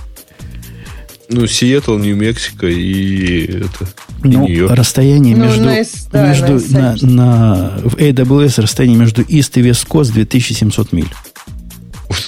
Ну, 1.30 1.46
Сиэтл, 1.46 1.98
Нью-Мексико 1.98 2.68
и 2.68 3.46
это. 3.66 3.86
и 4.24 4.28
Ну, 4.30 4.46
Нью-Йорк. 4.48 4.74
расстояние 4.74 5.36
Ну, 5.36 5.44
между, 5.46 5.64
на 5.64 5.76
да, 6.14 6.28
между 6.30 6.54
на 6.74 6.96
на, 7.02 7.08
на- 7.08 7.72
в 7.84 7.96
AWS 7.98 8.62
расстояние 8.62 8.98
между 8.98 9.24
East 9.24 9.60
и 9.60 9.62
West 9.62 9.88
Coast 9.88 10.14
2700 10.14 10.94
миль. 10.94 11.10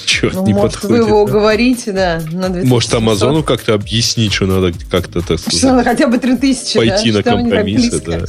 Черт, 0.06 0.34
Ну, 0.34 0.46
не 0.46 0.54
может, 0.54 0.74
вы 0.76 0.82
подходит. 0.82 1.08
его 1.08 1.26
да. 1.26 1.32
уговорите, 1.32 1.92
да, 1.94 2.16
на 2.30 2.50
2700. 2.50 2.66
Может, 2.66 2.94
Амазону 2.96 3.42
как-то 3.44 3.74
объяснить, 3.74 4.34
что 4.34 4.48
надо 4.48 4.74
как-то, 4.92 5.22
так 5.22 5.40
Что 5.40 5.50
сказать, 5.50 5.64
надо 5.64 5.84
хотя 5.86 6.08
бы 6.08 6.18
3000, 6.18 6.76
пойти 6.78 7.12
да? 7.14 7.18
на 7.20 7.22
Что 7.54 7.64
близко. 7.64 8.00
Да. 8.06 8.26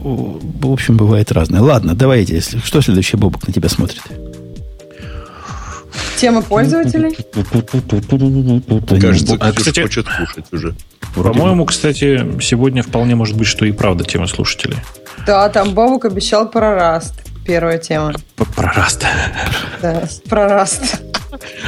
В 0.00 0.72
общем, 0.72 0.96
бывает 0.96 1.32
разное. 1.32 1.60
Ладно, 1.60 1.94
давайте. 1.96 2.34
если- 2.36 2.60
Что 2.60 2.80
следующий 2.82 3.16
Бобок 3.16 3.48
на 3.48 3.52
тебя 3.52 3.68
смотрит? 3.68 4.00
Тема 6.16 6.42
пользователей? 6.42 7.16
Кажется, 9.00 9.36
А, 9.40 9.52
кстати- 9.52 9.80
хочет 9.82 10.06
кушать 10.08 10.46
уже. 10.52 10.74
По-моему, 11.14 11.64
кстати, 11.66 12.24
сегодня 12.40 12.82
вполне 12.82 13.14
может 13.14 13.36
быть, 13.36 13.46
что 13.46 13.64
и 13.66 13.72
правда 13.72 14.04
тема 14.04 14.26
слушателей. 14.26 14.76
Да, 15.26 15.48
там 15.48 15.74
Бобук 15.74 16.04
обещал 16.04 16.50
про 16.50 16.74
Раст. 16.74 17.14
Первая 17.44 17.78
тема. 17.78 18.14
Про 18.54 18.72
раст. 18.72 19.04
Да, 19.82 20.04
про 20.28 20.48
Раст. 20.48 21.02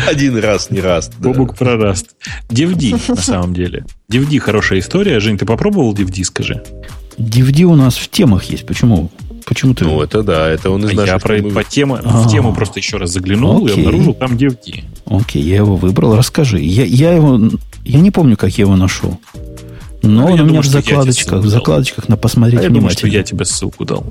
Один 0.09 0.39
раз, 0.39 0.71
не 0.71 0.81
раз. 0.81 1.09
да. 1.09 1.15
Бобук 1.31 1.57
про 1.57 1.77
раст. 1.77 2.15
DVD, 2.49 2.95
на 3.09 3.17
самом 3.17 3.55
деле. 3.55 3.85
DVD 4.11 4.39
хорошая 4.39 4.79
история. 4.79 5.19
Жень, 5.21 5.37
ты 5.39 5.47
попробовал 5.47 5.93
DVD, 5.95 6.23
скажи? 6.25 6.63
DVD 7.19 7.63
у 7.65 7.75
нас 7.75 7.97
в 7.97 8.09
темах 8.09 8.45
есть. 8.45 8.67
Почему? 8.67 9.11
Почему 9.47 9.75
ты... 9.75 9.85
Ну, 9.85 10.01
это 10.03 10.23
да, 10.23 10.49
это 10.49 10.71
он 10.71 10.85
из 10.85 10.91
Я 10.91 10.97
наших 10.97 11.23
про, 11.23 11.37
темы. 11.39 11.51
по 11.51 11.65
тему, 11.65 11.99
А. 12.03 12.23
в 12.23 12.31
тему 12.31 12.55
просто 12.55 12.79
еще 12.81 12.97
раз 12.97 13.11
заглянул 13.11 13.67
и 13.67 13.73
Окей. 13.73 13.85
обнаружил 13.85 14.15
там 14.15 14.37
DVD. 14.37 14.83
Окей, 15.07 15.43
я 15.43 15.57
его 15.57 15.77
выбрал. 15.77 16.17
Расскажи. 16.17 16.61
Я, 16.61 16.85
я 16.85 17.13
его... 17.13 17.39
Я 17.85 18.01
не 18.01 18.11
помню, 18.11 18.37
как 18.37 18.51
я 18.57 18.63
его 18.63 18.77
нашел. 18.77 19.19
Но 20.03 20.11
Ну, 20.11 20.25
он 20.27 20.35
я 20.37 20.43
у 20.43 20.47
меня 20.47 20.47
думаю, 20.47 20.63
в 20.63 20.65
я 20.67 20.71
закладочках, 20.71 21.43
в 21.43 21.49
закладочках 21.49 22.09
на 22.09 22.17
посмотреть 22.17 22.61
А 22.61 22.63
я 22.65 22.69
думаю, 22.71 22.91
что 22.91 23.03
внимательно. 23.07 23.19
я 23.19 23.23
тебе 23.23 23.45
ссылку 23.45 23.85
дал. 23.85 24.05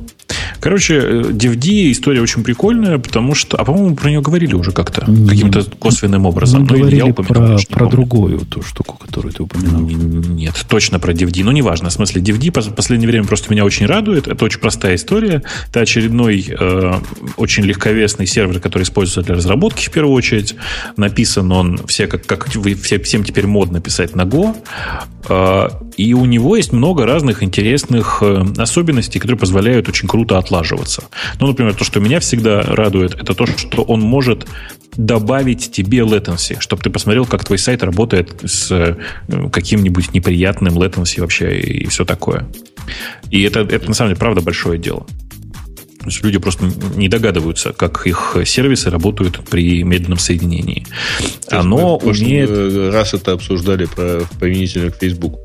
Короче, 0.59 0.95
э, 0.95 1.21
DVD 1.31 1.91
история 1.91 2.21
очень 2.21 2.43
прикольная, 2.43 2.97
потому 2.97 3.35
что... 3.35 3.57
А, 3.57 3.65
по-моему, 3.65 3.95
про 3.95 4.09
нее 4.09 4.21
говорили 4.21 4.55
уже 4.55 4.71
как-то. 4.71 5.09
Не, 5.09 5.27
Каким-то 5.27 5.63
косвенным 5.77 6.25
образом. 6.25 6.61
Мы 6.61 6.67
Ну, 6.67 6.75
или 6.75 6.95
я 6.95 7.03
говорили 7.03 7.11
упоминал, 7.11 7.59
про, 7.67 7.77
про 7.77 7.89
другую 7.89 8.39
ту 8.39 8.61
штуку, 8.61 8.97
которую 8.97 9.33
ты 9.33 9.43
упоминал. 9.43 9.81
Нет, 9.81 10.65
точно 10.69 10.99
про 10.99 11.11
DVD. 11.11 11.43
Ну, 11.43 11.51
неважно. 11.51 11.89
В 11.89 11.93
смысле, 11.93 12.21
DVD 12.21 12.49
в 12.61 12.75
последнее 12.75 13.09
время 13.09 13.25
просто 13.25 13.51
меня 13.51 13.65
очень 13.65 13.85
радует. 13.85 14.27
Это 14.27 14.45
очень 14.45 14.59
простая 14.59 14.95
история. 14.95 15.43
Это 15.69 15.81
очередной 15.81 16.45
э, 16.47 16.93
очень 17.35 17.63
легковесный 17.63 18.25
сервер, 18.25 18.61
который 18.61 18.83
используется 18.83 19.21
для 19.21 19.35
разработки 19.35 19.87
в 19.87 19.91
первую 19.91 20.15
очередь. 20.15 20.55
Написан 20.95 21.51
он 21.51 21.79
все, 21.87 22.07
как, 22.07 22.25
как 22.25 22.55
вы, 22.55 22.75
все, 22.75 22.99
всем 22.99 23.25
теперь 23.25 23.47
модно 23.47 23.81
писать 23.81 24.15
на 24.15 24.21
Go. 24.21 24.55
Э, 25.27 25.67
и 25.97 26.13
у 26.13 26.25
него 26.25 26.55
есть 26.55 26.71
много 26.71 27.05
разных 27.05 27.43
интересных 27.43 28.19
э, 28.21 28.45
особенностей, 28.57 29.19
которые 29.19 29.39
позволяют 29.39 29.87
очень 29.89 30.07
круто 30.14 30.38
отлаживаться. 30.38 31.06
Ну, 31.40 31.48
например, 31.48 31.73
то, 31.73 31.84
что 31.84 31.99
меня 31.99 32.19
всегда 32.19 32.61
радует, 32.61 33.15
это 33.15 33.34
то, 33.34 33.48
что 33.48 33.81
он 33.81 33.99
может 33.99 34.45
добавить 34.95 35.72
тебе 35.72 36.02
latency, 36.02 36.57
чтобы 36.60 36.84
ты 36.84 36.91
посмотрел, 36.91 37.26
как 37.26 37.44
твой 37.44 37.57
сайт 37.57 37.81
работает 37.81 38.41
с 38.45 38.69
э, 38.69 38.95
каким-нибудь 39.52 40.14
неприятным 40.14 40.77
latency 40.77 41.19
вообще 41.19 41.60
и 41.60 41.88
все 41.88 42.06
такое. 42.06 42.48
И 43.31 43.41
это, 43.41 43.61
это 43.61 43.88
на 43.88 43.95
самом 43.95 44.11
деле, 44.11 44.19
правда, 44.19 44.41
большое 44.41 44.77
дело. 44.77 45.07
То 46.02 46.06
есть 46.06 46.23
люди 46.23 46.38
просто 46.38 46.64
не 46.95 47.10
догадываются, 47.10 47.73
как 47.73 48.06
их 48.06 48.38
сервисы 48.45 48.91
работают 48.91 49.40
при 49.49 49.81
медленном 49.81 50.19
соединении. 50.19 50.85
То 51.49 51.56
мы 51.56 51.61
Оно 51.61 51.98
прошлый 51.98 52.27
умеет... 52.27 52.94
раз 52.94 53.15
это 53.15 53.31
обсуждали 53.31 53.85
про 53.85 54.22
применительно 54.40 54.91
к 54.91 54.98
Facebook. 54.98 55.40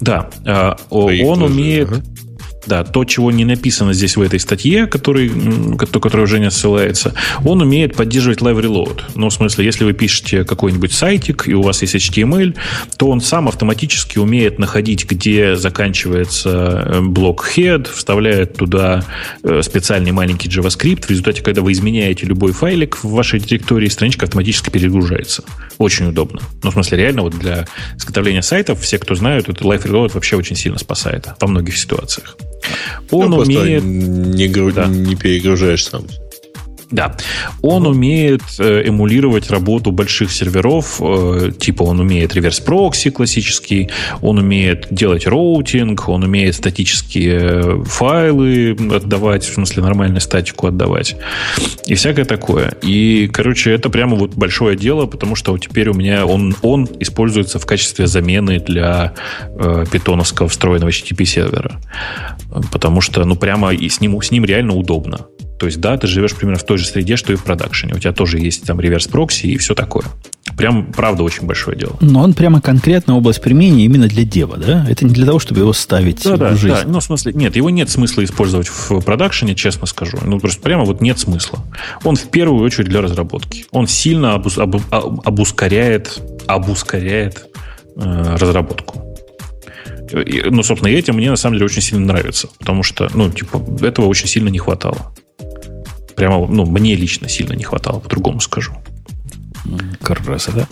Да, 0.00 0.30
а, 0.44 0.76
Да, 0.92 1.12
их 1.12 1.26
он 1.26 1.40
тоже, 1.40 1.52
умеет... 1.52 1.88
ага. 1.88 2.02
Да, 2.66 2.84
то, 2.84 3.04
чего 3.04 3.30
не 3.30 3.44
написано 3.44 3.92
здесь 3.92 4.16
в 4.16 4.22
этой 4.22 4.40
статье, 4.40 4.86
который, 4.86 5.30
которая 5.76 6.24
уже 6.24 6.38
не 6.38 6.50
ссылается, 6.50 7.14
он 7.44 7.62
умеет 7.62 7.96
поддерживать 7.96 8.40
live 8.40 8.60
reload. 8.60 9.02
Ну, 9.14 9.28
в 9.28 9.32
смысле, 9.32 9.64
если 9.64 9.84
вы 9.84 9.92
пишете 9.92 10.44
какой-нибудь 10.44 10.92
сайтик, 10.92 11.48
и 11.48 11.54
у 11.54 11.62
вас 11.62 11.82
есть 11.82 11.94
HTML, 11.94 12.56
то 12.96 13.08
он 13.08 13.20
сам 13.20 13.48
автоматически 13.48 14.18
умеет 14.18 14.58
находить, 14.58 15.06
где 15.06 15.56
заканчивается 15.56 16.84
э, 16.86 17.00
блок 17.02 17.48
head, 17.56 17.88
вставляет 17.92 18.56
туда 18.56 19.04
э, 19.42 19.62
специальный 19.62 20.12
маленький 20.12 20.48
JavaScript. 20.48 21.06
В 21.06 21.10
результате, 21.10 21.42
когда 21.42 21.62
вы 21.62 21.72
изменяете 21.72 22.26
любой 22.26 22.52
файлик 22.52 23.02
в 23.02 23.10
вашей 23.10 23.40
директории, 23.40 23.88
страничка 23.88 24.26
автоматически 24.26 24.70
перегружается. 24.70 25.44
Очень 25.78 26.08
удобно. 26.08 26.40
Ну, 26.62 26.70
в 26.70 26.72
смысле, 26.72 26.98
реально 26.98 27.22
вот 27.22 27.38
для 27.38 27.66
изготовления 27.96 28.42
сайтов, 28.42 28.80
все, 28.80 28.98
кто 28.98 29.14
знают, 29.14 29.48
это 29.48 29.64
live 29.64 29.84
reload 29.84 30.12
вообще 30.14 30.36
очень 30.36 30.56
сильно 30.56 30.78
спасает 30.78 31.28
во 31.40 31.48
многих 31.48 31.76
ситуациях. 31.76 32.36
Он 33.10 33.30
ну, 33.30 33.38
умеет... 33.38 33.82
Не, 33.84 34.48
гру... 34.48 34.72
да. 34.72 34.86
не 34.86 35.14
перегружаешь 35.14 35.84
сам. 35.84 36.06
Да. 36.90 37.16
Он 37.62 37.86
умеет 37.86 38.42
э, 38.58 38.84
эмулировать 38.86 39.50
работу 39.50 39.90
больших 39.90 40.30
серверов, 40.30 41.00
э, 41.00 41.50
типа 41.58 41.82
он 41.82 42.00
умеет 42.00 42.34
reverse 42.34 42.78
proxy 42.78 43.10
классический, 43.10 43.90
он 44.20 44.38
умеет 44.38 44.86
делать 44.90 45.26
роутинг, 45.26 46.08
он 46.08 46.22
умеет 46.22 46.54
статические 46.54 47.82
файлы 47.84 48.76
отдавать, 48.94 49.44
в 49.44 49.52
смысле 49.54 49.82
нормальную 49.82 50.20
статику 50.20 50.68
отдавать. 50.68 51.16
И 51.86 51.94
всякое 51.94 52.24
такое. 52.24 52.74
И, 52.82 53.28
короче, 53.32 53.72
это 53.72 53.90
прямо 53.90 54.16
вот 54.16 54.34
большое 54.34 54.76
дело, 54.76 55.06
потому 55.06 55.34
что 55.34 55.58
теперь 55.58 55.88
у 55.88 55.94
меня 55.94 56.24
он, 56.24 56.54
он 56.62 56.88
используется 57.00 57.58
в 57.58 57.66
качестве 57.66 58.06
замены 58.06 58.60
для 58.60 59.14
э, 59.58 59.84
питоновского 59.90 60.48
встроенного 60.48 60.90
HTTP 60.90 61.24
сервера. 61.24 61.80
Потому 62.70 63.00
что, 63.00 63.24
ну, 63.24 63.34
прямо 63.34 63.74
и 63.74 63.88
с 63.88 64.00
ним, 64.00 64.20
с 64.22 64.30
ним 64.30 64.44
реально 64.44 64.74
удобно. 64.74 65.26
То 65.58 65.66
есть, 65.66 65.80
да, 65.80 65.96
ты 65.96 66.06
живешь 66.06 66.34
примерно 66.34 66.58
в 66.58 66.64
той 66.64 66.78
же 66.78 66.86
среде, 66.86 67.16
что 67.16 67.32
и 67.32 67.36
в 67.36 67.44
продакшене. 67.44 67.94
У 67.94 67.98
тебя 67.98 68.12
тоже 68.12 68.38
есть 68.38 68.64
там 68.64 68.78
реверс-прокси 68.78 69.46
и 69.46 69.56
все 69.56 69.74
такое. 69.74 70.04
Прям, 70.56 70.92
правда, 70.92 71.22
очень 71.22 71.46
большое 71.46 71.76
дело. 71.76 71.96
Но 72.00 72.22
он 72.22 72.32
прямо 72.32 72.60
конкретно 72.60 73.16
область 73.16 73.42
применения 73.42 73.84
именно 73.84 74.06
для 74.06 74.24
дева, 74.24 74.56
да? 74.56 74.86
Это 74.88 75.04
не 75.04 75.12
для 75.12 75.26
того, 75.26 75.38
чтобы 75.38 75.60
его 75.60 75.72
ставить 75.72 76.22
да, 76.24 76.36
в 76.36 76.38
да, 76.38 76.50
жизнь. 76.54 76.68
Да, 76.68 76.82
ну, 76.86 77.00
в 77.00 77.04
смысле, 77.04 77.32
нет, 77.34 77.56
его 77.56 77.68
нет 77.70 77.90
смысла 77.90 78.24
использовать 78.24 78.68
в 78.68 79.00
продакшене, 79.00 79.54
честно 79.54 79.86
скажу. 79.86 80.18
Ну, 80.24 80.38
просто 80.38 80.62
прямо 80.62 80.84
вот 80.84 81.00
нет 81.00 81.18
смысла. 81.18 81.58
Он 82.04 82.16
в 82.16 82.30
первую 82.30 82.62
очередь 82.62 82.88
для 82.88 83.00
разработки. 83.00 83.66
Он 83.70 83.86
сильно 83.86 84.34
обус, 84.34 84.58
об, 84.58 84.76
об, 84.90 85.26
обускоряет, 85.26 86.22
обускоряет 86.46 87.46
э, 87.96 88.36
разработку. 88.36 89.02
И, 90.12 90.44
ну, 90.50 90.62
собственно, 90.62 90.90
этим 90.90 91.16
мне 91.16 91.30
на 91.30 91.36
самом 91.36 91.56
деле 91.56 91.66
очень 91.66 91.82
сильно 91.82 92.06
нравится, 92.06 92.48
потому 92.58 92.82
что, 92.82 93.10
ну, 93.12 93.30
типа, 93.30 93.62
этого 93.84 94.06
очень 94.06 94.28
сильно 94.28 94.48
не 94.48 94.58
хватало. 94.58 95.12
Прямо, 96.16 96.46
ну, 96.46 96.64
мне 96.64 96.96
лично 96.96 97.28
сильно 97.28 97.52
не 97.52 97.62
хватало, 97.62 98.00
по-другому 98.00 98.40
скажу. 98.40 98.72
Красота. 100.00 100.66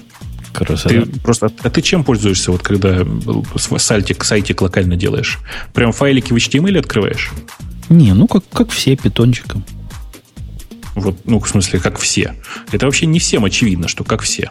Красота. 0.53 0.89
Ты 0.89 1.07
просто, 1.21 1.51
а 1.63 1.71
ты 1.71 1.83
чем 1.83 2.03
пользуешься, 2.03 2.51
вот 2.51 2.63
когда 2.63 3.05
сайтик, 3.77 4.25
сайтик 4.25 4.63
локально 4.63 4.97
делаешь? 4.97 5.41
Прям 5.75 5.93
файлики 5.93 6.33
в 6.33 6.37
HTML 6.37 6.79
открываешь? 6.79 7.33
Не, 7.91 8.15
ну 8.15 8.27
как, 8.27 8.45
как 8.51 8.71
все, 8.71 8.97
питончиком. 8.97 9.65
Вот, 10.95 11.19
ну, 11.25 11.41
в 11.41 11.49
смысле, 11.49 11.81
как 11.81 11.99
все. 11.99 12.35
Это 12.71 12.87
вообще 12.87 13.07
не 13.07 13.19
всем 13.19 13.45
очевидно, 13.45 13.89
что 13.89 14.05
как 14.05 14.23
все. 14.23 14.49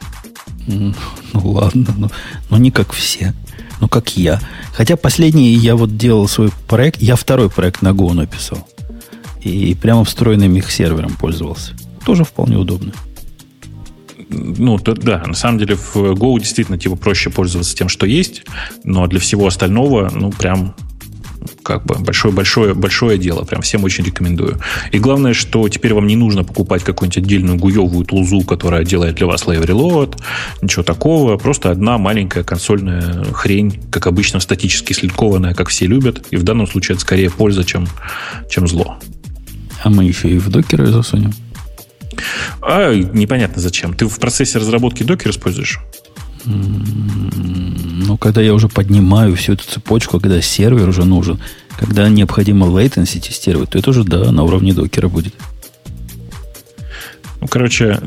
Ну, 0.67 0.93
ладно, 1.33 1.87
но, 1.97 2.11
но 2.49 2.57
не 2.57 2.69
как 2.69 2.91
все. 2.91 3.33
Ну, 3.79 3.87
как 3.87 4.15
я. 4.17 4.41
Хотя 4.73 4.97
последний 4.97 5.55
я 5.55 5.75
вот 5.75 5.97
делал 5.97 6.27
свой 6.27 6.51
проект, 6.67 7.01
я 7.01 7.15
второй 7.15 7.49
проект 7.49 7.81
на 7.81 7.89
Go 7.89 8.13
написал 8.13 8.67
и 9.43 9.75
прямо 9.75 10.03
встроенным 10.03 10.55
их 10.55 10.71
сервером 10.71 11.13
пользовался. 11.15 11.73
Тоже 12.05 12.23
вполне 12.23 12.57
удобно. 12.57 12.93
Ну, 14.29 14.79
то, 14.79 14.93
да, 14.93 15.23
на 15.25 15.35
самом 15.35 15.59
деле 15.59 15.75
в 15.75 15.95
Go 15.95 16.39
действительно 16.39 16.77
типа 16.77 16.95
проще 16.95 17.29
пользоваться 17.29 17.75
тем, 17.75 17.89
что 17.89 18.05
есть, 18.05 18.43
но 18.83 19.05
для 19.07 19.19
всего 19.19 19.47
остального, 19.47 20.11
ну, 20.13 20.31
прям 20.31 20.75
как 21.61 21.85
бы 21.85 21.95
большое-большое 21.95 22.73
большое 22.73 23.17
дело. 23.17 23.43
Прям 23.43 23.61
всем 23.61 23.83
очень 23.83 24.03
рекомендую. 24.03 24.59
И 24.91 24.99
главное, 24.99 25.33
что 25.33 25.67
теперь 25.69 25.93
вам 25.93 26.07
не 26.07 26.15
нужно 26.15 26.43
покупать 26.43 26.83
какую-нибудь 26.83 27.17
отдельную 27.17 27.57
гуевую 27.57 28.05
тулзу, 28.05 28.41
которая 28.41 28.83
делает 28.83 29.15
для 29.15 29.27
вас 29.27 29.43
Live 29.43 29.65
Reload. 29.65 30.19
Ничего 30.61 30.83
такого. 30.83 31.37
Просто 31.37 31.71
одна 31.71 31.97
маленькая 31.97 32.43
консольная 32.43 33.23
хрень, 33.33 33.81
как 33.91 34.07
обычно, 34.07 34.39
статически 34.39 34.93
слиткованная, 34.93 35.53
как 35.53 35.69
все 35.69 35.87
любят. 35.87 36.25
И 36.31 36.37
в 36.37 36.43
данном 36.43 36.67
случае 36.67 36.95
это 36.95 37.01
скорее 37.01 37.29
польза, 37.29 37.63
чем, 37.63 37.87
чем 38.49 38.67
зло. 38.67 38.97
А 39.84 39.89
мы 39.89 40.05
еще 40.05 40.30
и 40.30 40.38
в 40.38 40.49
докеры 40.49 40.88
засунем. 40.88 41.34
А 42.61 42.93
непонятно 42.93 43.61
зачем. 43.61 43.93
Ты 43.93 44.07
в 44.07 44.18
процессе 44.18 44.57
разработки 44.57 45.03
докер 45.03 45.31
используешь? 45.31 45.80
Ну, 46.45 48.18
когда 48.18 48.41
я 48.41 48.53
уже 48.53 48.69
поднимаю 48.69 49.35
всю 49.35 49.53
эту 49.53 49.65
цепочку, 49.65 50.19
когда 50.19 50.41
сервер 50.41 50.88
уже 50.88 51.05
нужен, 51.05 51.39
когда 51.77 52.07
необходимо 52.10 52.68
latency 52.68 53.19
тестировать, 53.19 53.72
то 53.72 53.80
это 53.80 53.89
уже, 53.89 54.03
да, 54.03 54.31
на 54.31 54.43
уровне 54.43 54.73
докера 54.73 55.10
будет. 55.10 55.34
Ну, 57.43 57.47
короче, 57.49 57.99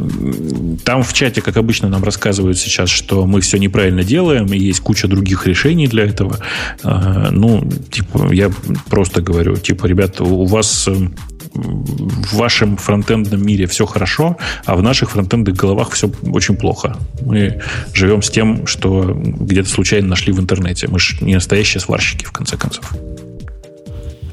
там 0.85 1.03
в 1.03 1.13
чате, 1.13 1.43
как 1.43 1.59
обычно, 1.59 1.91
нам 1.91 2.03
рассказывают 2.03 2.57
сейчас, 2.57 2.89
что 2.89 3.27
мы 3.27 3.43
все 3.43 3.59
неправильно 3.59 4.03
делаем, 4.03 4.47
и 4.47 4.59
есть 4.59 4.81
куча 4.81 5.09
других 5.09 5.47
решений 5.47 5.89
для 5.89 6.05
этого. 6.05 6.39
А, 6.83 7.29
ну, 7.31 7.63
типа, 7.91 8.33
я 8.33 8.51
просто 8.89 9.21
говорю, 9.21 9.57
типа, 9.57 9.85
ребята, 9.85 10.25
у 10.25 10.47
вас 10.47 10.89
эм, 10.89 11.15
в 11.53 12.33
вашем 12.33 12.79
фронтендном 12.79 13.45
мире 13.45 13.67
все 13.67 13.85
хорошо, 13.85 14.39
а 14.65 14.75
в 14.75 14.83
наших 14.83 15.11
фронтендных 15.11 15.55
головах 15.55 15.91
все 15.91 16.11
очень 16.23 16.57
плохо. 16.57 16.97
Мы 17.21 17.61
живем 17.93 18.23
с 18.23 18.31
тем, 18.31 18.67
что 18.67 19.05
где-то 19.15 19.69
случайно 19.69 20.09
нашли 20.09 20.33
в 20.33 20.41
интернете. 20.41 20.89
Мы 20.89 20.99
же 20.99 21.23
не 21.23 21.35
настоящие 21.35 21.83
сварщики, 21.83 22.25
в 22.25 22.33
конце 22.33 22.57
концов. 22.57 22.91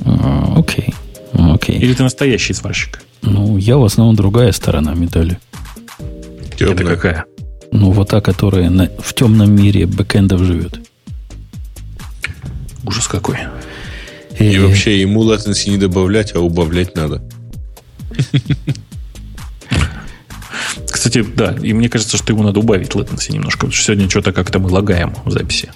А, 0.05 0.53
окей. 0.55 0.93
Окей. 1.34 1.77
Или 1.77 1.93
ты 1.93 2.03
настоящий 2.03 2.53
сварщик? 2.53 3.01
Ну, 3.24 3.58
я 3.58 3.78
в 3.78 3.84
основном 3.86 4.16
другая 4.16 4.52
сторона 4.52 4.94
медали. 4.94 5.40
Темная. 6.58 6.76
Это 6.76 6.84
какая? 6.84 7.26
Ну, 7.72 7.91
вот 7.91 8.10
та, 8.10 8.22
которая 8.22 8.70
на, 8.70 8.90
в 9.00 9.14
темном 9.14 9.56
мире 9.56 9.86
бэкэндов 9.88 10.41
живет. 10.41 10.80
Ужас 12.86 13.08
какой. 13.08 13.38
И, 14.38 14.52
и 14.52 14.60
вообще 14.60 15.02
ему 15.02 15.24
latency 15.24 15.70
не 15.70 15.78
добавлять, 15.78 16.36
а 16.36 16.40
убавлять 16.40 16.95
надо. 16.95 17.24
Кстати, 20.91 21.24
да, 21.36 21.56
и 21.62 21.74
мне 21.74 21.90
кажется, 21.90 22.18
что 22.18 22.34
ему 22.34 22.44
надо 22.44 22.60
убавить 22.60 22.91
latency 22.91 23.32
немножко, 23.32 23.60
потому 23.60 23.74
что 23.74 23.86
сегодня 23.86 24.10
что-то 24.10 24.34
как-то 24.34 24.60
мы 24.60 24.70
лагаем 24.70 25.16
в 25.26 25.32
записи. 25.32 25.72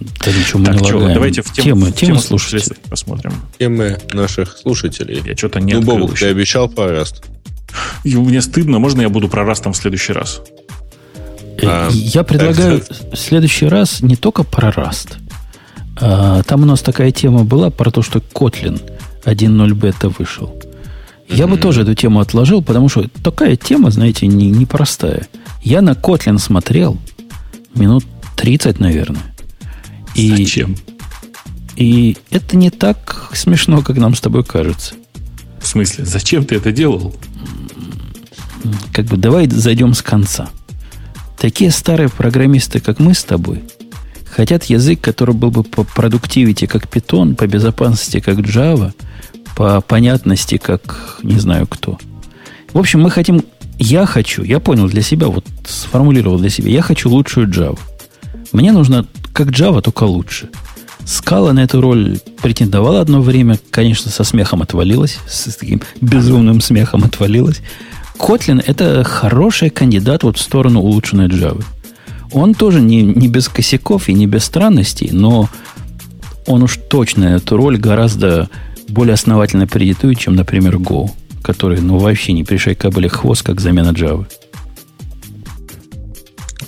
Да 0.00 0.32
ничего 0.32 0.60
мы 0.60 0.64
так, 0.66 0.80
не 0.80 0.86
что, 0.86 0.96
лагаем. 0.96 1.14
давайте 1.14 1.42
в 1.42 1.52
тему, 1.52 1.64
темы, 1.64 1.86
в 1.92 1.94
тему 1.94 2.20
слушателей 2.20 2.76
посмотрим. 2.88 3.32
Темы 3.58 3.98
наших 4.12 4.56
слушателей. 4.56 5.22
Я 5.24 5.36
что-то 5.36 5.60
не 5.60 5.74
Ну, 5.74 5.82
Бобук, 5.82 6.18
ты 6.18 6.26
обещал 6.26 6.68
про 6.68 6.84
Rust. 6.84 7.22
И 8.04 8.16
мне 8.16 8.40
стыдно, 8.40 8.78
можно 8.78 9.02
я 9.02 9.08
буду 9.10 9.28
про 9.28 9.44
Rust 9.44 9.64
там 9.64 9.72
в 9.74 9.76
следующий 9.76 10.14
раз? 10.14 10.40
Э, 11.58 11.66
а, 11.66 11.88
я 11.90 12.22
предлагаю 12.24 12.82
в 13.12 13.16
следующий 13.16 13.66
раз 13.66 14.00
не 14.00 14.16
только 14.16 14.42
про 14.42 14.70
Rust, 14.70 15.16
а, 16.00 16.42
там 16.44 16.62
у 16.62 16.66
нас 16.66 16.80
такая 16.80 17.10
тема 17.10 17.44
была 17.44 17.70
про 17.70 17.90
то, 17.90 18.02
что 18.02 18.20
Kotlin 18.20 18.80
1.0 19.24 19.74
бета 19.74 20.08
вышел. 20.08 20.54
Я 21.28 21.46
бы 21.46 21.58
тоже 21.58 21.82
эту 21.82 21.94
тему 21.94 22.20
отложил, 22.20 22.62
потому 22.62 22.88
что 22.88 23.06
такая 23.22 23.56
тема, 23.56 23.90
знаете, 23.90 24.26
не, 24.26 24.50
непростая. 24.50 25.28
Я 25.62 25.82
на 25.82 25.90
Kotlin 25.90 26.38
смотрел 26.38 26.98
минут 27.74 28.04
30, 28.36 28.80
наверное. 28.80 29.22
И, 30.20 30.36
Зачем? 30.36 30.76
И 31.76 32.16
это 32.30 32.56
не 32.56 32.70
так 32.70 33.30
смешно, 33.34 33.82
как 33.82 33.96
нам 33.96 34.14
с 34.14 34.20
тобой 34.20 34.44
кажется. 34.44 34.94
В 35.60 35.66
смысле? 35.66 36.04
Зачем 36.04 36.44
ты 36.44 36.56
это 36.56 36.72
делал? 36.72 37.14
Как 38.92 39.06
бы 39.06 39.16
давай 39.16 39.48
зайдем 39.48 39.94
с 39.94 40.02
конца. 40.02 40.50
Такие 41.38 41.70
старые 41.70 42.08
программисты, 42.08 42.80
как 42.80 42.98
мы 42.98 43.14
с 43.14 43.24
тобой– 43.24 43.62
Хотят 44.30 44.64
язык, 44.64 45.00
который 45.00 45.34
был 45.34 45.50
бы 45.50 45.64
по 45.64 45.82
продуктивити, 45.82 46.66
как 46.66 46.84
Python, 46.84 47.34
по 47.34 47.46
безопасности, 47.46 48.20
как 48.20 48.38
Java, 48.38 48.92
по 49.56 49.80
понятности, 49.80 50.56
как 50.56 51.18
не 51.22 51.38
знаю 51.38 51.66
кто. 51.66 51.98
В 52.72 52.78
общем, 52.78 53.00
мы 53.00 53.10
хотим, 53.10 53.42
я 53.78 54.06
хочу, 54.06 54.44
я 54.44 54.60
понял 54.60 54.88
для 54.88 55.02
себя, 55.02 55.26
вот 55.26 55.44
сформулировал 55.66 56.38
для 56.38 56.48
себя, 56.48 56.70
я 56.70 56.80
хочу 56.80 57.10
лучшую 57.10 57.48
Java. 57.48 57.78
Мне 58.52 58.70
нужно 58.70 59.04
как 59.32 59.48
Java, 59.48 59.80
только 59.82 60.04
лучше. 60.04 60.48
Скала 61.04 61.52
на 61.52 61.60
эту 61.60 61.80
роль 61.80 62.18
претендовала 62.42 63.00
одно 63.00 63.20
время, 63.20 63.58
конечно, 63.70 64.10
со 64.10 64.22
смехом 64.22 64.62
отвалилась, 64.62 65.18
с 65.26 65.56
таким 65.56 65.80
безумным 66.00 66.60
смехом 66.60 67.04
отвалилась. 67.04 67.62
Kotlin– 68.18 68.62
это 68.66 69.02
хороший 69.02 69.70
кандидат 69.70 70.22
вот 70.22 70.36
в 70.36 70.42
сторону 70.42 70.80
улучшенной 70.80 71.28
Java. 71.28 71.64
Он 72.32 72.54
тоже 72.54 72.80
не, 72.80 73.02
не 73.02 73.28
без 73.28 73.48
косяков 73.48 74.08
и 74.08 74.12
не 74.12 74.26
без 74.26 74.44
странностей, 74.44 75.10
но 75.10 75.48
он 76.46 76.62
уж 76.62 76.78
точно 76.88 77.24
эту 77.24 77.56
роль 77.56 77.78
гораздо 77.78 78.48
более 78.88 79.14
основательно 79.14 79.66
предитует, 79.66 80.18
чем, 80.18 80.36
например, 80.36 80.76
Go, 80.76 81.10
который, 81.42 81.80
ну, 81.80 81.98
вообще 81.98 82.32
не 82.32 82.44
пришей 82.44 82.74
кабели 82.74 83.08
хвост, 83.08 83.42
как 83.42 83.60
замена 83.60 83.90
Java. 83.90 84.26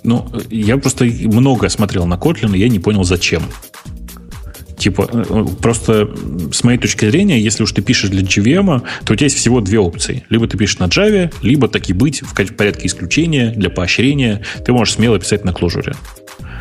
Ну, 0.04 0.28
я 0.50 0.76
просто 0.76 1.04
много 1.04 1.68
смотрел 1.68 2.06
на 2.06 2.14
Kotlin, 2.14 2.56
и 2.56 2.60
я 2.60 2.68
не 2.68 2.78
понял, 2.78 3.04
зачем. 3.04 3.42
Типа, 4.76 5.08
э, 5.12 5.44
просто 5.60 6.10
с 6.52 6.64
моей 6.64 6.78
точки 6.78 7.08
зрения, 7.08 7.40
если 7.40 7.62
уж 7.62 7.70
ты 7.70 7.82
пишешь 7.82 8.10
для 8.10 8.22
JVM, 8.22 8.82
то 9.04 9.12
у 9.12 9.16
тебя 9.16 9.26
есть 9.26 9.36
всего 9.36 9.60
две 9.60 9.78
опции. 9.78 10.24
Либо 10.28 10.48
ты 10.48 10.58
пишешь 10.58 10.80
на 10.80 10.84
Java, 10.84 11.32
либо 11.40 11.68
так 11.68 11.88
и 11.88 11.92
быть 11.92 12.22
в 12.22 12.34
порядке 12.34 12.88
исключения, 12.88 13.52
для 13.52 13.70
поощрения, 13.70 14.42
ты 14.64 14.72
можешь 14.72 14.94
смело 14.94 15.20
писать 15.20 15.44
на 15.44 15.50
Clojure. 15.50 15.94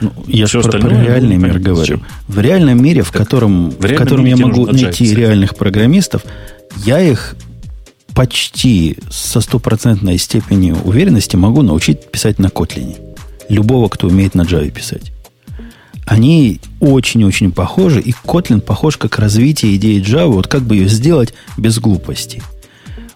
Ну, 0.01 0.11
я 0.27 0.45
же 0.45 0.61
про, 0.61 0.71
про 0.71 1.03
реальный 1.03 1.37
ну, 1.37 1.47
мир 1.47 1.57
говорю. 1.57 1.75
Зачем? 1.77 2.03
В 2.27 2.39
реальном 2.39 2.83
мире, 2.83 3.01
в 3.01 3.11
так, 3.11 3.23
котором, 3.23 3.71
в, 3.71 3.79
в 3.79 3.95
котором 3.95 4.25
я 4.25 4.37
могу 4.37 4.67
найти 4.67 5.03
писать. 5.03 5.17
реальных 5.17 5.55
программистов, 5.55 6.23
я 6.85 6.99
их 6.99 7.35
почти 8.13 8.97
со 9.09 9.41
стопроцентной 9.41 10.19
степенью 10.19 10.77
уверенности 10.83 11.35
могу 11.37 11.63
научить 11.63 12.11
писать 12.11 12.37
на 12.37 12.47
Kotlin. 12.47 13.10
Любого, 13.51 13.89
кто 13.89 14.07
умеет 14.07 14.35
на 14.35 14.41
Java 14.41 14.69
писать 14.69 15.11
они 16.11 16.59
очень-очень 16.81 17.53
похожи, 17.53 18.01
и 18.01 18.11
Kotlin 18.11 18.59
похож 18.59 18.97
как 18.97 19.17
развитие 19.17 19.77
идеи 19.77 20.01
Java, 20.01 20.27
вот 20.27 20.47
как 20.47 20.63
бы 20.63 20.75
ее 20.75 20.89
сделать 20.89 21.33
без 21.57 21.79
глупости. 21.79 22.43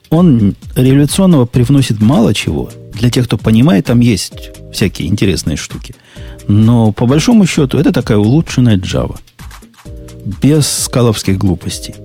Он 0.09 0.55
революционного 0.75 1.45
привносит 1.45 1.99
мало 1.99 2.33
чего. 2.33 2.69
Для 2.93 3.09
тех, 3.09 3.25
кто 3.25 3.37
понимает, 3.37 3.87
там 3.87 3.99
есть 3.99 4.51
всякие 4.71 5.09
интересные 5.09 5.57
штуки. 5.57 5.93
Но 6.47 6.93
по 6.93 7.05
большому 7.05 7.45
счету 7.45 7.77
это 7.77 7.91
такая 7.91 8.17
улучшенная 8.17 8.77
Java. 8.77 9.17
Без 10.41 10.65
скаловских 10.65 11.37
глупостей. 11.37 11.95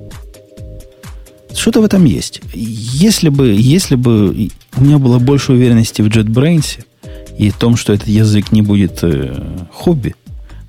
Что-то 1.54 1.82
в 1.82 1.84
этом 1.84 2.04
есть. 2.04 2.40
Если 2.52 3.28
бы, 3.28 3.54
если 3.56 3.94
бы 3.94 4.50
у 4.76 4.80
меня 4.80 4.98
было 4.98 5.20
больше 5.20 5.52
уверенности 5.52 6.02
в 6.02 6.06
JetBrains 6.06 6.84
и 7.40 7.48
в 7.48 7.56
том, 7.56 7.76
что 7.76 7.94
этот 7.94 8.06
язык 8.06 8.52
не 8.52 8.60
будет 8.60 9.02
э, 9.02 9.34
хобби, 9.72 10.14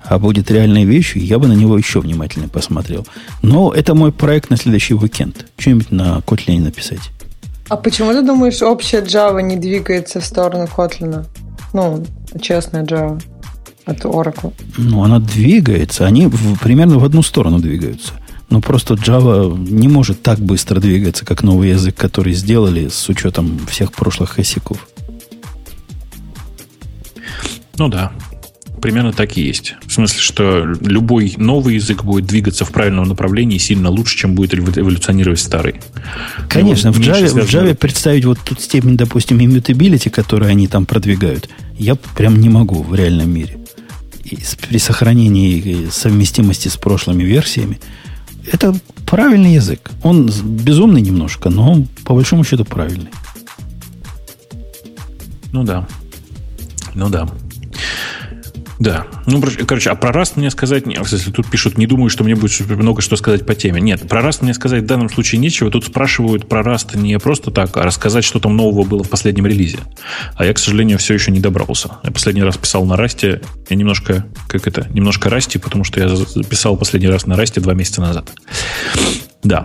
а 0.02 0.18
будет 0.18 0.50
реальной 0.50 0.86
вещью, 0.86 1.22
я 1.22 1.38
бы 1.38 1.46
на 1.46 1.52
него 1.52 1.76
еще 1.76 2.00
внимательно 2.00 2.48
посмотрел. 2.48 3.06
Но 3.42 3.74
это 3.74 3.94
мой 3.94 4.10
проект 4.10 4.48
на 4.48 4.56
следующий 4.56 4.94
уикенд. 4.94 5.46
Что-нибудь 5.58 5.90
на 5.90 6.22
Kotlin 6.26 6.60
написать. 6.60 7.10
А 7.68 7.76
почему 7.76 8.12
ты 8.12 8.22
думаешь, 8.22 8.62
общая 8.62 9.02
Java 9.02 9.42
не 9.42 9.56
двигается 9.56 10.20
в 10.20 10.24
сторону 10.24 10.66
Kotlin? 10.74 11.26
Ну, 11.74 12.06
честная 12.40 12.84
Java 12.84 13.22
от 13.84 14.00
Oracle. 14.06 14.54
Ну, 14.78 15.04
она 15.04 15.18
двигается. 15.18 16.06
Они 16.06 16.26
в, 16.26 16.58
примерно 16.58 16.98
в 16.98 17.04
одну 17.04 17.22
сторону 17.22 17.58
двигаются. 17.58 18.14
Но 18.48 18.62
просто 18.62 18.94
Java 18.94 19.54
не 19.58 19.88
может 19.88 20.22
так 20.22 20.38
быстро 20.38 20.80
двигаться, 20.80 21.26
как 21.26 21.42
новый 21.42 21.68
язык, 21.68 21.96
который 21.96 22.32
сделали 22.32 22.88
с 22.88 23.10
учетом 23.10 23.60
всех 23.68 23.92
прошлых 23.92 24.36
косяков. 24.36 24.88
Ну 27.78 27.88
да, 27.88 28.12
примерно 28.82 29.12
так 29.12 29.36
и 29.38 29.42
есть. 29.42 29.76
В 29.86 29.92
смысле, 29.92 30.20
что 30.20 30.64
любой 30.80 31.34
новый 31.38 31.76
язык 31.76 32.04
будет 32.04 32.26
двигаться 32.26 32.64
в 32.64 32.72
правильном 32.72 33.08
направлении 33.08 33.56
сильно 33.56 33.88
лучше, 33.88 34.18
чем 34.18 34.34
будет 34.34 34.54
эволюционировать 34.54 35.40
старый. 35.40 35.76
Конечно, 36.48 36.92
в 36.92 36.98
Java, 36.98 37.28
в 37.28 37.48
Java 37.48 37.74
представить 37.74 38.24
вот 38.24 38.38
тут 38.44 38.60
степень, 38.60 38.96
допустим, 38.96 39.38
immutability, 39.38 40.10
которую 40.10 40.50
они 40.50 40.66
там 40.66 40.84
продвигают, 40.84 41.48
я 41.78 41.94
прям 41.94 42.40
не 42.40 42.48
могу 42.48 42.82
в 42.82 42.94
реальном 42.94 43.30
мире. 43.30 43.58
И 44.24 44.38
при 44.68 44.78
сохранении 44.78 45.88
совместимости 45.90 46.68
с 46.68 46.76
прошлыми 46.76 47.22
версиями. 47.22 47.80
Это 48.50 48.74
правильный 49.06 49.54
язык. 49.54 49.90
Он 50.02 50.28
безумный 50.42 51.00
немножко, 51.00 51.50
но 51.50 51.70
он 51.70 51.88
по 52.04 52.14
большому 52.14 52.42
счету 52.42 52.64
правильный. 52.64 53.10
Ну 55.52 55.62
да. 55.62 55.86
Ну 56.94 57.08
да. 57.08 57.28
Да. 58.82 59.06
Ну, 59.26 59.40
короче, 59.64 59.90
а 59.90 59.94
про 59.94 60.10
Rust 60.10 60.32
мне 60.34 60.50
сказать... 60.50 60.84
Если 60.86 61.30
тут 61.30 61.48
пишут, 61.48 61.78
не 61.78 61.86
думаю, 61.86 62.10
что 62.10 62.24
мне 62.24 62.34
будет 62.34 62.58
много 62.68 63.00
что 63.00 63.14
сказать 63.14 63.46
по 63.46 63.54
теме. 63.54 63.80
Нет, 63.80 64.08
про 64.08 64.20
Rust 64.22 64.38
мне 64.40 64.54
сказать 64.54 64.82
в 64.82 64.86
данном 64.86 65.08
случае 65.08 65.38
нечего. 65.38 65.70
Тут 65.70 65.84
спрашивают 65.84 66.48
про 66.48 66.62
Rust 66.62 66.98
не 66.98 67.16
просто 67.20 67.52
так, 67.52 67.76
а 67.76 67.84
рассказать, 67.84 68.24
что 68.24 68.40
там 68.40 68.56
нового 68.56 68.84
было 68.84 69.04
в 69.04 69.08
последнем 69.08 69.46
релизе. 69.46 69.78
А 70.34 70.44
я, 70.44 70.52
к 70.52 70.58
сожалению, 70.58 70.98
все 70.98 71.14
еще 71.14 71.30
не 71.30 71.38
добрался. 71.38 71.98
Я 72.02 72.10
последний 72.10 72.42
раз 72.42 72.56
писал 72.56 72.84
на 72.84 72.96
Расте. 72.96 73.40
Я 73.68 73.76
немножко, 73.76 74.26
как 74.48 74.66
это, 74.66 74.88
немножко 74.90 75.30
Расти, 75.30 75.60
потому 75.60 75.84
что 75.84 76.00
я 76.00 76.08
писал 76.42 76.76
последний 76.76 77.08
раз 77.08 77.24
на 77.26 77.36
Расте 77.36 77.60
два 77.60 77.74
месяца 77.74 78.00
назад. 78.00 78.32
Да. 79.44 79.64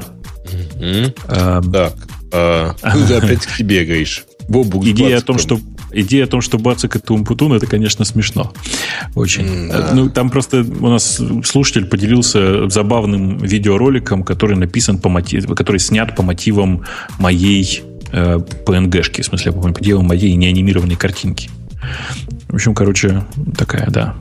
Так, 0.77 1.95
а, 2.31 2.76
опять 2.84 3.48
к 3.48 3.57
тебе, 3.57 3.84
говоришь. 3.84 4.26
Бобук 4.48 4.85
Идея 4.85 5.18
о 5.18 5.22
том, 5.22 5.39
что 5.39 5.60
идея 5.91 6.26
о 6.26 6.27
том, 6.27 6.41
что 6.41 6.57
Бацик 6.57 6.95
это 6.95 7.14
Умпутун, 7.14 7.53
это, 7.53 7.65
конечно, 7.65 8.05
смешно. 8.05 8.53
Очень. 9.15 9.69
Да. 9.69 9.91
Ну, 9.93 10.09
там 10.09 10.30
просто 10.30 10.61
у 10.61 10.88
нас 10.88 11.22
слушатель 11.45 11.85
поделился 11.85 12.69
забавным 12.69 13.38
видеороликом, 13.38 14.23
который 14.23 14.55
написан 14.57 14.99
по 14.99 15.09
мотивам, 15.09 15.55
который 15.55 15.80
снят 15.80 16.15
по 16.15 16.23
мотивам 16.23 16.84
моей 17.19 17.84
э, 18.11 18.39
PNG-шки, 18.65 19.22
в 19.22 19.26
смысле, 19.26 19.51
по 19.51 19.68
мотивам 19.68 20.05
моей 20.05 20.34
неанимированной 20.35 20.95
картинки. 20.95 21.49
В 22.49 22.55
общем, 22.55 22.73
короче, 22.73 23.23
такая, 23.57 23.89
да. 23.89 24.15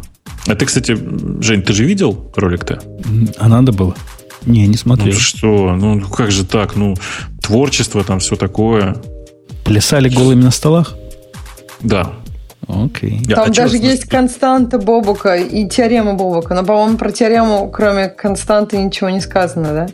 А 0.47 0.55
ты, 0.55 0.64
кстати, 0.64 0.97
Жень, 1.40 1.62
ты 1.62 1.72
же 1.72 1.84
видел 1.84 2.32
ролик-то? 2.36 2.82
А 3.38 3.48
надо 3.48 3.72
было? 3.72 3.97
Не, 4.44 4.66
не 4.68 4.76
смотрел. 4.76 5.12
Ну 5.12 5.20
что, 5.20 5.74
ну 5.74 6.01
как 6.02 6.30
же 6.30 6.44
так? 6.44 6.76
Ну, 6.76 6.94
творчество 7.43 8.05
там, 8.05 8.20
все 8.20 8.36
такое. 8.36 8.97
Плясали 9.64 10.09
голыми 10.09 10.43
на 10.43 10.52
столах? 10.52 10.94
Да. 11.80 12.12
Окей. 12.68 13.22
Там 13.24 13.44
а 13.44 13.48
даже 13.50 13.76
есть 13.76 14.06
константа 14.06 14.78
Бобука 14.78 15.36
и 15.36 15.68
теорема 15.68 16.14
Бобука. 16.14 16.54
Но, 16.54 16.64
по-моему, 16.64 16.98
про 16.98 17.12
теорему, 17.12 17.70
кроме 17.70 18.08
константы, 18.08 18.78
ничего 18.78 19.08
не 19.08 19.20
сказано, 19.20 19.72
да? 19.72 19.86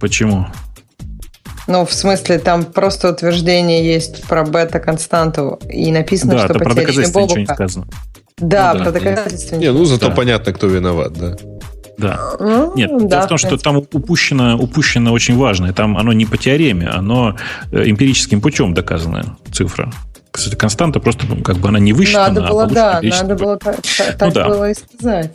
Почему? 0.00 0.46
Ну, 1.68 1.86
в 1.86 1.92
смысле, 1.92 2.38
там 2.38 2.64
просто 2.64 3.10
утверждение 3.10 3.84
есть 3.84 4.24
про 4.24 4.44
бета-константу, 4.44 5.60
и 5.70 5.92
написано, 5.92 6.32
да, 6.32 6.44
что 6.46 6.54
по 6.54 6.74
теореме 6.74 7.06
Бобука... 7.06 7.20
ничего 7.22 7.38
не 7.38 7.46
сказано. 7.46 7.86
Да, 8.38 8.72
ну, 8.72 8.78
да. 8.78 8.84
про 8.84 8.92
доказательства 8.92 9.56
не, 9.56 9.70
ну 9.70 9.84
зато 9.84 10.08
да. 10.08 10.14
понятно, 10.14 10.52
кто 10.52 10.66
виноват, 10.66 11.12
да. 11.12 11.36
Да. 11.98 12.18
Ну, 12.40 12.74
Нет, 12.74 12.90
да, 12.90 13.06
дело 13.06 13.22
в 13.22 13.28
том, 13.28 13.38
что 13.38 13.58
там 13.58 13.76
упущено, 13.76 14.56
упущено 14.56 15.12
очень 15.12 15.36
важное. 15.36 15.74
Там 15.74 15.98
оно 15.98 16.14
не 16.14 16.24
по 16.24 16.38
теореме, 16.38 16.88
оно 16.88 17.36
э, 17.70 17.90
эмпирическим 17.90 18.40
путем 18.40 18.72
доказанная 18.72 19.36
цифра. 19.52 19.92
Кстати, 20.30 20.54
константа 20.54 21.00
просто 21.00 21.26
ну, 21.26 21.42
как 21.42 21.56
бы 21.56 21.68
она 21.68 21.78
не 21.78 21.92
высчитана. 21.92 22.28
Надо 22.28 22.46
а 22.46 22.50
было, 22.50 22.64
а 22.64 22.66
да, 22.66 23.00
надо 23.02 23.34
было 23.36 23.56
так, 23.56 23.76
так 24.18 24.20
ну, 24.20 24.32
да. 24.32 24.48
было 24.48 24.70
и 24.70 24.74
сказать. 24.74 25.32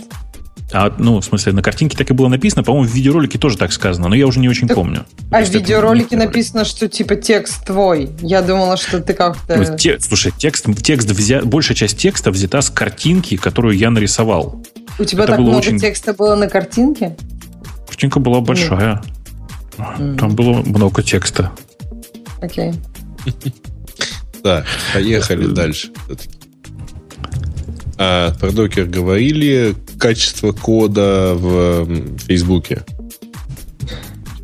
А, 0.72 0.92
ну, 0.98 1.20
в 1.20 1.24
смысле, 1.26 1.54
на 1.54 1.62
картинке 1.62 1.96
так 1.96 2.10
и 2.10 2.14
было 2.14 2.28
написано. 2.28 2.64
По-моему, 2.64 2.88
в 2.88 2.94
видеоролике 2.94 3.38
тоже 3.38 3.58
так 3.58 3.72
сказано, 3.72 4.08
но 4.08 4.16
я 4.16 4.26
уже 4.26 4.40
не 4.40 4.50
очень 4.50 4.68
так, 4.68 4.76
помню. 4.76 5.06
А 5.30 5.44
в 5.44 5.50
видеоролике 5.50 6.18
написано, 6.18 6.66
что 6.66 6.88
типа 6.88 7.16
текст 7.16 7.66
твой. 7.66 8.10
Я 8.20 8.42
думала, 8.42 8.76
что 8.76 9.00
ты 9.00 9.14
как-то... 9.14 9.58
Ну, 9.58 9.78
те, 9.78 10.00
слушай, 10.00 10.34
текст, 10.36 10.66
текст 10.82 11.10
взя... 11.12 11.42
большая 11.44 11.76
часть 11.76 11.98
текста 11.98 12.32
взята 12.32 12.62
с 12.62 12.70
картинки, 12.70 13.38
которую 13.38 13.78
я 13.78 13.92
нарисовал. 13.92 14.64
У 14.98 15.04
тебя 15.04 15.24
Это 15.24 15.34
так 15.34 15.42
много 15.42 15.58
очень... 15.58 15.78
текста 15.78 16.14
было 16.14 16.36
на 16.36 16.48
картинке? 16.48 17.16
Картинка 17.88 18.20
была 18.20 18.42
большая. 18.42 19.04
Mm. 19.78 20.18
Там 20.18 20.36
было 20.36 20.64
много 20.64 21.04
текста. 21.04 21.52
Окей. 22.42 22.74
Okay. 23.26 23.54
Так, 24.46 24.68
поехали 24.94 25.48
дальше. 25.48 25.90
А, 27.98 28.32
про 28.40 28.52
докер 28.52 28.86
говорили. 28.86 29.74
Качество 29.98 30.52
кода 30.52 31.34
в 31.34 31.88
Фейсбуке. 32.28 32.84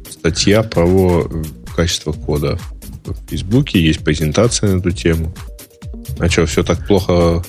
Статья 0.10 0.64
про 0.64 1.30
качество 1.76 2.14
кода 2.14 2.58
в 3.06 3.30
Фейсбуке. 3.30 3.80
Есть 3.80 4.04
презентация 4.04 4.74
на 4.74 4.80
эту 4.80 4.90
тему. 4.90 5.36
А 6.18 6.28
что, 6.28 6.48
все 6.48 6.64
так 6.64 6.88
плохо 6.88 7.44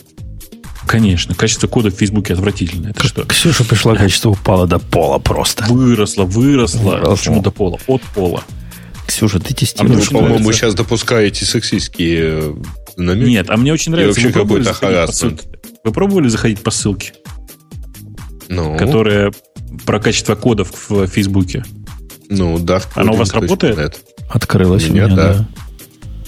Конечно, 0.86 1.34
качество 1.34 1.68
кода 1.68 1.88
в 1.88 1.94
Фейсбуке 1.94 2.34
отвратительное. 2.34 2.90
Это 2.90 3.06
что? 3.08 3.24
Ксюша 3.24 3.64
пришла, 3.64 3.96
качество 3.96 4.28
упало 4.28 4.66
до 4.66 4.78
пола 4.78 5.18
просто. 5.18 5.64
Выросло, 5.70 6.24
выросло. 6.24 6.80
выросло. 6.80 7.16
Почему 7.16 7.40
до 7.40 7.50
пола? 7.50 7.78
От 7.86 8.02
пола. 8.14 8.44
Ксюша, 9.06 9.40
ты 9.40 9.54
тестируешь. 9.54 10.08
А 10.08 10.12
по-моему, 10.12 10.38
вы 10.38 10.52
сейчас 10.52 10.74
допускаете 10.74 11.44
сексистские 11.44 12.20
э, 12.22 12.54
намеки. 12.96 13.30
Нет, 13.30 13.50
а 13.50 13.56
мне 13.56 13.72
очень 13.72 13.92
нравится. 13.92 14.20
И 14.20 14.24
вообще 14.24 14.38
какой-то 14.38 14.72
харасмент. 14.72 15.44
Вы 15.84 15.92
пробовали 15.92 16.28
заходить 16.28 16.60
по 16.60 16.70
ссылке? 16.70 17.12
Ну? 18.48 18.76
Которая 18.76 19.32
про 19.84 19.98
качество 19.98 20.34
кодов 20.34 20.70
в 20.88 21.06
Фейсбуке. 21.06 21.64
Ну, 22.28 22.58
да. 22.58 22.80
Она 22.94 23.12
у 23.12 23.16
вас 23.16 23.32
работает? 23.32 24.00
Открылась 24.28 24.88
у 24.88 24.92
меня, 24.92 25.08
да. 25.08 25.14
да. 25.16 25.48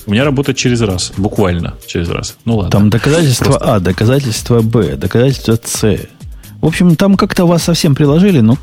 У 0.07 0.11
меня 0.11 0.25
работает 0.25 0.59
через 0.59 0.83
раз, 0.83 1.13
буквально 1.17 1.75
через 1.87 2.11
раз. 2.11 2.37
Ну 2.45 2.57
ладно. 2.57 2.71
Там 2.71 2.91
доказательство 2.91 3.45
Просто... 3.45 3.75
А, 3.75 3.81
доказательство 3.81 4.61
Б, 4.61 4.97
доказательство 4.97 5.59
С. 5.65 5.99
В 6.61 6.67
общем, 6.67 6.97
там 6.97 7.17
как-то 7.17 7.47
вас 7.47 7.63
совсем 7.63 7.95
приложили, 7.95 8.41
но 8.41 8.59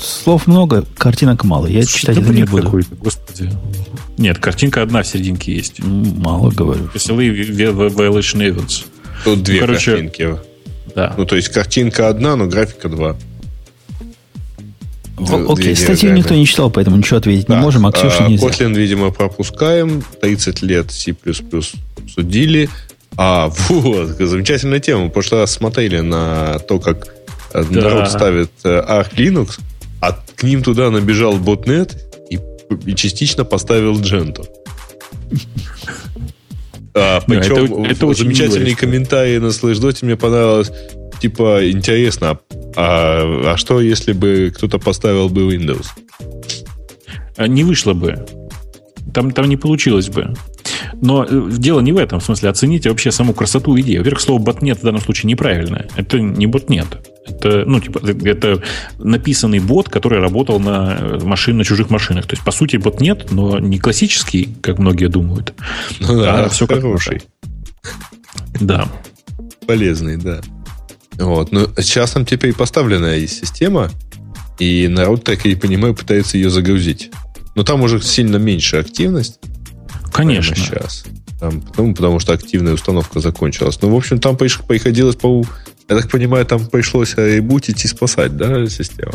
слов 0.00 0.46
много, 0.46 0.84
картинок 0.96 1.44
мало. 1.44 1.66
Я 1.66 1.82
Слушай, 1.82 2.00
читать 2.00 2.16
да 2.16 2.22
это 2.22 2.32
не 2.32 2.44
буду. 2.44 2.62
какой-то, 2.64 2.94
господи. 2.96 3.50
Нет, 4.16 4.38
картинка 4.38 4.82
одна 4.82 5.02
в 5.02 5.06
серединке 5.06 5.54
есть. 5.54 5.80
М, 5.80 6.20
Мало 6.20 6.50
говорю. 6.50 6.88
Веселые 6.94 7.30
violation 7.32 8.40
events. 8.40 8.84
Тут 9.24 9.42
две 9.42 9.60
короче, 9.60 9.92
картинки. 9.92 10.36
Да. 10.94 11.14
Ну, 11.16 11.24
то 11.24 11.36
есть 11.36 11.48
картинка 11.48 12.08
одна, 12.08 12.36
но 12.36 12.46
графика 12.46 12.88
два. 12.88 13.16
О- 15.18 15.52
Окей, 15.52 15.74
Две 15.74 15.76
статью 15.76 16.12
никто 16.12 16.34
не 16.34 16.46
читал, 16.46 16.70
поэтому 16.70 16.96
ничего 16.96 17.16
ответить 17.16 17.48
не 17.48 17.54
Так, 17.56 17.62
можем, 17.62 17.86
а 17.86 17.92
Ксюше 17.92 18.18
а, 18.20 18.28
нельзя. 18.28 18.46
Kotlin, 18.46 18.72
видимо, 18.74 19.10
пропускаем. 19.10 20.02
30 20.20 20.62
лет 20.62 20.92
C++ 20.92 21.14
судили. 22.14 22.70
А, 23.16 23.48
вот, 23.68 24.10
замечательная 24.18 24.78
тема. 24.78 25.06
В 25.06 25.08
прошлый 25.10 25.40
раз 25.40 25.52
смотрели 25.52 25.98
на 26.00 26.60
то, 26.60 26.78
как 26.78 27.08
э, 27.52 27.64
Да. 27.68 27.80
народ 27.80 28.08
ставит 28.10 28.50
э, 28.62 28.68
Arch 28.80 29.14
Linux, 29.16 29.58
а 30.00 30.12
к 30.36 30.42
ним 30.42 30.62
туда 30.62 30.90
набежал 30.90 31.36
ботнет 31.36 31.96
и, 32.30 32.38
и 32.86 32.94
частично 32.94 33.44
поставил 33.44 34.00
Gentoo. 34.00 34.46
А, 36.94 37.20
причем 37.26 37.84
это- 37.84 38.06
это 38.06 38.06
милая 38.24 38.48
история. 38.48 38.74
комментарий 38.76 39.38
на 39.38 39.46
Slashdot 39.46 39.98
мне 40.04 40.16
понравилось. 40.16 40.70
Типа, 41.20 41.68
интересно, 41.68 42.38
а, 42.76 43.52
а 43.52 43.56
что 43.56 43.80
если 43.80 44.12
бы 44.12 44.52
кто-то 44.54 44.78
поставил 44.78 45.28
бы 45.28 45.52
Windows? 45.54 45.86
А 47.36 47.46
Не 47.46 47.64
вышло 47.64 47.92
бы. 47.92 48.24
Там, 49.14 49.30
там 49.30 49.48
не 49.48 49.56
получилось 49.56 50.08
бы. 50.08 50.34
Но 51.00 51.24
э, 51.24 51.50
дело 51.52 51.80
не 51.80 51.92
в 51.92 51.96
этом. 51.96 52.20
В 52.20 52.24
смысле, 52.24 52.48
оцените 52.48 52.90
вообще 52.90 53.12
саму 53.12 53.32
красоту 53.32 53.78
идеи. 53.80 53.98
Во-первых, 53.98 54.20
слово 54.20 54.40
ботнет 54.40 54.78
в 54.78 54.82
данном 54.82 55.00
случае 55.00 55.28
неправильное. 55.28 55.88
Это 55.96 56.18
не 56.18 56.46
ботнет. 56.46 56.86
Это, 57.26 57.64
ну, 57.66 57.80
типа, 57.80 58.00
это 58.24 58.62
написанный 58.98 59.60
бот, 59.60 59.88
который 59.88 60.20
работал 60.20 60.58
на 60.58 60.96
э, 60.98 61.18
машин, 61.22 61.58
на 61.58 61.64
чужих 61.64 61.90
машинах. 61.90 62.26
То 62.26 62.34
есть, 62.34 62.44
по 62.44 62.50
сути, 62.50 62.76
ботнет, 62.76 63.30
но 63.30 63.58
не 63.58 63.78
классический, 63.78 64.56
как 64.60 64.78
многие 64.78 65.08
думают. 65.08 65.54
Ну 66.00 66.22
А 66.24 66.48
всё 66.48 66.66
как 66.66 66.80
хороший. 66.80 67.22
Да. 68.60 68.88
Полезный, 69.66 70.16
да. 70.16 70.40
Вот. 71.18 71.52
Но 71.52 71.66
сейчас 71.78 72.12
там 72.12 72.24
теперь 72.24 72.54
поставленная 72.54 73.18
есть 73.18 73.38
система, 73.38 73.90
и 74.58 74.88
народ, 74.88 75.24
так 75.24 75.44
я 75.44 75.52
и 75.52 75.54
понимаю, 75.54 75.94
пытается 75.94 76.36
ее 76.36 76.50
загрузить. 76.50 77.10
Но 77.54 77.62
там 77.62 77.82
уже 77.82 78.00
сильно 78.00 78.36
меньше 78.36 78.76
активность. 78.76 79.38
Конечно. 80.12 80.56
сейчас. 80.56 81.04
Там, 81.40 81.60
потому, 81.60 81.94
потому 81.94 82.20
что 82.20 82.32
активная 82.32 82.74
установка 82.74 83.20
закончилась. 83.20 83.78
Ну, 83.80 83.90
в 83.90 83.96
общем, 83.96 84.18
там 84.18 84.36
приходилось, 84.36 85.16
по 85.16 85.44
я 85.88 85.96
так 85.96 86.10
понимаю, 86.10 86.44
там 86.44 86.66
пришлось 86.66 87.14
ребутить 87.16 87.84
и 87.84 87.88
спасать, 87.88 88.36
да, 88.36 88.66
систему? 88.66 89.12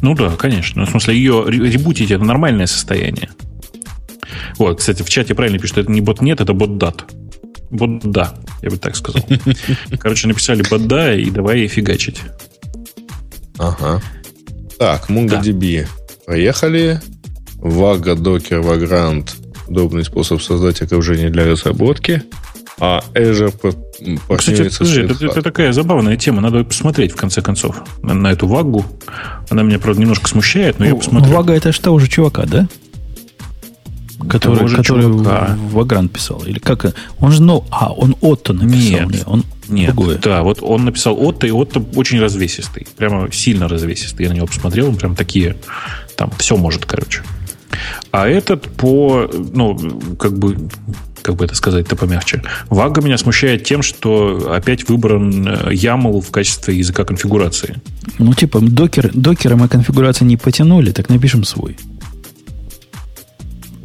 Ну 0.00 0.14
да, 0.14 0.30
конечно. 0.36 0.80
Ну, 0.80 0.86
В 0.86 0.90
смысле, 0.90 1.14
ее 1.14 1.44
ре- 1.46 1.70
ребутить 1.70 2.10
это 2.10 2.24
нормальное 2.24 2.66
состояние. 2.66 3.28
Вот, 4.56 4.78
кстати, 4.78 5.02
в 5.02 5.08
чате 5.10 5.34
правильно 5.34 5.58
пишут, 5.58 5.78
это 5.78 5.90
не 5.92 6.00
бот 6.00 6.22
нет, 6.22 6.40
это 6.40 6.54
бот 6.54 6.78
дат. 6.78 7.04
Бот 7.70 8.00
да, 8.02 8.34
я 8.62 8.70
бы 8.70 8.78
так 8.78 8.96
сказал. 8.96 9.22
Короче, 9.98 10.26
написали 10.26 10.64
бот 10.70 10.86
да 10.86 11.14
и 11.14 11.30
давай 11.30 11.66
фигачить. 11.66 12.22
Ага. 13.58 14.00
Так, 14.78 15.10
MongoDB. 15.10 15.86
Поехали. 16.26 17.00
Vaga, 17.58 18.14
Docker, 18.16 18.62
Vagrant. 18.62 19.34
Удобный 19.70 20.04
способ 20.04 20.42
создать 20.42 20.82
окружение 20.82 21.30
для 21.30 21.46
разработки. 21.46 22.24
А 22.80 23.04
Azure 23.14 23.52
Кстати, 23.52 24.20
партнерится 24.26 24.82
Red 24.82 25.12
это, 25.12 25.24
Hat. 25.26 25.30
это 25.30 25.42
такая 25.42 25.72
забавная 25.72 26.16
тема, 26.16 26.40
надо 26.40 26.64
посмотреть 26.64 27.12
в 27.12 27.16
конце 27.16 27.40
концов 27.40 27.76
на, 28.02 28.14
на 28.14 28.32
эту 28.32 28.48
вагу. 28.48 28.84
Она 29.48 29.62
меня, 29.62 29.78
правда, 29.78 30.00
немножко 30.00 30.28
смущает, 30.28 30.80
но 30.80 30.86
я 30.86 30.96
посмотрю. 30.96 31.32
Вага 31.32 31.54
это 31.54 31.70
что 31.70 31.92
уже 31.92 32.08
чувака, 32.08 32.46
да? 32.46 32.66
Который, 34.28 34.68
который 34.74 35.02
чувака. 35.04 35.56
в 35.56 35.74
Вагран 35.74 36.08
писал. 36.08 36.42
Или 36.44 36.58
как? 36.58 36.92
Он 37.20 37.30
же, 37.30 37.40
ну, 37.40 37.64
а, 37.70 37.92
он 37.92 38.16
Отто 38.20 38.52
написал. 38.52 39.08
Нет. 39.08 39.10
Не, 39.10 39.22
он 39.24 39.44
Нет, 39.68 39.94
другое. 39.94 40.18
да, 40.18 40.42
вот 40.42 40.62
он 40.62 40.84
написал 40.84 41.16
Отто, 41.16 41.46
и 41.46 41.52
Отто 41.52 41.80
очень 41.94 42.18
развесистый. 42.18 42.88
Прямо 42.96 43.30
сильно 43.30 43.68
развесистый. 43.68 44.24
Я 44.24 44.32
на 44.32 44.36
него 44.36 44.46
посмотрел, 44.46 44.88
он 44.88 44.96
прям 44.96 45.14
такие, 45.14 45.56
там, 46.16 46.32
все 46.38 46.56
может, 46.56 46.86
короче. 46.86 47.22
А 48.10 48.28
этот 48.28 48.68
по, 48.68 49.30
ну, 49.52 49.78
как 50.18 50.38
бы, 50.38 50.56
как 51.22 51.36
бы 51.36 51.44
это 51.44 51.54
сказать-то 51.54 51.96
помягче. 51.96 52.42
Вага 52.68 53.02
меня 53.02 53.18
смущает 53.18 53.64
тем, 53.64 53.82
что 53.82 54.52
опять 54.52 54.88
выбран 54.88 55.46
э, 55.46 55.72
YAML 55.72 56.20
в 56.20 56.30
качестве 56.30 56.76
языка 56.76 57.04
конфигурации. 57.04 57.76
Ну, 58.18 58.34
типа, 58.34 58.60
докер, 58.60 59.10
докера 59.14 59.56
мы 59.56 59.68
конфигурации 59.68 60.24
не 60.24 60.36
потянули, 60.36 60.92
так 60.92 61.08
напишем 61.08 61.44
свой. 61.44 61.76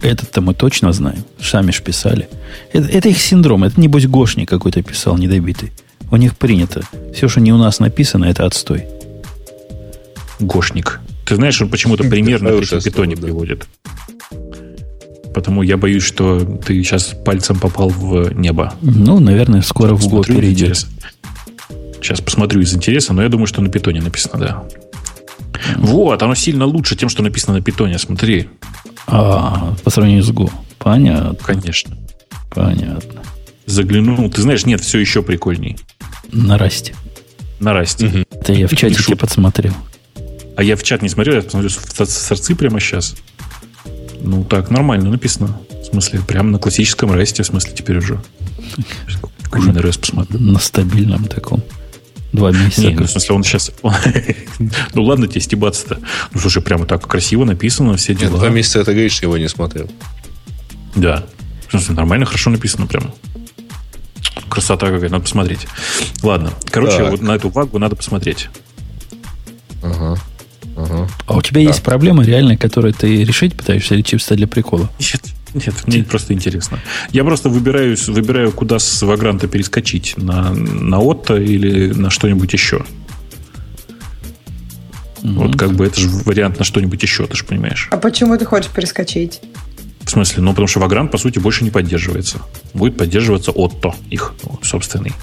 Этот-то 0.01 0.41
мы 0.41 0.53
точно 0.53 0.93
знаем. 0.93 1.23
Сами 1.41 1.71
ж 1.71 1.81
писали. 1.81 2.29
Это, 2.73 2.87
это 2.87 3.09
их 3.09 3.19
синдром. 3.19 3.63
Это, 3.63 3.81
небось, 3.81 4.05
Гошник 4.05 4.47
какой-то 4.49 4.83
писал, 4.83 5.17
недобитый. 5.17 5.71
У 6.11 6.17
них 6.17 6.37
принято. 6.37 6.81
Все, 7.13 7.27
что 7.27 7.41
не 7.41 7.51
у 7.51 7.57
нас 7.57 7.79
написано, 7.79 8.25
это 8.25 8.45
отстой. 8.45 8.85
Гошник. 10.39 10.99
Ты 11.25 11.35
знаешь, 11.35 11.61
он 11.61 11.69
почему-то 11.69 12.03
примерно 12.03 12.49
при 12.57 12.83
питоне 12.83 13.15
приводит. 13.17 13.67
Потому 15.33 15.63
я 15.63 15.75
боюсь, 15.75 16.03
что 16.03 16.39
ты 16.39 16.81
сейчас 16.83 17.13
пальцем 17.25 17.59
попал 17.59 17.89
в 17.89 18.33
небо. 18.33 18.73
Ну, 18.81 19.19
наверное, 19.19 19.61
скоро 19.61 19.93
в 19.95 20.07
год 20.07 20.27
перейдет. 20.27 20.85
Сейчас 22.01 22.21
посмотрю 22.21 22.61
из 22.61 22.73
интереса, 22.73 23.13
но 23.13 23.23
я 23.23 23.29
думаю, 23.29 23.47
что 23.47 23.61
на 23.61 23.69
питоне 23.69 24.01
написано, 24.01 24.39
да. 24.39 24.63
Вот, 25.77 26.21
оно 26.21 26.35
сильно 26.35 26.65
лучше 26.65 26.95
тем, 26.95 27.09
что 27.09 27.23
написано 27.23 27.57
на 27.57 27.61
питоне. 27.61 27.97
Смотри, 27.97 28.49
А, 29.07 29.75
по 29.83 29.89
сравнению 29.89 30.23
с 30.23 30.29
Go. 30.29 30.51
Понятно, 30.77 31.35
конечно. 31.43 31.97
понятно. 32.51 33.21
Заглянул. 33.65 34.29
Ты 34.29 34.41
знаешь, 34.41 34.65
нет, 34.65 34.81
все 34.81 34.99
еще 34.99 35.23
прикольней. 35.23 35.77
На 36.31 36.57
расте. 36.57 36.93
На 37.59 37.73
расте. 37.73 38.25
Это 38.31 38.53
я 38.53 38.67
в 38.67 38.75
чатике 38.75 39.15
подсмотрел. 39.15 39.73
А 40.57 40.63
я 40.63 40.75
в 40.75 40.83
чат 40.83 41.01
не 41.01 41.09
смотрел, 41.09 41.35
я 41.35 41.41
посмотрю 41.41 41.69
с 41.69 41.77
с 41.77 42.17
сорцы 42.27 42.55
прямо 42.55 42.79
сейчас. 42.79 43.15
Ну, 44.21 44.43
так, 44.43 44.69
нормально 44.69 45.09
написано. 45.09 45.59
В 45.81 45.85
смысле, 45.85 46.21
прямо 46.21 46.49
на 46.49 46.59
классическом 46.59 47.13
ресте, 47.15 47.43
в 47.43 47.45
смысле, 47.45 47.73
теперь 47.75 47.97
уже. 47.97 48.19
Уже 49.53 49.71
на 49.71 49.79
REST 49.79 49.99
посмотрю. 49.99 50.39
На 50.39 50.59
стабильном 50.59 51.25
таком. 51.25 51.61
Два 52.33 52.51
месяца. 52.51 52.81
Не, 52.81 52.95
ну, 52.95 53.05
в 53.05 53.09
смысле, 53.09 53.35
он 53.35 53.43
сейчас... 53.43 53.71
ну, 54.93 55.03
ладно 55.03 55.27
тебе 55.27 55.41
стебаться-то. 55.41 55.99
Ну, 56.33 56.39
слушай, 56.39 56.61
прямо 56.61 56.85
так 56.85 57.07
красиво 57.07 57.45
написано, 57.45 57.95
все 57.97 58.13
Нет, 58.13 58.21
дела. 58.23 58.39
два 58.39 58.49
месяца 58.49 58.79
это 58.79 58.91
говоришь, 58.91 59.21
его 59.21 59.37
не 59.37 59.47
смотрел. 59.47 59.89
Да. 60.95 61.25
В 61.67 61.71
смысле, 61.71 61.95
нормально, 61.95 62.25
хорошо 62.25 62.49
написано 62.49 62.87
прям. 62.87 63.13
Красота 64.49 64.87
какая, 64.89 65.09
надо 65.09 65.23
посмотреть. 65.23 65.67
Ладно. 66.23 66.51
Короче, 66.71 66.97
Так. 66.97 67.11
вот 67.11 67.21
на 67.21 67.35
эту 67.35 67.49
вагу 67.49 67.79
надо 67.79 67.95
посмотреть. 67.95 68.49
Ага. 69.81 70.19
Ага. 70.75 71.07
А 71.25 71.37
у 71.37 71.41
тебя 71.41 71.61
есть 71.61 71.83
проблема 71.83 72.23
реальная, 72.23 72.57
которую 72.57 72.93
ты 72.93 73.23
решить 73.23 73.55
пытаешься 73.55 73.95
или 73.95 74.01
чисто 74.01 74.35
для 74.35 74.47
прикола? 74.47 74.89
Нет, 74.99 75.21
нет, 75.53 75.75
мне 75.87 76.03
просто 76.03 76.33
интересно. 76.33 76.79
Я 77.11 77.23
просто 77.23 77.49
выбираю, 77.49 77.95
выбираю 78.07 78.51
куда 78.51 78.77
с 78.77 79.01
Вагранта 79.01 79.47
перескочить. 79.47 80.15
На, 80.17 80.51
на 80.53 80.99
Отто 80.99 81.37
или 81.37 81.93
на 81.93 82.09
что-нибудь 82.09 82.51
еще. 82.51 82.85
Вот 85.23 85.57
как 85.57 85.71
бы 85.71 85.85
это 85.85 85.99
же 85.99 86.09
вариант 86.09 86.59
на 86.59 86.65
что-нибудь 86.65 87.01
еще, 87.01 87.25
ты 87.25 87.35
же 87.35 87.45
понимаешь. 87.45 87.87
А 87.91 87.97
почему 87.97 88.37
ты 88.37 88.45
хочешь 88.45 88.69
перескочить? 88.69 89.41
В 90.01 90.09
смысле, 90.09 90.43
ну 90.43 90.51
потому 90.51 90.67
что 90.67 90.79
Вагрант, 90.79 91.09
по 91.09 91.17
сути, 91.17 91.39
больше 91.39 91.63
не 91.63 91.71
поддерживается. 91.71 92.41
Будет 92.73 92.97
поддерживаться 92.97 93.51
Отто, 93.51 93.95
их 94.11 94.33
ну, 94.43 94.59
собственный. 94.61 95.13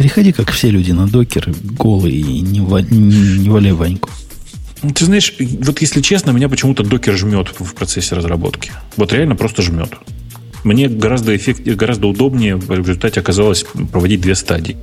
Переходи, 0.00 0.32
как 0.32 0.50
все 0.50 0.70
люди, 0.70 0.92
на 0.92 1.06
докер 1.06 1.52
голый 1.62 2.12
и 2.12 2.40
не, 2.40 2.62
ва- 2.62 2.80
не, 2.80 3.38
не 3.40 3.50
валяй 3.50 3.72
Ваньку. 3.72 4.08
Ну, 4.82 4.92
Ты 4.92 5.04
знаешь, 5.04 5.34
вот 5.38 5.82
если 5.82 6.00
честно, 6.00 6.30
меня 6.30 6.48
почему-то 6.48 6.82
докер 6.82 7.14
жмет 7.18 7.48
в 7.58 7.74
процессе 7.74 8.14
разработки. 8.14 8.72
Вот 8.96 9.12
реально 9.12 9.36
просто 9.36 9.60
жмет. 9.60 9.92
Мне 10.64 10.88
гораздо, 10.88 11.36
эффект, 11.36 11.60
гораздо 11.66 12.06
удобнее 12.06 12.56
в 12.56 12.72
результате 12.72 13.20
оказалось 13.20 13.66
проводить 13.92 14.22
две 14.22 14.34
стадии. 14.34 14.78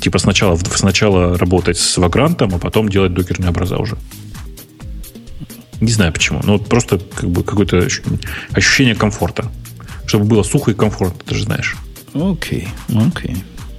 Типа 0.00 0.18
сначала, 0.18 0.56
сначала 0.74 1.38
работать 1.38 1.78
с 1.78 1.96
вагрантом, 1.96 2.52
а 2.52 2.58
потом 2.58 2.88
делать 2.88 3.14
докерные 3.14 3.50
образа 3.50 3.76
уже. 3.78 3.96
Не 5.80 5.92
знаю 5.92 6.12
почему. 6.12 6.40
Но 6.42 6.54
вот 6.54 6.68
просто 6.68 6.98
как 7.14 7.30
бы 7.30 7.44
какое-то 7.44 7.76
ощу- 7.78 8.02
ощущение 8.50 8.96
комфорта. 8.96 9.52
Чтобы 10.06 10.24
было 10.24 10.42
сухо 10.42 10.72
и 10.72 10.74
комфортно, 10.74 11.20
ты 11.24 11.36
же 11.36 11.44
знаешь. 11.44 11.76
Окей, 12.12 12.66
окей. 12.92 13.36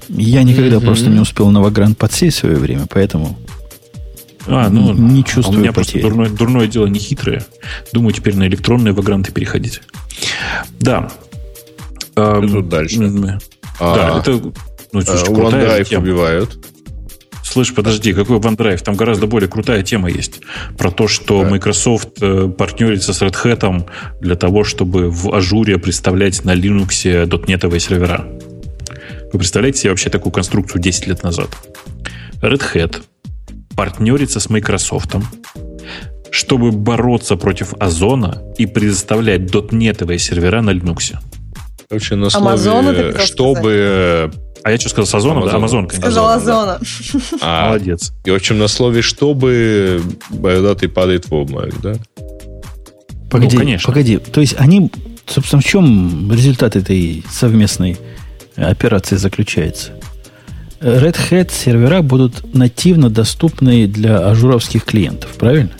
Я 0.10 0.44
никогда 0.44 0.80
просто 0.80 1.10
не 1.10 1.20
успел 1.20 1.50
на 1.52 1.62
Вагрант 1.62 1.98
подсесть 1.98 2.38
в 2.38 2.40
свое 2.42 2.56
время, 2.58 2.88
поэтому 2.90 3.38
А, 4.48 4.70
ну, 4.70 4.94
Не 4.94 5.22
а 5.22 5.24
чувствую 5.24 5.60
У 5.60 5.62
меня 5.62 5.72
просто 5.74 5.94
потери. 5.94 6.10
дурное, 6.10 6.30
дурное 6.30 6.68
дело 6.68 6.88
не 6.88 7.00
хитрое. 7.00 7.46
Думаю, 7.94 8.14
теперь 8.14 8.36
на 8.36 8.48
электронные 8.48 8.94
вагранты 8.94 9.32
переходить. 9.32 9.82
Да. 10.80 11.12
А, 12.16 12.42
Что 12.42 12.54
тут 12.56 12.70
дальше? 12.70 13.40
А, 13.80 13.96
Да, 13.96 14.20
это 14.20 14.52
ну, 14.92 15.00
э, 15.00 15.04
слушай, 15.04 15.26
крутая 15.26 15.82
OneDrive 15.82 15.86
тема. 15.86 16.04
убивают. 16.04 16.58
Слышь, 17.44 17.74
подожди, 17.74 18.14
какой 18.14 18.38
OneDrive? 18.38 18.84
Там 18.84 18.96
гораздо 18.96 19.28
более 19.28 19.50
крутая 19.50 19.84
тема 19.84 20.10
есть. 20.10 20.42
Про 20.78 20.92
то, 20.92 21.08
что 21.08 21.44
да. 21.44 21.50
Microsoft 21.50 22.10
э, 22.22 22.48
партнерится 22.56 23.14
с 23.14 23.22
Red 23.22 23.36
Hat 23.44 23.86
для 24.22 24.36
того, 24.36 24.64
чтобы 24.64 25.10
в 25.10 25.34
ажуре 25.34 25.78
представлять 25.78 26.44
на 26.44 26.56
Linux 26.56 27.26
дотнетовые 27.26 27.80
сервера. 27.80 28.28
Вы 29.32 29.38
представляете 29.38 29.80
себе 29.80 29.90
вообще 29.92 30.10
такую 30.10 30.34
конструкцию 30.34 30.82
10 30.82 31.08
лет 31.08 31.24
назад? 31.24 31.50
Red 32.42 32.64
Hat 32.74 33.04
партнерится 33.76 34.40
с 34.40 34.50
Microsoft, 34.50 35.16
чтобы 36.32 36.72
бороться 36.72 37.36
против 37.36 37.74
Озона 37.80 38.42
и 38.58 38.66
предоставлять 38.66 39.46
дотнетовые 39.46 40.20
сервера 40.20 40.62
на 40.62 40.72
Linux. 40.72 41.16
Короче, 41.88 42.16
на 42.16 42.30
слове, 42.30 43.18
чтобы... 43.20 44.32
А 44.64 44.72
я 44.72 44.78
что 44.78 44.90
сказал, 44.90 45.06
с 45.06 45.16
Озона? 45.16 45.38
Амазон, 45.38 45.52
да, 45.52 45.58
Амазон, 45.58 45.88
конечно. 45.88 46.02
Сказал 46.02 46.30
Озона. 46.30 46.80
А, 47.42 47.66
Молодец. 47.68 48.12
И, 48.26 48.32
в 48.32 48.36
общем, 48.36 48.58
на 48.58 48.68
слове 48.68 49.02
«чтобы» 49.02 50.02
бородатый 50.30 50.90
падает 50.90 51.30
в 51.30 51.34
обморок, 51.34 51.80
да? 51.82 51.94
Погоди, 53.30 53.56
ну, 53.56 53.62
конечно. 53.62 53.88
погоди. 53.88 54.18
То 54.18 54.42
есть 54.42 54.56
они, 54.58 54.92
собственно, 55.26 55.62
в 55.62 55.66
чем 55.66 56.32
результат 56.32 56.76
этой 56.76 57.24
совместной 57.32 57.98
операции 58.62 59.16
заключается? 59.16 59.92
Red 60.80 61.18
Hat 61.30 61.52
сервера 61.52 62.02
будут 62.02 62.54
нативно 62.54 63.10
доступны 63.10 63.88
для 63.88 64.20
ажуровских 64.30 64.86
клиентов, 64.86 65.32
правильно? 65.38 65.72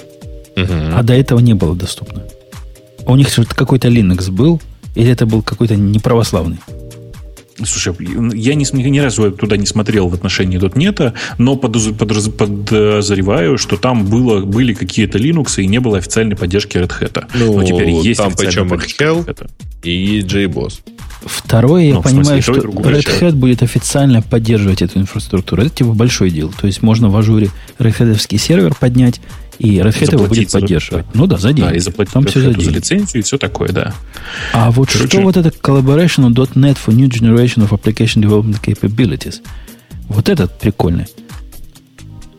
Угу. 0.58 0.74
А 0.96 1.04
до 1.04 1.14
этого 1.14 1.40
не 1.40 1.54
было 1.54 1.76
доступно. 1.76 2.24
У 3.06 3.16
них 3.16 3.30
какой-то 3.56 3.88
Linux 3.88 4.30
был, 4.30 4.62
или 4.96 5.10
это 5.12 5.26
был 5.26 5.42
какой-то 5.42 5.76
неправославный? 5.76 6.60
Слушай, 7.64 7.94
я 8.36 8.56
ни, 8.56 8.90
ни 8.90 9.00
разу 9.00 9.32
туда 9.32 9.58
не 9.58 9.66
смотрел 9.66 10.08
в 10.08 10.14
отношении 10.14 10.60
.NET, 10.60 11.14
но 11.38 11.56
подоз, 11.56 11.90
подоз, 11.98 12.30
подозреваю, 12.30 13.58
что 13.58 13.78
там 13.78 14.06
было, 14.06 14.46
были 14.46 14.74
какие-то 14.74 15.18
Linux 15.18 15.62
и 15.62 15.68
не 15.68 15.80
было 15.80 15.98
официальной 15.98 16.36
поддержки 16.36 16.78
Red 16.78 16.92
Hat. 17.00 17.26
Ну, 17.34 17.58
но 17.58 17.64
теперь 17.64 17.90
есть 17.90 18.20
там 18.20 18.34
причем 18.36 18.72
Hell 18.74 19.50
и 19.84 20.20
JBoss. 20.20 20.80
Второе, 21.26 21.84
я 21.84 21.96
ну, 21.96 22.02
понимаю, 22.02 22.42
смысле, 22.42 22.62
что 22.62 22.70
Red 22.70 23.20
Hat 23.20 23.32
будет 23.34 23.62
официально 23.62 24.22
поддерживать 24.22 24.82
эту 24.82 25.00
инфраструктуру. 25.00 25.64
Это 25.64 25.76
типа 25.76 25.92
большое 25.92 26.32
дело. 26.32 26.52
То 26.60 26.68
есть 26.68 26.82
можно 26.82 27.10
в 27.10 27.18
ажуре 27.18 27.50
Red 27.78 28.00
Hat 28.00 28.38
сервер 28.38 28.74
поднять, 28.80 29.20
и 29.60 29.78
Red 29.78 29.94
Hat 29.94 30.14
его 30.14 30.26
будет 30.26 30.52
поддерживать. 30.52 31.06
Ну 31.14 31.28
да, 31.28 31.38
за 31.38 31.52
деньги. 31.52 31.70
Да, 31.70 31.76
и 31.76 31.80
заплатить 31.80 32.14
Там 32.14 32.26
все 32.26 32.40
за, 32.40 32.52
деньги. 32.52 32.64
за 32.64 32.72
лицензию 32.72 33.22
и 33.22 33.22
все 33.22 33.38
такое, 33.38 33.70
да. 33.70 33.94
А 34.54 34.72
вот 34.72 34.90
Короче, 34.92 35.10
что 35.10 35.22
вот 35.22 35.38
это 35.38 35.50
collaboration 35.50 36.26
on 36.28 36.34
.NET 36.34 36.78
for 36.84 36.94
New 36.94 37.08
Generation 37.10 37.68
of 37.68 37.72
Application 37.72 38.24
Development 38.24 38.62
Capabilities? 38.62 39.42
Вот 40.08 40.30
этот 40.30 40.58
прикольный. 40.58 41.08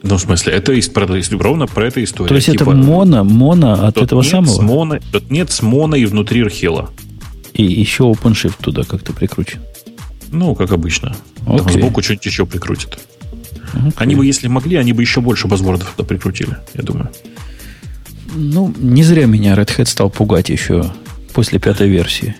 Ну, 0.02 0.16
в 0.16 0.20
смысле, 0.20 0.54
это 0.54 0.72
из, 0.72 0.88
про, 0.88 1.06
ровно 1.06 1.66
про 1.66 1.86
эту 1.86 2.02
историю. 2.02 2.28
То 2.30 2.34
есть 2.36 2.46
типа, 2.50 2.62
это 2.62 2.70
моно, 2.70 3.22
моно 3.22 3.86
от 3.86 3.98
этого 3.98 4.22
самого? 4.22 4.50
С 4.50 4.58
моно, 4.58 4.94
.NET 4.96 5.50
с 5.50 5.60
моно 5.60 5.96
и 5.96 6.06
внутри 6.06 6.42
Архила. 6.42 6.90
И 7.52 7.64
еще 7.64 8.04
OpenShift 8.04 8.54
туда 8.62 8.84
как-то 8.84 9.12
прикручен. 9.12 9.60
Ну, 10.32 10.54
как 10.54 10.72
обычно. 10.72 11.14
Okay. 11.44 11.58
Там 11.58 11.70
сбоку 11.70 12.02
что-нибудь 12.02 12.26
еще 12.26 12.46
прикрутят. 12.46 12.98
Okay. 13.72 13.92
Они 13.96 14.14
бы, 14.14 14.26
если 14.26 14.48
могли, 14.48 14.76
они 14.76 14.92
бы 14.92 15.02
еще 15.02 15.20
больше 15.20 15.48
базвордов 15.48 15.92
туда 15.96 16.06
прикрутили, 16.06 16.56
я 16.74 16.82
думаю. 16.82 17.10
Ну, 18.34 18.74
не 18.78 19.02
зря 19.02 19.26
меня 19.26 19.54
Red 19.54 19.76
Hat 19.76 19.86
стал 19.86 20.10
пугать 20.10 20.48
еще 20.48 20.92
после 21.32 21.58
пятой 21.58 21.88
версии. 21.88 22.34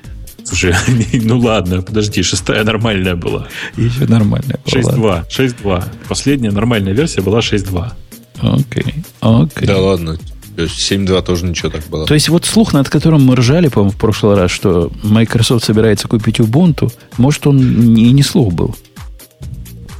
Слушай, 0.44 0.74
ну 1.12 1.38
ладно, 1.38 1.82
подожди, 1.82 2.22
шестая 2.22 2.64
нормальная 2.64 3.14
была. 3.14 3.48
Еще 3.76 4.06
нормальная 4.06 4.58
была. 4.64 5.24
6.2. 5.28 5.62
6.2. 5.62 5.84
Последняя 6.08 6.50
нормальная 6.50 6.92
версия 6.92 7.20
была 7.20 7.40
6.2. 7.40 7.92
Окей, 8.40 9.04
окей. 9.20 9.66
Да 9.66 9.78
ладно, 9.78 10.18
то 10.56 10.62
есть 10.62 10.92
7.2 10.92 11.22
тоже 11.22 11.46
ничего 11.46 11.70
так 11.70 11.86
было. 11.86 12.06
То 12.06 12.14
есть 12.14 12.28
вот 12.28 12.44
слух, 12.44 12.72
над 12.72 12.88
которым 12.88 13.24
мы 13.24 13.36
ржали, 13.36 13.68
по-моему, 13.68 13.92
в 13.92 13.96
прошлый 13.96 14.36
раз, 14.36 14.50
что 14.50 14.90
Microsoft 15.02 15.64
собирается 15.64 16.08
купить 16.08 16.40
Ubuntu, 16.40 16.92
может, 17.16 17.46
он 17.46 17.58
и 17.96 18.12
не 18.12 18.22
слух 18.22 18.52
был. 18.52 18.76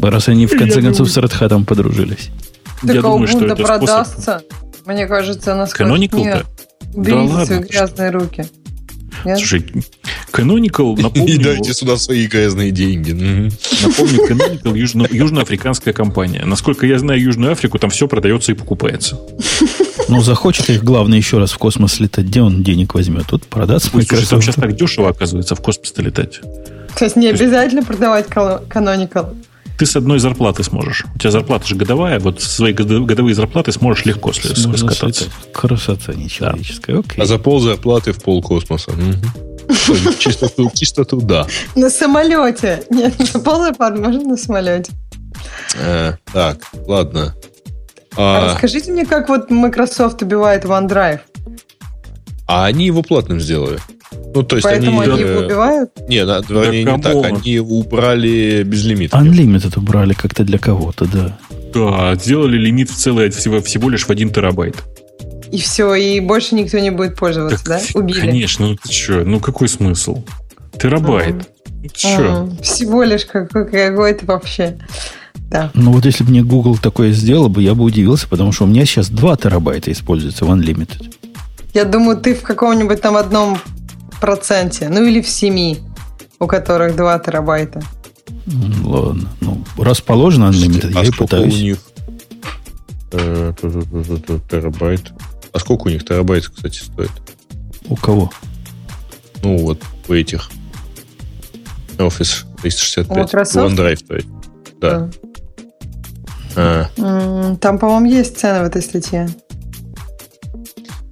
Раз 0.01 0.29
они 0.29 0.47
в 0.47 0.51
конце 0.51 0.77
Я 0.77 0.83
концов 0.83 1.13
думаю... 1.13 1.29
с 1.29 1.35
Red 1.35 1.49
Hat 1.49 1.65
подружились. 1.65 2.31
Так 2.83 2.95
Я 2.95 3.01
а 3.01 3.03
думаю, 3.03 3.29
что 3.29 3.45
это 3.45 3.57
продастся. 3.57 4.41
Способ... 4.41 4.43
Мне 4.87 5.07
кажется, 5.07 5.53
она 5.53 5.67
скажет, 5.67 6.13
нет, 6.13 6.15
уберите 6.15 6.47
да 6.95 7.23
ладно. 7.23 7.47
свои 7.47 7.59
грязные 7.61 8.11
руки. 8.11 8.47
Нет? 9.25 9.39
Слушай, 9.39 9.67
Canonical, 10.33 11.01
напомню... 11.01 11.35
И 11.35 11.39
дайте 11.39 11.75
сюда 11.75 11.97
свои 11.97 12.27
грязные 12.27 12.71
деньги. 12.71 13.13
Напомню, 13.83 14.27
Canonical 14.29 14.77
южно, 14.77 15.07
южноафриканская 15.11 15.93
компания. 15.93 16.45
Насколько 16.47 16.87
я 16.87 16.99
знаю 16.99 17.21
Южную 17.21 17.53
Африку, 17.53 17.79
там 17.79 17.91
все 17.91 18.09
продается 18.09 18.53
и 18.53 18.55
покупается. 18.55 19.21
Ну, 20.09 20.23
захочет 20.23 20.71
их, 20.71 20.83
главное, 20.83 21.19
еще 21.19 21.39
раз 21.39 21.53
в 21.53 21.59
космос 21.59 22.01
летать. 22.01 22.27
Где 22.27 22.41
он 22.41 22.63
денег 22.63 22.95
возьмет? 22.95 23.27
Тут 23.29 23.47
продаться 23.47 23.91
Ой, 23.93 24.05
слушай, 24.05 24.27
там 24.27 24.41
сейчас 24.41 24.55
так 24.55 24.75
дешево, 24.75 25.11
оказывается, 25.11 25.55
в 25.55 25.61
космос-то 25.61 26.03
летать. 26.03 26.41
То 26.97 27.05
есть 27.05 27.17
не 27.17 27.29
обязательно 27.29 27.83
продавать 27.83 28.27
Canonical? 28.27 29.37
Ты 29.81 29.87
с 29.87 29.97
одной 29.97 30.19
зарплаты 30.19 30.63
сможешь. 30.63 31.07
У 31.15 31.19
тебя 31.19 31.31
зарплата 31.31 31.67
же 31.67 31.75
годовая, 31.75 32.21
вот 32.21 32.43
свои 32.43 32.75
годовые 32.75 33.35
зарплаты 33.35 33.73
сможешь 33.73 34.05
легко 34.05 34.31
скататься. 34.31 35.25
Красота 35.55 36.13
нечеловеческая. 36.13 36.97
Да. 36.97 37.01
Окей. 37.01 37.23
А 37.23 37.25
за 37.25 37.39
пол 37.39 37.61
зарплаты 37.61 38.13
в 38.13 38.23
пол 38.23 38.43
космоса. 38.43 38.93
Чисто, 40.19 40.51
чисто 40.75 41.05
туда. 41.07 41.47
На 41.77 41.89
самолете. 41.89 42.85
Нет, 42.91 43.15
за 43.33 43.39
пол 43.39 43.63
зарплаты 43.63 44.03
можно 44.03 44.21
на 44.21 44.37
самолете. 44.37 44.93
Э, 45.77 46.13
так, 46.31 46.59
ладно. 46.87 47.35
А, 48.19 48.53
расскажите 48.53 48.93
мне, 48.93 49.07
как 49.07 49.31
вот 49.31 49.51
Microsoft 49.51 50.21
убивает 50.21 50.67
OneDrive? 50.67 51.21
А 52.47 52.67
они 52.67 52.85
его 52.85 53.03
платным 53.03 53.41
сделали. 53.41 53.79
Ну, 54.35 54.43
то 54.43 54.57
есть 54.57 54.65
Поэтому 54.65 55.01
они, 55.01 55.13
они 55.13 55.21
его 55.23 55.41
убивают? 55.41 55.91
Не, 56.09 56.25
да, 56.25 56.41
вернее, 56.49 56.85
не 56.85 56.99
так. 57.03 57.25
Они 57.25 57.59
убрали 57.59 58.63
безлимит. 58.63 59.13
Unlimited 59.13 59.77
убрали 59.77 60.13
как-то 60.13 60.45
для 60.45 60.59
кого-то, 60.59 61.07
да. 61.07 61.39
Да, 61.75 62.15
сделали 62.15 62.57
лимит 62.57 62.91
в 62.91 62.97
целое 62.97 63.31
всего, 63.31 63.61
всего 63.61 63.89
лишь 63.91 64.05
в 64.05 64.11
1 64.11 64.31
терабайт. 64.31 64.77
И 65.51 65.59
все, 65.59 65.95
и 65.95 66.21
больше 66.21 66.55
никто 66.55 66.79
не 66.79 66.91
будет 66.91 67.17
пользоваться, 67.17 67.65
так, 67.65 67.81
да? 67.93 67.99
Убили. 67.99 68.21
Конечно, 68.21 68.69
ну 68.69 68.77
ты 68.77 68.93
что, 68.93 69.25
ну 69.25 69.41
какой 69.41 69.69
смысл? 69.69 70.23
Терабайт. 70.81 71.35
Ну, 71.69 71.89
ты 71.89 71.99
что? 71.99 72.23
Mm. 72.23 72.63
Всего 72.63 73.03
лишь 73.03 73.25
какой, 73.25 73.69
какой-то 73.69 74.27
вообще. 74.27 74.79
Да. 75.51 75.71
Ну 75.75 75.93
вот 75.93 76.05
если 76.05 76.23
бы 76.23 76.31
мне 76.31 76.43
Google 76.43 76.77
такое 76.77 77.11
сделал 77.11 77.49
бы, 77.49 77.63
я 77.63 77.75
бы 77.75 77.83
удивился, 77.83 78.29
потому 78.29 78.53
что 78.53 78.65
у 78.65 78.67
меня 78.69 78.85
сейчас 78.85 79.09
2 79.09 79.37
терабайта 79.39 79.91
используется 79.91 80.45
в 80.45 80.51
Unlimited. 80.51 81.13
Я 81.75 81.85
думаю, 81.85 82.17
ты 82.17 82.35
в 82.35 82.43
каком-нибудь 82.43 83.01
там 83.01 83.17
одном 83.17 83.59
проценте, 84.21 84.89
ну 84.89 85.05
или 85.05 85.21
в 85.21 85.29
семи, 85.29 85.81
у 86.39 86.47
которых 86.47 86.97
2 86.97 87.19
терабайта. 87.21 87.83
Ладно. 88.85 89.29
Ну, 89.41 89.65
расположено 89.79 90.51
Unlimited, 90.51 90.93
а 90.95 91.03
я 91.03 91.09
и 91.09 91.11
пытаюсь. 91.11 91.55
у 91.55 91.59
них 91.59 91.79
э, 93.13 93.53
терабайт? 94.51 95.13
А 95.53 95.59
сколько 95.59 95.89
у 95.89 95.91
них 95.91 96.05
терабайт, 96.05 96.49
кстати, 96.49 96.79
стоит? 96.79 97.11
У 97.89 97.97
кого? 97.97 98.31
Ну, 99.43 99.59
вот 99.59 99.83
у 100.09 100.13
этих. 100.13 100.51
Office 101.99 102.45
365. 102.63 103.35
OneDrive, 103.35 104.07
то 104.07 104.15
есть. 104.15 104.29
Да. 104.81 105.11
А. 106.57 107.57
Там, 107.61 107.79
по-моему, 107.79 108.07
есть 108.07 108.39
цены 108.39 108.61
в 108.61 108.67
этой 108.67 108.83
статье. 108.83 109.29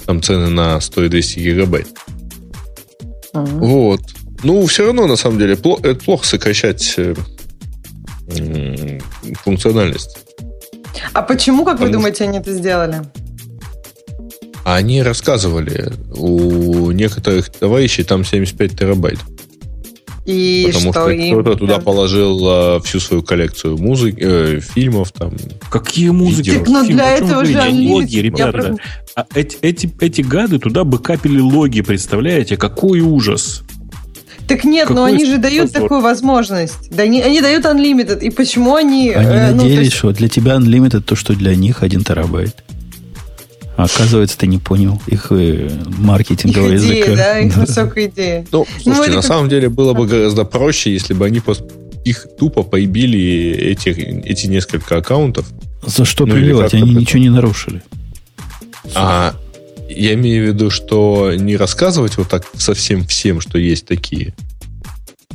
Там 0.06 0.22
цены 0.22 0.48
на 0.48 0.80
100 0.80 1.04
и 1.04 1.08
200 1.08 1.38
гигабайт. 1.38 1.88
Uh-huh. 3.44 3.58
Вот. 3.58 4.00
Ну, 4.42 4.64
все 4.66 4.86
равно, 4.86 5.06
на 5.06 5.16
самом 5.16 5.38
деле, 5.38 5.54
это 5.54 5.94
плохо 6.04 6.26
сокращать 6.26 6.94
э, 6.96 7.14
функциональность. 9.42 10.18
А 11.12 11.22
почему, 11.22 11.64
как 11.64 11.74
Потому 11.74 11.88
вы 11.88 11.92
думаете, 11.92 12.24
они 12.24 12.38
это 12.38 12.52
сделали? 12.52 13.02
Они 14.64 15.02
рассказывали, 15.02 15.92
у 16.14 16.90
некоторых 16.90 17.48
товарищей 17.50 18.04
там 18.04 18.24
75 18.24 18.78
терабайт. 18.78 19.18
И 20.28 20.66
Потому 20.66 20.92
что, 20.92 21.10
что 21.10 21.40
кто-то 21.40 21.58
туда 21.58 21.78
положил 21.78 22.38
а, 22.42 22.80
всю 22.80 23.00
свою 23.00 23.22
коллекцию 23.22 23.78
музыки, 23.78 24.18
э, 24.20 24.60
фильмов 24.60 25.10
там. 25.10 25.32
Какие 25.70 26.10
музыки? 26.10 26.50
Так, 26.50 26.68
но 26.68 26.84
для 26.84 27.14
этого 27.14 27.46
же 27.46 27.58
они... 27.58 27.88
Логи, 27.90 28.18
ребята. 28.18 28.76
А 29.16 29.24
эти, 29.34 29.56
эти, 29.62 29.90
эти 30.00 30.20
гады 30.20 30.58
туда 30.58 30.84
бы 30.84 30.98
капели 30.98 31.40
логи, 31.40 31.80
представляете? 31.80 32.58
Какой 32.58 33.00
ужас. 33.00 33.62
Так 34.46 34.64
нет, 34.64 34.88
Какой 34.88 34.96
но 34.96 35.04
они 35.04 35.24
же 35.24 35.38
дают 35.38 35.72
позор. 35.72 35.82
такую 35.82 36.00
возможность. 36.02 36.90
Да, 36.90 37.04
они, 37.04 37.22
они 37.22 37.40
дают 37.40 37.64
Unlimited. 37.64 38.20
И 38.20 38.28
почему 38.28 38.74
они... 38.74 39.12
Они 39.12 39.26
э, 39.26 39.52
надеялись, 39.52 39.76
ну, 39.76 39.80
есть... 39.80 39.96
что 39.96 40.12
для 40.12 40.28
тебя 40.28 40.56
Unlimited 40.56 41.00
то, 41.00 41.16
что 41.16 41.32
для 41.32 41.54
них 41.56 41.82
1 41.82 42.04
терабайт. 42.04 42.54
А 43.78 43.84
оказывается, 43.84 44.36
ты 44.36 44.48
не 44.48 44.58
понял 44.58 45.00
их 45.06 45.28
э, 45.30 45.70
маркетингового 45.98 46.72
их 46.72 46.82
идея, 46.82 46.96
языка. 46.96 47.16
Да, 47.16 47.38
их 47.38 47.54
да. 47.54 47.60
высокая 47.60 48.06
идея. 48.08 48.46
Ну, 48.50 48.66
слушайте, 48.82 49.10
ну, 49.10 49.16
на 49.16 49.22
как... 49.22 49.24
самом 49.24 49.48
деле 49.48 49.68
было 49.68 49.94
бы 49.94 50.08
гораздо 50.08 50.42
проще, 50.44 50.92
если 50.92 51.14
бы 51.14 51.24
они 51.24 51.40
их 52.04 52.26
тупо 52.36 52.64
поебили 52.64 53.52
эти, 53.52 53.90
эти 53.90 54.48
несколько 54.48 54.96
аккаунтов, 54.96 55.46
За 55.86 56.04
что 56.04 56.26
Ну, 56.26 56.34
как-то 56.58 56.76
Они 56.76 56.90
это- 56.90 57.00
ничего 57.00 57.20
не 57.20 57.30
нарушили. 57.30 57.82
А 58.96 59.36
я 59.88 60.14
имею 60.14 60.46
в 60.46 60.48
виду, 60.48 60.70
что 60.70 61.32
не 61.36 61.56
рассказывать 61.56 62.16
вот 62.16 62.28
так 62.28 62.46
совсем 62.56 63.06
всем, 63.06 63.40
что 63.40 63.58
есть 63.58 63.86
такие, 63.86 64.34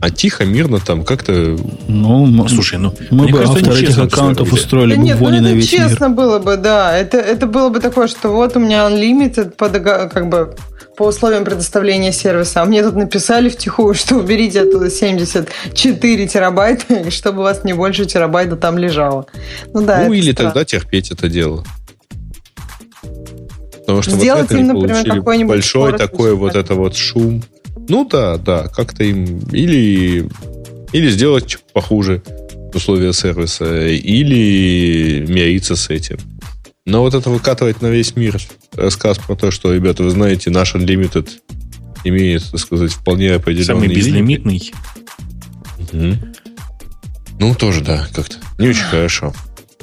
а 0.04 0.10
тихо, 0.10 0.44
мирно 0.44 0.80
там 0.80 1.06
как-то... 1.06 1.58
Ну, 1.88 2.28
м- 2.28 2.50
Слушай, 2.50 2.78
ну, 2.78 2.94
мы 3.10 3.28
бы 3.28 3.38
кажется, 3.38 3.60
автор 3.60 3.74
этих 3.74 3.98
аккаунтов 3.98 4.52
устроили 4.52 4.96
Да 4.96 5.00
бы 5.00 5.06
нет, 5.06 5.18
ну 5.18 5.26
вони 5.26 5.40
на 5.40 5.48
это 5.48 5.56
весь 5.56 5.72
мир. 5.72 5.82
честно 5.82 6.10
было 6.10 6.40
бы, 6.40 6.58
да. 6.58 6.98
Это, 6.98 7.18
это 7.20 7.48
было 7.48 7.70
бы 7.70 7.80
такое, 7.80 8.08
что 8.08 8.28
вот 8.28 8.58
у 8.58 8.60
меня 8.60 8.90
unlimited 8.90 9.52
по, 9.56 9.70
как 9.70 10.28
бы, 10.28 10.56
по 10.98 11.04
условиям 11.04 11.46
предоставления 11.46 12.12
сервиса, 12.12 12.62
а 12.62 12.66
мне 12.66 12.84
тут 12.84 12.98
написали 12.98 13.48
втихую, 13.48 13.94
что 13.94 14.16
уберите 14.16 14.64
оттуда 14.64 14.90
74 14.90 16.28
терабайта, 16.28 16.96
и 16.96 17.10
чтобы 17.10 17.40
у 17.40 17.44
вас 17.44 17.64
не 17.64 17.72
больше 17.72 18.06
терабайта 18.06 18.58
там 18.58 18.78
лежало. 18.78 19.28
Ну 19.74 19.86
да, 19.86 20.04
ну, 20.06 20.12
или 20.12 20.34
странно. 20.34 20.52
тогда 20.52 20.66
терпеть 20.66 21.12
это 21.12 21.30
дело. 21.30 21.64
Потому 23.80 24.02
что 24.02 24.12
Сделать 24.12 24.42
вот 24.42 24.52
это 24.52 24.60
им, 24.60 24.68
например, 24.68 25.06
какой-нибудь 25.06 25.50
большой 25.50 25.98
такой 25.98 26.36
вот 26.36 26.56
это 26.58 26.76
вот 26.76 26.98
шум. 26.98 27.42
Ну 27.90 28.06
да, 28.06 28.38
да, 28.38 28.68
как-то 28.68 29.04
им... 29.04 29.40
Или, 29.52 30.30
или 30.92 31.10
сделать 31.10 31.60
похуже 31.74 32.22
условия 32.74 33.14
сервиса, 33.14 33.88
или 33.88 35.26
мириться 35.28 35.76
с 35.76 35.90
этим. 35.90 36.18
Но 36.86 37.02
вот 37.02 37.14
это 37.14 37.30
выкатывать 37.30 37.82
на 37.82 37.88
весь 37.88 38.16
мир 38.16 38.42
рассказ 38.74 39.18
про 39.18 39.36
то, 39.36 39.52
что, 39.52 39.74
ребята, 39.74 40.04
вы 40.04 40.10
знаете, 40.10 40.50
наш 40.50 40.76
Unlimited 40.76 41.30
имеет, 42.04 42.50
так 42.50 42.60
сказать, 42.60 42.92
вполне 42.92 43.34
определенный 43.34 43.66
Самый 43.66 43.88
лимит. 43.88 43.98
безлимитный. 43.98 44.74
Мгм. 45.92 46.34
Ну, 47.40 47.56
тоже, 47.56 47.82
да, 47.82 48.08
как-то. 48.14 48.38
Не 48.58 48.70
очень 48.70 48.84
хорошо. 48.84 49.34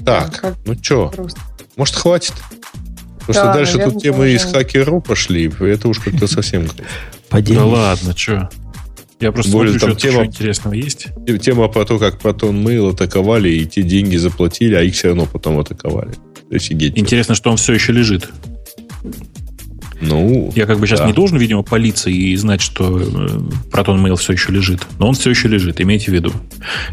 Так, 0.05 0.56
ну 0.66 0.77
что, 0.82 1.12
может, 1.77 1.94
хватит? 1.94 2.35
Потому 3.20 3.35
что 3.35 3.44
Да, 3.44 3.55
дальше 3.55 3.72
наверное, 3.74 3.93
тут 3.93 4.02
темы 4.02 4.31
из 4.31 4.44
хакеру 4.44 5.01
пошли, 5.01 5.52
это 5.60 5.89
уж 5.89 5.98
как-то 5.98 6.27
совсем... 6.27 6.68
Поделись. 7.31 7.59
Да 7.59 7.65
ладно, 7.66 8.16
что? 8.16 8.51
Я 9.20 9.32
просто 9.32 9.52
Более 9.52 9.78
смотрю, 9.78 9.94
там 9.94 9.98
что 9.98 10.09
тема- 10.09 10.24
интересного 10.27 10.73
есть. 10.74 11.09
Тема 11.43 11.69
про 11.69 11.85
то, 11.85 11.98
как 11.98 12.20
Proton 12.20 12.62
Mail 12.65 12.90
атаковали, 12.93 13.51
и 13.51 13.66
те 13.66 13.82
деньги 13.82 14.16
заплатили, 14.16 14.74
а 14.74 14.82
их 14.82 14.94
все 14.94 15.09
равно 15.09 15.27
потом 15.27 15.59
атаковали. 15.59 16.12
Офигеть. 16.51 16.98
Интересно, 16.98 17.35
что 17.35 17.51
он 17.51 17.57
все 17.59 17.74
еще 17.74 17.93
лежит. 17.93 18.28
Ну, 20.01 20.51
Я 20.57 20.65
как 20.65 20.78
бы 20.81 20.86
сейчас 20.86 21.01
Да. 21.01 21.07
не 21.07 21.12
должен, 21.12 21.36
видимо, 21.36 21.62
палиться 21.62 22.09
и 22.09 22.35
знать, 22.36 22.62
что 22.62 22.89
Proton 23.70 24.02
Mail 24.02 24.16
все 24.16 24.32
еще 24.32 24.51
лежит. 24.51 24.81
Но 24.98 25.09
он 25.09 25.15
все 25.15 25.28
еще 25.28 25.47
лежит, 25.48 25.78
имейте 25.82 26.07
в 26.11 26.15
виду. 26.15 26.32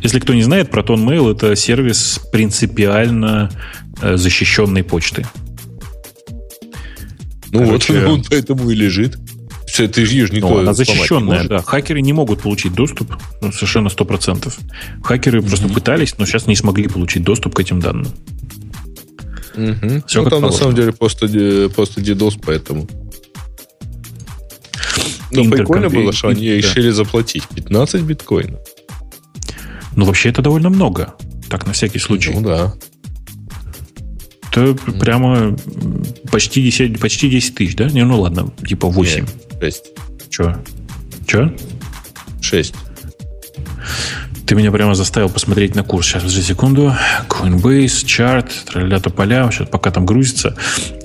Если 0.03 0.19
кто 0.19 0.33
не 0.33 0.43
знает, 0.43 0.69
Proton 0.69 0.97
Mail 1.05 1.31
это 1.33 1.55
сервис 1.55 2.19
принципиально 2.33 3.49
э, 4.01 4.17
защищенной 4.17 4.83
почты. 4.83 5.25
ну 7.51 7.59
вот 7.63 7.85
короче- 7.85 8.05
он 8.07 8.23
поэтому 8.29 8.69
и 8.69 8.75
лежит. 8.75 9.17
Все, 9.67 9.87
ты 9.87 10.05
же 10.05 10.27
Ну, 10.31 10.59
она 10.59 10.73
сломать 10.73 10.79
не 10.79 10.85
защищенная, 10.85 11.43
да. 11.43 11.61
Хакеры 11.61 12.01
не 12.01 12.13
могут 12.13 12.41
получить 12.41 12.73
доступ, 12.73 13.15
ну, 13.41 13.51
совершенно 13.51 13.89
100%. 13.89 14.53
Хакеры 15.03 15.41
просто 15.41 15.67
пытались, 15.67 16.17
но 16.17 16.25
сейчас 16.25 16.47
не 16.47 16.55
смогли 16.55 16.87
получить 16.87 17.23
доступ 17.23 17.53
к 17.53 17.59
этим 17.59 17.79
данным. 17.81 18.07
Мгм. 19.55 20.03
Всё 20.07 20.23
ну, 20.23 20.29
там 20.29 20.41
на 20.41 20.47
положено. 20.47 20.51
самом 20.51 20.75
деле 20.75 20.93
просто, 20.93 21.69
просто 21.75 22.01
DDoS, 22.01 22.39
поэтому. 22.43 22.87
Интеркомпи- 25.31 25.57
прикольно 25.57 25.89
было, 25.89 26.13
что 26.13 26.29
они 26.29 26.47
да. 26.47 26.55
решили 26.55 26.89
заплатить 26.89 27.43
15 27.49 28.01
биткоинов. 28.03 28.61
Но 29.95 30.05
вообще 30.05 30.29
это 30.29 30.41
довольно 30.41 30.69
много. 30.69 31.15
Так, 31.49 31.67
на 31.67 31.73
всякий 31.73 31.99
случай. 31.99 32.31
Ну 32.33 32.41
да. 32.41 32.73
Это 34.51 34.73
прямо 34.99 35.55
почти 36.31 36.63
10, 36.63 36.99
почти 36.99 37.29
10 37.29 37.55
тысяч, 37.55 37.75
да? 37.75 37.89
Не, 37.89 38.05
ну 38.05 38.21
ладно, 38.21 38.51
типа 38.65 38.87
8. 38.87 39.25
6. 39.61 39.83
Че? 40.29 40.55
Че? 41.27 41.51
6. 42.41 42.73
Ты 44.45 44.55
меня 44.55 44.71
прямо 44.71 44.95
заставил 44.95 45.29
посмотреть 45.29 45.75
на 45.75 45.83
курс. 45.83 46.07
Сейчас, 46.07 46.21
подожди 46.23 46.41
секунду. 46.41 46.93
Coinbase, 47.27 48.05
чарт, 48.05 48.49
траля 48.65 48.99
поля. 48.99 49.49
Сейчас 49.51 49.67
пока 49.69 49.91
там 49.91 50.05
грузится. 50.05 50.55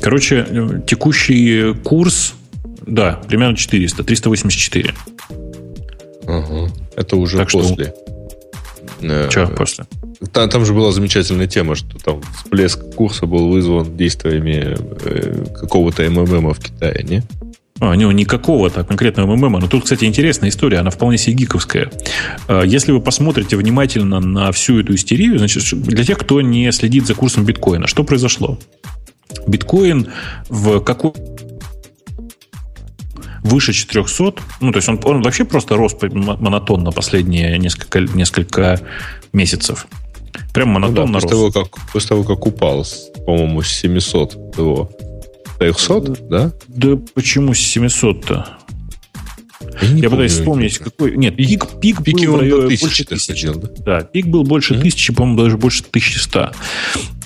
Короче, 0.01 0.83
текущий 0.87 1.75
курс, 1.83 2.35
да, 2.87 3.21
примерно 3.29 3.57
400, 3.57 4.05
384. 4.05 4.95
Ага. 6.29 6.71
Это 6.97 7.17
уже 7.17 7.39
Так 7.39 7.49
что- 7.51 7.59
после. 7.61 7.95
Э, 9.01 9.29
Че 9.29 9.47
после? 9.49 9.85
Там, 10.33 10.49
там 10.49 10.65
же 10.65 10.73
была 10.73 10.93
замечательная 10.93 11.49
тема, 11.49 11.75
что 11.75 11.99
там 11.99 12.21
всплеск 12.37 12.95
курса 12.95 13.27
был 13.27 13.49
вызван 13.49 13.97
действиями 13.97 14.77
э, 15.05 15.45
какого-то 15.59 16.09
МММа 16.09 16.55
в 16.55 16.61
Китае, 16.61 17.03
не? 17.03 17.23
А, 17.81 17.95
не, 17.95 18.05
не 18.13 18.25
какого-то 18.25 18.85
конкретного 18.85 19.35
МММа. 19.35 19.61
Но 19.61 19.67
тут, 19.67 19.85
кстати, 19.85 20.05
интересная 20.05 20.51
история. 20.51 20.79
Она 20.79 20.91
вполне 20.91 21.19
себе 21.19 21.35
гиковская. 21.35 21.91
А, 22.49 22.63
Если 22.63 22.93
вы 22.93 23.01
посмотрите 23.01 23.57
внимательно 23.57 24.21
на 24.21 24.53
всю 24.53 24.81
эту 24.81 24.95
истерию, 24.95 25.39
значит, 25.39 25.65
для 25.83 26.05
тех, 26.05 26.19
кто 26.19 26.41
не 26.41 26.71
следит 26.73 27.07
за 27.07 27.15
курсом 27.15 27.45
биткоина, 27.45 27.87
что 27.87 28.05
произошло? 28.05 28.59
Биткоин 29.47 30.09
в 30.49 30.81
какой 30.81 31.13
выше 33.43 33.73
400, 33.73 34.35
ну, 34.61 34.71
то 34.73 34.77
есть 34.77 34.89
он, 34.89 35.01
он 35.05 35.23
вообще 35.23 35.45
просто 35.45 35.77
рос 35.77 35.97
монотонно 36.01 36.93
последние 36.93 37.59
несколько, 37.59 38.01
несколько 38.01 38.81
месяцев. 39.33 39.87
Прям 40.55 40.73
Ну 40.75 40.81
да, 40.81 41.05
монотонно 41.07 41.21
после, 41.21 41.31
рос. 41.31 41.53
того, 41.53 41.65
как, 41.65 41.93
после 41.93 42.09
того, 42.11 42.23
как 42.25 42.47
упал, 42.47 42.87
по-моему, 43.27 43.63
с 43.63 43.69
700 43.69 44.55
до 44.57 44.91
300, 45.71 46.01
да? 46.29 46.53
Да 46.69 46.99
почему 47.15 47.55
с 47.55 47.77
700-то? 47.77 48.59
не 49.93 50.01
Я 50.01 50.11
пытаюсь 50.11 50.33
вспомнить, 50.33 50.79
какой... 50.79 51.17
Нет, 51.17 51.37
пик, 51.37 51.67
пик 51.81 52.03
Пики 52.03 52.27
был 52.27 52.35
он 52.35 52.49
до 52.49 52.65
1000 52.65 52.85
больше 52.85 53.05
тысячи. 53.05 53.49
да? 53.49 53.69
Да, 53.79 54.01
пик 54.03 54.27
был 54.27 54.43
больше 54.43 54.75
Мгм. 54.75 54.83
тысячи, 54.83 55.13
по-моему, 55.13 55.43
даже 55.43 55.57
больше 55.57 55.85
1100. 55.85 56.53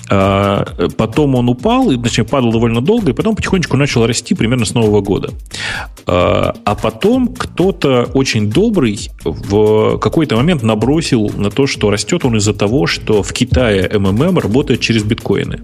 А, 0.09 0.65
Потом 0.97 1.35
он 1.35 1.49
упал, 1.49 1.91
и, 1.91 2.01
точнее, 2.01 2.23
падал 2.23 2.51
довольно 2.51 2.81
долго, 2.81 3.11
и 3.11 3.13
потом 3.13 3.35
потихонечку 3.35 3.75
начал 3.75 4.05
расти 4.05 4.35
примерно 4.35 4.65
с 4.65 4.73
Нового 4.73 5.01
года. 5.01 5.31
А 6.05 6.55
а 6.63 6.75
потом 6.75 7.33
кто-то 7.35 8.09
очень 8.13 8.49
добрый 8.49 9.09
в 9.23 9.97
какой-то 9.97 10.35
момент 10.35 10.63
набросил 10.63 11.31
на 11.35 11.49
то, 11.49 11.67
что 11.67 11.89
растет 11.89 12.23
он 12.23 12.37
из-за 12.37 12.53
того, 12.53 12.87
что 12.87 13.23
в 13.23 13.33
Китае 13.33 13.89
МММ 13.97 14.37
работает 14.37 14.79
через 14.79 15.03
биткоины. 15.03 15.61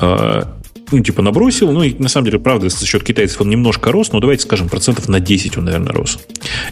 А, 0.00 0.59
Ну, 0.92 1.00
типа 1.00 1.22
набросил, 1.22 1.70
ну 1.70 1.82
и 1.82 1.94
на 1.98 2.08
самом 2.08 2.26
деле, 2.26 2.38
правда, 2.38 2.68
за 2.68 2.86
счет 2.86 3.02
китайцев 3.04 3.40
он 3.40 3.48
немножко 3.48 3.92
рос, 3.92 4.12
но 4.12 4.20
давайте 4.20 4.42
скажем, 4.42 4.68
процентов 4.68 5.08
на 5.08 5.20
10 5.20 5.56
он, 5.58 5.66
наверное, 5.66 5.92
рос. 5.92 6.18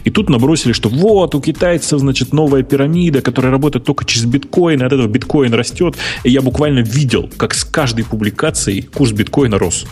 И 0.03 0.09
тут 0.09 0.29
набросили, 0.29 0.73
что 0.73 0.89
вот, 0.89 1.35
у 1.35 1.41
китайцев, 1.41 1.99
значит, 1.99 2.33
новая 2.33 2.63
пирамида, 2.63 3.21
которая 3.21 3.51
работает 3.51 3.85
только 3.85 4.05
через 4.05 4.25
биткоин, 4.25 4.81
и 4.81 4.85
от 4.85 4.91
этого 4.91 5.07
биткоин 5.07 5.53
растет. 5.53 5.95
И 6.23 6.31
я 6.31 6.41
буквально 6.41 6.79
видел, 6.79 7.29
как 7.37 7.53
с 7.53 7.63
каждой 7.63 8.03
публикацией 8.03 8.81
курс 8.81 9.11
биткоина 9.11 9.57
рос. 9.57 9.85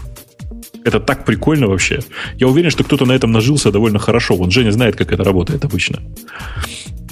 Это 0.83 0.99
так 0.99 1.25
прикольно 1.25 1.67
вообще. 1.67 1.99
Я 2.37 2.47
уверен, 2.47 2.69
что 2.69 2.83
кто-то 2.83 3.05
на 3.05 3.11
этом 3.11 3.31
нажился 3.31 3.71
довольно 3.71 3.99
хорошо. 3.99 4.35
Вот 4.35 4.51
Женя 4.51 4.71
знает, 4.71 4.95
как 4.95 5.11
это 5.11 5.23
работает 5.23 5.65
обычно. 5.65 5.99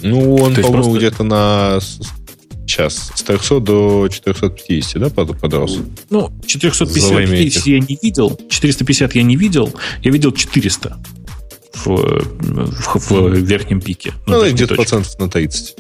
Ну, 0.02 0.36
он, 0.36 0.54
по-моему, 0.56 0.74
просто- 0.74 0.98
где-то 0.98 1.24
на 1.24 1.80
сейчас 2.76 3.12
с 3.16 3.24
300 3.24 3.60
до 3.62 4.08
450, 4.10 5.02
да, 5.02 5.10
под- 5.10 5.40
подрос? 5.40 5.80
Ну, 6.10 6.30
450 6.46 7.10
Завоимите. 7.10 7.50
400 7.50 7.70
я 7.70 7.80
не 7.80 7.98
видел, 8.02 8.40
450 8.50 9.16
я 9.16 9.24
не 9.24 9.36
видел, 9.36 9.74
я 10.04 10.12
видел 10.12 10.32
400 10.32 10.98
в, 11.74 11.86
в- 11.88 13.12
в 13.12 13.34
верхнем 13.36 13.82
пике. 13.82 14.14
Ну, 14.28 14.42
Ну, 14.44 14.52
где-то 14.52 14.76
процентов 14.76 15.18
на 15.20 15.30
30. 15.30 15.76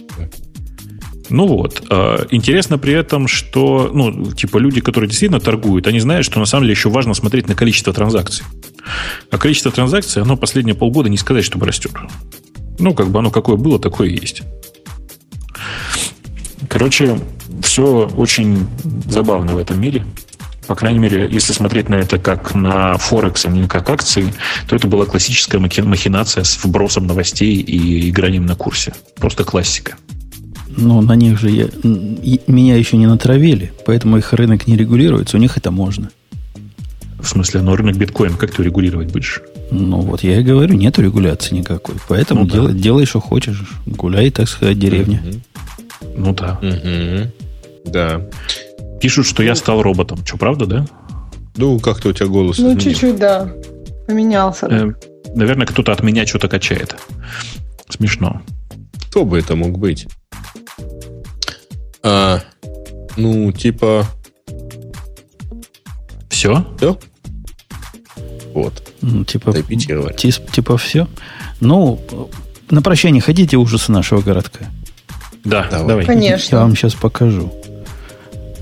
Ну 1.30 1.48
вот. 1.48 1.82
а, 1.90 2.28
Интересно 2.32 2.78
при 2.78 2.94
этом, 2.94 3.28
что, 3.28 3.90
ну, 3.92 4.32
типа, 4.32 4.58
люди, 4.60 4.80
которые 4.80 5.10
действительно 5.10 5.40
торгуют, 5.40 5.88
они 5.88 6.00
знают, 6.00 6.26
что 6.26 6.40
на 6.40 6.46
самом 6.46 6.64
деле 6.66 6.74
еще 6.74 6.90
важно 6.90 7.14
смотреть 7.16 7.48
на 7.48 7.56
количество 7.56 7.92
транзакций. 7.94 8.46
А 9.32 9.38
количество 9.40 9.72
транзакций, 9.72 10.22
оно 10.22 10.38
последние 10.38 10.76
полгода 10.76 11.10
не 11.10 11.18
сказать, 11.18 11.44
чтобы 11.44 11.66
растет. 11.66 11.92
Ну, 12.78 12.94
как 12.94 13.10
бы 13.10 13.20
оно 13.20 13.32
какое 13.32 13.56
было, 13.56 13.80
такое 13.80 14.10
и 14.10 14.20
есть. 14.20 14.44
Короче, 16.76 17.18
все 17.62 18.06
очень 18.18 18.68
забавно 19.08 19.54
в 19.54 19.58
этом 19.58 19.80
мире. 19.80 20.04
По 20.68 20.76
крайней 20.76 21.00
мере, 21.00 21.26
если 21.32 21.54
смотреть 21.54 21.88
на 21.88 21.96
это 21.96 22.18
как 22.18 22.54
на 22.54 22.98
Форекс, 22.98 23.46
а 23.46 23.50
не 23.50 23.66
как 23.66 23.90
акции, 23.90 24.34
то 24.68 24.76
это 24.76 24.86
была 24.86 25.06
классическая 25.06 25.58
махи- 25.60 25.84
махинация 25.84 26.44
с 26.44 26.62
вбросом 26.62 27.08
новостей 27.08 27.56
и 27.62 28.10
игранием 28.10 28.46
на 28.46 28.56
курсе. 28.58 28.94
Просто 29.16 29.46
классика. 29.46 29.96
Но 30.68 31.00
на 31.00 31.16
них 31.16 31.40
же 31.40 31.50
я, 31.50 31.70
меня 32.46 32.76
еще 32.76 32.98
не 32.98 33.08
натравили, 33.08 33.72
поэтому 33.86 34.18
их 34.18 34.34
рынок 34.34 34.68
не 34.68 34.76
регулируется. 34.76 35.38
У 35.38 35.40
них 35.40 35.56
это 35.56 35.72
можно. 35.72 36.10
В 37.22 37.26
смысле, 37.26 37.62
но 37.62 37.74
рынок 37.78 37.96
биткоин, 37.96 38.36
как 38.36 38.52
ты 38.52 38.62
регулировать 38.64 39.14
будешь? 39.14 39.42
Ну 39.72 40.02
вот 40.02 40.24
я 40.24 40.42
и 40.42 40.44
говорю, 40.44 40.76
нету 40.76 41.02
регуляции 41.02 41.56
никакой. 41.56 41.96
Поэтому 42.10 42.42
Ну 42.42 42.48
да. 42.48 42.54
делай, 42.54 42.74
делай, 42.74 43.06
что 43.06 43.22
хочешь. 43.22 43.64
Гуляй, 43.86 44.30
так 44.30 44.50
сказать, 44.50 44.78
деревня. 44.78 45.24
Мгм. 45.26 45.42
Ну 46.16 46.34
да. 46.34 46.60
Мгм. 46.62 47.32
Да. 47.86 48.22
Пишут, 49.02 49.26
что 49.28 49.44
я 49.44 49.56
стал 49.56 49.82
роботом. 49.82 50.26
Что, 50.26 50.38
правда, 50.38 50.66
да? 50.66 50.86
Ну, 51.58 51.80
как-то 51.80 52.10
у 52.10 52.14
тебя 52.14 52.28
голос 52.28 52.58
Ну, 52.58 52.78
чуть-чуть, 52.78 53.18
да. 53.18 53.50
Поменялся. 54.08 54.68
Э, 54.68 54.92
наверное, 55.36 55.66
кто-то 55.68 55.92
от 55.92 56.02
меня 56.04 56.26
что-то 56.26 56.48
качает. 56.48 56.96
Смешно. 57.90 58.42
Кто 59.10 59.24
бы 59.26 59.38
это 59.40 59.56
мог 59.56 59.78
быть? 59.78 60.08
А, 62.04 62.42
ну, 63.18 63.52
типа, 63.52 64.06
Все? 66.30 66.66
все? 66.78 67.00
Вот, 68.54 68.84
Ну, 69.02 69.24
типа, 69.26 69.52
репетировали. 69.52 70.14
тис- 70.16 70.52
типа 70.52 70.78
все. 70.78 71.08
Ну, 71.60 72.00
на 72.70 72.82
прощание 72.82 73.22
хотите 73.22 73.58
ужасы 73.58 73.92
нашего 73.92 74.22
городка? 74.22 74.66
Да, 75.46 75.68
Давай. 75.70 75.88
давай. 75.88 76.04
Я 76.04 76.08
Конечно. 76.14 76.60
вам 76.60 76.76
сейчас 76.76 76.94
покажу. 76.96 77.52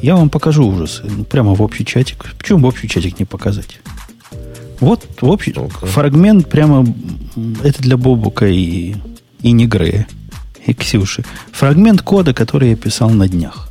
Я 0.01 0.15
вам 0.15 0.29
покажу 0.29 0.67
ужасы. 0.67 1.03
Ну, 1.05 1.23
Прямо 1.23 1.53
в 1.55 1.61
общий 1.61 1.85
чатик. 1.85 2.25
Почему 2.37 2.59
в 2.59 2.65
общий 2.65 2.87
чатик 2.89 3.19
не 3.19 3.25
показать? 3.25 3.79
Вот 4.79 5.07
в 5.21 5.29
общий 5.29 5.53
Ну-ка. 5.55 5.85
фрагмент 5.85 6.49
прямо 6.49 6.85
это 7.63 7.81
для 7.81 7.95
Бобука 7.95 8.45
и, 8.47 8.95
и 9.41 9.51
Негрея, 9.51 10.07
и 10.65 10.73
Ксюши. 10.73 11.23
Фрагмент 11.53 12.01
кода, 12.01 12.33
который 12.33 12.71
я 12.71 12.75
писал 12.75 13.09
на 13.11 13.29
днях. 13.29 13.69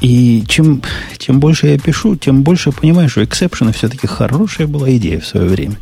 И 0.00 0.42
чем, 0.48 0.82
чем 1.18 1.38
больше 1.40 1.66
я 1.68 1.78
пишу, 1.78 2.16
тем 2.16 2.42
больше 2.42 2.70
я 2.70 2.72
понимаю, 2.72 3.08
что 3.10 3.22
эксепшены 3.24 3.72
все-таки 3.72 4.06
хорошая 4.06 4.66
была 4.66 4.90
идея 4.96 5.20
в 5.20 5.26
свое 5.26 5.46
время. 5.46 5.76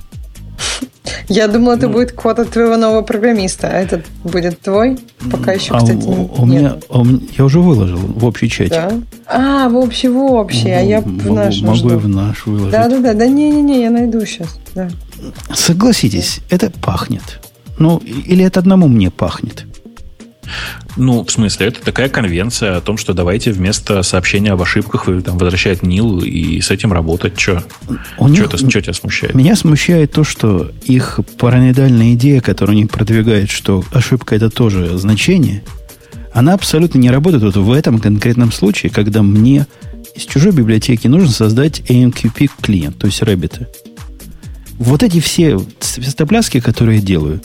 Я 1.28 1.48
думала, 1.48 1.74
это 1.74 1.86
Ну. 1.86 1.93
будет 1.94 2.12
от 2.39 2.51
твоего 2.51 2.76
нового 2.76 3.02
программиста, 3.02 3.68
а 3.68 3.72
этот 3.72 4.05
будет 4.24 4.60
твой? 4.60 4.98
Пока 5.30 5.52
еще, 5.52 5.74
А 5.74 5.78
кстати, 5.78 6.05
у, 6.05 6.14
не- 6.14 6.30
у 6.39 6.47
меня, 6.47 6.60
нет. 6.60 6.84
а 6.89 7.01
у 7.01 7.05
меня- 7.05 7.20
я 7.39 7.44
уже 7.44 7.60
выложил 7.60 7.98
в 7.98 8.24
общий 8.24 8.48
чатик. 8.48 8.70
Да? 8.72 8.93
А, 9.26 9.68
в 9.68 9.76
общий, 9.76 10.09
в 10.09 10.16
общий, 10.18 10.70
а 10.70 10.80
я 10.80 11.01
в 11.01 11.32
наш 11.32 11.60
Могу 11.62 11.74
жду. 11.76 11.90
и 11.94 11.97
в 11.97 12.09
наш 12.09 12.47
выложить. 12.47 12.70
Да-да-да, 12.72 13.14
да 13.14 13.26
не-не-не, 13.26 13.82
я 13.82 13.90
найду 13.90 14.24
сейчас. 14.26 14.59
Да. 14.74 14.89
Согласитесь, 15.55 16.40
это 16.51 16.70
пахнет. 16.70 17.40
Ну, 17.78 17.98
или 17.98 18.44
это 18.44 18.60
одному 18.60 18.89
мне 18.89 19.10
пахнет. 19.10 19.64
Ну, 20.97 21.24
в 21.24 21.31
смысле, 21.31 21.69
это 21.69 21.81
такая 21.83 22.09
конвенция 22.09 22.77
о 22.77 22.81
том, 22.81 22.99
что 22.99 23.15
давайте 23.15 23.53
вместо 23.53 24.03
сообщения 24.03 24.53
об 24.53 24.61
ошибках 24.62 25.07
вы 25.07 25.23
там 25.23 25.39
возвращать 25.39 25.83
НИЛ 25.83 26.20
и 26.20 26.61
с 26.61 26.70
этим 26.70 26.93
работать. 26.93 27.37
Че? 27.37 27.62
Них- 28.33 28.70
Что 28.70 28.81
тебя 28.83 28.93
смущает? 28.93 29.35
Меня 29.35 29.57
смущает 29.57 30.12
то, 30.12 30.24
что 30.24 30.70
их 30.85 31.20
параноидальная 31.39 32.12
идея, 32.15 32.41
которую 32.41 32.77
они 32.77 32.87
продвигают, 32.87 33.51
что 33.51 33.85
ошибка 33.93 34.35
это 34.37 34.51
тоже 34.51 34.99
значение, 34.99 35.62
она 36.35 36.55
абсолютно 36.55 36.99
не 36.99 37.11
работает 37.11 37.43
вот 37.43 37.57
в 37.57 37.73
этом 37.73 37.99
конкретном 37.99 38.53
случае, 38.53 38.91
когда 38.91 39.23
мне 39.23 39.66
из 40.15 40.24
чужой 40.24 40.53
библиотеки 40.53 41.07
нужно 41.07 41.29
создать 41.31 41.81
AMQP 41.89 42.51
клиент, 42.61 42.99
то 42.99 43.07
есть 43.07 43.23
Rabbit. 43.23 43.66
Вот 44.79 45.03
эти 45.03 45.20
все 45.20 45.59
свистопляски, 45.81 46.61
которые 46.61 46.99
я 46.99 47.05
делаю, 47.05 47.41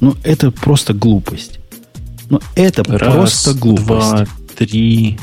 ну, 0.00 0.16
это 0.24 0.50
просто 0.50 0.92
глупость. 0.94 1.59
Ну, 2.30 2.40
это 2.54 2.84
просто 2.84 3.54
глупость. 3.54 3.86
два, 3.86 4.26
три. 4.56 5.18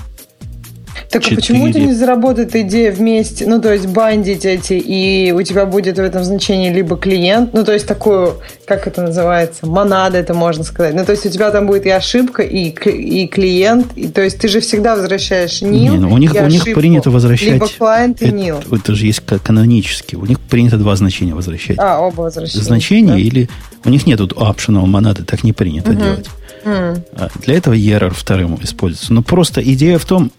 Так 1.10 1.24
а 1.26 1.36
почему 1.36 1.68
это 1.68 1.80
не 1.80 1.94
заработает 1.94 2.56
идея 2.56 2.92
вместе, 2.92 3.48
ну, 3.48 3.62
то 3.62 3.72
есть 3.72 3.88
бандить 3.88 4.46
эти, 4.46 4.74
и 4.74 5.32
у 5.32 5.42
тебя 5.42 5.66
будет 5.66 5.98
в 5.98 6.02
этом 6.02 6.24
значении 6.24 6.72
либо 6.72 6.98
клиент, 6.98 7.54
ну, 7.54 7.64
то 7.64 7.74
есть 7.74 7.88
такую, 7.88 8.36
как 8.66 8.88
это 8.88 9.04
называется, 9.04 9.66
монада 9.66 10.18
это 10.18 10.34
можно 10.34 10.64
сказать. 10.64 10.94
Ну, 10.96 11.06
то 11.06 11.14
есть 11.14 11.26
у 11.26 11.30
тебя 11.30 11.52
там 11.52 11.68
будет 11.68 11.86
и 11.86 11.90
ошибка, 11.90 12.44
и, 12.44 12.70
и 12.70 13.28
клиент, 13.28 13.88
и, 13.96 14.08
то 14.08 14.22
есть 14.22 14.40
ты 14.40 14.48
же 14.48 14.60
всегда 14.60 14.96
возвращаешь 14.96 15.62
NIL 15.62 15.70
Не, 15.72 15.90
ну, 15.92 16.12
у 16.12 16.18
них, 16.18 16.34
у 16.34 16.46
них 16.48 16.62
ошибку, 16.62 16.80
принято 16.80 17.10
возвращать... 17.10 17.54
Либо 17.54 17.68
клиент 17.68 18.22
и 18.22 18.26
это, 18.26 18.36
NIL. 18.36 18.76
это 18.80 18.96
же 18.96 19.06
есть 19.06 19.22
ка- 19.22 19.40
канонически. 19.40 20.16
У 20.16 20.26
них 20.26 20.40
принято 20.40 20.78
два 20.78 20.96
значения 20.96 21.34
возвращать. 21.34 21.78
А, 21.80 22.00
оба 22.00 22.22
возвращения. 22.22 22.64
значение 22.64 23.14
да? 23.14 23.20
или 23.20 23.50
у 23.86 23.90
них 23.90 24.06
нет 24.06 24.20
optional 24.20 24.86
монады, 24.86 25.24
так 25.24 25.44
не 25.44 25.54
принято 25.54 25.94
делать. 25.94 26.28
М. 26.66 27.04
А 27.14 27.30
Для 27.46 27.56
этого 27.56 27.74
error 27.74 28.12
вторым 28.14 28.60
используется. 28.62 29.14
Но 29.14 29.22
просто 29.22 29.62
идея 29.62 29.98
в 30.00 30.06
том, 30.06 30.32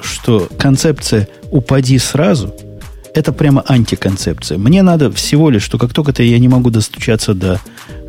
что 0.00 0.48
концепция 0.58 1.28
«упади 1.50 1.98
сразу» 1.98 2.54
это 3.14 3.32
прямо 3.32 3.64
антиконцепция. 3.66 4.58
Мне 4.58 4.82
надо 4.82 5.10
всего 5.12 5.48
лишь, 5.48 5.62
что 5.62 5.78
как 5.78 5.92
только 5.92 6.10
-то 6.10 6.22
я 6.22 6.38
не 6.38 6.48
могу 6.48 6.70
достучаться 6.70 7.32
до, 7.32 7.60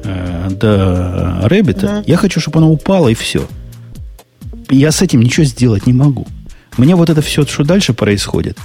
э, 0.03 0.49
до 0.49 1.47
Рэббита, 1.47 2.03
я 2.07 2.17
хочу, 2.17 2.39
чтобы 2.39 2.57
оно 2.57 2.71
упало, 2.71 3.09
и 3.09 3.13
все. 3.13 3.47
Я 4.69 4.91
с 4.91 5.03
этим 5.03 5.21
ничего 5.21 5.45
сделать 5.45 5.85
не 5.85 5.93
могу. 5.93 6.25
Мне 6.77 6.95
вот 6.95 7.09
это 7.09 7.21
все, 7.21 7.45
что 7.45 7.63
дальше 7.63 7.93
происходит, 7.93 8.57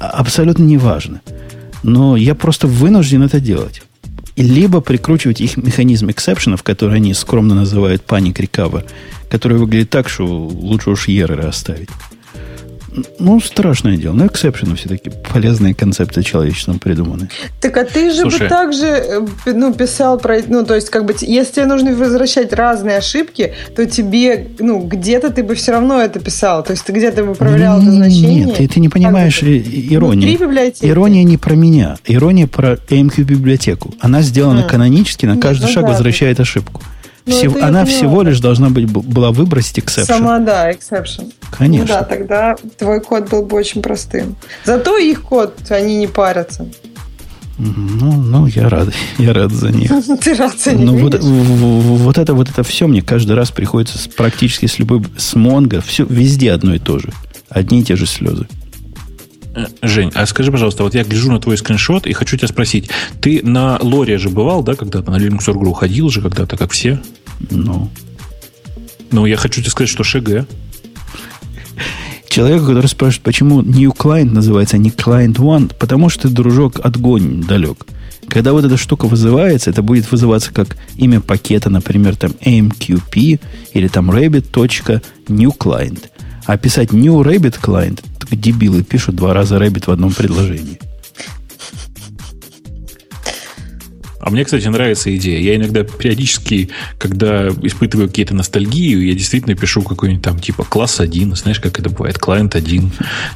а- 0.00 0.08
абсолютно 0.20 0.64
не 0.64 0.78
важно. 0.78 1.20
Но 1.82 2.16
я 2.16 2.34
просто 2.34 2.66
вынужден 2.66 3.22
это 3.22 3.38
делать. 3.38 3.82
И 4.36 4.42
либо 4.42 4.80
прикручивать 4.80 5.40
их 5.40 5.58
механизм 5.58 6.10
эксепшенов, 6.10 6.62
который 6.62 6.96
они 6.96 7.14
скромно 7.14 7.54
называют 7.54 8.02
panic 8.06 8.36
recover, 8.36 8.84
который 9.30 9.58
выглядит 9.58 9.90
так, 9.90 10.08
что 10.08 10.24
лучше 10.24 10.90
уж 10.90 11.08
еры 11.08 11.44
оставить. 11.44 11.90
Ну, 13.18 13.40
страшное 13.40 13.96
дело. 13.96 14.14
Но 14.14 14.26
эксепшены 14.26 14.76
все-таки 14.76 15.10
полезные 15.32 15.74
концепты 15.74 16.22
человечеством 16.22 16.78
придуманы. 16.78 17.28
Так 17.60 17.76
а 17.76 17.84
ты 17.84 18.10
же 18.10 18.22
Слушай. 18.22 18.40
бы 18.40 18.48
также 18.48 18.86
э, 18.86 19.26
ну, 19.46 19.72
писал 19.74 20.18
про... 20.18 20.40
Ну, 20.46 20.64
то 20.64 20.74
есть, 20.74 20.90
как 20.90 21.04
бы, 21.04 21.14
если 21.20 21.54
тебе 21.54 21.66
нужно 21.66 21.94
возвращать 21.94 22.52
разные 22.52 22.98
ошибки, 22.98 23.54
то 23.74 23.86
тебе, 23.86 24.48
ну, 24.58 24.80
где-то 24.80 25.30
ты 25.30 25.42
бы 25.42 25.54
все 25.54 25.72
равно 25.72 26.00
это 26.00 26.20
писал. 26.20 26.62
То 26.62 26.72
есть, 26.72 26.84
ты 26.84 26.92
где-то 26.92 27.24
бы 27.24 27.34
проверял 27.34 27.80
это 27.80 27.90
значение. 27.90 28.44
Нет, 28.44 28.56
ты, 28.56 28.68
ты 28.68 28.80
не 28.80 28.88
понимаешь 28.88 29.40
Как 29.40 29.48
иронии. 29.48 30.38
Ирония 30.80 31.24
не 31.24 31.36
про 31.36 31.54
меня. 31.54 31.96
Ирония 32.06 32.46
про 32.46 32.74
AMQ 32.74 33.22
библиотеку. 33.24 33.92
Она 34.00 34.22
сделана 34.22 34.60
М. 34.60 34.68
канонически, 34.68 35.26
на 35.26 35.34
Нет, 35.34 35.42
каждый 35.42 35.66
ну 35.66 35.72
шаг 35.72 35.84
да, 35.84 35.90
возвращает 35.90 36.38
ошибку. 36.40 36.82
Ну, 37.26 37.34
Всего- 37.36 37.56
это 37.56 37.68
она 37.68 37.84
всего 37.86 38.22
лишь 38.22 38.38
должна 38.40 38.68
быть, 38.68 38.86
была 38.90 39.30
выбросить 39.32 39.78
exception. 39.78 40.12
Сама, 40.12 40.38
да, 40.40 40.70
exception. 40.70 41.32
Конечно. 41.50 41.86
Ну 41.86 41.88
да, 41.88 42.02
тогда 42.02 42.56
твой 42.78 43.00
код 43.00 43.30
был 43.30 43.42
бы 43.44 43.56
очень 43.56 43.80
простым. 43.80 44.36
Зато 44.64 44.98
их 44.98 45.22
код, 45.22 45.56
они 45.70 45.96
не 45.96 46.06
парятся. 46.06 46.68
Ну, 47.56 48.12
ну, 48.12 48.46
я 48.46 48.68
рад. 48.68 48.88
Я 49.18 49.32
рад 49.32 49.52
за 49.52 49.70
них. 49.70 49.90
Ты 50.22 50.34
рад 50.34 50.58
за 50.58 50.72
них, 50.72 50.84
Ну, 50.90 50.98
вот, 50.98 51.18
вот 51.20 52.18
это 52.18 52.34
вот 52.34 52.50
это 52.50 52.62
все 52.64 52.88
мне 52.88 53.00
каждый 53.00 53.36
раз 53.36 53.52
приходится 53.52 53.96
с- 53.96 54.08
практически 54.08 54.66
с 54.66 54.78
любой 54.80 55.02
с 55.16 55.34
Монго, 55.34 55.80
все 55.80 56.04
везде 56.04 56.50
одно 56.52 56.74
и 56.74 56.78
то 56.80 56.98
же. 56.98 57.10
Одни 57.48 57.80
и 57.80 57.84
те 57.84 57.94
же 57.94 58.06
слезы. 58.06 58.48
Э, 59.54 59.66
Жень, 59.82 60.10
а 60.14 60.26
скажи, 60.26 60.50
пожалуйста, 60.50 60.82
вот 60.82 60.94
я 60.94 61.04
гляжу 61.04 61.30
на 61.32 61.40
твой 61.40 61.56
скриншот 61.56 62.06
и 62.06 62.12
хочу 62.12 62.36
тебя 62.36 62.48
спросить. 62.48 62.90
Ты 63.20 63.40
на 63.42 63.78
Лоре 63.80 64.18
же 64.18 64.28
бывал, 64.28 64.62
да, 64.62 64.74
когда-то 64.74 65.10
на 65.10 65.16
Linux.ru 65.16 65.72
ходил 65.74 66.10
же 66.10 66.20
когда-то, 66.22 66.56
как 66.56 66.72
все? 66.72 67.00
Ну, 67.50 67.88
Ну, 69.10 69.26
я 69.26 69.36
хочу 69.36 69.60
тебе 69.60 69.70
сказать, 69.70 69.90
что 69.90 70.02
ШГ. 70.02 70.46
человеку, 72.28 72.66
который 72.66 72.86
спрашивает, 72.86 73.22
почему 73.22 73.62
New 73.62 73.90
Client 73.92 74.30
называется 74.32 74.76
не 74.76 74.90
Client 74.90 75.36
One, 75.36 75.72
потому 75.78 76.08
что, 76.08 76.28
дружок, 76.28 76.80
отгонь 76.82 77.42
далек. 77.44 77.86
Когда 78.28 78.52
вот 78.52 78.64
эта 78.64 78.76
штука 78.76 79.06
вызывается, 79.06 79.70
это 79.70 79.82
будет 79.82 80.10
вызываться 80.10 80.52
как 80.52 80.76
имя 80.96 81.20
пакета, 81.20 81.70
например, 81.70 82.16
там 82.16 82.32
AMQP 82.44 83.38
или 83.74 83.86
там 83.88 84.10
rabbit.newClient. 84.10 86.04
А 86.46 86.56
писать 86.56 86.92
New 86.92 87.20
Rabbit 87.22 87.60
Client, 87.62 88.02
так 88.34 88.42
дебилы 88.42 88.82
пишут 88.82 89.16
два 89.16 89.34
раза 89.34 89.56
Rabbit 89.56 89.84
в 89.86 89.90
одном 89.90 90.12
предложении. 90.12 90.78
А 94.20 94.30
мне, 94.30 94.42
кстати, 94.44 94.66
нравится 94.68 95.14
идея. 95.16 95.38
Я 95.38 95.56
иногда 95.56 95.84
периодически, 95.84 96.70
когда 96.96 97.48
испытываю 97.48 98.08
какие-то 98.08 98.34
ностальгию, 98.34 99.04
я 99.06 99.12
действительно 99.12 99.54
пишу 99.54 99.82
какой-нибудь 99.82 100.22
там 100.24 100.38
типа 100.38 100.64
класс 100.64 101.00
1, 101.00 101.36
знаешь, 101.36 101.60
как 101.60 101.78
это 101.78 101.90
бывает, 101.90 102.18
клиент 102.18 102.54
1 102.54 102.90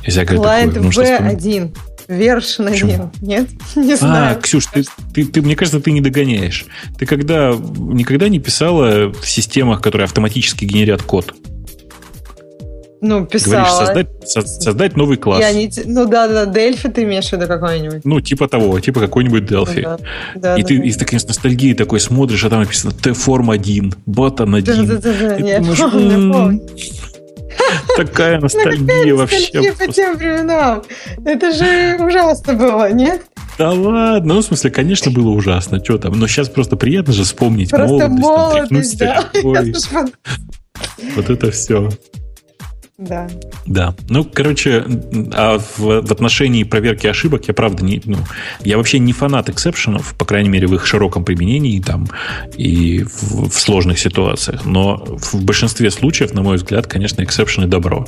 и 0.04 0.10
всякое 0.10 0.38
Клиент 0.38 0.72
такое. 0.72 0.82
Ну, 0.84 0.90
что 0.92 1.04
вспоминать. 1.04 1.44
V1. 1.44 1.76
Вершин 2.08 2.68
Почему? 2.68 2.90
один. 2.90 3.10
Нет? 3.20 3.50
Не 3.76 3.92
А, 3.92 3.96
знаю. 3.98 4.40
Ксюш, 4.40 4.64
ты, 4.66 4.84
ты, 5.12 5.26
ты- 5.26 5.42
мне 5.42 5.56
кажется, 5.56 5.78
ты 5.78 5.90
не 5.90 6.00
догоняешь. 6.00 6.64
Ты 6.98 7.04
когда 7.04 7.50
никогда 7.54 8.30
не 8.30 8.38
писала 8.38 9.12
в 9.12 9.28
системах, 9.28 9.82
которые 9.82 10.06
автоматически 10.06 10.64
генерят 10.64 11.02
код? 11.02 11.34
Ну, 13.00 13.20
Говоришь, 13.20 13.30
писала. 13.44 13.84
создать, 13.86 14.08
со- 14.28 14.46
создать 14.46 14.96
новый 14.96 15.16
класс. 15.18 15.40
Я 15.40 15.52
не... 15.52 15.70
Ну 15.84 16.06
да, 16.06 16.26
да, 16.26 16.46
Дельфи 16.46 16.88
ты 16.88 17.04
имеешь 17.04 17.28
в 17.28 17.32
виду 17.32 17.46
какой-нибудь? 17.46 18.04
Ну, 18.04 18.20
типа 18.20 18.48
того, 18.48 18.80
типа 18.80 19.00
какой-нибудь 19.00 19.44
Delphi. 19.44 19.82
Да, 19.82 19.98
да, 20.34 20.56
и 20.56 20.62
да, 20.62 20.68
ты 20.68 20.78
да. 20.78 20.84
и 20.84 20.90
с 20.90 20.96
такой 20.96 21.20
с 21.20 21.26
ностальгией 21.28 21.74
такой 21.74 22.00
смотришь, 22.00 22.44
а 22.44 22.50
там 22.50 22.60
написано 22.60 22.92
T-Form 22.92 23.52
1, 23.52 23.94
Button 24.06 24.56
1. 24.56 24.86
Да, 24.86 24.94
да, 24.96 25.12
да, 25.12 25.36
И 25.36 25.46
я 25.46 25.60
думаешь, 25.60 25.78
помню, 25.78 26.14
«М, 26.14 26.32
помню. 26.32 26.60
Такая 27.96 28.40
ностальгия 28.40 29.14
вообще. 29.14 29.72
По 29.72 29.92
тем 29.92 30.16
временам. 30.16 30.82
Это 31.24 31.52
же 31.52 31.96
ужасно 32.04 32.54
было, 32.54 32.92
нет? 32.92 33.22
Да 33.58 33.72
ладно, 33.72 34.34
ну 34.34 34.40
в 34.40 34.44
смысле, 34.44 34.70
конечно, 34.70 35.10
было 35.10 35.30
ужасно, 35.30 35.82
что 35.84 35.98
там, 35.98 36.12
но 36.18 36.28
сейчас 36.28 36.48
просто 36.48 36.76
приятно 36.76 37.12
же 37.12 37.24
вспомнить 37.24 37.70
Просто 37.70 38.08
молодость, 38.08 38.98
там, 39.00 39.24
молодость, 39.42 39.90
да. 39.92 40.06
вот 41.16 41.28
это 41.28 41.50
все. 41.50 41.88
Да. 42.98 43.28
Да. 43.64 43.94
Ну, 44.08 44.24
короче, 44.24 44.84
а 45.32 45.58
в, 45.58 45.78
в 45.78 46.12
отношении 46.12 46.64
проверки 46.64 47.06
ошибок 47.06 47.46
я, 47.46 47.54
правда, 47.54 47.84
не... 47.84 48.02
Ну, 48.04 48.18
я 48.64 48.76
вообще 48.76 48.98
не 48.98 49.12
фанат 49.12 49.48
эксепшенов, 49.48 50.16
по 50.18 50.24
крайней 50.24 50.48
мере, 50.48 50.66
в 50.66 50.74
их 50.74 50.84
широком 50.84 51.24
применении 51.24 51.80
там 51.80 52.08
и 52.56 53.04
в, 53.04 53.50
в 53.50 53.54
сложных 53.54 54.00
ситуациях. 54.00 54.64
Но 54.64 54.96
в 55.06 55.44
большинстве 55.44 55.92
случаев, 55.92 56.34
на 56.34 56.42
мой 56.42 56.56
взгляд, 56.56 56.88
конечно, 56.88 57.22
эксепшены 57.22 57.68
добро. 57.68 58.04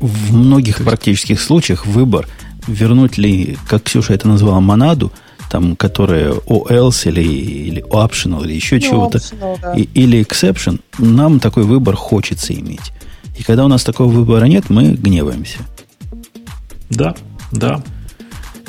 В 0.00 0.34
многих 0.34 0.82
практических 0.84 1.40
случаях 1.40 1.86
выбор, 1.86 2.26
вернуть 2.66 3.16
ли, 3.16 3.56
как 3.68 3.84
Ксюша 3.84 4.14
это 4.14 4.26
назвала, 4.26 4.58
монаду, 4.60 5.12
там, 5.52 5.76
которая 5.76 6.32
o 6.32 6.66
else 6.68 7.08
или, 7.08 7.22
или 7.22 7.84
optional, 7.84 8.44
или 8.44 8.54
еще 8.54 8.76
Ну, 8.76 8.80
чего-то, 8.80 9.20
да. 9.62 9.74
и- 9.74 9.88
или 9.94 10.20
exception, 10.20 10.80
нам 10.98 11.38
такой 11.38 11.62
выбор 11.62 11.94
хочется 11.94 12.52
иметь. 12.54 12.90
И 13.36 13.42
когда 13.42 13.64
у 13.64 13.68
нас 13.68 13.82
такого 13.84 14.10
выбора 14.12 14.44
нет, 14.46 14.68
мы 14.70 14.90
гневаемся. 14.92 15.58
Да, 16.90 17.14
да. 17.50 17.82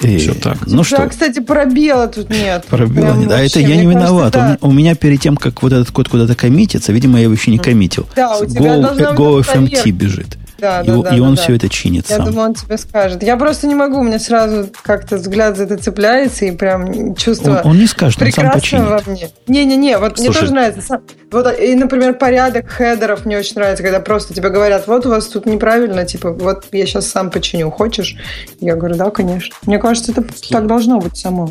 Э, 0.01 0.17
Всё 0.17 0.33
так. 0.33 0.57
Ну 0.67 0.77
Да, 0.79 0.83
что, 0.83 1.07
кстати, 1.09 1.39
пробела 1.39 2.07
тут 2.07 2.29
нет. 2.29 2.65
пробила 2.65 3.05
Прям 3.07 3.19
нет. 3.21 3.31
А 3.31 3.39
это 3.41 3.59
я 3.59 3.75
не 3.77 3.85
мне 3.85 3.95
виноват. 3.95 4.35
У 4.35 4.39
да. 4.39 4.45
меня- 4.47 4.57
У, 4.61 4.71
меня 4.71 4.95
перед 4.95 5.21
тем, 5.21 5.37
как 5.37 5.61
вот 5.63 5.71
этот 5.71 5.91
код 5.91 6.09
куда-то 6.09 6.35
коммитится, 6.35 6.91
видимо, 6.91 7.17
я 7.19 7.23
его 7.25 7.33
еще 7.33 7.51
не 7.51 7.57
коммитил. 7.57 8.07
Да, 8.15 8.37
у 8.37 8.45
тебя 8.45 8.77
Go. 9.15 9.41
FMT 9.41 9.91
бежит. 9.91 10.37
Да, 10.63 10.79
и, 10.81 10.87
да, 10.87 10.97
да, 11.01 11.09
и 11.13 11.19
да, 11.19 11.23
он 11.25 11.35
да. 11.35 11.41
все 11.41 11.55
это 11.55 11.67
чинит 11.67 12.09
Я 12.09 12.15
сам. 12.17 12.25
думаю, 12.27 12.47
он 12.47 12.53
тебе 12.55 12.77
скажет. 12.77 13.21
Я 13.21 13.35
просто 13.35 13.67
не 13.67 13.75
могу, 13.75 13.99
у 13.99 14.03
меня 14.03 14.17
сразу 14.17 14.69
как-то 14.81 15.17
взгляд 15.17 15.57
за 15.57 15.65
это 15.65 15.75
цепляется 15.75 16.45
и 16.45 16.51
прям 16.51 17.15
чувство 17.15 17.61
Он, 17.65 17.71
он 17.71 17.77
не 17.79 17.85
скажет, 17.87 18.21
он 18.21 18.31
сам 18.31 18.43
прекрасного 18.45 18.59
починит. 18.97 19.05
во 19.05 19.11
мне. 19.11 19.29
Не-не-не, 19.47 19.97
вот 19.97 20.17
мне 20.17 20.27
Слушай. 20.27 20.39
тоже 20.39 20.53
нравится. 20.53 20.81
Сам- 20.81 21.01
Вот, 21.31 21.59
и, 21.59 21.75
например, 21.75 22.13
порядок 22.13 22.69
хедеров 22.69 23.25
мне 23.25 23.37
очень 23.37 23.55
нравится, 23.55 23.83
когда 23.83 23.99
просто 23.99 24.33
тебе 24.33 24.49
говорят, 24.49 24.87
вот 24.87 25.05
у 25.05 25.09
вас 25.09 25.27
тут 25.27 25.45
неправильно, 25.45 26.05
типа, 26.05 26.31
вот 26.31 26.65
я 26.71 26.85
сейчас 26.85 27.07
сам 27.07 27.29
починю, 27.29 27.69
хочешь? 27.69 28.15
Я 28.61 28.75
говорю, 28.77 28.95
да, 28.95 29.09
конечно. 29.09 29.53
Мне 29.65 29.79
кажется, 29.79 30.13
это 30.13 30.23
так 30.49 30.65
должно 30.65 30.99
быть 30.99 31.17
само. 31.17 31.49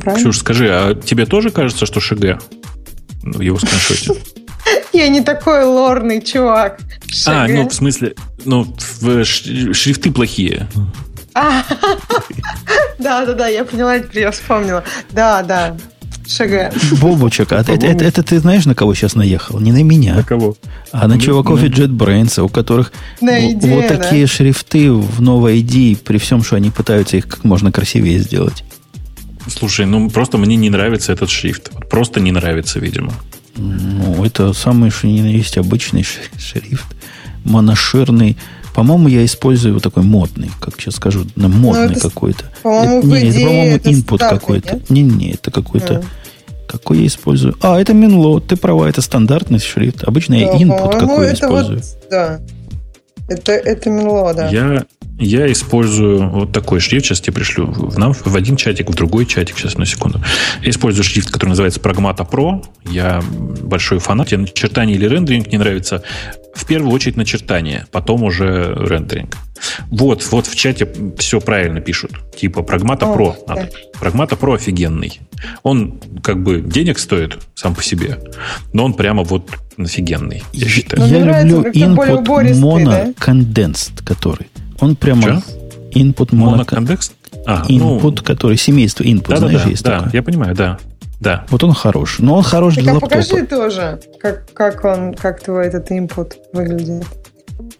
Правильно? 0.00 0.22
Ксюш, 0.30 0.38
скажи, 0.38 0.68
а 0.70 0.94
тебе 0.94 1.26
тоже 1.26 1.50
кажется, 1.50 1.84
что 1.84 2.00
ШГ 2.00 2.38
в 3.22 3.40
его 3.40 3.58
скриншоте? 3.58 4.14
Я 4.92 5.08
не 5.08 5.20
такой 5.20 5.64
лорный 5.64 6.20
чувак. 6.22 6.78
А, 7.26 7.46
ну, 7.48 7.68
в 7.68 7.74
смысле, 7.74 8.14
ну, 8.44 8.66
ш- 9.24 9.72
шрифты 9.74 10.10
плохие. 10.10 10.68
Да, 12.98 13.24
да, 13.26 13.34
да, 13.34 13.46
я 13.48 13.64
поняла, 13.64 13.96
я 14.14 14.30
вспомнила. 14.30 14.84
Да, 15.10 15.42
да. 15.42 15.76
ШГ. 16.28 16.72
Бобучек, 17.00 17.52
а 17.52 17.60
это, 17.60 17.72
это- 17.72 18.04
это 18.04 18.22
ты 18.24 18.40
знаешь, 18.40 18.64
на 18.66 18.74
кого 18.74 18.94
сейчас 18.94 19.14
наехал? 19.14 19.60
Не 19.60 19.70
на 19.70 19.84
меня, 19.84 20.24
кого? 20.24 20.56
а 20.90 21.06
на 21.06 21.20
чуваков 21.20 21.62
и 21.62 21.66
JetBrains, 21.68 22.40
у 22.42 22.48
которых 22.48 22.92
На 23.20 23.38
в- 23.38 23.52
идее, 23.52 23.74
вот 23.76 23.86
да. 23.88 23.96
такие 23.96 24.26
шрифты 24.26 24.90
в 24.90 25.22
новой 25.22 25.60
ID, 25.62 25.98
при 25.98 26.18
всем, 26.18 26.42
что 26.42 26.56
они 26.56 26.70
пытаются 26.70 27.16
их 27.16 27.28
как 27.28 27.44
можно 27.44 27.70
красивее 27.70 28.18
сделать. 28.18 28.64
Слушай, 29.46 29.86
ну 29.86 30.10
просто 30.10 30.36
мне 30.38 30.56
не 30.56 30.68
нравится 30.68 31.12
этот 31.12 31.30
шрифт. 31.30 31.70
Просто 31.88 32.18
не 32.18 32.32
нравится, 32.32 32.80
видимо. 32.80 33.12
Ну, 33.56 34.24
это 34.24 34.52
самый, 34.52 34.90
что 34.90 35.06
ни 35.06 35.20
на 35.20 35.26
есть 35.26 35.56
обычный 35.58 36.02
шрифт, 36.02 36.86
моноширный. 37.44 38.36
По-моему, 38.74 39.08
я 39.08 39.24
использую 39.24 39.74
вот 39.74 39.82
такой 39.82 40.02
модный, 40.02 40.50
как 40.60 40.78
сейчас 40.80 40.96
скажу, 40.96 41.24
на 41.34 41.48
модный 41.48 41.86
Ну, 41.86 41.90
это 41.92 42.00
с- 42.00 42.02
какой-то. 42.02 42.44
по-моему, 42.62 42.98
Это- 42.98 43.06
не, 43.06 43.16
это, 43.18 43.28
идее, 43.30 43.46
по-моему, 43.46 43.76
это 43.76 43.90
input 43.90 44.18
какой-то. 44.18 44.74
нет? 44.74 44.90
Не-не, 44.90 45.30
это 45.32 45.50
какой-то... 45.50 45.94
Мгм. 45.94 46.04
Какой 46.68 46.98
я 46.98 47.06
использую? 47.06 47.54
А, 47.62 47.80
это 47.80 47.92
Minlo, 47.92 48.40
ты 48.40 48.56
права, 48.56 48.88
это 48.88 49.00
стандартный 49.00 49.60
шрифт. 49.60 50.02
Обычно 50.02 50.34
я 50.34 50.46
Да, 50.48 50.54
input 50.58 50.66
по-моему, 50.78 50.98
какой 50.98 51.26
это 51.28 51.48
вот- 51.48 51.62
использую. 51.62 51.82
да. 52.10 52.40
Это, 53.28 53.52
это 53.52 53.88
Минло, 53.90 54.34
да. 54.34 54.48
Я, 54.50 54.84
я 55.18 55.50
использую 55.50 56.28
вот 56.28 56.52
такой 56.52 56.80
шрифт. 56.80 57.06
Сейчас 57.06 57.20
тебе 57.20 57.34
пришлю 57.34 57.66
в, 57.66 57.98
нам, 57.98 58.12
в 58.12 58.36
один 58.36 58.56
чатик, 58.56 58.90
в 58.90 58.94
другой 58.94 59.26
чатик. 59.26 59.56
Сейчас, 59.56 59.78
на 59.78 59.86
секунду. 59.86 60.20
Я 60.62 60.70
использую 60.70 61.04
шрифт, 61.04 61.30
который 61.30 61.50
называется 61.50 61.80
Pragmata 61.80 62.28
Pro. 62.28 62.64
Я 62.90 63.22
большой 63.62 63.98
фанат. 63.98 64.28
Тебе 64.28 64.38
начертание 64.38 64.96
или 64.96 65.06
рендеринг 65.06 65.48
не 65.48 65.58
нравится. 65.58 66.02
В 66.54 66.66
первую 66.66 66.92
очередь 66.92 67.16
начертание, 67.16 67.86
потом 67.92 68.22
уже 68.22 68.74
рендеринг. 68.74 69.36
Вот, 69.90 70.26
вот 70.30 70.46
в 70.46 70.54
чате 70.54 70.88
все 71.18 71.40
правильно 71.40 71.80
пишут. 71.80 72.12
Типа 72.34 72.60
Pragmata 72.60 73.04
О, 73.04 73.16
Pro. 73.16 73.34
да. 73.46 73.54
надо. 73.54 73.70
Pragmata 74.00 74.38
Pro 74.38 74.54
офигенный. 74.54 75.20
Он 75.62 76.00
как 76.22 76.42
бы 76.42 76.60
денег 76.60 76.98
стоит 76.98 77.38
сам 77.54 77.74
по 77.74 77.82
себе, 77.82 78.18
но 78.72 78.84
он 78.84 78.94
прямо 78.94 79.22
вот 79.22 79.50
офигенный, 79.78 80.42
я 80.52 80.68
считаю. 80.68 81.02
Ну, 81.02 81.08
я 81.08 81.42
люблю 81.42 81.70
input 81.72 82.24
mono 82.54 82.84
да? 82.84 83.10
condensed, 83.12 84.02
который. 84.04 84.46
Он 84.80 84.96
прямо 84.96 85.22
Чё? 85.22 85.42
input 85.92 86.30
mono 86.32 86.50
Моноконтекст? 86.50 87.14
А, 87.46 87.64
ну, 87.68 87.98
input, 87.98 88.22
который 88.22 88.56
семейство 88.56 89.04
input, 89.04 89.28
да, 89.28 89.34
да, 89.34 89.48
знаешь, 89.48 89.62
да, 89.62 89.70
есть 89.70 89.84
да, 89.84 89.96
такое. 89.98 90.12
я 90.12 90.22
понимаю, 90.22 90.54
да. 90.54 90.78
Да. 91.20 91.46
Вот 91.48 91.64
он 91.64 91.72
хорош. 91.72 92.18
Но 92.18 92.34
он 92.36 92.42
хорош 92.42 92.74
Так, 92.74 92.82
для 92.84 92.92
а 92.92 92.94
лаптопа. 92.96 93.16
покажи 93.16 93.46
тоже, 93.46 94.00
как, 94.20 94.52
как 94.52 94.84
он, 94.84 95.14
как 95.14 95.42
твой 95.42 95.66
этот 95.66 95.90
input 95.90 96.34
выглядит. 96.52 97.04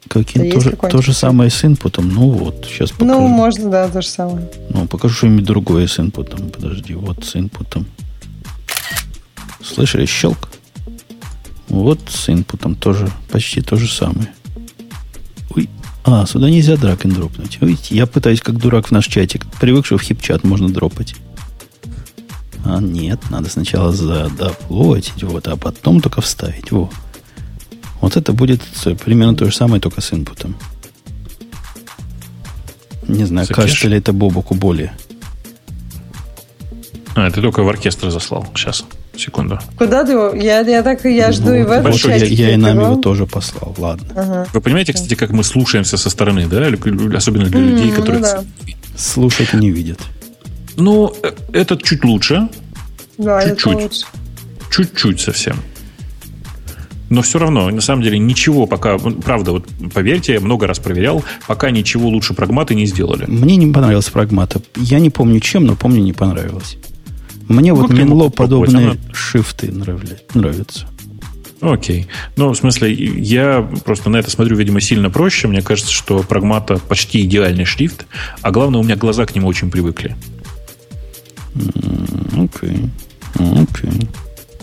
Каким, 0.08 0.50
то, 0.50 0.60
же, 0.60 0.70
то 0.70 1.02
же 1.02 1.12
самое 1.12 1.50
с 1.50 1.62
инпутом. 1.64 2.08
Ну 2.08 2.30
вот, 2.30 2.64
сейчас 2.66 2.92
покажу. 2.92 3.12
Ну, 3.12 3.26
можно, 3.26 3.70
да, 3.70 3.88
то 3.88 4.00
же 4.00 4.08
самое. 4.08 4.48
Ну, 4.70 4.86
покажу 4.86 5.14
что-нибудь 5.14 5.44
другое 5.44 5.86
с 5.86 5.98
инпутом. 6.00 6.48
Подожди, 6.48 6.94
вот 6.94 7.24
с 7.24 7.36
инпутом. 7.36 7.86
Слышали, 9.62 10.06
щелк? 10.06 10.48
Вот 11.68 12.00
с 12.08 12.30
инпутом 12.30 12.74
тоже 12.76 13.10
почти 13.30 13.60
то 13.60 13.76
же 13.76 13.90
самое. 13.92 14.28
А, 16.06 16.24
сюда 16.24 16.48
нельзя 16.48 16.76
драг 16.76 17.04
и 17.04 17.08
дропнуть. 17.08 17.58
Ой, 17.60 17.76
я 17.90 18.06
пытаюсь, 18.06 18.40
как 18.40 18.58
дурак 18.58 18.88
в 18.88 18.90
наш 18.92 19.08
чатик. 19.08 19.44
Привык, 19.60 19.86
что 19.86 19.98
в 19.98 20.02
хипчат 20.02 20.44
можно 20.44 20.68
дропать. 20.68 21.16
А 22.64 22.80
нет, 22.80 23.20
надо 23.30 23.50
сначала 23.50 23.92
задоплотить, 23.92 25.24
вот, 25.24 25.48
а 25.48 25.56
потом 25.56 26.00
только 26.00 26.20
вставить. 26.20 26.70
Во. 26.70 26.90
Вот 28.00 28.16
это 28.16 28.32
будет 28.32 28.60
примерно 29.04 29.34
то 29.36 29.46
же 29.46 29.54
самое, 29.54 29.80
только 29.80 30.00
с 30.00 30.12
инпутом. 30.12 30.56
Не 33.08 33.24
знаю, 33.24 33.46
Сапеж? 33.46 33.64
кажется 33.64 33.88
ли 33.88 33.98
это 33.98 34.12
Бобоку 34.12 34.54
более. 34.54 34.92
А, 37.16 37.30
ты 37.30 37.40
только 37.40 37.62
в 37.64 37.68
оркестр 37.68 38.10
заслал. 38.10 38.46
Сейчас, 38.54 38.84
секунду. 39.20 39.58
Куда 39.76 40.04
ты 40.04 40.12
его? 40.12 40.34
Я, 40.34 40.60
я 40.60 40.82
так 40.82 41.04
я 41.04 41.32
жду 41.32 41.52
и 41.54 41.62
в 41.62 41.70
этом 41.70 41.84
Большой 41.84 42.18
я, 42.18 42.26
я 42.26 42.54
и 42.54 42.56
нам 42.56 42.78
его 42.78 42.96
тоже 42.96 43.26
послал. 43.26 43.74
Ладно. 43.78 44.06
Ага. 44.14 44.46
Вы 44.52 44.60
понимаете, 44.60 44.92
кстати, 44.92 45.14
как 45.14 45.30
мы 45.30 45.44
слушаемся 45.44 45.96
со 45.96 46.10
стороны, 46.10 46.46
да? 46.46 46.66
Особенно 47.16 47.46
для 47.46 47.60
М, 47.60 47.68
людей, 47.70 47.90
ну 47.90 47.96
которые... 47.96 48.20
да. 48.22 48.44
Слушать 48.96 49.54
и 49.54 49.56
не 49.56 49.70
видят. 49.70 50.00
Ну, 50.76 51.14
э, 51.22 51.32
этот 51.52 51.82
чуть 51.82 52.04
лучше. 52.04 52.48
Да, 53.18 53.40
это 53.40 53.50
Чуть-чуть. 53.50 53.74
лучше. 53.82 54.06
Чуть-чуть 54.70 55.20
совсем. 55.20 55.56
Но 57.08 57.22
все 57.22 57.38
равно, 57.38 57.70
на 57.70 57.80
самом 57.80 58.02
деле, 58.02 58.18
ничего 58.18 58.66
пока... 58.66 58.98
Правда, 58.98 59.52
вот 59.52 59.68
поверьте, 59.94 60.34
я 60.34 60.40
много 60.40 60.66
раз 60.66 60.80
проверял, 60.80 61.24
пока 61.46 61.70
ничего 61.70 62.08
лучше 62.08 62.34
прагматы 62.34 62.74
не 62.74 62.86
сделали. 62.86 63.26
Мне 63.28 63.56
не 63.56 63.72
понравился 63.72 64.10
прагмата. 64.10 64.60
Я 64.76 64.98
не 64.98 65.10
помню 65.10 65.38
чем, 65.40 65.64
но 65.64 65.76
помню, 65.76 66.02
не 66.02 66.12
понравилось. 66.12 66.78
Мне 67.48 67.72
вот 67.72 67.90
Ну, 67.90 67.96
Минло 67.96 68.24
мог 68.24 68.34
попробовать, 68.34 68.70
подобные 68.72 68.90
она- 68.92 69.14
шифты 69.14 69.70
нравятся. 70.34 70.86
Окей. 71.60 72.06
Ну, 72.36 72.50
в 72.50 72.56
смысле, 72.56 72.92
я 72.92 73.62
просто 73.84 74.10
на 74.10 74.18
это 74.18 74.30
смотрю, 74.30 74.56
видимо, 74.56 74.80
сильно 74.80 75.08
проще. 75.10 75.48
Мне 75.48 75.62
кажется, 75.62 75.90
что 75.92 76.22
прагмата 76.22 76.78
почти 76.78 77.22
идеальный 77.22 77.64
шрифт, 77.64 78.06
а 78.42 78.50
главное, 78.50 78.80
у 78.80 78.82
меня 78.82 78.96
глаза 78.96 79.24
к 79.24 79.34
нему 79.34 79.48
очень 79.48 79.70
привыкли. 79.70 80.16
Окей. 82.32 82.90
Окей. 83.38 84.08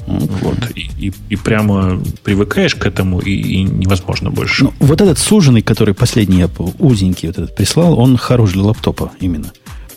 Вот. 0.05 0.57
И, 0.75 0.89
и- 1.07 1.13
и 1.29 1.35
прямо 1.37 2.01
привыкаешь 2.23 2.75
к 2.75 2.85
этому, 2.85 3.19
и, 3.19 3.31
и 3.31 3.63
невозможно 3.63 4.29
больше. 4.29 4.65
Ну, 4.65 4.73
вот 4.79 4.99
этот 5.01 5.17
суженный, 5.17 5.61
который 5.61 5.93
последний 5.93 6.39
я 6.39 6.49
узенький 6.79 7.29
вот 7.29 7.37
этот 7.37 7.55
прислал, 7.55 7.97
он 7.97 8.17
хорош 8.17 8.51
для 8.51 8.63
лаптопа 8.63 9.11
именно. 9.19 9.51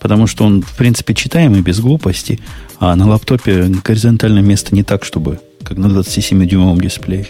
Потому 0.06 0.28
что 0.28 0.44
он, 0.44 0.62
в 0.62 0.76
принципе, 0.76 1.14
читаемый 1.14 1.62
без 1.62 1.80
глупости, 1.80 2.38
а 2.78 2.94
на 2.94 3.08
лаптопе 3.08 3.64
горизонтальное 3.82 4.40
место 4.40 4.72
не 4.72 4.84
так, 4.84 5.04
чтобы 5.04 5.40
как 5.64 5.78
на 5.78 5.86
27-дюймовом 5.86 6.80
дисплее. 6.80 7.26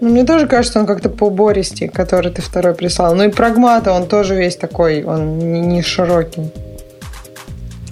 Ну, 0.00 0.08
мне 0.08 0.24
тоже 0.24 0.46
кажется, 0.46 0.80
он 0.80 0.86
как-то 0.86 1.10
поубористый, 1.10 1.88
который 1.88 2.32
ты 2.32 2.40
второй 2.40 2.74
прислал. 2.74 3.14
Ну 3.14 3.24
и 3.24 3.28
прагмата, 3.28 3.92
он 3.92 4.06
тоже 4.06 4.36
весь 4.36 4.56
такой, 4.56 5.04
он 5.04 5.38
не, 5.38 5.60
не 5.60 5.82
широкий. 5.82 6.44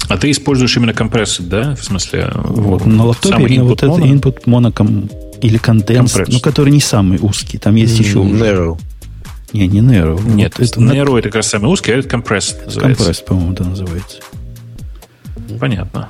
А 0.08 0.16
ты 0.16 0.30
используешь 0.30 0.74
именно 0.78 0.94
компрессор, 0.94 1.44
да? 1.44 1.76
В 1.76 1.84
смысле, 1.84 2.30
Вот, 2.32 2.86
на 2.86 3.04
лаптопе 3.04 3.34
самый 3.34 3.52
именно 3.52 3.64
вот 3.64 3.82
input 3.82 3.92
это 3.92 4.02
mono? 4.02 4.12
input 4.14 4.42
моноком 4.46 5.10
или 5.42 5.58
конденс, 5.58 6.16
ну, 6.26 6.40
который 6.40 6.72
не 6.72 6.80
самый 6.80 7.18
узкий. 7.20 7.58
Там 7.58 7.74
есть 7.74 7.98
еще 7.98 8.20
уже. 8.20 8.76
Не, 9.52 9.66
не 9.68 9.80
Nero. 9.80 10.20
Нет, 10.24 10.54
Вот 10.58 10.68
это 10.68 10.80
Nero 10.80 11.18
это 11.18 11.28
как 11.28 11.36
раз 11.36 11.48
самый 11.48 11.70
узкий, 11.70 11.92
а 11.92 11.98
это 11.98 12.08
компресс 12.08 12.56
называется. 12.64 12.80
компресс, 13.04 13.20
по-моему, 13.20 13.52
это 13.52 13.64
называется. 13.64 14.20
Понятно. 15.60 16.08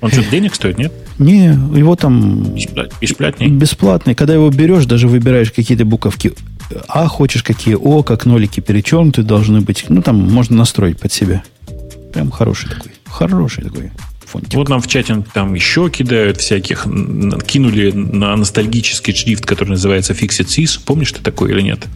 Он 0.00 0.10
что-то 0.10 0.30
денег 0.30 0.54
стоит, 0.54 0.78
нет? 0.78 0.92
Не, 1.18 1.46
его 1.76 1.94
там 1.94 2.54
Бесплатный? 3.00 3.48
бесплатный. 3.48 4.14
Когда 4.14 4.32
его 4.34 4.48
берешь, 4.50 4.86
даже 4.86 5.08
выбираешь 5.08 5.52
какие-то 5.52 5.84
буковки 5.84 6.32
А, 6.88 7.06
хочешь 7.06 7.42
какие 7.42 7.74
О, 7.74 8.02
как 8.02 8.24
нолики 8.24 8.60
перечеркнуты 8.60 9.22
должны 9.22 9.60
быть. 9.60 9.84
Ну, 9.88 10.00
там 10.02 10.16
можно 10.16 10.56
настроить 10.56 10.98
под 10.98 11.12
себя. 11.12 11.42
Прям 12.14 12.30
хороший 12.30 12.70
такой. 12.70 12.92
Хороший 13.06 13.64
такой 13.64 13.90
фонтик. 14.30 14.54
Вот 14.54 14.68
нам 14.68 14.80
в 14.80 14.86
чате 14.86 15.22
там 15.34 15.54
еще 15.54 15.90
кидают 15.90 16.40
всяких. 16.40 16.84
Кинули 17.46 17.90
на 17.92 18.36
ностальгический 18.36 19.14
шрифт, 19.14 19.44
который 19.44 19.70
называется 19.70 20.12
Fixed 20.12 20.46
Sys. 20.46 20.80
Помнишь 20.84 21.12
ты 21.12 21.20
такой 21.22 21.50
или 21.50 21.60
нет? 21.60 21.86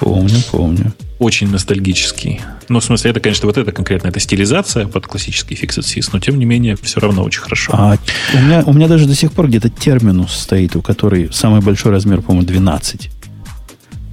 Помню, 0.00 0.42
помню. 0.50 0.92
Очень 1.18 1.48
ностальгический. 1.50 2.40
Ну, 2.68 2.80
в 2.80 2.84
смысле, 2.84 3.12
это, 3.12 3.20
конечно, 3.20 3.46
вот 3.46 3.56
это 3.56 3.70
конкретно, 3.70 4.08
это 4.08 4.18
стилизация 4.18 4.88
под 4.88 5.06
классический 5.06 5.54
Fixed 5.54 5.82
Sys, 5.82 6.08
но, 6.12 6.18
тем 6.18 6.36
не 6.36 6.44
менее, 6.44 6.76
все 6.82 6.98
равно 6.98 7.22
очень 7.22 7.40
хорошо. 7.40 7.72
А 7.74 7.96
у 8.34 8.38
меня, 8.38 8.64
у 8.66 8.72
меня 8.72 8.88
даже 8.88 9.06
до 9.06 9.14
сих 9.14 9.32
пор 9.32 9.46
где-то 9.46 9.68
терминус 9.68 10.32
стоит, 10.32 10.74
у 10.74 10.82
которой 10.82 11.28
самый 11.32 11.60
большой 11.60 11.92
размер, 11.92 12.22
по-моему, 12.22 12.46
12. 12.46 13.10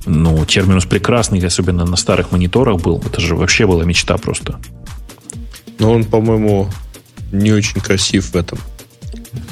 Ну, 0.05 0.45
терминус 0.45 0.85
прекрасный, 0.85 1.43
особенно 1.43 1.85
на 1.85 1.97
старых 1.97 2.31
мониторах 2.31 2.81
был. 2.81 3.01
Это 3.03 3.19
же 3.19 3.35
вообще 3.35 3.65
была 3.65 3.85
мечта 3.85 4.17
просто. 4.17 4.59
Но 5.79 5.93
он, 5.93 6.03
по-моему, 6.03 6.69
не 7.31 7.51
очень 7.51 7.81
красив 7.81 8.31
в 8.31 8.35
этом. 8.35 8.59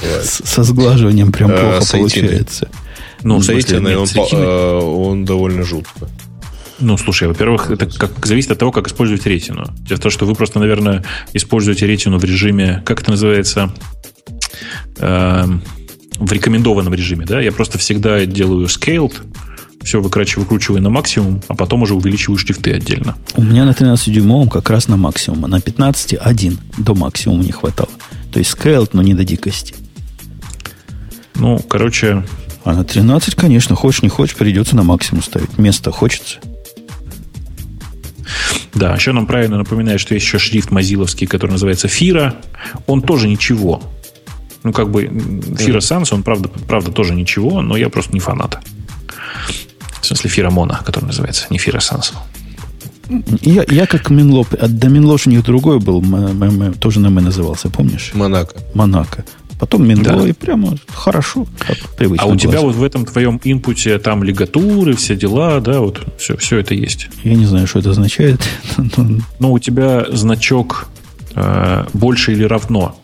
С- 0.01 0.41
со 0.45 0.63
сглаживанием 0.63 1.31
прям 1.31 1.51
Э, 1.51 1.59
плохо 1.59 1.81
с 1.81 1.93
айтиной. 1.93 2.27
получается. 2.29 2.69
Ну, 3.23 3.39
нет, 3.41 3.71
он, 4.33 4.39
э, 4.41 4.79
он 4.79 5.25
довольно 5.25 5.63
жутко. 5.63 6.07
Ну, 6.79 6.97
слушай, 6.97 7.27
во-первых, 7.27 7.71
это 7.71 7.87
как 7.87 8.23
зависит 8.25 8.51
от 8.51 8.59
того, 8.59 8.71
как 8.71 8.87
использовать 8.87 9.25
ретину. 9.25 9.65
Дело 9.79 9.97
в 9.97 10.01
том, 10.01 10.11
что 10.11 10.25
вы 10.27 10.35
просто, 10.35 10.59
наверное, 10.59 11.03
используете 11.33 11.87
ретину 11.87 12.19
в 12.19 12.23
режиме, 12.23 12.83
как 12.85 13.01
это 13.01 13.11
называется, 13.11 13.71
Эм, 14.99 15.61
в 16.19 16.31
рекомендованном 16.31 16.93
режиме, 16.93 17.25
да? 17.25 17.39
Я 17.39 17.51
просто 17.51 17.77
всегда 17.77 18.25
делаю 18.25 18.65
scaled, 18.67 19.13
все 19.83 20.01
выкрачиваю, 20.01 20.43
выкручиваю 20.43 20.81
на 20.81 20.89
максимум, 20.89 21.41
а 21.47 21.55
потом 21.55 21.83
уже 21.83 21.93
увеличиваю 21.93 22.37
шрифты 22.37 22.73
отдельно. 22.73 23.15
У 23.35 23.41
меня 23.43 23.65
на 23.65 23.71
13-дюймовом 23.71 24.49
как 24.49 24.69
раз 24.69 24.87
на 24.87 24.97
максимум, 24.97 25.45
а 25.45 25.47
на 25.47 25.61
15 25.61 26.15
один 26.19 26.59
до 26.77 26.93
максимума 26.93 27.43
не 27.43 27.51
хватало. 27.51 27.89
То 28.31 28.39
есть 28.39 28.53
scaled, 28.55 28.89
но 28.93 29.01
не 29.01 29.13
до 29.13 29.23
дикости. 29.23 29.75
Ну, 31.35 31.59
короче, 31.59 32.25
А 32.63 32.73
на 32.73 32.83
13, 32.83 33.35
конечно, 33.35 33.75
хочешь 33.75 34.01
не 34.01 34.09
хочешь, 34.09 34.35
придется 34.35 34.75
на 34.75 34.83
максимум 34.83 35.23
ставить. 35.23 35.57
Место 35.57 35.91
хочется. 35.91 36.39
да, 38.73 38.93
еще 38.95 39.11
нам 39.13 39.25
правильно 39.25 39.57
напоминает, 39.57 39.99
что 40.01 40.13
есть 40.13 40.25
еще 40.25 40.37
шрифт 40.39 40.71
мазиловский, 40.71 41.27
который 41.27 41.51
называется 41.51 41.87
Фира. 41.87 42.35
Он 42.87 43.01
тоже 43.01 43.27
ничего. 43.29 43.81
Ну, 44.63 44.73
как 44.73 44.89
бы 44.91 45.03
Фира 45.57 45.79
Sans, 45.79 46.13
он 46.13 46.23
правда, 46.23 46.49
правда 46.67 46.91
тоже 46.91 47.15
ничего, 47.15 47.61
но 47.61 47.77
я 47.77 47.89
просто 47.89 48.13
не 48.13 48.19
фанат. 48.19 48.59
В 50.01 50.05
смысле 50.05 50.29
Фира 50.29 50.49
Мона, 50.49 50.81
который 50.85 51.05
называется, 51.05 51.45
не 51.49 51.57
Sans. 51.57 52.13
Я, 53.41 53.63
я 53.69 53.87
как 53.87 54.09
Минло, 54.09 54.45
а 54.59 54.67
до 54.67 54.89
Минло 54.89 55.17
у 55.25 55.29
них 55.29 55.43
другой 55.43 55.79
был, 55.79 56.01
м- 56.01 56.43
м- 56.43 56.61
м- 56.61 56.73
тоже 56.73 56.99
на 56.99 57.07
«М» 57.07 57.15
назывался, 57.15 57.69
помнишь? 57.69 58.11
Монако. 58.13 58.55
Монако. 58.73 59.23
Потом 59.59 59.87
Минло, 59.87 60.03
Да. 60.21 60.27
и 60.27 60.33
прямо 60.33 60.77
хорошо, 60.93 61.47
как 61.57 61.77
привычно. 61.97 62.25
А 62.25 62.27
у 62.29 62.35
тебя 62.35 62.59
вот 62.61 62.75
в 62.75 62.83
этом 62.83 63.05
твоем 63.05 63.39
инпуте 63.43 63.97
там 63.97 64.23
лигатуры, 64.23 64.93
все 64.95 65.15
дела, 65.15 65.61
да, 65.61 65.79
вот 65.79 66.01
все, 66.19 66.35
все 66.37 66.57
это 66.59 66.73
есть. 66.75 67.07
Я 67.23 67.33
не 67.35 67.45
знаю, 67.45 67.65
что 67.65 67.79
это 67.79 67.91
означает. 67.91 68.41
но 68.97 69.09
Но 69.39 69.51
у 69.53 69.59
тебя 69.59 70.05
значок 70.11 70.89
э, 71.33 71.85
больше 71.93 72.33
или 72.33 72.43
равно. 72.43 72.99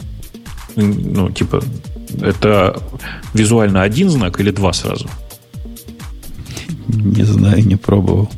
Ну, 0.75 1.31
типа, 1.31 1.63
это 2.21 2.79
визуально 3.33 3.81
один 3.83 4.09
знак 4.09 4.39
или 4.39 4.51
два 4.51 4.73
сразу? 4.73 5.09
Не 6.93 7.23
знаю, 7.23 7.65
не 7.65 7.75
пробовал. 7.75 8.29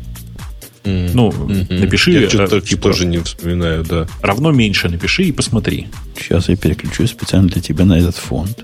Ну, 0.84 1.32
Мгм. 1.32 1.65
напиши, 1.80 2.11
Я 2.11 2.30
что-то 2.30 2.57
э, 2.57 2.61
типа, 2.61 2.84
тоже 2.84 3.06
не 3.07 3.18
вспоминаю, 3.18 3.84
да. 3.84 4.06
равно 4.22 4.52
меньше 4.52 4.88
напиши 4.88 5.23
и 5.23 5.32
посмотри. 5.32 5.88
Сейчас 6.19 6.48
я 6.48 6.56
переключу 6.56 7.07
специально 7.07 7.48
для 7.49 7.60
тебя 7.61 7.86
на 7.86 7.98
этот 7.98 8.15
фонд. 8.15 8.64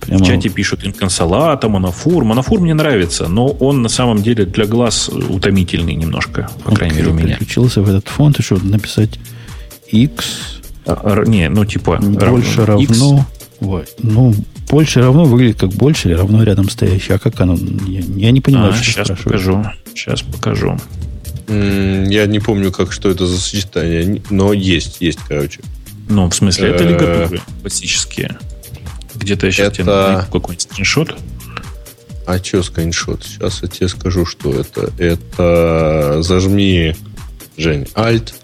Прямо 0.00 0.22
В 0.22 0.26
чате 0.26 0.50
пишут 0.50 0.86
инконсолата, 0.86 1.68
монофор. 1.70 2.24
Монофор 2.24 2.60
мне 2.60 2.74
нравится, 2.74 3.28
но 3.28 3.46
он 3.46 3.80
на 3.82 3.88
самом 3.88 4.22
деле 4.22 4.44
для 4.44 4.66
глаз 4.66 5.08
утомительный 5.08 5.94
немножко, 5.94 6.50
по 6.64 6.74
крайней 6.74 6.96
мере, 6.96 7.08
у 7.08 7.14
меня. 7.14 7.28
переключился 7.36 7.80
в 7.82 7.88
этот 7.88 8.08
фонд, 8.08 8.38
и 8.38 8.42
что 8.42 8.56
написать 8.62 9.18
X 9.90 10.60
А, 10.86 11.10
р- 11.12 11.28
Не, 11.28 11.48
ну 11.50 11.64
типа 11.64 11.98
больше 11.98 12.60
X. 12.62 12.66
равно. 12.66 13.26
Вот. 13.60 13.88
Ну, 14.02 14.34
больше 14.70 15.00
равно 15.00 15.24
выглядит 15.24 15.58
как 15.60 15.70
больше 15.70 16.08
или 16.08 16.14
равно 16.14 16.42
рядом 16.42 16.68
стоящее. 16.68 17.16
А 17.16 17.18
как 17.18 17.40
оно? 17.40 17.56
Я, 17.86 18.00
я 18.00 18.30
не 18.30 18.40
понимаю, 18.40 18.72
А, 18.72 18.76
что 18.76 18.84
сейчас 18.84 19.08
покажу. 19.18 19.64
Сейчас 19.94 20.22
покажу. 20.22 20.78
Я 21.48 22.26
не 22.26 22.40
помню, 22.40 22.70
как 22.70 22.92
что 22.92 23.08
это 23.10 23.26
за 23.26 23.38
сочетание, 23.40 24.20
но 24.30 24.52
есть, 24.52 24.98
есть, 25.00 25.18
короче. 25.26 25.60
Ну, 26.08 26.28
в 26.28 26.34
смысле, 26.34 26.68
это 26.70 26.84
Э, 26.84 26.88
лигатуры 26.92 27.40
классические. 27.62 28.36
Где-то 29.14 29.46
я 29.46 29.52
сейчас 29.52 29.68
Это- 29.68 29.74
тебе 30.22 30.32
какой-нибудь 30.32 30.62
скриншот. 30.62 31.16
А 32.26 32.38
что 32.38 32.62
скриншот? 32.62 33.24
Сейчас 33.24 33.62
я 33.62 33.68
тебе 33.68 33.88
скажу, 33.88 34.26
что 34.26 34.52
это. 34.54 34.90
Это 34.98 36.18
зажми, 36.22 36.94
Жень, 37.56 37.86
Alt. 37.94 38.34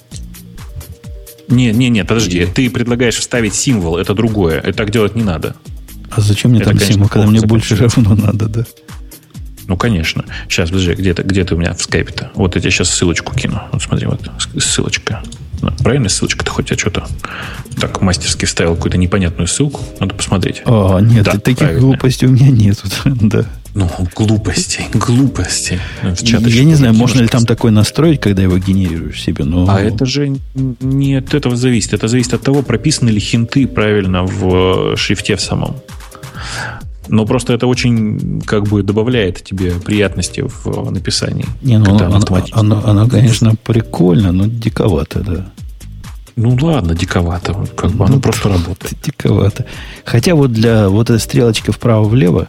Не, 1.49 1.73
не, 1.73 1.91
не, 1.91 2.05
подожди. 2.05 2.47
Ты 2.47 2.71
предлагаешь 2.71 3.17
вставить 3.17 3.55
символ, 3.55 3.99
это 3.99 4.15
другое. 4.15 4.59
Это 4.61 4.79
так 4.79 4.91
делать 4.91 5.15
не 5.15 5.23
надо. 5.23 5.55
А 6.17 6.21
зачем 6.21 6.51
мне 6.51 6.61
Это, 6.61 6.71
там 6.71 6.79
конечно, 6.79 6.95
символ, 6.95 7.09
когда 7.09 7.27
плохо 7.27 7.39
мне 7.39 7.47
больше 7.47 7.77
равно 7.77 8.15
надо, 8.27 8.49
да? 8.49 8.65
Ну, 9.67 9.77
конечно. 9.77 10.25
Сейчас, 10.49 10.71
подожди, 10.71 10.93
где 10.93 11.15
ты, 11.15 11.23
где 11.23 11.45
ты 11.45 11.55
у 11.55 11.59
меня 11.59 11.73
в 11.73 11.81
скайпе-то? 11.81 12.31
Вот 12.35 12.55
я 12.55 12.61
тебе 12.61 12.71
сейчас 12.71 12.91
ссылочку 12.91 13.35
кину. 13.35 13.63
Вот 13.73 13.83
смотри, 13.83 14.07
вот 14.07 14.31
ссылочка. 14.59 15.23
Правильная 15.79 16.11
ссылочка-то 16.11 16.51
хоть 16.51 16.71
я 16.71 16.77
что-то 16.77 17.07
так 17.81 18.03
мастерски 18.03 18.45
вставил 18.45 18.75
какую-то 18.77 18.99
непонятную 18.99 19.47
ссылку. 19.47 19.81
Надо 20.01 20.15
посмотреть. 20.15 20.63
А, 20.67 20.99
нет, 21.01 21.25
Да, 21.25 21.33
таких 21.33 21.59
правильно. 21.59 21.81
глупостей 21.81 22.27
у 22.27 22.31
меня 22.31 22.51
нету. 22.51 22.87
да. 23.05 23.47
Ну, 23.75 23.91
глупости, 24.15 24.83
глупости. 24.93 25.81
Ну, 26.05 26.15
в 26.15 26.23
Я 26.23 26.65
не 26.65 26.77
знаю, 26.77 26.95
можно 26.95 27.21
ли 27.23 27.27
там 27.27 27.45
такое 27.45 27.73
настроить, 27.73 28.21
когда 28.21 28.41
его 28.41 28.57
генерируешь 28.57 29.21
себе, 29.21 29.45
но... 29.45 29.67
А 29.69 29.81
это 29.81 30.07
же 30.07 30.37
не 30.55 31.17
от 31.17 31.35
этого 31.35 31.57
зависит. 31.57 31.93
Это 31.93 32.07
зависит 32.07 32.35
от 32.35 32.43
того, 32.43 32.63
прописаны 32.63 33.11
ли 33.11 33.19
хинты 33.19 33.67
правильно 33.67 34.23
в 34.23 34.93
э, 34.93 34.97
шрифте 34.97 35.35
в 35.35 35.41
самом. 35.41 35.77
Но 37.09 37.27
просто 37.27 37.53
это 37.53 37.67
очень 37.67 38.41
как 38.47 38.65
бы 38.67 38.83
добавляет 38.83 39.45
тебе 39.45 39.73
приятности 39.73 40.41
в 40.47 40.91
написании. 40.91 41.45
Не, 41.61 41.79
ну, 41.79 41.97
оно, 41.97 42.17
автоматически. 42.17 42.59
оно, 42.59 42.83
оно, 42.87 43.09
конечно, 43.09 43.55
прикольно, 43.63 44.33
но 44.33 44.47
диковато, 44.47 45.21
да. 45.21 45.47
Ну 46.37 46.57
ладно, 46.61 46.95
диковато. 46.95 47.55
Как 47.77 47.93
бы 47.93 48.07
оно 48.07 48.15
Ну, 48.15 48.21
просто 48.21 48.49
работает. 48.49 48.95
Диковато. 49.05 49.67
Хотя 50.05 50.35
вот 50.35 50.53
для 50.53 50.89
вот 50.89 51.11
этой 51.11 51.21
стрелочки 51.21 51.71
вправо-влево 51.71 52.49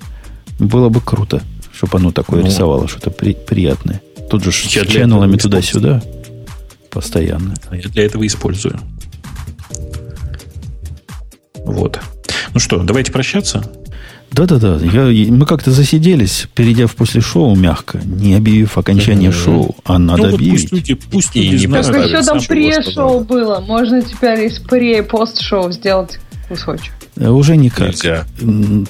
было 0.57 0.87
бы 0.89 1.01
круто, 1.01 1.41
чтобы 1.73 1.97
оно 1.97 2.11
такое 2.11 2.41
Ну. 2.41 2.47
рисовало, 2.47 2.87
что-то 2.87 3.11
при- 3.11 3.33
приятное. 3.35 4.01
Тут 4.29 4.43
же 4.43 4.51
с 4.51 4.55
ченнелами 4.55 5.35
туда-сюда 5.37 6.01
постоянно. 6.89 7.53
Я 7.71 7.89
для 7.89 8.05
этого 8.05 8.25
использую. 8.25 8.79
Вот. 11.65 11.99
Ну 12.53 12.59
что, 12.59 12.81
давайте 12.83 13.11
прощаться. 13.11 13.69
Да-да-да, 14.35 14.77
я- 14.85 15.31
мы 15.31 15.45
как-то 15.45 15.71
засиделись, 15.71 16.47
перейдя 16.53 16.87
в 16.87 16.95
после 16.95 17.21
шоу 17.21 17.55
мягко, 17.55 17.99
не 18.03 18.35
объявив 18.35 18.77
окончание 18.77 19.29
Мгм. 19.29 19.39
шоу, 19.39 19.75
а 19.85 19.97
надо 19.97 20.23
ну 20.23 20.29
вот 20.31 20.35
объявить. 20.35 20.69
пусть 20.69 20.73
люди, 20.73 20.93
пусть 20.95 21.35
И 21.35 21.41
люди 21.43 21.61
не 21.61 21.67
знают. 21.67 21.87
Так 21.87 22.05
еще 22.05 22.23
там 22.23 22.39
пре-шоу 22.45 23.19
было. 23.23 23.59
Можно 23.61 24.01
теперь 24.01 24.45
из 24.47 24.59
пре 24.59 24.99
и 24.99 25.01
пост-шоу 25.01 25.71
сделать 25.71 26.19
кусочек. 26.49 26.91
Уже 27.17 27.55
никак. 27.55 27.89
Нельзя. 27.91 28.25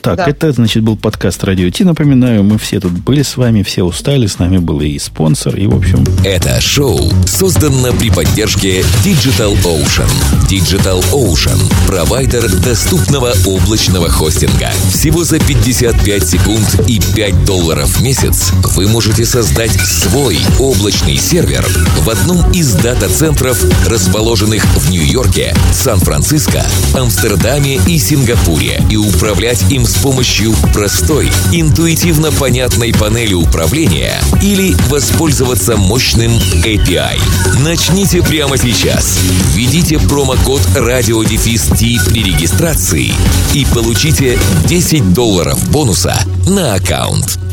Так, 0.01 0.17
Да. 0.17 0.25
это, 0.25 0.51
значит, 0.51 0.81
был 0.83 0.97
подкаст 0.97 1.43
Радио 1.43 1.69
Ти. 1.69 1.83
Напоминаю, 1.83 2.43
мы 2.43 2.57
все 2.57 2.79
тут 2.79 2.91
были 2.91 3.21
с 3.21 3.37
вами, 3.37 3.61
все 3.61 3.83
устали. 3.83 4.25
С 4.25 4.39
нами 4.39 4.57
был 4.57 4.81
и 4.81 4.97
спонсор, 4.97 5.55
и, 5.55 5.67
в 5.67 5.75
общем, 5.75 6.03
Это 6.23 6.59
шоу 6.59 7.11
создано 7.27 7.93
при 7.93 8.09
поддержке 8.09 8.81
Digital 9.03 9.55
Ocean. 9.63 10.09
Digital 10.49 11.03
Ocean– 11.13 11.59
провайдер 11.87 12.49
доступного 12.61 13.33
облачного 13.45 14.09
хостинга. 14.09 14.71
Всего 14.91 15.23
за 15.23 15.39
55 15.39 16.27
секунд 16.27 16.81
и 16.87 16.99
5 17.15 17.45
долларов 17.45 17.89
в 17.89 18.01
месяц 18.01 18.51
вы 18.75 18.87
можете 18.87 19.25
создать 19.25 19.71
свой 19.73 20.39
облачный 20.59 21.17
сервер 21.17 21.63
в 22.01 22.09
одном 22.09 22.51
из 22.51 22.73
дата-центров, 22.73 23.63
расположенных 23.87 24.63
в 24.77 24.89
Нью-Йорке, 24.89 25.53
Сан-Франциско, 25.71 26.65
Амстердаме 26.95 27.75
и 27.87 27.99
Сингапуре. 27.99 28.14
Сингапуре 28.15 28.81
и 28.89 28.95
управлять 28.95 29.69
им 29.69 29.85
с 29.85 29.95
помощью 29.95 30.53
простой, 30.73 31.29
интуитивно 31.51 32.31
понятной 32.31 32.93
панели 32.93 33.33
управления 33.33 34.21
или 34.41 34.73
воспользоваться 34.87 35.75
мощным 35.75 36.31
API. 36.63 37.19
Начните 37.59 38.21
прямо 38.21 38.57
сейчас. 38.57 39.19
Введите 39.53 39.99
промокод 39.99 40.61
радиодефис 40.75 41.63
при 42.05 42.23
регистрации 42.23 43.13
и 43.53 43.65
получите 43.73 44.39
10 44.65 45.13
долларов 45.13 45.69
бонуса 45.69 46.17
на 46.47 46.75
аккаунт. 46.75 47.44